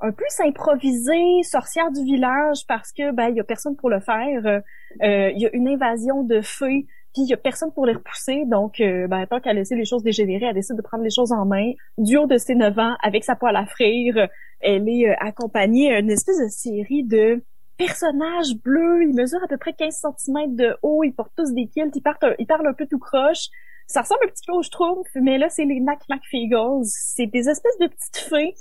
un 0.00 0.12
peu 0.12 0.24
s'improviser 0.28 1.42
sorcière 1.42 1.90
du 1.90 2.04
village 2.04 2.66
parce 2.66 2.92
que 2.92 3.12
ben 3.12 3.28
il 3.28 3.36
y 3.36 3.40
a 3.40 3.44
personne 3.44 3.76
pour 3.76 3.90
le 3.90 4.00
faire. 4.00 4.46
Euh, 4.46 5.30
il 5.34 5.40
y 5.40 5.46
a 5.46 5.54
une 5.54 5.68
invasion 5.68 6.22
de 6.22 6.40
fées, 6.42 6.86
puis 7.14 7.22
il 7.22 7.28
y 7.28 7.32
a 7.32 7.36
personne 7.36 7.72
pour 7.72 7.86
les 7.86 7.94
repousser. 7.94 8.44
Donc 8.46 8.80
euh, 8.80 9.06
ben 9.06 9.26
tant 9.26 9.40
qu'à 9.40 9.52
laisser 9.52 9.76
les 9.76 9.84
choses 9.84 10.02
dégénérer, 10.02 10.46
elle 10.46 10.54
décide 10.54 10.76
de 10.76 10.82
prendre 10.82 11.04
les 11.04 11.10
choses 11.10 11.32
en 11.32 11.46
main. 11.46 11.72
Du 11.96 12.16
haut 12.16 12.26
de 12.26 12.36
ses 12.36 12.54
9 12.54 12.78
ans, 12.78 12.96
avec 13.02 13.24
sa 13.24 13.36
poêle 13.36 13.56
à 13.56 13.66
frire, 13.66 14.28
elle 14.60 14.88
est 14.88 15.08
euh, 15.08 15.14
accompagnée 15.20 16.00
d'une 16.02 16.10
espèce 16.10 16.38
de 16.38 16.48
série 16.48 17.04
de 17.04 17.42
personnages 17.78 18.54
bleus. 18.62 19.04
Ils 19.04 19.14
mesurent 19.14 19.44
à 19.44 19.48
peu 19.48 19.58
près 19.58 19.72
15 19.72 20.02
cm 20.18 20.54
de 20.54 20.76
haut. 20.82 21.02
Ils 21.04 21.12
portent 21.12 21.34
tous 21.36 21.52
des 21.52 21.66
kilts. 21.66 21.94
Ils, 21.94 22.02
ils 22.38 22.46
parlent 22.46 22.66
un 22.66 22.72
peu 22.72 22.86
tout 22.86 22.98
croche. 22.98 23.48
Ça 23.86 24.00
ressemble 24.00 24.20
un 24.24 24.28
petit 24.28 24.44
peu 24.46 24.52
aux 24.52 24.62
Schtroumpfs, 24.62 25.14
mais 25.14 25.38
là, 25.38 25.48
c'est 25.50 25.64
les 25.64 25.80
McFeagles. 25.80 26.84
C'est 26.84 27.26
des 27.26 27.48
espèces 27.48 27.78
de 27.78 27.86
petites 27.86 28.16
fées 28.16 28.54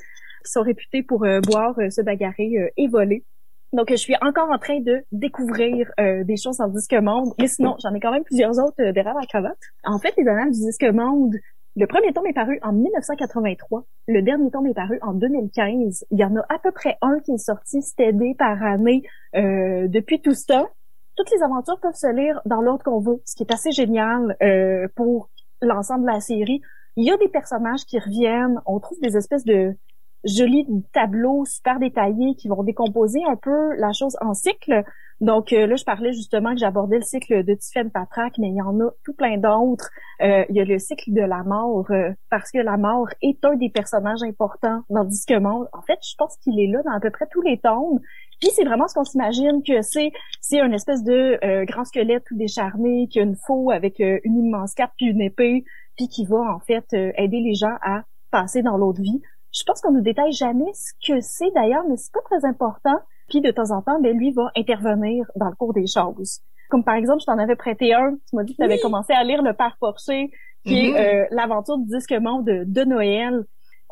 qui 0.45 0.51
sont 0.51 0.61
réputées 0.61 1.03
pour 1.03 1.23
euh, 1.23 1.39
boire, 1.41 1.77
euh, 1.79 1.89
se 1.89 2.01
bagarrer 2.01 2.51
euh, 2.57 2.69
et 2.77 2.87
voler. 2.87 3.23
Donc, 3.71 3.89
je 3.89 3.95
suis 3.95 4.15
encore 4.21 4.51
en 4.51 4.59
train 4.59 4.79
de 4.81 5.03
découvrir 5.11 5.89
des 5.97 6.37
choses 6.37 6.59
le 6.59 6.71
disque 6.73 6.93
monde. 6.93 7.33
Mais 7.39 7.47
sinon, 7.47 7.75
j'en 7.81 7.91
ai 7.95 7.99
quand 7.99 8.11
même 8.11 8.23
plusieurs 8.23 8.59
autres 8.59 8.91
derrière 8.91 9.15
la 9.15 9.25
cravate. 9.25 9.57
En 9.83 9.97
fait, 9.97 10.13
les 10.15 10.27
annales 10.27 10.51
du 10.51 10.59
disque 10.59 10.83
monde, 10.83 11.33
le 11.75 11.87
premier 11.87 12.13
tome 12.13 12.27
est 12.27 12.33
paru 12.33 12.59
en 12.61 12.71
1983. 12.71 13.83
Le 14.09 14.21
dernier 14.21 14.51
tome 14.51 14.67
est 14.67 14.75
paru 14.75 14.99
en 15.01 15.13
2015. 15.13 16.05
Il 16.11 16.19
y 16.19 16.23
en 16.23 16.35
a 16.35 16.41
à 16.49 16.59
peu 16.59 16.71
près 16.71 16.99
un 17.01 17.19
qui 17.21 17.31
est 17.31 17.39
sorti 17.39 17.81
stédé 17.81 18.35
par 18.37 18.61
année 18.61 19.01
depuis 19.33 20.21
tout 20.21 20.35
ce 20.35 20.45
temps 20.45 20.69
toutes 21.15 21.31
les 21.31 21.43
aventures 21.43 21.79
peuvent 21.79 21.95
se 21.95 22.11
lire 22.13 22.41
dans 22.45 22.61
l'ordre 22.61 22.83
qu'on 22.83 22.99
veut, 22.99 23.21
ce 23.25 23.35
qui 23.35 23.43
est 23.43 23.53
assez 23.53 23.71
génial 23.71 24.35
euh, 24.41 24.87
pour 24.95 25.29
l'ensemble 25.61 26.05
de 26.05 26.11
la 26.11 26.19
série. 26.19 26.61
Il 26.95 27.05
y 27.05 27.11
a 27.11 27.17
des 27.17 27.29
personnages 27.29 27.85
qui 27.85 27.99
reviennent, 27.99 28.61
on 28.65 28.79
trouve 28.79 28.99
des 29.01 29.17
espèces 29.17 29.45
de 29.45 29.75
jolis 30.23 30.65
tableaux 30.93 31.45
super 31.45 31.79
détaillés 31.79 32.35
qui 32.35 32.47
vont 32.47 32.63
décomposer 32.63 33.19
un 33.27 33.35
peu 33.35 33.75
la 33.75 33.91
chose 33.91 34.15
en 34.21 34.33
cycle. 34.33 34.83
Donc 35.21 35.53
euh, 35.53 35.67
là, 35.67 35.75
je 35.75 35.83
parlais 35.83 36.11
justement 36.11 36.53
que 36.53 36.59
j'abordais 36.59 36.97
le 36.97 37.03
cycle 37.03 37.43
de 37.43 37.53
Tiffaine 37.53 37.91
Patraque, 37.91 38.37
mais 38.39 38.49
il 38.49 38.55
y 38.55 38.61
en 38.61 38.79
a 38.79 38.89
tout 39.05 39.13
plein 39.13 39.37
d'autres. 39.37 39.89
Euh, 40.21 40.43
il 40.49 40.55
y 40.55 40.59
a 40.59 40.65
le 40.65 40.79
cycle 40.79 41.13
de 41.13 41.21
la 41.21 41.43
mort, 41.43 41.85
euh, 41.91 42.11
parce 42.29 42.51
que 42.51 42.59
la 42.59 42.77
mort 42.77 43.07
est 43.21 43.43
un 43.45 43.55
des 43.55 43.69
personnages 43.69 44.23
importants 44.23 44.81
dans 44.89 45.03
Disque 45.03 45.31
Monde. 45.31 45.67
En 45.73 45.81
fait, 45.81 45.99
je 46.01 46.15
pense 46.17 46.35
qu'il 46.37 46.59
est 46.59 46.67
là 46.67 46.81
dans 46.83 46.91
à 46.91 46.99
peu 46.99 47.09
près 47.09 47.27
tous 47.31 47.41
les 47.41 47.57
tomes. 47.57 47.99
Puis 48.43 48.51
c'est 48.53 48.65
vraiment 48.65 48.89
ce 48.89 48.93
qu'on 48.93 49.05
s'imagine 49.05 49.63
que 49.65 49.81
c'est, 49.81 50.11
c'est 50.41 50.59
une 50.59 50.73
espèce 50.73 51.01
de 51.01 51.39
grand 51.63 51.85
squelette 51.85 52.25
tout 52.25 52.35
décharné, 52.35 53.07
qui 53.07 53.21
a 53.21 53.23
une 53.23 53.37
faux 53.37 53.71
avec 53.71 53.99
une 53.99 54.37
immense 54.37 54.73
cape 54.73 54.91
puis 54.97 55.05
une 55.05 55.21
épée, 55.21 55.63
puis 55.95 56.09
qui 56.09 56.25
va 56.25 56.41
en 56.53 56.59
fait 56.59 56.83
aider 56.91 57.39
les 57.39 57.53
gens 57.53 57.77
à 57.81 58.03
passer 58.31 58.61
dans 58.61 58.75
l'autre 58.75 59.01
vie. 59.01 59.21
Je 59.53 59.63
pense 59.63 59.79
qu'on 59.79 59.93
ne 59.93 60.01
détaille 60.01 60.33
jamais 60.33 60.73
ce 60.73 60.91
que 61.07 61.21
c'est 61.21 61.51
d'ailleurs, 61.51 61.83
mais 61.87 61.95
c'est 61.95 62.11
pas 62.11 62.19
très 62.25 62.43
important. 62.43 62.99
Puis 63.29 63.39
de 63.39 63.49
temps 63.49 63.71
en 63.71 63.81
temps, 63.81 64.01
ben, 64.01 64.17
lui 64.17 64.31
va 64.31 64.51
intervenir 64.57 65.25
dans 65.37 65.47
le 65.47 65.55
cours 65.55 65.73
des 65.73 65.87
choses. 65.87 66.41
Comme 66.69 66.83
par 66.83 66.95
exemple, 66.95 67.21
je 67.21 67.27
t'en 67.27 67.37
avais 67.37 67.55
prêté 67.55 67.93
un, 67.93 68.11
tu 68.11 68.35
m'as 68.35 68.43
dit 68.43 68.53
que 68.53 68.57
tu 68.57 68.63
avais 68.63 68.79
commencé 68.79 69.13
à 69.13 69.23
lire 69.23 69.41
Le 69.41 69.53
Père 69.53 69.77
Porcher, 69.79 70.31
qui 70.65 70.87
est 70.87 70.91
mm-hmm. 70.91 71.23
euh, 71.23 71.25
l'aventure 71.31 71.77
du 71.77 71.85
disque 71.85 72.11
monde 72.13 72.45
de, 72.45 72.83
Noël. 72.83 73.45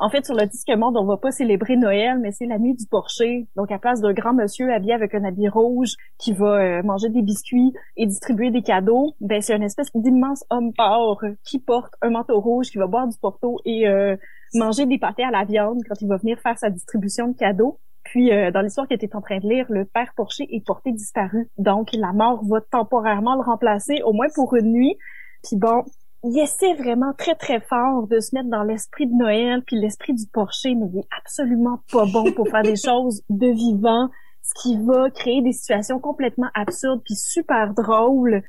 En 0.03 0.09
fait, 0.09 0.25
sur 0.25 0.33
le 0.33 0.47
disque 0.47 0.67
monde, 0.75 0.97
on 0.97 1.05
va 1.05 1.17
pas 1.17 1.29
célébrer 1.29 1.77
Noël, 1.77 2.17
mais 2.17 2.31
c'est 2.31 2.47
la 2.47 2.57
nuit 2.57 2.73
du 2.73 2.87
porcher. 2.87 3.47
Donc, 3.55 3.71
à 3.71 3.77
place 3.77 4.01
d'un 4.01 4.13
grand 4.13 4.33
monsieur 4.33 4.73
habillé 4.73 4.93
avec 4.93 5.13
un 5.13 5.23
habit 5.23 5.47
rouge 5.47 5.93
qui 6.17 6.33
va 6.33 6.55
euh, 6.55 6.81
manger 6.81 7.09
des 7.09 7.21
biscuits 7.21 7.71
et 7.97 8.07
distribuer 8.07 8.49
des 8.49 8.63
cadeaux, 8.63 9.13
ben 9.21 9.43
c'est 9.43 9.55
une 9.55 9.61
espèce 9.61 9.91
d'immense 9.93 10.43
homme 10.49 10.73
porc 10.73 11.23
qui 11.43 11.59
porte 11.59 11.93
un 12.01 12.09
manteau 12.09 12.39
rouge, 12.41 12.71
qui 12.71 12.79
va 12.79 12.87
boire 12.87 13.07
du 13.07 13.15
porto 13.19 13.59
et 13.63 13.87
euh, 13.87 14.15
manger 14.55 14.87
des 14.87 14.97
pâtés 14.97 15.23
à 15.23 15.29
la 15.29 15.43
viande 15.43 15.83
quand 15.87 16.01
il 16.01 16.07
va 16.07 16.17
venir 16.17 16.39
faire 16.39 16.57
sa 16.57 16.71
distribution 16.71 17.27
de 17.27 17.37
cadeaux. 17.37 17.79
Puis, 18.03 18.33
euh, 18.33 18.49
dans 18.49 18.61
l'histoire 18.61 18.87
qu'il 18.87 18.95
était 18.95 19.15
en 19.15 19.21
train 19.21 19.37
de 19.37 19.47
lire, 19.47 19.67
le 19.69 19.85
père 19.85 20.13
Porcher 20.15 20.47
est 20.49 20.65
porté 20.65 20.93
disparu. 20.93 21.47
Donc, 21.59 21.89
la 21.93 22.11
mort 22.11 22.43
va 22.45 22.59
temporairement 22.59 23.35
le 23.35 23.41
remplacer, 23.41 24.01
au 24.03 24.13
moins 24.13 24.29
pour 24.33 24.55
une 24.55 24.71
nuit. 24.71 24.97
Puis 25.43 25.57
bon, 25.57 25.83
il 26.23 26.37
essaie 26.39 26.73
vraiment 26.75 27.13
très, 27.17 27.35
très 27.35 27.59
fort 27.61 28.07
de 28.07 28.19
se 28.19 28.35
mettre 28.35 28.49
dans 28.49 28.63
l'esprit 28.63 29.07
de 29.07 29.13
Noël, 29.13 29.63
puis 29.65 29.79
l'esprit 29.79 30.13
du 30.13 30.25
Porcher, 30.27 30.75
mais 30.75 30.87
il 30.93 30.99
est 30.99 31.07
absolument 31.17 31.79
pas 31.91 32.05
bon 32.05 32.31
pour 32.33 32.47
faire 32.47 32.61
des 32.61 32.75
choses 32.85 33.23
de 33.29 33.47
vivant, 33.47 34.09
ce 34.43 34.61
qui 34.61 34.77
va 34.83 35.09
créer 35.09 35.41
des 35.41 35.51
situations 35.51 35.99
complètement 35.99 36.49
absurdes, 36.53 37.01
puis 37.03 37.15
super 37.15 37.73
drôles. 37.73 38.43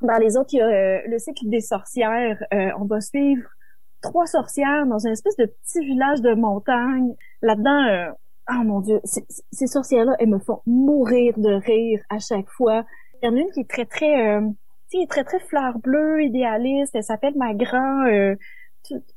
Dans 0.00 0.18
les 0.18 0.36
autres, 0.36 0.50
il 0.52 0.58
y 0.58 0.62
a 0.62 0.66
euh, 0.66 1.00
le 1.08 1.18
cycle 1.18 1.48
des 1.48 1.60
sorcières. 1.60 2.38
Euh, 2.54 2.70
on 2.78 2.84
va 2.84 3.00
suivre 3.00 3.48
trois 4.00 4.26
sorcières 4.26 4.86
dans 4.86 5.04
une 5.04 5.12
espèce 5.12 5.36
de 5.36 5.46
petit 5.46 5.84
village 5.84 6.20
de 6.20 6.34
montagne. 6.34 7.14
Là-dedans, 7.42 8.14
oh 8.48 8.64
mon 8.64 8.80
dieu, 8.80 9.00
ces 9.04 9.66
sorcières-là, 9.66 10.14
elles 10.20 10.28
me 10.28 10.38
font 10.38 10.60
mourir 10.66 11.34
de 11.36 11.52
rire 11.52 12.00
à 12.10 12.20
chaque 12.20 12.48
fois. 12.48 12.84
Il 13.20 13.26
y 13.26 13.28
en 13.28 13.36
a 13.36 13.40
une 13.40 13.50
qui 13.50 13.60
est 13.60 13.68
très 13.68 13.86
très, 13.86 14.40
très 15.08 15.24
très 15.24 15.40
fleur 15.40 15.78
bleue, 15.78 16.22
idéaliste. 16.24 16.94
Elle 16.94 17.02
s'appelle 17.02 17.34
Magran. 17.36 18.06
Euh, 18.06 18.36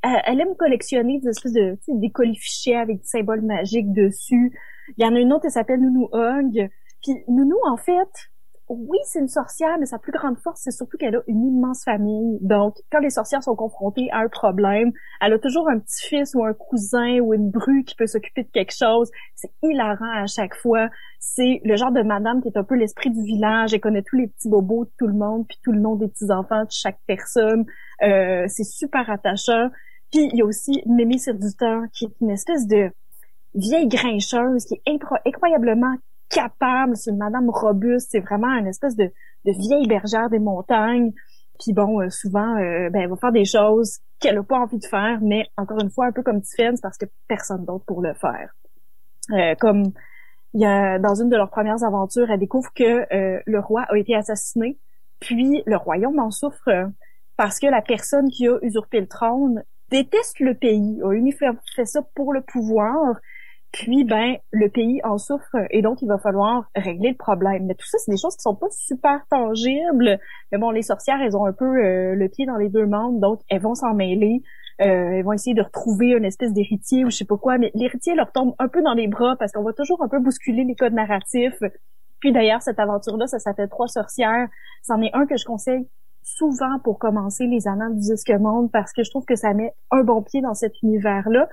elle, 0.02 0.42
aime 0.42 0.56
collectionner 0.58 1.20
des 1.20 1.30
espèces 1.30 1.54
de 1.54 1.78
des 1.88 2.10
colifichets 2.10 2.76
avec 2.76 2.98
des 2.98 3.06
symboles 3.08 3.42
magiques 3.42 3.92
dessus. 3.94 4.58
Il 4.98 5.04
y 5.04 5.08
en 5.08 5.16
a 5.16 5.20
une 5.20 5.32
autre, 5.32 5.46
elle 5.46 5.52
s'appelle 5.52 5.80
Nounou 5.80 6.10
Hug. 6.14 6.70
Puis 7.02 7.14
Nounou, 7.28 7.58
en 7.66 7.78
fait, 7.78 8.30
oui, 8.78 8.98
c'est 9.06 9.20
une 9.20 9.28
sorcière, 9.28 9.78
mais 9.80 9.86
sa 9.86 10.00
plus 10.00 10.12
grande 10.12 10.38
force, 10.38 10.62
c'est 10.64 10.72
surtout 10.72 10.98
qu'elle 10.98 11.16
a 11.16 11.22
une 11.28 11.46
immense 11.46 11.84
famille. 11.84 12.38
Donc, 12.42 12.76
quand 12.92 13.00
les 13.00 13.10
sorcières 13.10 13.44
sont 13.44 13.56
confrontées 13.56 14.10
à 14.12 14.20
un 14.20 14.30
problème, 14.30 14.92
elle 15.20 15.34
a 15.34 15.40
toujours 15.40 15.70
un 15.70 15.80
petit-fils 15.80 16.34
ou 16.36 16.44
un 16.44 16.54
cousin 16.54 17.20
ou 17.20 17.34
une 17.34 17.50
bru 17.50 17.84
qui 17.84 17.96
peut 17.96 18.08
s'occuper 18.08 18.44
de 18.44 18.50
quelque 18.50 18.76
chose. 18.76 19.12
C'est 19.36 19.52
hilarant 19.62 20.12
à 20.14 20.26
chaque 20.28 20.56
fois. 20.56 20.90
C'est 21.20 21.62
le 21.64 21.76
genre 21.76 21.92
de 21.92 22.02
madame 22.02 22.42
qui 22.42 22.48
est 22.48 22.58
un 22.58 22.64
peu 22.64 22.76
l'esprit 22.76 23.10
du 23.12 23.22
village. 23.22 23.74
Elle 23.74 23.82
connaît 23.82 24.04
tous 24.04 24.18
les 24.18 24.28
petits 24.28 24.50
bobos 24.50 24.86
de 24.86 24.92
tout 24.98 25.08
le 25.08 25.16
monde, 25.16 25.46
puis 25.48 25.60
tout 25.64 25.72
le 25.72 25.80
nom 25.80 25.96
des 25.96 26.08
petits-enfants 26.08 26.64
de 26.64 26.72
chaque 26.72 27.00
personne. 27.08 27.66
Euh, 28.04 28.46
c'est 28.48 28.64
super 28.64 29.10
attachant. 29.10 29.70
Puis, 30.12 30.30
il 30.32 30.38
y 30.38 30.42
a 30.42 30.46
aussi 30.46 30.82
Mémé 30.86 31.18
Sirdutin, 31.18 31.88
qui 31.94 32.06
est 32.06 32.22
une 32.22 32.32
espèce 32.32 32.68
de 32.68 32.92
vieille 33.54 33.88
grincheuse 33.88 34.66
qui 34.66 34.76
est 34.76 35.00
incroyablement 35.26 35.96
capable, 36.32 36.96
c'est 36.96 37.12
une 37.12 37.18
madame 37.18 37.50
robuste, 37.50 38.10
c'est 38.12 38.20
vraiment 38.20 38.54
une 38.58 38.68
espèce 38.68 38.96
de, 38.96 39.12
vieille 39.46 39.88
bergère 39.88 40.30
des 40.30 40.40
montagnes. 40.40 41.12
Puis 41.60 41.74
bon, 41.74 42.02
euh, 42.02 42.10
souvent, 42.10 42.58
euh, 42.58 42.90
ben, 42.90 43.02
elle 43.02 43.10
va 43.10 43.16
faire 43.18 43.32
des 43.32 43.46
choses 43.46 44.00
qu'elle 44.20 44.38
a 44.38 44.44
pas 44.44 44.60
envie 44.60 44.80
de 44.80 44.86
faire, 44.86 45.20
mais 45.22 45.46
encore 45.58 45.80
une 45.80 45.92
fois, 45.92 46.08
un 46.08 46.12
peu 46.12 46.24
comme 46.24 46.42
Tiffany, 46.42 46.78
parce 46.82 46.98
que 46.98 47.06
personne 47.28 47.66
d'autre 47.66 47.86
pour 47.86 48.02
le 48.02 48.14
faire. 48.14 48.50
Euh, 49.32 49.56
comme 49.60 49.92
y 50.54 50.66
a, 50.66 51.00
dans 51.00 51.16
une 51.16 51.30
de 51.30 51.36
leurs 51.36 51.50
premières 51.50 51.84
aventures, 51.84 52.30
elle 52.30 52.40
découvre 52.40 52.72
que 52.74 53.06
le 53.46 53.60
roi 53.60 53.84
a 53.90 53.98
été 53.98 54.16
assassiné, 54.16 54.78
puis 55.20 55.64
le 55.66 55.78
royaume 55.78 56.20
en 56.20 56.32
souffre 56.32 56.92
parce 57.38 57.60
que 57.60 57.68
la 57.68 57.82
personne 57.82 58.30
qui 58.30 58.48
a 58.48 58.58
usurpé 58.62 59.00
le 59.00 59.08
trône 59.08 59.64
déteste 59.90 60.40
le 60.40 60.54
pays, 60.54 61.02
a 61.04 61.12
uniquement 61.12 61.54
fait 61.76 61.86
ça 61.86 62.02
pour 62.16 62.34
le 62.34 62.42
pouvoir, 62.42 63.16
puis, 63.72 64.04
ben, 64.04 64.36
le 64.52 64.68
pays 64.70 65.00
en 65.04 65.18
souffre 65.18 65.56
et 65.70 65.82
donc 65.82 66.02
il 66.02 66.08
va 66.08 66.18
falloir 66.18 66.70
régler 66.76 67.12
le 67.12 67.16
problème. 67.16 67.66
Mais 67.68 67.76
tout 67.76 67.88
ça, 67.88 67.98
c'est 68.00 68.12
des 68.12 68.18
choses 68.18 68.36
qui 68.36 68.42
sont 68.42 68.56
pas 68.56 68.70
super 68.70 69.26
tangibles. 69.30 70.20
Mais 70.52 70.58
bon, 70.58 70.72
les 70.72 70.82
sorcières, 70.82 71.22
elles 71.22 71.38
ont 71.38 71.46
un 71.46 71.54
peu 71.54 71.66
euh, 71.66 72.16
le 72.16 72.28
pied 72.28 72.46
dans 72.46 72.58
les 72.58 72.68
deux 72.68 72.86
mondes, 72.86 73.22
donc 73.22 73.40
elles 73.50 73.62
vont 73.62 73.76
s'en 73.76 73.94
mêler. 73.94 74.42
Euh, 74.82 75.12
elles 75.12 75.24
vont 75.24 75.32
essayer 75.32 75.54
de 75.54 75.62
retrouver 75.62 76.08
une 76.08 76.26
espèce 76.26 76.52
d'héritier 76.54 77.06
ou 77.06 77.12
je 77.12 77.18
sais 77.18 77.26
pas 77.26 77.38
quoi. 77.38 77.58
Mais 77.58 77.72
l'héritier 77.74 78.14
leur 78.14 78.32
tombe 78.34 78.56
un 78.60 78.68
peu 78.68 78.82
dans 78.82 78.94
les 78.94 79.08
bras 79.08 79.36
parce 79.38 79.54
qu'on 79.54 79.64
va 79.64 79.74
toujours 79.74 80.04
un 80.04 80.10
peu 80.10 80.20
bousculer 80.20 80.66
les 80.66 80.76
codes 80.76 80.94
narratifs. 80.94 81.62
Puis 82.20 82.34
d'ailleurs, 82.34 82.62
cette 82.62 82.80
aventure-là, 82.80 83.28
ça 83.28 83.40
s'appelle 83.40 83.70
Trois 83.70 83.88
sorcières. 83.88 84.50
C'en 84.84 85.02
est 85.02 85.12
un 85.14 85.26
que 85.26 85.38
je 85.38 85.46
conseille 85.46 85.88
souvent 86.24 86.78
pour 86.84 87.00
commencer 87.00 87.48
les 87.48 87.68
annales 87.68 87.96
du 87.96 88.02
disque 88.02 88.32
monde 88.32 88.70
parce 88.72 88.92
que 88.92 89.04
je 89.04 89.10
trouve 89.10 89.26
que 89.26 89.36
ça 89.36 89.54
met 89.54 89.74
un 89.92 90.04
bon 90.04 90.22
pied 90.22 90.42
dans 90.42 90.54
cet 90.54 90.82
univers-là. 90.82 91.48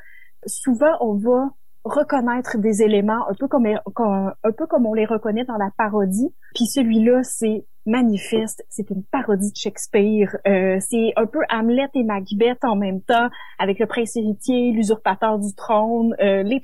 Souvent, 0.47 0.97
on 1.01 1.15
va 1.15 1.51
reconnaître 1.85 2.59
des 2.59 2.83
éléments 2.83 3.29
un 3.29 3.35
peu 3.35 3.49
comme, 3.49 3.67
un 3.67 4.53
peu 4.57 4.67
comme 4.67 4.87
on 4.87 4.95
les 4.95 5.07
reconnaît 5.07 5.45
dans 5.45 5.57
la 5.57 5.71
parodie. 5.77 6.35
Puis 6.55 6.67
celui-là, 6.67 7.23
c'est 7.23 7.65
manifeste, 7.87 8.65
c'est 8.69 8.91
une 8.91 9.03
parodie 9.03 9.51
de 9.51 9.57
Shakespeare. 9.57 10.37
Euh, 10.47 10.77
c'est 10.81 11.13
un 11.17 11.27
peu 11.27 11.41
Hamlet 11.51 11.89
et 11.95 12.05
Macbeth 12.05 12.63
en 12.63 12.77
même 12.77 13.01
temps, 13.01 13.29
avec 13.59 13.79
le 13.79 13.87
prince 13.87 14.15
héritier, 14.17 14.73
l'usurpateur 14.73 15.39
du 15.39 15.55
trône, 15.55 16.15
euh, 16.21 16.43
les, 16.43 16.61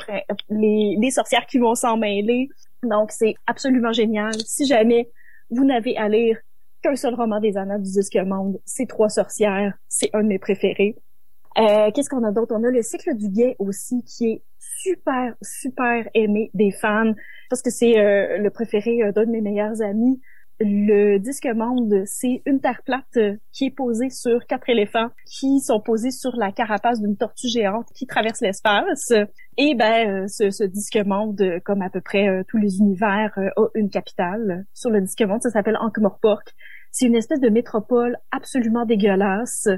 les, 0.51 0.97
les 1.01 1.11
sorcières 1.11 1.47
qui 1.47 1.59
vont 1.59 1.75
s'en 1.75 1.97
mêler. 1.97 2.49
Donc 2.83 3.11
c'est 3.11 3.35
absolument 3.47 3.93
génial. 3.93 4.35
Si 4.45 4.67
jamais 4.67 5.11
vous 5.51 5.65
n'avez 5.65 5.97
à 5.97 6.09
lire 6.09 6.39
qu'un 6.83 6.97
seul 6.97 7.15
roman 7.15 7.41
des 7.41 7.57
annales 7.57 7.83
du 7.83 7.91
disque 7.91 8.17
monde, 8.17 8.61
c'est 8.67 8.87
Trois 8.87 9.09
sorcières, 9.09 9.75
c'est 9.89 10.11
un 10.13 10.23
de 10.23 10.29
mes 10.29 10.39
préférés. 10.39 10.97
Euh, 11.59 11.91
Qu'est-ce 11.95 12.09
qu'on 12.09 12.25
a 12.25 12.33
d'autre? 12.33 12.55
On 12.57 12.65
a 12.65 12.71
le 12.71 12.83
cycle 12.83 13.15
du 13.17 13.29
guet 13.29 13.57
aussi, 13.59 14.03
qui 14.05 14.27
est 14.27 14.43
super, 14.85 15.35
super 15.43 16.09
aimé 16.15 16.51
des 16.55 16.71
fans, 16.71 17.13
parce 17.49 17.63
que 17.63 17.71
c'est 17.71 17.99
euh, 17.99 18.39
le 18.39 18.51
préféré 18.51 19.03
euh, 19.03 19.13
d'un 19.13 19.25
de 19.25 19.31
mes 19.31 19.41
meilleurs 19.41 19.81
amis. 19.83 20.21
Le 20.61 21.19
disque 21.19 21.47
monde, 21.47 22.05
c'est 22.07 22.43
une 22.47 22.61
terre 22.61 22.83
plate 22.85 23.17
euh, 23.17 23.37
qui 23.53 23.67
est 23.67 23.75
posée 23.75 24.11
sur 24.11 24.47
quatre 24.47 24.69
éléphants 24.69 25.09
qui 25.27 25.61
sont 25.61 25.81
posés 25.81 26.13
sur 26.13 26.37
la 26.37 26.53
carapace 26.53 27.01
d'une 27.01 27.17
tortue 27.17 27.49
géante 27.49 27.89
qui 27.95 28.07
traverse 28.07 28.41
l'espace. 28.41 29.13
Et 29.57 29.75
ben, 29.75 30.29
ce, 30.29 30.51
ce, 30.51 30.65
disque 30.65 30.99
monde, 31.05 31.43
comme 31.65 31.83
à 31.83 31.91
peu 31.91 32.01
près 32.01 32.45
tous 32.47 32.59
les 32.59 32.79
univers, 32.79 33.37
a 33.37 33.69
une 33.75 33.91
capitale. 33.91 34.65
Sur 34.75 34.91
le 34.91 35.01
disque 35.01 35.23
monde, 35.23 35.43
ça 35.43 35.51
s'appelle 35.51 35.77
Ankh-Morpork. 35.81 36.55
C'est 36.93 37.07
une 37.07 37.17
espèce 37.17 37.41
de 37.41 37.49
métropole 37.49 38.17
absolument 38.31 38.85
dégueulasse 38.85 39.69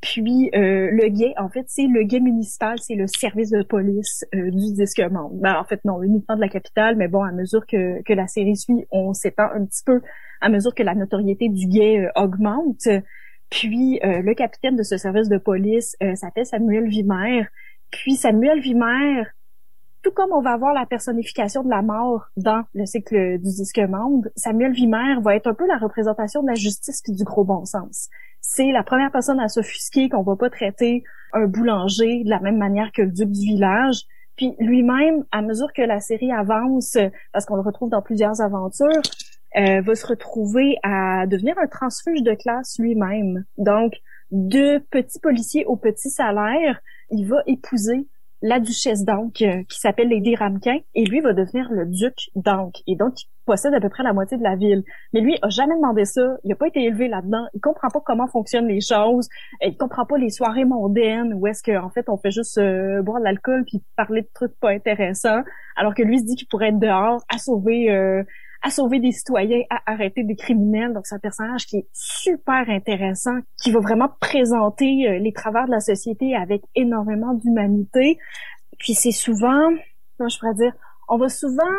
puis 0.00 0.50
euh, 0.54 0.90
le 0.90 1.08
guet, 1.08 1.34
en 1.36 1.50
fait, 1.50 1.64
c'est 1.68 1.86
le 1.86 2.04
guet 2.04 2.20
municipal, 2.20 2.78
c'est 2.80 2.94
le 2.94 3.06
service 3.06 3.50
de 3.50 3.62
police 3.62 4.24
euh, 4.34 4.50
du 4.50 4.72
disque 4.72 5.00
monde. 5.00 5.38
Ben, 5.40 5.56
en 5.56 5.64
fait, 5.64 5.84
non, 5.84 6.02
uniquement 6.02 6.36
de 6.36 6.40
la 6.40 6.48
capitale, 6.48 6.96
mais 6.96 7.08
bon, 7.08 7.22
à 7.22 7.32
mesure 7.32 7.66
que, 7.66 8.02
que 8.02 8.12
la 8.14 8.26
série 8.26 8.56
suit, 8.56 8.86
on 8.90 9.12
s'étend 9.12 9.48
un 9.54 9.64
petit 9.66 9.84
peu 9.84 10.00
à 10.40 10.48
mesure 10.48 10.74
que 10.74 10.82
la 10.82 10.94
notoriété 10.94 11.50
du 11.50 11.66
guet 11.66 11.98
euh, 11.98 12.10
augmente. 12.16 12.88
Puis 13.50 13.98
le 14.04 14.32
capitaine 14.34 14.76
de 14.76 14.84
ce 14.84 14.96
service 14.96 15.28
de 15.28 15.36
police 15.36 15.96
s'appelle 16.14 16.46
Samuel 16.46 16.86
Vimer. 16.86 17.46
Puis 17.90 18.14
Samuel 18.14 18.60
Vimer, 18.60 19.24
tout 20.04 20.12
comme 20.12 20.30
on 20.30 20.40
va 20.40 20.52
avoir 20.52 20.72
la 20.72 20.86
personnification 20.86 21.64
de 21.64 21.68
la 21.68 21.82
mort 21.82 22.28
dans 22.36 22.62
le 22.74 22.86
cycle 22.86 23.38
du 23.38 23.50
disque 23.50 23.80
monde, 23.80 24.30
Samuel 24.36 24.70
Vimer 24.70 25.16
va 25.20 25.34
être 25.34 25.48
un 25.48 25.54
peu 25.54 25.66
la 25.66 25.78
représentation 25.78 26.44
de 26.44 26.46
la 26.46 26.54
justice 26.54 27.02
puis 27.02 27.12
du 27.12 27.24
gros 27.24 27.42
bon 27.42 27.64
sens 27.64 28.08
c'est 28.40 28.72
la 28.72 28.82
première 28.82 29.10
personne 29.10 29.40
à 29.40 29.48
s'offusquer 29.48 30.08
qu'on 30.08 30.22
va 30.22 30.36
pas 30.36 30.50
traiter 30.50 31.04
un 31.32 31.46
boulanger 31.46 32.24
de 32.24 32.30
la 32.30 32.40
même 32.40 32.58
manière 32.58 32.90
que 32.92 33.02
le 33.02 33.12
duc 33.12 33.30
du 33.30 33.40
village. 33.40 34.02
Puis 34.36 34.54
lui-même, 34.58 35.24
à 35.32 35.42
mesure 35.42 35.72
que 35.74 35.82
la 35.82 36.00
série 36.00 36.32
avance, 36.32 36.96
parce 37.32 37.44
qu'on 37.44 37.56
le 37.56 37.62
retrouve 37.62 37.90
dans 37.90 38.02
plusieurs 38.02 38.40
aventures, 38.40 39.02
euh, 39.56 39.80
va 39.80 39.94
se 39.94 40.06
retrouver 40.06 40.78
à 40.82 41.26
devenir 41.26 41.58
un 41.58 41.66
transfuge 41.66 42.22
de 42.22 42.34
classe 42.34 42.78
lui-même. 42.78 43.44
Donc, 43.58 43.94
de 44.30 44.78
petit 44.90 45.18
policier 45.18 45.64
au 45.66 45.76
petit 45.76 46.08
salaire, 46.08 46.80
il 47.10 47.26
va 47.26 47.42
épouser 47.46 48.06
la 48.42 48.60
duchesse 48.60 49.04
d'Ancre 49.04 49.42
euh, 49.42 49.62
qui 49.68 49.78
s'appelle 49.78 50.08
Lady 50.08 50.34
Ramquin 50.34 50.78
et 50.94 51.04
lui 51.04 51.20
va 51.20 51.32
devenir 51.32 51.68
le 51.70 51.86
duc 51.86 52.30
d'Ancre 52.34 52.80
et 52.86 52.96
donc 52.96 53.14
possède 53.50 53.74
à 53.74 53.80
peu 53.80 53.88
près 53.88 54.04
la 54.04 54.12
moitié 54.12 54.38
de 54.38 54.44
la 54.44 54.54
ville. 54.54 54.84
Mais 55.12 55.20
lui 55.20 55.36
a 55.42 55.48
jamais 55.48 55.74
demandé 55.74 56.04
ça, 56.04 56.36
il 56.44 56.52
a 56.52 56.54
pas 56.54 56.68
été 56.68 56.84
élevé 56.84 57.08
là-dedans, 57.08 57.46
il 57.52 57.60
comprend 57.60 57.88
pas 57.88 58.00
comment 58.00 58.28
fonctionnent 58.28 58.68
les 58.68 58.80
choses, 58.80 59.28
il 59.60 59.76
comprend 59.76 60.06
pas 60.06 60.18
les 60.18 60.30
soirées 60.30 60.64
mondaines 60.64 61.34
où 61.34 61.48
est-ce 61.48 61.64
qu'en 61.64 61.90
fait 61.90 62.08
on 62.08 62.16
fait 62.16 62.30
juste 62.30 62.58
euh, 62.58 63.02
boire 63.02 63.18
de 63.18 63.24
l'alcool 63.24 63.64
puis 63.66 63.82
parler 63.96 64.22
de 64.22 64.28
trucs 64.32 64.56
pas 64.60 64.70
intéressants 64.70 65.42
alors 65.74 65.94
que 65.94 66.02
lui 66.02 66.20
se 66.20 66.24
dit 66.26 66.36
qu'il 66.36 66.46
pourrait 66.46 66.68
être 66.68 66.78
dehors 66.78 67.24
à 67.28 67.38
sauver 67.38 67.90
euh, 67.90 68.22
à 68.62 68.70
sauver 68.70 69.00
des 69.00 69.10
citoyens, 69.10 69.62
à 69.70 69.90
arrêter 69.90 70.22
des 70.22 70.36
criminels. 70.36 70.92
Donc, 70.92 71.06
c'est 71.06 71.14
un 71.14 71.18
personnage 71.18 71.64
qui 71.64 71.78
est 71.78 71.88
super 71.94 72.68
intéressant, 72.68 73.38
qui 73.56 73.72
va 73.72 73.80
vraiment 73.80 74.10
présenter 74.20 75.08
euh, 75.08 75.18
les 75.18 75.32
travers 75.32 75.64
de 75.64 75.70
la 75.70 75.80
société 75.80 76.36
avec 76.36 76.60
énormément 76.74 77.32
d'humanité. 77.32 78.18
Puis 78.78 78.92
c'est 78.92 79.12
souvent, 79.12 79.70
comment 80.18 80.28
je 80.28 80.38
pourrais 80.38 80.54
dire, 80.54 80.74
on 81.08 81.16
va 81.16 81.30
souvent 81.30 81.72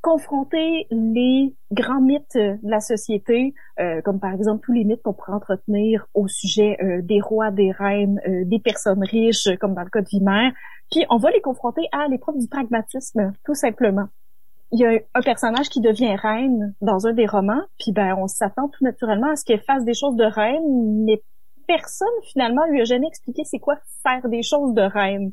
confronter 0.00 0.86
les 0.90 1.54
grands 1.72 2.00
mythes 2.00 2.36
de 2.36 2.58
la 2.62 2.80
société, 2.80 3.54
euh, 3.80 4.00
comme 4.02 4.20
par 4.20 4.32
exemple 4.32 4.64
tous 4.64 4.72
les 4.72 4.84
mythes 4.84 5.02
qu'on 5.02 5.12
pourrait 5.12 5.32
entretenir 5.32 6.06
au 6.14 6.28
sujet 6.28 6.76
euh, 6.82 7.02
des 7.02 7.20
rois, 7.20 7.50
des 7.50 7.72
reines, 7.72 8.20
des 8.26 8.58
personnes 8.58 9.02
riches, 9.02 9.48
comme 9.60 9.74
dans 9.74 9.82
le 9.82 9.90
cas 9.90 10.00
de 10.00 10.08
Vimer. 10.08 10.50
Puis 10.90 11.04
on 11.10 11.18
va 11.18 11.30
les 11.30 11.40
confronter 11.40 11.82
à 11.92 12.08
l'épreuve 12.08 12.38
du 12.38 12.48
pragmatisme, 12.48 13.32
tout 13.44 13.54
simplement 13.54 14.08
il 14.70 14.80
y 14.80 14.84
a 14.84 15.00
un 15.14 15.22
personnage 15.22 15.68
qui 15.68 15.80
devient 15.80 16.14
reine 16.16 16.74
dans 16.80 17.06
un 17.06 17.12
des 17.12 17.26
romans, 17.26 17.62
puis 17.78 17.92
ben 17.92 18.14
on 18.18 18.26
s'attend 18.26 18.68
tout 18.68 18.84
naturellement 18.84 19.30
à 19.30 19.36
ce 19.36 19.44
qu'elle 19.44 19.62
fasse 19.62 19.84
des 19.84 19.94
choses 19.94 20.16
de 20.16 20.24
reine, 20.24 21.04
mais 21.04 21.22
personne 21.66 22.08
finalement 22.24 22.66
lui 22.66 22.80
a 22.80 22.84
jamais 22.84 23.06
expliqué 23.06 23.44
c'est 23.44 23.58
quoi 23.58 23.78
faire 24.02 24.28
des 24.28 24.42
choses 24.42 24.74
de 24.74 24.82
reine. 24.82 25.32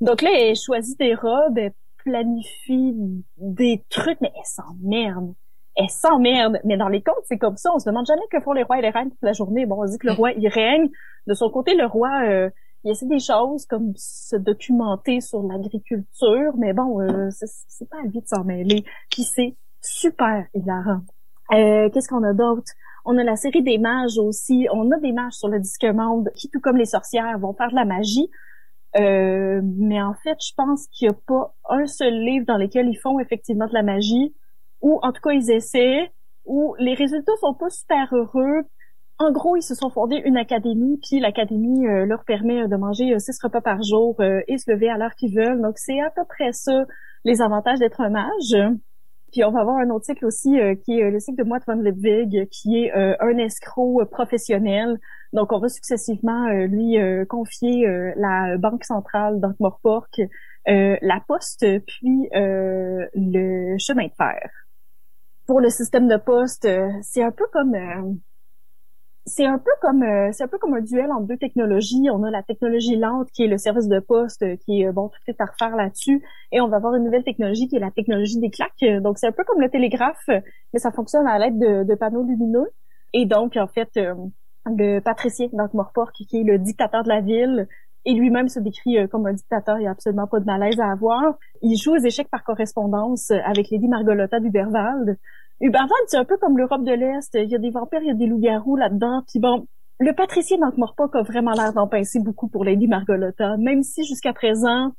Donc 0.00 0.20
là, 0.20 0.30
elle 0.34 0.56
choisit 0.56 0.98
des 0.98 1.14
robes, 1.14 1.58
planifie 2.06 2.94
des 3.36 3.84
trucs, 3.90 4.20
mais 4.20 4.32
elle 4.34 4.44
s'emmerde. 4.44 5.34
Elle 5.74 5.90
s'emmerde. 5.90 6.58
Mais 6.64 6.76
dans 6.76 6.88
les 6.88 7.02
contes, 7.02 7.24
c'est 7.24 7.36
comme 7.36 7.56
ça. 7.56 7.70
On 7.74 7.78
se 7.78 7.88
demande 7.90 8.06
jamais 8.06 8.22
que 8.30 8.40
font 8.40 8.52
les 8.52 8.62
rois 8.62 8.78
et 8.78 8.82
les 8.82 8.90
reines 8.90 9.10
toute 9.10 9.22
la 9.22 9.32
journée. 9.32 9.66
Bon, 9.66 9.82
on 9.82 9.84
dit 9.84 9.98
que 9.98 10.06
le 10.06 10.12
roi, 10.12 10.30
il 10.32 10.48
règne. 10.48 10.88
De 11.26 11.34
son 11.34 11.50
côté, 11.50 11.74
le 11.74 11.86
roi, 11.86 12.22
euh, 12.22 12.48
il 12.84 12.92
essaie 12.92 13.06
des 13.06 13.18
choses 13.18 13.66
comme 13.66 13.92
se 13.96 14.36
documenter 14.36 15.20
sur 15.20 15.42
l'agriculture, 15.42 16.52
mais 16.56 16.72
bon, 16.72 17.00
euh, 17.00 17.28
c'est 17.30 17.90
pas 17.90 17.98
à 17.98 18.06
lui 18.06 18.20
de 18.20 18.26
s'en 18.26 18.44
mêler. 18.44 18.84
Puis 19.10 19.24
c'est 19.24 19.56
super 19.82 20.46
hilarant. 20.54 21.00
Euh, 21.52 21.90
Qu'est-ce 21.90 22.08
qu'on 22.08 22.22
a 22.22 22.32
d'autre? 22.32 22.72
On 23.04 23.18
a 23.18 23.24
la 23.24 23.36
série 23.36 23.62
des 23.62 23.78
mages 23.78 24.18
aussi. 24.18 24.68
On 24.72 24.90
a 24.92 24.98
des 24.98 25.12
mages 25.12 25.34
sur 25.34 25.48
le 25.48 25.58
disque 25.58 25.84
monde 25.84 26.30
qui, 26.36 26.48
tout 26.48 26.60
comme 26.60 26.76
les 26.76 26.86
sorcières, 26.86 27.38
vont 27.38 27.52
faire 27.52 27.70
de 27.70 27.74
la 27.74 27.84
magie. 27.84 28.30
Euh, 28.98 29.60
mais 29.64 30.00
en 30.00 30.14
fait, 30.14 30.36
je 30.40 30.52
pense 30.56 30.86
qu'il 30.88 31.08
n'y 31.08 31.14
a 31.14 31.18
pas 31.26 31.54
un 31.68 31.86
seul 31.86 32.14
livre 32.14 32.46
dans 32.46 32.56
lequel 32.56 32.88
ils 32.88 32.98
font 32.98 33.18
effectivement 33.20 33.66
de 33.66 33.74
la 33.74 33.82
magie, 33.82 34.34
ou 34.80 34.98
en 35.02 35.12
tout 35.12 35.20
cas 35.20 35.32
ils 35.32 35.50
essaient, 35.50 36.12
où 36.44 36.74
les 36.78 36.94
résultats 36.94 37.32
sont 37.40 37.54
pas 37.54 37.70
super 37.70 38.08
heureux, 38.12 38.62
en 39.18 39.32
gros, 39.32 39.56
ils 39.56 39.62
se 39.62 39.74
sont 39.74 39.88
fondés 39.88 40.20
une 40.24 40.36
académie, 40.36 40.98
puis 41.02 41.20
l'académie 41.20 41.86
euh, 41.86 42.04
leur 42.04 42.24
permet 42.24 42.62
euh, 42.62 42.68
de 42.68 42.76
manger 42.76 43.18
six 43.18 43.38
repas 43.42 43.62
par 43.62 43.82
jour 43.82 44.16
et 44.20 44.58
se 44.58 44.70
lever 44.70 44.90
à 44.90 44.98
l'heure 44.98 45.14
qu'ils 45.14 45.34
veulent. 45.34 45.62
Donc, 45.62 45.78
c'est 45.78 46.00
à 46.00 46.10
peu 46.10 46.24
près 46.28 46.52
ça 46.52 46.84
les 47.24 47.40
avantages 47.40 47.78
d'être 47.78 48.02
un 48.02 48.10
mage. 48.10 48.54
Puis 49.32 49.44
on 49.44 49.50
va 49.50 49.60
avoir 49.60 49.78
un 49.78 49.90
autre 49.90 50.06
cycle 50.06 50.24
aussi 50.24 50.56
qui 50.84 51.00
est 51.00 51.10
le 51.10 51.18
cycle 51.20 51.42
de 51.42 51.48
Moit 51.48 51.60
von 51.66 51.74
Lipwig, 51.74 52.48
qui 52.50 52.84
est 52.84 52.92
un 52.92 53.38
escroc 53.38 54.06
professionnel. 54.10 54.98
Donc, 55.32 55.52
on 55.52 55.58
va 55.58 55.68
successivement 55.68 56.48
lui 56.66 56.96
confier 57.28 57.86
la 58.16 58.56
Banque 58.56 58.84
centrale 58.84 59.40
d'Ankh-Morpork, 59.40 60.22
la 60.66 61.20
poste, 61.26 61.66
puis 61.86 62.28
le 62.32 63.76
chemin 63.78 64.06
de 64.06 64.14
fer. 64.16 64.48
Pour 65.46 65.60
le 65.60 65.68
système 65.68 66.08
de 66.08 66.16
poste, 66.16 66.66
c'est 67.02 67.22
un 67.22 67.32
peu 67.32 67.44
comme 67.52 67.76
c'est 69.26 69.44
un 69.44 69.58
peu 69.58 69.72
comme 69.82 70.04
euh, 70.04 70.30
c'est 70.32 70.44
un 70.44 70.48
peu 70.48 70.56
comme 70.56 70.74
un 70.74 70.80
duel 70.80 71.10
entre 71.10 71.26
deux 71.26 71.36
technologies. 71.36 72.08
On 72.10 72.22
a 72.22 72.30
la 72.30 72.44
technologie 72.44 72.96
lente 72.96 73.28
qui 73.32 73.42
est 73.42 73.48
le 73.48 73.58
service 73.58 73.88
de 73.88 73.98
poste, 73.98 74.42
euh, 74.42 74.56
qui 74.56 74.82
est 74.82 74.86
euh, 74.86 74.92
bon 74.92 75.08
tout 75.08 75.18
est 75.26 75.40
à 75.40 75.46
refaire 75.46 75.74
là-dessus, 75.74 76.24
et 76.52 76.60
on 76.60 76.68
va 76.68 76.76
avoir 76.76 76.94
une 76.94 77.04
nouvelle 77.04 77.24
technologie 77.24 77.66
qui 77.66 77.76
est 77.76 77.80
la 77.80 77.90
technologie 77.90 78.38
des 78.38 78.50
claques. 78.50 79.02
Donc 79.02 79.18
c'est 79.18 79.26
un 79.26 79.32
peu 79.32 79.42
comme 79.44 79.60
le 79.60 79.68
télégraphe, 79.68 80.28
mais 80.28 80.78
ça 80.78 80.92
fonctionne 80.92 81.26
à 81.26 81.38
l'aide 81.38 81.58
de, 81.58 81.94
panneaux 81.96 82.22
lumineux. 82.22 82.70
Et 83.12 83.26
donc 83.26 83.56
en 83.56 83.66
fait 83.66 83.90
le 84.66 85.00
patricien 85.00 85.48
donc 85.52 85.74
Morport 85.74 86.12
qui 86.12 86.28
est 86.32 86.44
le 86.44 86.58
dictateur 86.58 87.02
de 87.02 87.08
la 87.08 87.20
ville 87.20 87.66
et 88.04 88.14
lui-même 88.14 88.48
se 88.48 88.60
décrit 88.60 89.08
comme 89.08 89.26
un 89.26 89.32
dictateur, 89.32 89.78
il 89.78 89.82
n'y 89.82 89.86
a 89.88 89.90
absolument 89.90 90.28
pas 90.28 90.38
de 90.38 90.44
malaise 90.44 90.78
à 90.78 90.92
avoir. 90.92 91.36
Il 91.62 91.76
joue 91.76 91.94
aux 91.94 92.04
échecs 92.04 92.28
par 92.30 92.44
correspondance 92.44 93.32
avec 93.44 93.70
Lady 93.70 93.88
Margolotta 93.88 94.38
d'Uberwald, 94.38 95.18
Uberval, 95.60 95.96
c'est 96.06 96.18
un 96.18 96.24
peu 96.24 96.36
comme 96.36 96.58
l'Europe 96.58 96.84
de 96.84 96.92
l'Est. 96.92 97.30
Il 97.34 97.48
y 97.48 97.54
a 97.54 97.58
des 97.58 97.70
vampires, 97.70 98.02
il 98.02 98.08
y 98.08 98.10
a 98.10 98.14
des 98.14 98.26
loups-garous 98.26 98.76
là-dedans. 98.76 99.22
Puis 99.28 99.40
bon, 99.40 99.66
le 99.98 100.12
patricien 100.12 100.58
d'Ankh-Morpork 100.58 101.14
a 101.16 101.22
vraiment 101.22 101.52
l'air 101.52 101.72
d'en 101.72 101.88
pincer 101.88 102.20
beaucoup 102.20 102.48
pour 102.48 102.64
Lady 102.64 102.86
Margolotta, 102.86 103.56
même 103.56 103.82
si 103.82 104.04
jusqu'à 104.04 104.34
présent, 104.34 104.92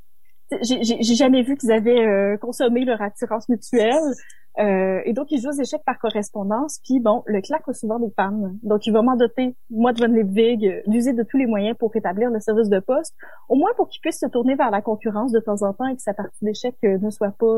j'ai 0.61 1.15
jamais 1.15 1.43
vu 1.43 1.57
qu'ils 1.57 1.71
avaient 1.71 2.05
euh, 2.05 2.37
consommé 2.37 2.85
leur 2.85 3.01
attirance 3.01 3.49
mutuelle. 3.49 4.13
Euh, 4.59 5.01
et 5.05 5.13
donc, 5.13 5.27
ils 5.29 5.39
jouent 5.39 5.49
aux 5.49 5.61
échecs 5.61 5.83
par 5.85 5.99
correspondance. 5.99 6.79
Puis 6.83 6.99
bon, 6.99 7.21
le 7.27 7.41
claque 7.41 7.67
a 7.67 7.73
souvent 7.73 7.99
des 7.99 8.09
pannes. 8.09 8.57
Donc, 8.63 8.87
il 8.87 8.93
va 8.93 9.03
doter, 9.15 9.55
moi, 9.69 9.93
de 9.93 9.99
Von 9.99 10.11
Lipwig, 10.11 10.81
d'user 10.87 11.13
de 11.13 11.21
tous 11.21 11.37
les 11.37 11.45
moyens 11.45 11.77
pour 11.77 11.91
rétablir 11.91 12.31
le 12.31 12.39
service 12.39 12.69
de 12.69 12.79
poste, 12.79 13.13
au 13.49 13.55
moins 13.55 13.69
pour 13.75 13.87
qu'il 13.87 14.01
puisse 14.01 14.19
se 14.19 14.25
tourner 14.25 14.55
vers 14.55 14.71
la 14.71 14.81
concurrence 14.81 15.31
de 15.31 15.39
temps 15.39 15.61
en 15.61 15.73
temps 15.73 15.85
et 15.85 15.95
que 15.95 16.01
sa 16.01 16.15
partie 16.15 16.43
d'échecs 16.43 16.77
euh, 16.85 16.97
ne 16.97 17.11
soit 17.11 17.35
pas 17.37 17.57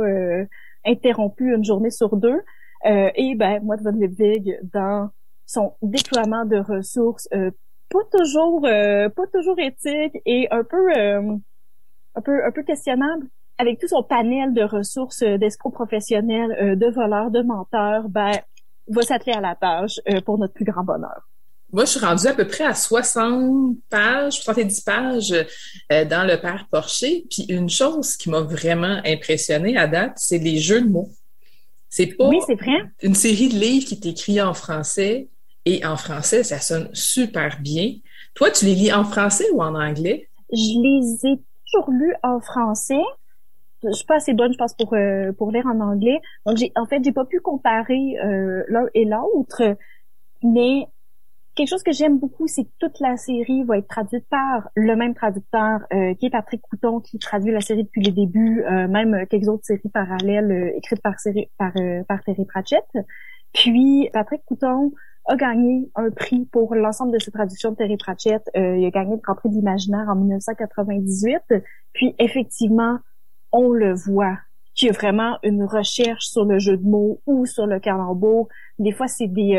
interrompue 0.86 1.56
une 1.56 1.64
journée 1.64 1.92
sur 1.92 2.18
deux. 2.18 2.42
Euh, 2.86 3.10
et 3.16 3.36
ben, 3.36 3.62
moi, 3.64 3.78
de 3.78 3.90
Lipwig, 3.90 4.60
dans 4.74 5.10
son 5.46 5.74
déploiement 5.82 6.46
de 6.46 6.58
ressources, 6.58 7.28
euh, 7.34 7.52
pas 7.90 8.00
toujours, 8.12 8.66
euh, 8.66 9.10
pas 9.10 9.28
toujours 9.34 9.60
éthique 9.60 10.22
et 10.26 10.48
un 10.52 10.64
peu, 10.64 10.92
un 10.94 12.22
peu, 12.24 12.46
un 12.46 12.52
peu 12.52 12.64
questionnable, 12.64 13.28
avec 13.58 13.80
tout 13.80 13.88
son 13.88 14.04
panel 14.04 14.54
de 14.54 14.62
ressources 14.62 15.24
d'escrocs 15.24 15.74
professionnels, 15.74 16.78
de 16.78 16.92
voleurs, 16.92 17.32
de 17.32 17.42
menteurs, 17.42 18.08
ben, 18.08 18.32
va 18.88 19.02
s'atteler 19.02 19.34
à 19.34 19.42
la 19.42 19.56
tâche 19.56 20.00
pour 20.26 20.38
notre 20.38 20.54
plus 20.54 20.66
grand 20.66 20.84
bonheur. 20.84 21.28
Moi, 21.72 21.86
je 21.86 21.92
suis 21.92 22.00
rendue 22.00 22.28
à 22.28 22.34
peu 22.34 22.48
près 22.48 22.64
à 22.64 22.74
60 22.74 23.76
pages, 23.90 24.42
70 24.42 24.82
pages 24.82 25.46
dans 25.90 26.28
le 26.28 26.40
père 26.40 26.68
Porcher. 26.72 27.26
Puis 27.30 27.44
une 27.50 27.70
chose 27.70 28.16
qui 28.18 28.30
m'a 28.30 28.42
vraiment 28.42 29.02
impressionnée 29.06 29.78
à 29.78 29.88
date, 29.88 30.14
c'est 30.16 30.40
les 30.40 30.60
jeux 30.60 30.82
de 30.82 30.90
mots. 30.90 31.10
C'est 31.90 32.16
pas 32.16 32.28
oui, 32.28 32.40
vrai. 32.48 32.84
une 33.02 33.16
série 33.16 33.50
de 33.50 33.56
livres 33.56 33.86
qui 33.86 33.96
est 33.96 34.06
écrite 34.06 34.42
en 34.42 34.54
français 34.54 35.30
et 35.66 35.86
en 35.86 35.98
français, 35.98 36.44
ça 36.44 36.60
sonne 36.60 36.90
super 36.94 37.60
bien. 37.62 37.94
Toi, 38.36 38.52
tu 38.52 38.66
les 38.66 38.76
lis 38.76 38.94
en 38.94 39.04
français 39.04 39.46
ou 39.54 39.62
en 39.62 39.76
anglais? 39.76 40.30
Je 40.52 40.80
les 40.82 41.32
ai 41.32 41.40
toujours 41.66 41.92
lus 41.92 42.14
en 42.24 42.40
français. 42.40 43.02
Je 43.84 43.92
suis 43.92 44.06
pas 44.06 44.18
assez 44.18 44.34
bonne, 44.34 44.52
je 44.54 44.58
pense, 44.58 44.74
pour 44.74 44.94
euh, 44.94 45.32
pour 45.34 45.52
lire 45.52 45.66
en 45.66 45.80
anglais. 45.80 46.20
Donc, 46.46 46.58
j'ai 46.58 46.72
en 46.76 46.86
fait, 46.86 47.04
j'ai 47.04 47.12
pas 47.12 47.26
pu 47.26 47.40
comparer 47.40 48.18
euh, 48.24 48.64
l'un 48.68 48.88
et 48.94 49.06
l'autre, 49.06 49.78
mais 50.44 50.88
quelque 51.56 51.70
chose 51.70 51.84
que 51.84 51.92
j'aime 51.92 52.20
beaucoup, 52.20 52.48
c'est 52.48 52.64
que 52.64 52.72
toute 52.80 53.00
la 53.00 53.18
série 53.18 53.64
va 53.64 53.78
être 53.78 53.88
traduite 53.88 54.26
par 54.30 54.70
le 54.76 54.96
même 54.96 55.14
traducteur, 55.14 55.82
euh, 55.94 56.14
qui 56.16 56.28
est 56.28 56.30
Patrick 56.30 56.62
Couton, 56.62 57.00
qui 57.00 57.20
traduit 57.20 57.52
la 57.52 57.62
série 57.62 57.84
depuis 57.84 58.02
les 58.02 58.12
débuts, 58.12 58.64
euh, 58.64 58.88
même 58.88 59.26
quelques 59.28 59.50
autres 59.50 59.66
séries 59.66 59.90
parallèles 59.94 60.52
euh, 60.52 60.78
écrites 60.78 61.02
par, 61.02 61.20
série, 61.20 61.50
par, 61.58 61.74
Terry 62.26 62.46
Pratchett. 62.46 62.86
Puis 63.54 64.10
Patrick 64.14 64.44
Couton 64.46 64.94
a 65.28 65.36
gagné 65.36 65.90
un 65.96 66.10
prix 66.12 66.46
pour 66.52 66.76
l'ensemble 66.76 67.12
de 67.12 67.20
ses 67.20 67.32
traductions 67.32 67.72
de 67.72 67.76
Terry 67.76 67.98
Pratchett. 67.98 68.42
il 68.56 68.86
a 68.86 68.90
gagné 68.90 69.16
le 69.16 69.22
Grand 69.22 69.36
Prix 69.36 69.50
d'imaginaire 69.50 70.08
en 70.08 70.16
1998. 70.16 71.42
Puis 71.94 72.16
effectivement, 72.20 73.00
on 73.52 73.70
le 73.72 73.94
voit 73.94 74.38
qu'il 74.76 74.88
y 74.88 74.90
a 74.92 74.94
vraiment 74.94 75.38
une 75.44 75.64
recherche 75.64 76.26
sur 76.26 76.46
le 76.46 76.60
jeu 76.60 76.78
de 76.78 76.88
mots 76.88 77.22
ou 77.26 77.46
sur 77.46 77.66
le 77.66 77.80
calembour. 77.80 78.48
Des 78.78 78.92
fois, 78.92 79.08
c'est 79.08 79.28
des 79.28 79.56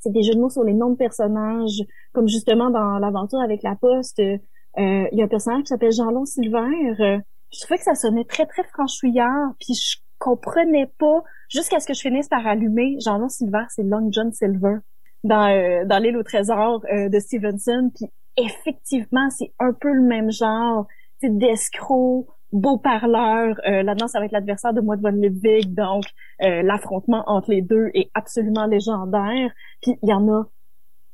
c'est 0.00 0.12
des 0.12 0.22
jeux 0.22 0.34
de 0.34 0.40
mots 0.40 0.50
sur 0.50 0.64
les 0.64 0.74
noms 0.74 0.90
de 0.90 0.96
personnages, 0.96 1.82
comme 2.12 2.28
justement 2.28 2.70
dans 2.70 2.98
l'aventure 2.98 3.40
avec 3.40 3.62
la 3.62 3.76
poste, 3.76 4.20
euh, 4.20 4.38
il 4.76 5.18
y 5.18 5.22
a 5.22 5.24
un 5.24 5.28
personnage 5.28 5.62
qui 5.62 5.68
s'appelle 5.68 5.92
Jean-Long 5.92 6.24
Silver. 6.24 6.58
Euh, 7.00 7.18
je 7.52 7.60
trouvais 7.60 7.78
que 7.78 7.84
ça 7.84 7.94
sonnait 7.94 8.24
très, 8.24 8.46
très 8.46 8.64
franchouillard, 8.64 9.54
puis 9.58 9.74
je 9.74 9.98
comprenais 10.18 10.90
pas, 10.98 11.22
jusqu'à 11.48 11.80
ce 11.80 11.86
que 11.86 11.94
je 11.94 12.00
finisse 12.00 12.28
par 12.28 12.46
allumer, 12.46 12.96
Jean-Long 13.04 13.28
Silver, 13.28 13.64
c'est 13.68 13.82
Long 13.82 14.08
John 14.10 14.32
Silver, 14.32 14.76
dans, 15.24 15.50
euh, 15.50 15.84
dans 15.84 15.98
l'île 15.98 16.16
au 16.16 16.22
trésor 16.22 16.80
de 16.80 17.18
Stevenson, 17.18 17.90
puis 17.94 18.06
effectivement, 18.36 19.28
c'est 19.30 19.52
un 19.58 19.72
peu 19.72 19.92
le 19.92 20.02
même 20.02 20.30
genre, 20.30 20.86
c'est 21.20 21.36
d'escroc, 21.36 22.26
beau 22.52 22.78
parleur. 22.78 23.56
Euh, 23.66 23.82
Là-dedans, 23.82 24.08
ça 24.08 24.18
va 24.18 24.26
être 24.26 24.32
l'adversaire 24.32 24.72
de 24.72 24.80
de 24.80 25.02
Von 25.02 25.10
Lipwig, 25.10 25.74
donc 25.74 26.04
euh, 26.42 26.62
l'affrontement 26.62 27.22
entre 27.26 27.50
les 27.50 27.62
deux 27.62 27.90
est 27.94 28.10
absolument 28.14 28.66
légendaire. 28.66 29.50
Puis 29.82 29.96
il 30.02 30.08
y 30.08 30.12
en 30.12 30.28
a 30.28 30.44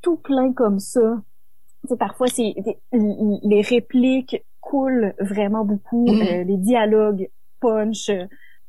tout 0.01 0.17
plein 0.17 0.53
comme 0.53 0.79
ça. 0.79 1.21
c'est 1.87 1.97
parfois, 1.97 2.27
c'est 2.27 2.53
les 2.91 3.61
répliques 3.61 4.43
coule 4.67 5.13
vraiment 5.19 5.63
beaucoup. 5.63 6.07
Mhm. 6.07 6.21
Euh, 6.21 6.43
les 6.43 6.57
dialogues, 6.57 7.29
punch. 7.61 8.11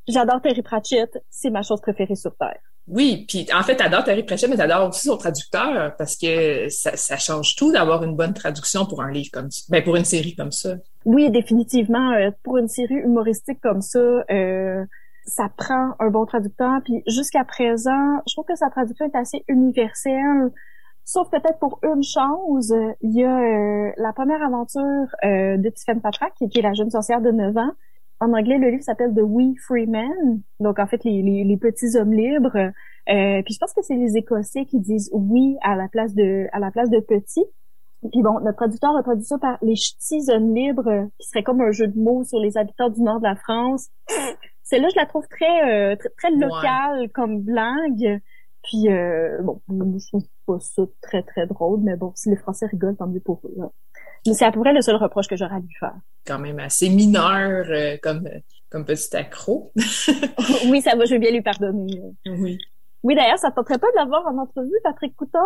J'adore 0.06 0.40
Terry 0.40 0.62
Pratchett, 0.62 1.10
c'est 1.28 1.50
ma 1.50 1.62
chose 1.62 1.80
préférée 1.80 2.14
sur 2.14 2.34
Terre. 2.36 2.60
Oui, 2.86 3.26
puis 3.28 3.46
en 3.52 3.62
fait, 3.62 3.76
t'adores 3.76 4.04
Terry 4.04 4.22
Pratchett, 4.22 4.48
mais 4.48 4.56
t'adores 4.56 4.88
aussi 4.88 5.08
son 5.08 5.18
traducteur 5.18 5.94
parce 5.98 6.16
que 6.16 6.68
ça, 6.70 6.96
ça 6.96 7.18
change 7.18 7.54
tout 7.54 7.70
d'avoir 7.70 8.02
une 8.02 8.16
bonne 8.16 8.32
traduction 8.32 8.86
pour 8.86 9.02
un 9.02 9.10
livre 9.10 9.28
comme 9.30 9.50
ça, 9.50 9.64
ben 9.68 9.84
pour 9.84 9.96
une 9.96 10.06
série 10.06 10.34
comme 10.34 10.52
ça. 10.52 10.76
Oui, 11.08 11.30
définitivement. 11.30 12.12
euh, 12.12 12.30
pour 12.42 12.58
une 12.58 12.68
série 12.68 12.96
humoristique 12.96 13.60
comme 13.62 13.80
ça, 13.80 13.98
euh, 14.30 14.84
ça 15.24 15.48
prend 15.56 15.94
un 16.00 16.10
bon 16.10 16.26
traducteur. 16.26 16.82
Puis 16.84 17.02
jusqu'à 17.06 17.44
présent, 17.44 18.20
je 18.28 18.34
trouve 18.34 18.44
que 18.44 18.54
sa 18.54 18.68
traduction 18.68 19.06
est 19.06 19.16
assez 19.16 19.42
universelle. 19.48 20.50
Sauf 21.06 21.30
peut-être 21.30 21.58
pour 21.60 21.80
une 21.82 22.02
chose, 22.02 22.74
il 23.00 23.12
y 23.16 23.24
a 23.24 23.38
euh, 23.38 23.90
la 23.96 24.12
première 24.12 24.42
aventure 24.42 25.06
euh, 25.24 25.56
de 25.56 25.70
Tiffany 25.70 26.00
Patrak, 26.00 26.34
qui, 26.34 26.58
est 26.58 26.62
la 26.62 26.74
jeune 26.74 26.90
sorcière 26.90 27.22
de 27.22 27.30
9 27.30 27.56
ans. 27.56 27.72
En 28.20 28.34
anglais, 28.34 28.58
le 28.58 28.68
livre 28.68 28.82
s'appelle 28.82 29.14
The 29.14 29.22
We 29.22 29.54
Free 29.66 29.86
Men, 29.86 30.42
donc 30.60 30.78
en 30.78 30.86
fait 30.86 31.02
les, 31.04 31.22
les, 31.22 31.44
les 31.44 31.56
petits 31.56 31.96
hommes 31.96 32.12
libres. 32.12 32.54
Euh, 32.56 33.42
puis 33.42 33.54
je 33.54 33.58
pense 33.58 33.72
que 33.72 33.80
c'est 33.80 33.94
les 33.94 34.18
Écossais 34.18 34.66
qui 34.66 34.78
disent 34.78 35.08
oui 35.14 35.56
à 35.62 35.74
la 35.74 35.88
place 35.88 36.14
de 36.14 36.48
à 36.52 36.58
la 36.58 36.70
place 36.70 36.90
de 36.90 37.00
petits. 37.00 37.46
Puis 38.12 38.22
bon, 38.22 38.38
notre 38.40 38.56
traducteur 38.56 38.96
a 38.96 39.02
traduit 39.02 39.24
ça 39.24 39.38
par 39.38 39.58
les 39.62 39.74
ch'tis 39.74 40.30
hommes 40.30 40.54
libres, 40.54 41.08
qui 41.18 41.28
serait 41.28 41.42
comme 41.42 41.60
un 41.60 41.72
jeu 41.72 41.88
de 41.88 41.98
mots 41.98 42.24
sur 42.24 42.38
les 42.38 42.56
habitants 42.56 42.90
du 42.90 43.02
nord 43.02 43.18
de 43.18 43.24
la 43.24 43.36
France. 43.36 43.88
Celle-là, 44.62 44.88
je 44.90 44.96
la 44.96 45.06
trouve 45.06 45.26
très 45.28 45.92
euh, 45.92 45.96
très, 45.96 46.10
très 46.10 46.30
locale 46.30 47.10
comme 47.12 47.40
blague. 47.40 48.20
Puis 48.62 48.88
euh, 48.88 49.40
bon, 49.42 49.60
je 49.68 50.08
trouve 50.08 50.26
pas 50.46 50.60
ça 50.60 50.82
très 51.00 51.22
très 51.22 51.46
drôle, 51.46 51.80
mais 51.80 51.96
bon, 51.96 52.12
si 52.14 52.30
les 52.30 52.36
Français 52.36 52.66
rigolent, 52.66 52.96
tant 52.96 53.06
mieux 53.06 53.20
pour 53.20 53.40
eux. 53.44 53.54
là. 53.56 53.70
Mais 54.26 54.34
c'est 54.34 54.44
à 54.44 54.52
peu 54.52 54.60
près 54.60 54.72
le 54.72 54.82
seul 54.82 54.96
reproche 54.96 55.26
que 55.26 55.36
j'aurais 55.36 55.56
à 55.56 55.60
lui 55.60 55.74
faire. 55.78 55.94
Quand 56.26 56.38
même 56.38 56.58
assez 56.58 56.90
mineur 56.90 57.64
euh, 57.68 57.96
comme 58.02 58.28
comme 58.70 58.84
petit 58.84 59.16
accro. 59.16 59.72
oui, 60.68 60.82
ça 60.82 60.94
va, 60.96 61.04
je 61.04 61.12
vais 61.12 61.18
bien 61.18 61.30
lui 61.30 61.42
pardonner. 61.42 62.02
oui. 62.26 62.58
Oui, 63.04 63.14
d'ailleurs, 63.14 63.38
ça 63.38 63.50
te 63.50 63.56
tenterait 63.56 63.78
pas 63.78 63.90
de 63.92 63.96
l'avoir 63.96 64.26
en 64.26 64.38
entrevue, 64.38 64.74
Patrick 64.82 65.14
Couton? 65.14 65.38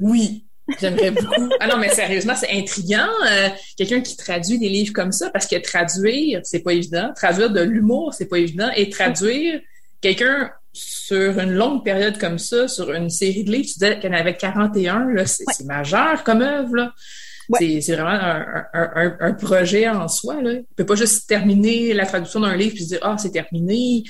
Oui, 0.00 0.45
j'aimerais 0.80 1.10
beaucoup. 1.12 1.48
Ah 1.60 1.66
non, 1.68 1.76
mais 1.78 1.88
sérieusement, 1.90 2.34
c'est 2.36 2.50
intriguant. 2.50 3.08
euh, 3.28 3.48
Quelqu'un 3.76 4.00
qui 4.00 4.16
traduit 4.16 4.58
des 4.58 4.68
livres 4.68 4.92
comme 4.92 5.12
ça, 5.12 5.30
parce 5.30 5.46
que 5.46 5.56
traduire, 5.56 6.40
c'est 6.44 6.60
pas 6.60 6.72
évident. 6.72 7.12
Traduire 7.14 7.50
de 7.50 7.60
l'humour, 7.60 8.14
c'est 8.14 8.26
pas 8.26 8.38
évident. 8.38 8.70
Et 8.76 8.88
traduire 8.90 9.60
quelqu'un 10.00 10.50
sur 10.72 11.38
une 11.38 11.52
longue 11.52 11.84
période 11.84 12.18
comme 12.18 12.38
ça, 12.38 12.68
sur 12.68 12.92
une 12.92 13.08
série 13.10 13.44
de 13.44 13.50
livres, 13.50 13.66
tu 13.66 13.74
disais 13.74 13.98
qu'il 13.98 14.10
y 14.10 14.14
en 14.14 14.16
avait 14.18 14.36
41, 14.36 15.06
là, 15.12 15.24
c'est 15.26 15.44
Ouais. 15.46 15.64
majeur 15.66 16.22
comme 16.24 16.42
œuvre, 16.42 16.74
là. 16.76 16.92
Ouais. 17.48 17.80
C'est- 17.80 17.94
vraiment 17.94 18.10
un, 18.10 18.64
un, 18.74 18.90
un, 18.96 19.16
un 19.20 19.32
projet 19.34 19.88
en 19.88 20.08
soi, 20.08 20.42
là. 20.42 20.52
Il 20.54 20.64
peut 20.76 20.84
pas 20.84 20.96
juste 20.96 21.28
terminer 21.28 21.94
la 21.94 22.04
traduction 22.04 22.40
d'un 22.40 22.56
livre 22.56 22.74
puis 22.74 22.82
se 22.82 22.88
dire, 22.88 22.98
ah, 23.02 23.16
c'est 23.18 23.30
terminé. 23.30 24.02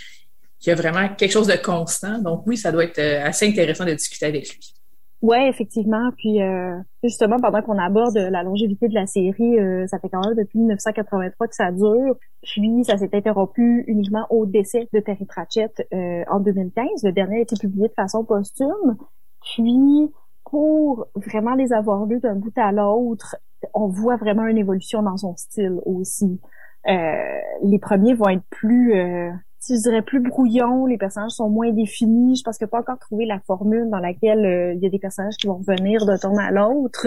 Il 0.63 0.69
y 0.69 0.71
a 0.71 0.75
vraiment 0.75 1.09
quelque 1.15 1.31
chose 1.33 1.47
de 1.47 1.55
constant. 1.57 2.19
Donc 2.19 2.43
oui, 2.47 2.57
ça 2.57 2.73
doit 2.73 2.85
être 2.85 2.99
euh, 2.99 3.25
assez 3.25 3.47
intéressant 3.47 3.85
de 3.85 3.93
discuter 3.93 4.27
avec 4.27 4.49
lui. 4.49 4.73
Ouais, 5.23 5.49
effectivement. 5.49 6.11
Puis 6.17 6.43
euh, 6.43 6.79
justement, 7.03 7.37
pendant 7.39 7.63
qu'on 7.63 7.79
aborde 7.79 8.17
la 8.17 8.43
longévité 8.43 8.89
de 8.89 8.95
la 8.95 9.07
série, 9.07 9.59
euh, 9.59 9.87
ça 9.87 9.99
fait 9.99 10.09
quand 10.11 10.21
même 10.21 10.37
depuis 10.37 10.59
1983 10.59 11.49
que 11.49 11.55
ça 11.55 11.73
dure. 11.73 12.17
Puis 12.43 12.85
ça 12.85 12.99
s'est 12.99 13.11
interrompu 13.15 13.85
uniquement 13.87 14.27
au 14.31 14.47
décès 14.47 14.89
de 14.93 15.01
Terry 15.01 15.25
Pratchett 15.25 15.87
euh, 15.93 16.23
en 16.29 16.41
2015. 16.41 17.03
Le 17.03 17.13
dernier 17.13 17.39
a 17.39 17.41
été 17.41 17.57
publié 17.57 17.89
de 17.89 17.95
façon 17.95 18.25
posthume. 18.25 18.97
Puis 19.43 20.13
pour 20.45 21.07
vraiment 21.15 21.55
les 21.55 21.73
avoir 21.73 22.07
lus 22.07 22.21
d'un 22.21 22.37
bout 22.37 22.57
à 22.57 22.71
l'autre, 22.71 23.37
on 23.75 23.89
voit 23.89 24.17
vraiment 24.17 24.47
une 24.47 24.59
évolution 24.59 25.03
dans 25.03 25.17
son 25.17 25.35
style 25.37 25.81
aussi. 25.85 26.41
Euh, 26.89 27.41
les 27.63 27.79
premiers 27.79 28.15
vont 28.15 28.29
être 28.29 28.45
plus 28.51 28.95
euh, 28.95 29.31
je 29.69 29.83
dirais 29.83 30.03
plus 30.03 30.21
brouillons, 30.21 30.87
les 30.87 30.99
personnages 30.99 31.33
sont 31.33 31.49
moins 31.49 31.73
définis. 31.73 32.37
Je 32.37 32.43
pense 32.43 32.59
que 32.59 32.65
pas 32.65 32.81
encore 32.81 32.99
trouvé 32.99 33.27
la 33.27 33.41
formule 33.41 33.89
dans 33.91 33.99
laquelle 33.99 34.45
euh, 34.45 34.75
il 34.75 34.83
y 34.83 34.87
a 34.87 34.91
des 34.91 34.99
personnages 34.99 35.37
qui 35.37 35.47
vont 35.47 35.59
revenir 35.59 36.05
d'un 36.07 36.19
temps 36.19 36.37
à 36.37 36.51
l'autre. 36.51 37.07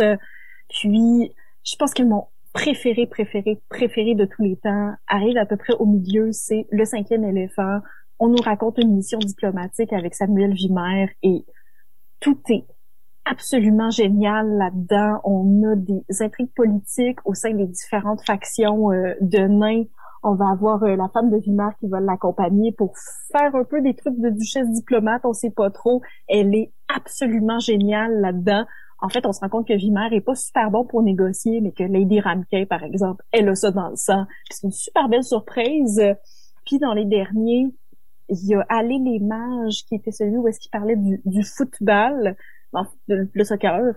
Puis, 0.69 1.31
je 1.63 1.75
pense 1.75 1.93
que 1.93 2.03
mon 2.03 2.25
préféré, 2.53 3.05
préféré, 3.07 3.61
préféré 3.69 4.15
de 4.15 4.25
tous 4.25 4.43
les 4.43 4.55
temps 4.57 4.93
arrive 5.07 5.37
à 5.37 5.45
peu 5.45 5.57
près 5.57 5.73
au 5.73 5.85
milieu, 5.85 6.31
c'est 6.31 6.67
le 6.71 6.85
cinquième 6.85 7.23
éléphant. 7.23 7.79
On 8.19 8.27
nous 8.27 8.41
raconte 8.43 8.77
une 8.79 8.95
mission 8.95 9.19
diplomatique 9.19 9.93
avec 9.93 10.15
Samuel 10.15 10.53
Vimer 10.53 11.07
et 11.23 11.45
tout 12.19 12.39
est 12.49 12.65
absolument 13.25 13.91
génial 13.91 14.47
là-dedans. 14.57 15.21
On 15.23 15.63
a 15.71 15.75
des 15.75 16.03
intrigues 16.21 16.53
politiques 16.55 17.19
au 17.25 17.33
sein 17.33 17.53
des 17.53 17.67
différentes 17.67 18.25
factions 18.25 18.91
euh, 18.91 19.13
de 19.21 19.39
nains 19.39 19.85
on 20.23 20.35
va 20.35 20.49
avoir 20.49 20.83
euh, 20.83 20.95
la 20.95 21.07
femme 21.09 21.29
de 21.29 21.37
Vimar 21.37 21.75
qui 21.79 21.87
va 21.87 21.99
l'accompagner 21.99 22.71
pour 22.71 22.93
faire 23.31 23.55
un 23.55 23.63
peu 23.63 23.81
des 23.81 23.93
trucs 23.93 24.19
de 24.19 24.29
duchesse 24.29 24.69
diplomate, 24.69 25.25
on 25.25 25.33
sait 25.33 25.51
pas 25.51 25.69
trop. 25.69 26.01
Elle 26.27 26.53
est 26.55 26.71
absolument 26.93 27.59
géniale 27.59 28.19
là-dedans. 28.19 28.65
En 29.01 29.09
fait, 29.09 29.25
on 29.25 29.31
se 29.31 29.39
rend 29.39 29.49
compte 29.49 29.67
que 29.67 29.73
Vimar 29.73 30.11
est 30.11 30.21
pas 30.21 30.35
super 30.35 30.71
bon 30.71 30.83
pour 30.85 31.01
négocier, 31.01 31.61
mais 31.61 31.71
que 31.71 31.83
Lady 31.83 32.19
Ramkay, 32.19 32.65
par 32.65 32.83
exemple, 32.83 33.23
elle 33.31 33.47
a 33.47 33.55
ça 33.55 33.71
dans 33.71 33.89
le 33.89 33.95
sang. 33.95 34.25
C'est 34.49 34.67
une 34.67 34.73
super 34.73 35.07
belle 35.07 35.23
surprise. 35.23 36.01
Puis 36.65 36.79
dans 36.79 36.93
les 36.93 37.05
derniers, 37.05 37.73
il 38.29 38.47
y 38.47 38.55
a 38.55 38.65
Aller 38.69 38.99
les 38.99 39.19
mages, 39.19 39.85
qui 39.87 39.95
était 39.95 40.11
celui 40.11 40.37
où 40.37 40.47
est-ce 40.47 40.59
qu'il 40.59 40.71
parlait 40.71 40.97
du, 40.97 41.43
football, 41.43 42.35
le, 43.07 43.43
soccer. 43.43 43.93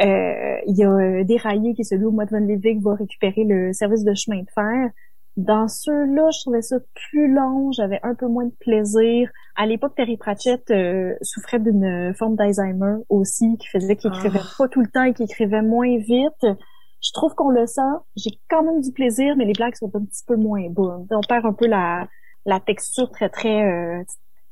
Euh, 0.00 0.56
il 0.66 0.76
y 0.76 0.84
a 0.84 0.90
euh, 0.90 1.24
Déraillé, 1.24 1.74
qui 1.74 1.82
est 1.82 1.84
celui 1.84 2.04
où 2.04 2.12
Matt 2.12 2.30
Van 2.30 2.46
va 2.80 2.94
récupérer 2.94 3.44
le 3.44 3.72
service 3.72 4.04
de 4.04 4.14
chemin 4.14 4.40
de 4.42 4.50
fer. 4.54 4.90
Dans 5.36 5.66
ceux-là, 5.66 6.28
je 6.30 6.40
trouvais 6.40 6.60
ça 6.62 6.76
plus 7.10 7.32
long, 7.32 7.72
j'avais 7.72 7.98
un 8.02 8.14
peu 8.14 8.26
moins 8.26 8.44
de 8.44 8.54
plaisir. 8.60 9.30
À 9.56 9.64
l'époque, 9.66 9.94
Terry 9.96 10.16
Pratchett 10.18 10.70
euh, 10.70 11.14
souffrait 11.22 11.58
d'une 11.58 12.14
forme 12.14 12.36
d'Alzheimer 12.36 12.96
aussi, 13.08 13.56
qui 13.58 13.66
faisait 13.68 13.96
qu'il 13.96 14.12
écrivait 14.14 14.40
Ah. 14.42 14.54
pas 14.58 14.68
tout 14.68 14.80
le 14.80 14.88
temps 14.88 15.04
et 15.04 15.14
qu'il 15.14 15.24
écrivait 15.24 15.62
moins 15.62 15.96
vite. 15.98 16.46
Je 17.04 17.10
trouve 17.14 17.34
qu'on 17.34 17.48
le 17.50 17.66
sent. 17.66 17.80
J'ai 18.14 18.30
quand 18.50 18.62
même 18.62 18.80
du 18.82 18.92
plaisir, 18.92 19.34
mais 19.36 19.44
les 19.46 19.54
blagues 19.54 19.74
sont 19.74 19.90
un 19.94 20.04
petit 20.04 20.22
peu 20.26 20.36
moins 20.36 20.68
bonnes. 20.68 21.06
On 21.10 21.20
perd 21.26 21.46
un 21.46 21.52
peu 21.54 21.66
la, 21.66 22.06
la 22.44 22.60
texture 22.60 23.10
très, 23.10 23.30
très, 23.30 23.62
euh, 23.64 24.02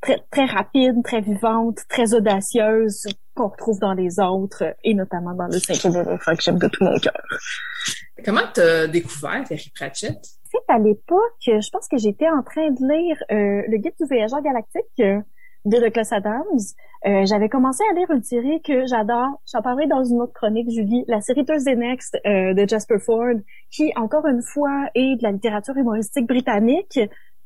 très, 0.01 0.19
très 0.31 0.47
rapide, 0.47 1.03
très 1.05 1.21
vivante, 1.21 1.79
très 1.91 2.15
audacieuse 2.15 3.07
qu'on 3.37 3.49
retrouve 3.49 3.79
dans 3.81 3.93
les 3.93 4.19
autres, 4.19 4.65
et 4.83 4.95
notamment 4.95 5.35
dans 5.35 5.47
le 5.47 5.59
cinquième 5.59 5.95
éléphant 5.97 6.35
que 6.35 6.43
j'aime 6.43 6.59
de 6.59 6.69
tout 6.69 6.83
mon 6.85 6.99
cœur. 6.99 7.23
Comment 8.25 8.41
t'as 8.53 8.87
découvert 8.87 9.45
Terry 9.45 9.71
Pratchett? 9.75 10.19
Fait, 10.51 10.65
à 10.69 10.79
l'époque, 10.79 11.21
je 11.41 11.71
pense 11.71 11.89
que 11.89 11.97
j'étais 11.97 12.29
en 12.29 12.43
train 12.43 12.71
de 12.71 12.93
lire 12.93 13.17
euh, 13.31 13.63
le 13.69 13.77
guide 13.77 13.95
du 14.01 14.07
voyageur 14.07 14.43
galactique 14.43 14.85
euh, 15.01 15.21
de 15.65 15.79
Douglas 15.79 16.09
Adams. 16.13 16.43
Euh, 17.07 17.25
J'avais 17.27 17.49
commencé 17.49 17.83
à 17.91 17.95
lire 17.95 18.11
une 18.11 18.23
série 18.23 18.61
que 18.63 18.87
j'adore. 18.87 19.41
J'en 19.51 19.63
parlerai 19.63 19.87
dans 19.87 20.05
une 20.05 20.21
autre 20.21 20.33
chronique, 20.33 20.71
Julie, 20.71 21.05
la 21.09 21.21
série 21.21 21.45
Thursday 21.45 21.77
Next 21.77 22.19
euh, 22.27 22.55
de 22.55 22.69
Jasper 22.69 22.99
Ford, 22.99 23.35
qui, 23.71 23.93
encore 23.97 24.27
une 24.27 24.43
fois, 24.43 24.89
est 24.95 25.17
de 25.17 25.23
la 25.23 25.33
littérature 25.33 25.77
humoristique 25.77 26.27
britannique. 26.27 26.99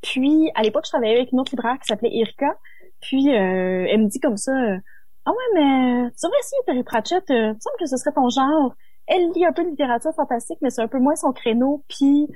Puis, 0.02 0.50
à 0.54 0.62
l'époque, 0.62 0.84
je 0.86 0.90
travaillais 0.90 1.16
avec 1.16 1.32
une 1.32 1.40
autre 1.40 1.52
libraire 1.52 1.78
qui 1.80 1.86
s'appelait 1.86 2.10
Irka. 2.12 2.56
Puis, 3.00 3.30
euh, 3.30 3.86
elle 3.88 4.02
me 4.02 4.08
dit 4.08 4.20
comme 4.20 4.36
ça, 4.36 4.52
euh, 4.52 4.78
«Ah 5.26 5.30
ouais, 5.30 5.54
mais 5.54 6.10
tu 6.10 6.26
devrais 6.26 6.38
essayer 6.40 6.62
Terry 6.66 6.82
Pratchett, 6.84 7.24
il 7.28 7.34
me 7.34 7.60
semble 7.60 7.76
que 7.78 7.86
ce 7.86 7.96
serait 7.96 8.12
ton 8.12 8.28
genre.» 8.28 8.74
Elle 9.06 9.30
lit 9.32 9.44
un 9.44 9.52
peu 9.52 9.64
de 9.64 9.68
littérature 9.68 10.14
fantastique, 10.14 10.58
mais 10.62 10.70
c'est 10.70 10.82
un 10.82 10.88
peu 10.88 10.98
moins 10.98 11.14
son 11.14 11.32
créneau. 11.32 11.84
Puis, 11.88 12.28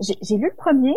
j'ai 0.00 0.36
lu 0.36 0.48
le 0.50 0.56
premier. 0.56 0.96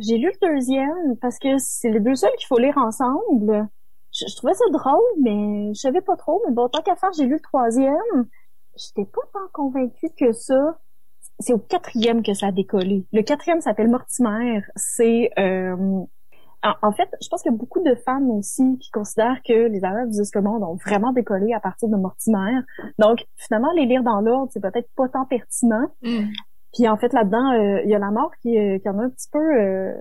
J'ai 0.00 0.18
lu 0.18 0.30
le 0.40 0.48
deuxième 0.48 1.16
parce 1.20 1.38
que 1.38 1.58
c'est 1.58 1.90
les 1.90 2.00
deux 2.00 2.14
seuls 2.14 2.34
qu'il 2.38 2.46
faut 2.46 2.58
lire 2.58 2.76
ensemble. 2.76 3.68
Je, 4.12 4.26
je 4.28 4.36
trouvais 4.36 4.54
ça 4.54 4.64
drôle, 4.70 5.02
mais 5.20 5.72
je 5.74 5.80
savais 5.80 6.00
pas 6.00 6.16
trop. 6.16 6.42
Mais 6.46 6.52
bon, 6.52 6.68
tant 6.68 6.82
qu'à 6.82 6.96
faire, 6.96 7.12
j'ai 7.12 7.24
lu 7.24 7.34
le 7.34 7.40
troisième. 7.40 8.28
J'étais 8.76 9.10
pas 9.10 9.22
tant 9.32 9.48
convaincue 9.52 10.10
que 10.16 10.32
ça. 10.32 10.78
C'est 11.40 11.52
au 11.52 11.58
quatrième 11.58 12.22
que 12.22 12.34
ça 12.34 12.48
a 12.48 12.52
décollé. 12.52 13.06
Le 13.12 13.22
quatrième 13.22 13.60
s'appelle 13.60 13.88
Mortimer. 13.88 14.60
C'est 14.76 15.30
euh, 15.38 16.04
en, 16.62 16.92
fait, 16.92 17.08
je 17.22 17.28
pense 17.28 17.42
qu'il 17.42 17.52
y 17.52 17.54
a 17.54 17.58
beaucoup 17.58 17.82
de 17.82 17.94
fans 17.94 18.24
aussi 18.30 18.78
qui 18.78 18.90
considèrent 18.90 19.40
que 19.44 19.68
les 19.68 19.84
Arabes 19.84 20.10
du 20.10 20.18
Disque 20.18 20.36
Monde 20.36 20.64
ont 20.64 20.74
vraiment 20.74 21.12
décollé 21.12 21.52
à 21.52 21.60
partir 21.60 21.88
de 21.88 21.96
Mortimer. 21.96 22.60
Donc, 22.98 23.24
finalement, 23.36 23.70
les 23.72 23.86
lire 23.86 24.02
dans 24.02 24.20
l'ordre, 24.20 24.50
c'est 24.52 24.60
peut-être 24.60 24.90
pas 24.96 25.08
tant 25.08 25.24
pertinent. 25.24 25.86
Puis 26.74 26.86
en 26.86 26.96
fait 26.96 27.12
là-dedans, 27.12 27.52
euh, 27.52 27.80
il 27.84 27.90
y 27.90 27.94
a 27.94 27.98
la 27.98 28.10
mort 28.10 28.30
qui, 28.42 28.58
euh, 28.58 28.78
qui 28.78 28.88
en 28.88 28.98
a 28.98 29.04
un 29.04 29.10
petit 29.10 29.28
peu, 29.32 29.38
euh, 29.38 29.92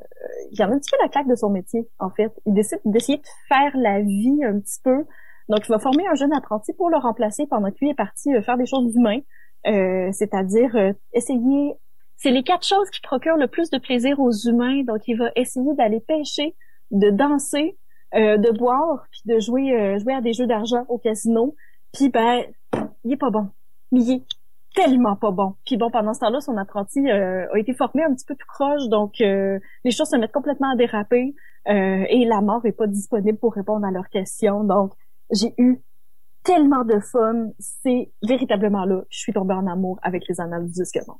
qui 0.54 0.64
en 0.64 0.70
a 0.70 0.74
un 0.74 0.80
petit 0.80 0.92
peu 0.92 0.98
la 1.02 1.10
claque 1.10 1.28
de 1.28 1.36
son 1.36 1.50
métier. 1.50 1.88
En 2.00 2.10
fait, 2.10 2.32
il 2.46 2.54
décide 2.54 2.80
d'essayer 2.86 3.20
de 3.20 3.28
faire 3.48 3.72
la 3.76 4.02
vie 4.02 4.44
un 4.44 4.60
petit 4.60 4.80
peu. 4.84 5.06
Donc 5.50 5.60
il 5.66 5.70
va 5.70 5.80
former 5.80 6.06
un 6.08 6.16
jeune 6.16 6.34
apprenti 6.34 6.74
pour 6.74 6.90
le 6.90 6.98
remplacer 6.98 7.48
pendant 7.48 7.72
que 7.72 7.78
lui 7.80 7.90
est 7.90 7.96
parti 7.96 8.30
faire 8.44 8.58
des 8.58 8.66
choses 8.66 8.94
humaines, 8.96 9.22
euh, 9.66 10.10
c'est-à-dire 10.12 10.76
essayer. 11.14 11.76
C'est 12.18 12.32
les 12.32 12.44
quatre 12.44 12.66
choses 12.66 12.90
qui 12.90 13.00
procurent 13.00 13.38
le 13.38 13.48
plus 13.48 13.70
de 13.70 13.78
plaisir 13.78 14.20
aux 14.20 14.32
humains. 14.32 14.84
Donc 14.84 15.08
il 15.08 15.18
va 15.18 15.32
essayer 15.36 15.74
d'aller 15.76 16.02
pêcher, 16.02 16.56
de 16.92 17.12
danser, 17.12 17.78
de 18.14 18.58
boire, 18.58 19.06
puis 19.12 19.22
de 19.26 19.40
jouer, 19.40 19.98
jouer 20.00 20.14
à 20.16 20.22
des 20.22 20.34
jeux 20.34 20.48
d'argent 20.48 20.84
au 20.90 20.98
casino. 20.98 21.56
Puis 21.94 22.10
ben, 22.10 22.44
il 23.06 23.14
est 23.14 23.18
pas 23.18 23.30
bon, 23.30 23.48
mais 23.92 24.02
il 24.02 24.12
est 24.16 24.24
tellement 24.78 25.16
pas 25.16 25.32
bon. 25.32 25.56
Puis 25.66 25.76
bon, 25.76 25.90
pendant 25.90 26.14
ce 26.14 26.20
temps-là, 26.20 26.40
son 26.40 26.56
apprenti 26.56 27.00
euh, 27.10 27.52
a 27.52 27.58
été 27.58 27.74
formé 27.74 28.04
un 28.04 28.14
petit 28.14 28.26
peu 28.26 28.36
tout 28.36 28.48
croche, 28.48 28.88
donc 28.90 29.20
euh, 29.22 29.58
les 29.84 29.92
choses 29.92 30.10
se 30.10 30.16
mettent 30.16 30.32
complètement 30.32 30.72
à 30.72 30.76
déraper 30.76 31.34
euh, 31.68 32.06
et 32.10 32.26
la 32.26 32.42
mort 32.42 32.64
est 32.66 32.74
pas 32.74 32.86
disponible 32.86 33.40
pour 33.40 33.56
répondre 33.56 33.86
à 33.88 33.92
leurs 33.92 34.08
questions. 34.10 34.64
Donc, 34.64 34.94
j'ai 35.32 35.54
eu 35.58 35.80
tellement 36.44 36.86
de 36.86 37.00
fun. 37.00 37.48
C'est 37.60 38.12
véritablement 38.22 38.86
là 38.86 39.02
je 39.10 39.20
suis 39.20 39.34
tombée 39.34 39.56
en 39.56 39.66
amour 39.66 40.00
avec 40.04 40.24
les 40.30 40.40
annales 40.40 40.68
du 40.68 40.74
disque 40.74 41.00
monde. 41.08 41.18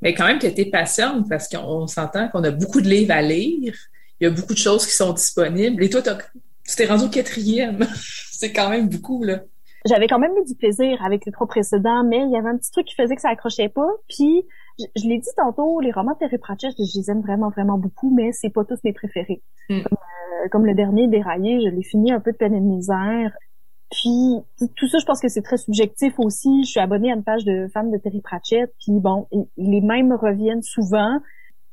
Mais 0.00 0.14
quand 0.14 0.26
même 0.26 0.38
que 0.38 0.46
tu 0.46 0.70
patiente 0.70 1.28
parce 1.28 1.48
qu'on 1.48 1.86
s'entend 1.88 2.28
qu'on 2.28 2.44
a 2.44 2.52
beaucoup 2.52 2.80
de 2.80 2.88
livres 2.88 3.12
à 3.12 3.22
lire. 3.22 3.74
Il 4.20 4.24
y 4.24 4.26
a 4.26 4.30
beaucoup 4.30 4.54
de 4.54 4.58
choses 4.58 4.86
qui 4.86 4.92
sont 4.92 5.12
disponibles. 5.12 5.82
Et 5.82 5.90
toi, 5.90 6.00
tu 6.02 6.76
t'es 6.76 6.86
rendu 6.86 7.04
au 7.04 7.08
quatrième. 7.08 7.84
C'est 8.30 8.52
quand 8.52 8.70
même 8.70 8.88
beaucoup, 8.88 9.24
là. 9.24 9.40
J'avais 9.84 10.06
quand 10.06 10.18
même 10.18 10.36
eu 10.36 10.44
du 10.44 10.54
plaisir 10.54 11.02
avec 11.04 11.24
les 11.26 11.32
trois 11.32 11.46
précédents, 11.46 12.04
mais 12.04 12.20
il 12.20 12.30
y 12.30 12.36
avait 12.36 12.48
un 12.48 12.56
petit 12.56 12.70
truc 12.70 12.86
qui 12.86 12.94
faisait 12.94 13.16
que 13.16 13.20
ça 13.20 13.30
accrochait 13.30 13.68
pas. 13.68 13.88
Puis, 14.08 14.46
je, 14.78 15.08
l'ai 15.08 15.18
dit 15.18 15.28
tantôt, 15.36 15.80
les 15.80 15.90
romans 15.90 16.12
de 16.12 16.18
Terry 16.18 16.38
Pratchett, 16.38 16.72
je, 16.78 16.98
les 16.98 17.10
aime 17.10 17.20
vraiment, 17.20 17.50
vraiment 17.50 17.78
beaucoup, 17.78 18.14
mais 18.14 18.32
c'est 18.32 18.50
pas 18.50 18.64
tous 18.64 18.78
mes 18.84 18.92
préférés. 18.92 19.42
Mm. 19.68 19.78
Euh, 19.78 20.48
comme, 20.50 20.66
le 20.66 20.74
dernier, 20.74 21.08
Déraillé, 21.08 21.60
je 21.60 21.68
l'ai 21.68 21.82
fini 21.82 22.12
un 22.12 22.20
peu 22.20 22.32
de 22.32 22.36
peine 22.36 22.54
et 22.54 22.60
de 22.60 22.64
misère. 22.64 23.32
Puis 23.90 24.40
tout 24.76 24.88
ça, 24.88 24.98
je 24.98 25.04
pense 25.04 25.20
que 25.20 25.28
c'est 25.28 25.42
très 25.42 25.58
subjectif 25.58 26.14
aussi. 26.18 26.64
Je 26.64 26.70
suis 26.70 26.80
abonnée 26.80 27.12
à 27.12 27.14
une 27.14 27.24
page 27.24 27.44
de 27.44 27.68
femmes 27.74 27.90
de 27.90 27.98
Terry 27.98 28.22
Pratchett, 28.22 28.72
puis 28.80 28.98
bon, 28.98 29.26
les 29.58 29.80
mêmes 29.82 30.12
reviennent 30.12 30.62
souvent. 30.62 31.18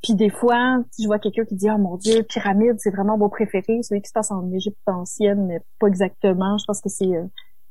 Puis 0.04 0.16
des 0.16 0.30
fois, 0.30 0.80
si 0.92 1.04
je 1.04 1.08
vois 1.08 1.20
quelqu'un 1.20 1.46
qui 1.46 1.56
dit 1.56 1.70
«Oh 1.74 1.78
mon 1.78 1.98
Dieu, 1.98 2.24
Pyramide, 2.24 2.76
c'est 2.78 2.92
vraiment 2.92 3.18
mon 3.18 3.30
préféré», 3.30 3.82
celui 3.84 4.02
qui 4.02 4.10
se 4.10 4.14
passe 4.14 4.32
en 4.32 4.52
Égypte 4.52 4.78
ancienne, 4.88 5.46
mais 5.46 5.60
pas 5.80 5.88
exactement. 5.88 6.58
Je 6.58 6.66
pense 6.66 6.82
que 6.82 6.90
c'est 6.90 7.06
euh, 7.06 7.26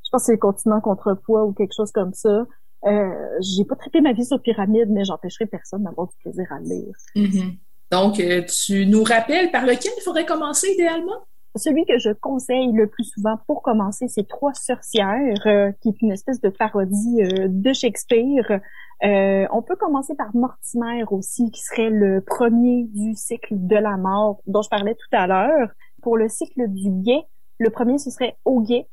je 0.09 0.11
pense 0.11 0.23
que 0.23 0.25
c'est 0.25 0.31
le 0.31 0.39
continent 0.39 0.81
contrepoids 0.81 1.45
ou 1.45 1.53
quelque 1.53 1.73
chose 1.77 1.91
comme 1.91 2.13
ça. 2.13 2.47
Euh, 2.87 3.13
j'ai 3.41 3.63
pas 3.63 3.75
traité 3.75 4.01
ma 4.01 4.11
vie 4.11 4.25
sur 4.25 4.41
Pyramide, 4.41 4.89
mais 4.89 5.05
j'empêcherai 5.05 5.45
personne 5.45 5.83
d'avoir 5.83 6.07
du 6.07 6.15
plaisir 6.17 6.47
à 6.49 6.57
le 6.57 6.65
lire. 6.65 6.95
Mm-hmm. 7.15 7.57
Donc, 7.91 8.19
euh, 8.19 8.41
tu 8.43 8.87
nous 8.87 9.03
rappelles 9.03 9.51
par 9.51 9.67
lequel 9.67 9.91
il 9.95 10.01
faudrait 10.03 10.25
commencer 10.25 10.67
idéalement? 10.73 11.19
Celui 11.55 11.85
que 11.85 11.99
je 11.99 12.09
conseille 12.09 12.71
le 12.71 12.87
plus 12.87 13.03
souvent 13.03 13.37
pour 13.45 13.61
commencer, 13.61 14.07
c'est 14.07 14.27
Trois 14.27 14.55
sorcières, 14.55 15.45
euh, 15.45 15.71
qui 15.79 15.89
est 15.89 16.01
une 16.01 16.11
espèce 16.11 16.41
de 16.41 16.49
parodie 16.49 17.21
euh, 17.21 17.47
de 17.49 17.71
Shakespeare. 17.71 18.61
on 19.03 19.61
peut 19.61 19.75
commencer 19.75 20.15
par 20.15 20.35
Mortimer 20.35 21.03
aussi, 21.11 21.51
qui 21.51 21.61
serait 21.61 21.91
le 21.91 22.21
premier 22.21 22.85
du 22.85 23.13
cycle 23.13 23.49
de 23.51 23.75
la 23.75 23.95
mort 23.97 24.41
dont 24.47 24.63
je 24.63 24.69
parlais 24.69 24.95
tout 24.95 25.15
à 25.15 25.27
l'heure. 25.27 25.69
Pour 26.01 26.17
le 26.17 26.29
cycle 26.29 26.67
du 26.67 26.89
guet, 26.89 27.21
le 27.59 27.69
premier, 27.69 27.99
ce 27.99 28.09
serait 28.09 28.37
Au 28.45 28.61
guet, 28.61 28.87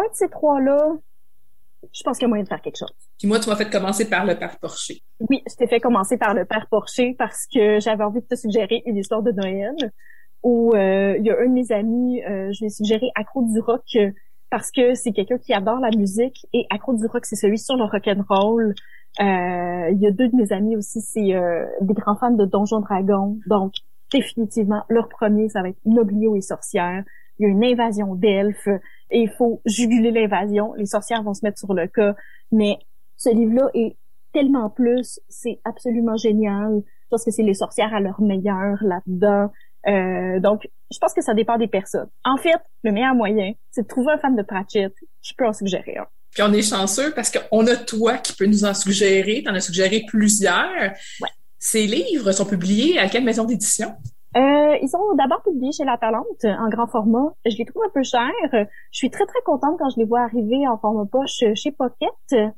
un 0.00 0.08
de 0.08 0.14
ces 0.14 0.28
trois-là, 0.28 0.96
je 1.92 2.02
pense 2.02 2.18
qu'il 2.18 2.24
y 2.24 2.26
a 2.26 2.28
moyen 2.28 2.44
de 2.44 2.48
faire 2.48 2.60
quelque 2.60 2.78
chose. 2.78 2.92
Puis 3.18 3.28
moi, 3.28 3.38
tu 3.40 3.48
m'as 3.48 3.56
fait 3.56 3.70
commencer 3.70 4.08
par 4.08 4.24
le 4.24 4.38
père 4.38 4.58
Porcher. 4.58 5.02
Oui, 5.28 5.42
je 5.48 5.54
t'ai 5.54 5.66
fait 5.66 5.80
commencer 5.80 6.16
par 6.16 6.34
le 6.34 6.44
père 6.44 6.66
Porcher 6.70 7.14
parce 7.18 7.46
que 7.52 7.80
j'avais 7.80 8.04
envie 8.04 8.20
de 8.20 8.26
te 8.26 8.34
suggérer 8.34 8.82
une 8.86 8.96
histoire 8.96 9.22
de 9.22 9.32
Noël 9.32 9.74
où 10.42 10.72
euh, 10.74 11.16
il 11.18 11.24
y 11.24 11.30
a 11.30 11.38
un 11.38 11.46
de 11.46 11.52
mes 11.52 11.72
amis, 11.72 12.22
euh, 12.22 12.50
je 12.52 12.60
lui 12.60 12.66
ai 12.66 12.70
suggéré 12.70 13.10
Accro 13.14 13.42
du 13.42 13.60
rock 13.60 13.96
parce 14.50 14.70
que 14.70 14.94
c'est 14.94 15.12
quelqu'un 15.12 15.38
qui 15.38 15.52
adore 15.52 15.80
la 15.80 15.90
musique 15.90 16.46
et 16.52 16.66
Accro 16.70 16.94
du 16.94 17.06
rock, 17.06 17.24
c'est 17.24 17.36
celui 17.36 17.58
sur 17.58 17.76
le 17.76 17.84
rock 17.84 18.08
and 18.08 18.24
roll. 18.28 18.74
Euh, 19.20 19.90
il 19.90 20.00
y 20.00 20.06
a 20.06 20.10
deux 20.10 20.28
de 20.28 20.36
mes 20.36 20.52
amis 20.52 20.76
aussi, 20.76 21.00
c'est 21.00 21.34
des 21.80 21.94
grands 21.94 22.16
fans 22.16 22.30
de 22.30 22.44
Donjon 22.44 22.80
Dragon. 22.80 23.38
Donc, 23.46 23.74
définitivement, 24.12 24.82
leur 24.88 25.08
premier, 25.08 25.48
ça 25.48 25.62
va 25.62 25.68
être 25.68 25.78
Noblio 25.84 26.36
et 26.36 26.40
Sorcière. 26.40 27.04
Il 27.40 27.44
y 27.44 27.46
a 27.46 27.48
une 27.48 27.64
invasion 27.64 28.14
d'elfes 28.14 28.68
et 29.10 29.22
il 29.22 29.30
faut 29.30 29.62
juguler 29.64 30.10
l'invasion. 30.10 30.74
Les 30.74 30.84
sorcières 30.84 31.22
vont 31.22 31.32
se 31.32 31.40
mettre 31.42 31.58
sur 31.58 31.72
le 31.72 31.86
cas. 31.88 32.14
Mais 32.52 32.76
ce 33.16 33.30
livre-là 33.30 33.70
est 33.72 33.96
tellement 34.34 34.68
plus. 34.68 35.20
C'est 35.30 35.58
absolument 35.64 36.18
génial. 36.18 36.82
Parce 37.08 37.24
que 37.24 37.30
c'est 37.30 37.42
les 37.42 37.54
sorcières 37.54 37.94
à 37.94 38.00
leur 38.00 38.20
meilleur 38.20 38.76
là-dedans. 38.82 39.50
Euh, 39.86 40.38
donc, 40.38 40.68
je 40.92 40.98
pense 40.98 41.14
que 41.14 41.22
ça 41.22 41.32
dépend 41.32 41.56
des 41.56 41.66
personnes. 41.66 42.10
En 42.24 42.36
fait, 42.36 42.60
le 42.84 42.92
meilleur 42.92 43.14
moyen, 43.14 43.54
c'est 43.70 43.84
de 43.84 43.88
trouver 43.88 44.12
un 44.12 44.18
fan 44.18 44.36
de 44.36 44.42
Pratchett 44.42 44.92
qui 45.22 45.32
peut 45.32 45.46
en 45.46 45.54
suggérer 45.54 45.96
un. 45.96 46.06
Puis 46.32 46.42
on 46.42 46.52
est 46.52 46.62
chanceux 46.62 47.12
parce 47.14 47.32
qu'on 47.32 47.66
a 47.66 47.76
toi 47.76 48.18
qui 48.18 48.34
peut 48.34 48.44
nous 48.44 48.66
en 48.66 48.74
suggérer. 48.74 49.42
T'en 49.44 49.54
as 49.54 49.60
suggéré 49.60 50.04
plusieurs. 50.06 50.92
Ouais. 51.22 51.28
Ces 51.58 51.86
livres 51.86 52.32
sont 52.32 52.44
publiés 52.44 52.98
à 52.98 53.08
quelle 53.08 53.24
maison 53.24 53.44
d'édition? 53.44 53.94
Euh, 54.36 54.76
ils 54.80 54.88
sont 54.88 55.14
d'abord 55.16 55.42
publiés 55.42 55.72
chez 55.72 55.84
La 55.84 55.98
Talente 55.98 56.44
en 56.44 56.68
grand 56.68 56.86
format. 56.86 57.34
Je 57.46 57.56
les 57.56 57.64
trouve 57.64 57.82
un 57.84 57.90
peu 57.92 58.02
chers. 58.02 58.30
Je 58.52 58.66
suis 58.90 59.10
très 59.10 59.26
très 59.26 59.40
contente 59.44 59.76
quand 59.78 59.90
je 59.90 59.98
les 59.98 60.04
vois 60.04 60.20
arriver 60.20 60.68
en 60.68 60.78
format 60.78 61.06
poche 61.06 61.42
chez 61.54 61.72
Pocket. 61.72 62.52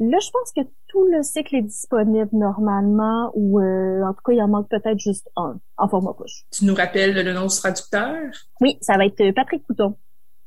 Là, 0.00 0.18
je 0.20 0.30
pense 0.30 0.52
que 0.56 0.60
tout 0.86 1.04
le 1.06 1.22
cycle 1.22 1.56
est 1.56 1.62
disponible 1.62 2.28
normalement, 2.32 3.32
ou 3.34 3.58
euh, 3.58 4.02
en 4.04 4.12
tout 4.14 4.22
cas, 4.24 4.32
il 4.32 4.40
en 4.40 4.48
manque 4.48 4.68
peut-être 4.68 4.98
juste 4.98 5.28
un 5.36 5.58
en 5.76 5.88
format 5.88 6.12
poche. 6.12 6.44
Tu 6.52 6.64
nous 6.64 6.74
rappelles 6.74 7.14
le 7.14 7.32
nom 7.32 7.46
du 7.46 7.56
traducteur? 7.56 8.16
Oui, 8.60 8.78
ça 8.80 8.96
va 8.96 9.06
être 9.06 9.34
Patrick 9.34 9.66
Couton. 9.66 9.96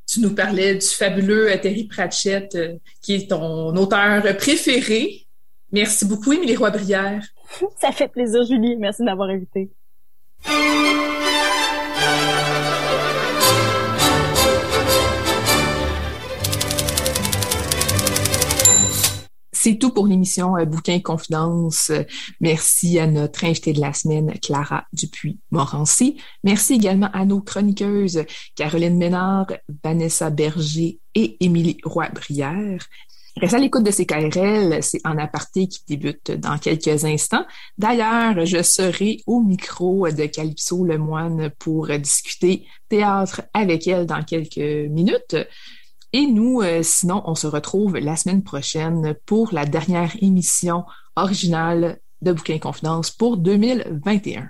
Tu 0.07 0.21
nous 0.21 0.33
parlais 0.33 0.75
du 0.75 0.85
fabuleux 0.85 1.47
Terry 1.61 1.85
Pratchett, 1.85 2.55
euh, 2.55 2.77
qui 3.01 3.15
est 3.15 3.29
ton 3.29 3.75
auteur 3.75 4.21
préféré. 4.37 5.27
Merci 5.71 6.05
beaucoup, 6.05 6.31
Émilie 6.31 6.55
Roy-Brière. 6.55 7.21
ça 7.77 7.91
fait 7.91 8.07
plaisir, 8.07 8.43
Julie. 8.43 8.77
Merci 8.77 9.01
de 9.01 9.05
m'avoir 9.05 9.29
invité. 9.29 9.69
C'est 19.63 19.77
tout 19.77 19.91
pour 19.91 20.07
l'émission 20.07 20.57
euh, 20.57 20.65
Bouquin 20.65 20.99
Confidence. 21.01 21.91
Merci 22.39 22.97
à 22.97 23.05
notre 23.05 23.45
invitée 23.45 23.73
de 23.73 23.79
la 23.79 23.93
semaine, 23.93 24.33
Clara 24.41 24.85
Dupuis-Morancy. 24.91 26.19
Merci 26.43 26.73
également 26.73 27.11
à 27.13 27.25
nos 27.25 27.41
chroniqueuses, 27.41 28.23
Caroline 28.55 28.97
Ménard, 28.97 29.45
Vanessa 29.83 30.31
Berger 30.31 30.99
et 31.13 31.37
Émilie 31.41 31.77
Roy-Brière. 31.83 32.87
Reste 33.37 33.53
à 33.53 33.59
l'écoute 33.59 33.83
de 33.83 33.91
ces 33.91 34.05
KRL, 34.05 34.83
c'est 34.83 34.99
en 35.05 35.17
aparté 35.17 35.67
qui 35.67 35.79
débute 35.87 36.31
dans 36.31 36.57
quelques 36.57 37.05
instants. 37.05 37.45
D'ailleurs, 37.77 38.45
je 38.45 38.61
serai 38.61 39.19
au 39.25 39.39
micro 39.39 40.09
de 40.09 40.25
Calypso 40.25 40.83
Lemoine 40.83 41.49
pour 41.57 41.87
discuter 41.87 42.67
théâtre 42.89 43.43
avec 43.53 43.87
elle 43.87 44.05
dans 44.05 44.23
quelques 44.23 44.89
minutes. 44.89 45.37
Et 46.13 46.25
nous, 46.25 46.61
euh, 46.61 46.83
sinon, 46.83 47.21
on 47.25 47.35
se 47.35 47.47
retrouve 47.47 47.97
la 47.97 48.17
semaine 48.17 48.43
prochaine 48.43 49.15
pour 49.25 49.53
la 49.53 49.65
dernière 49.65 50.11
émission 50.21 50.83
originale 51.15 51.99
de 52.21 52.33
Bouquin 52.33 52.59
Confidence 52.59 53.11
pour 53.11 53.37
2021. 53.37 54.49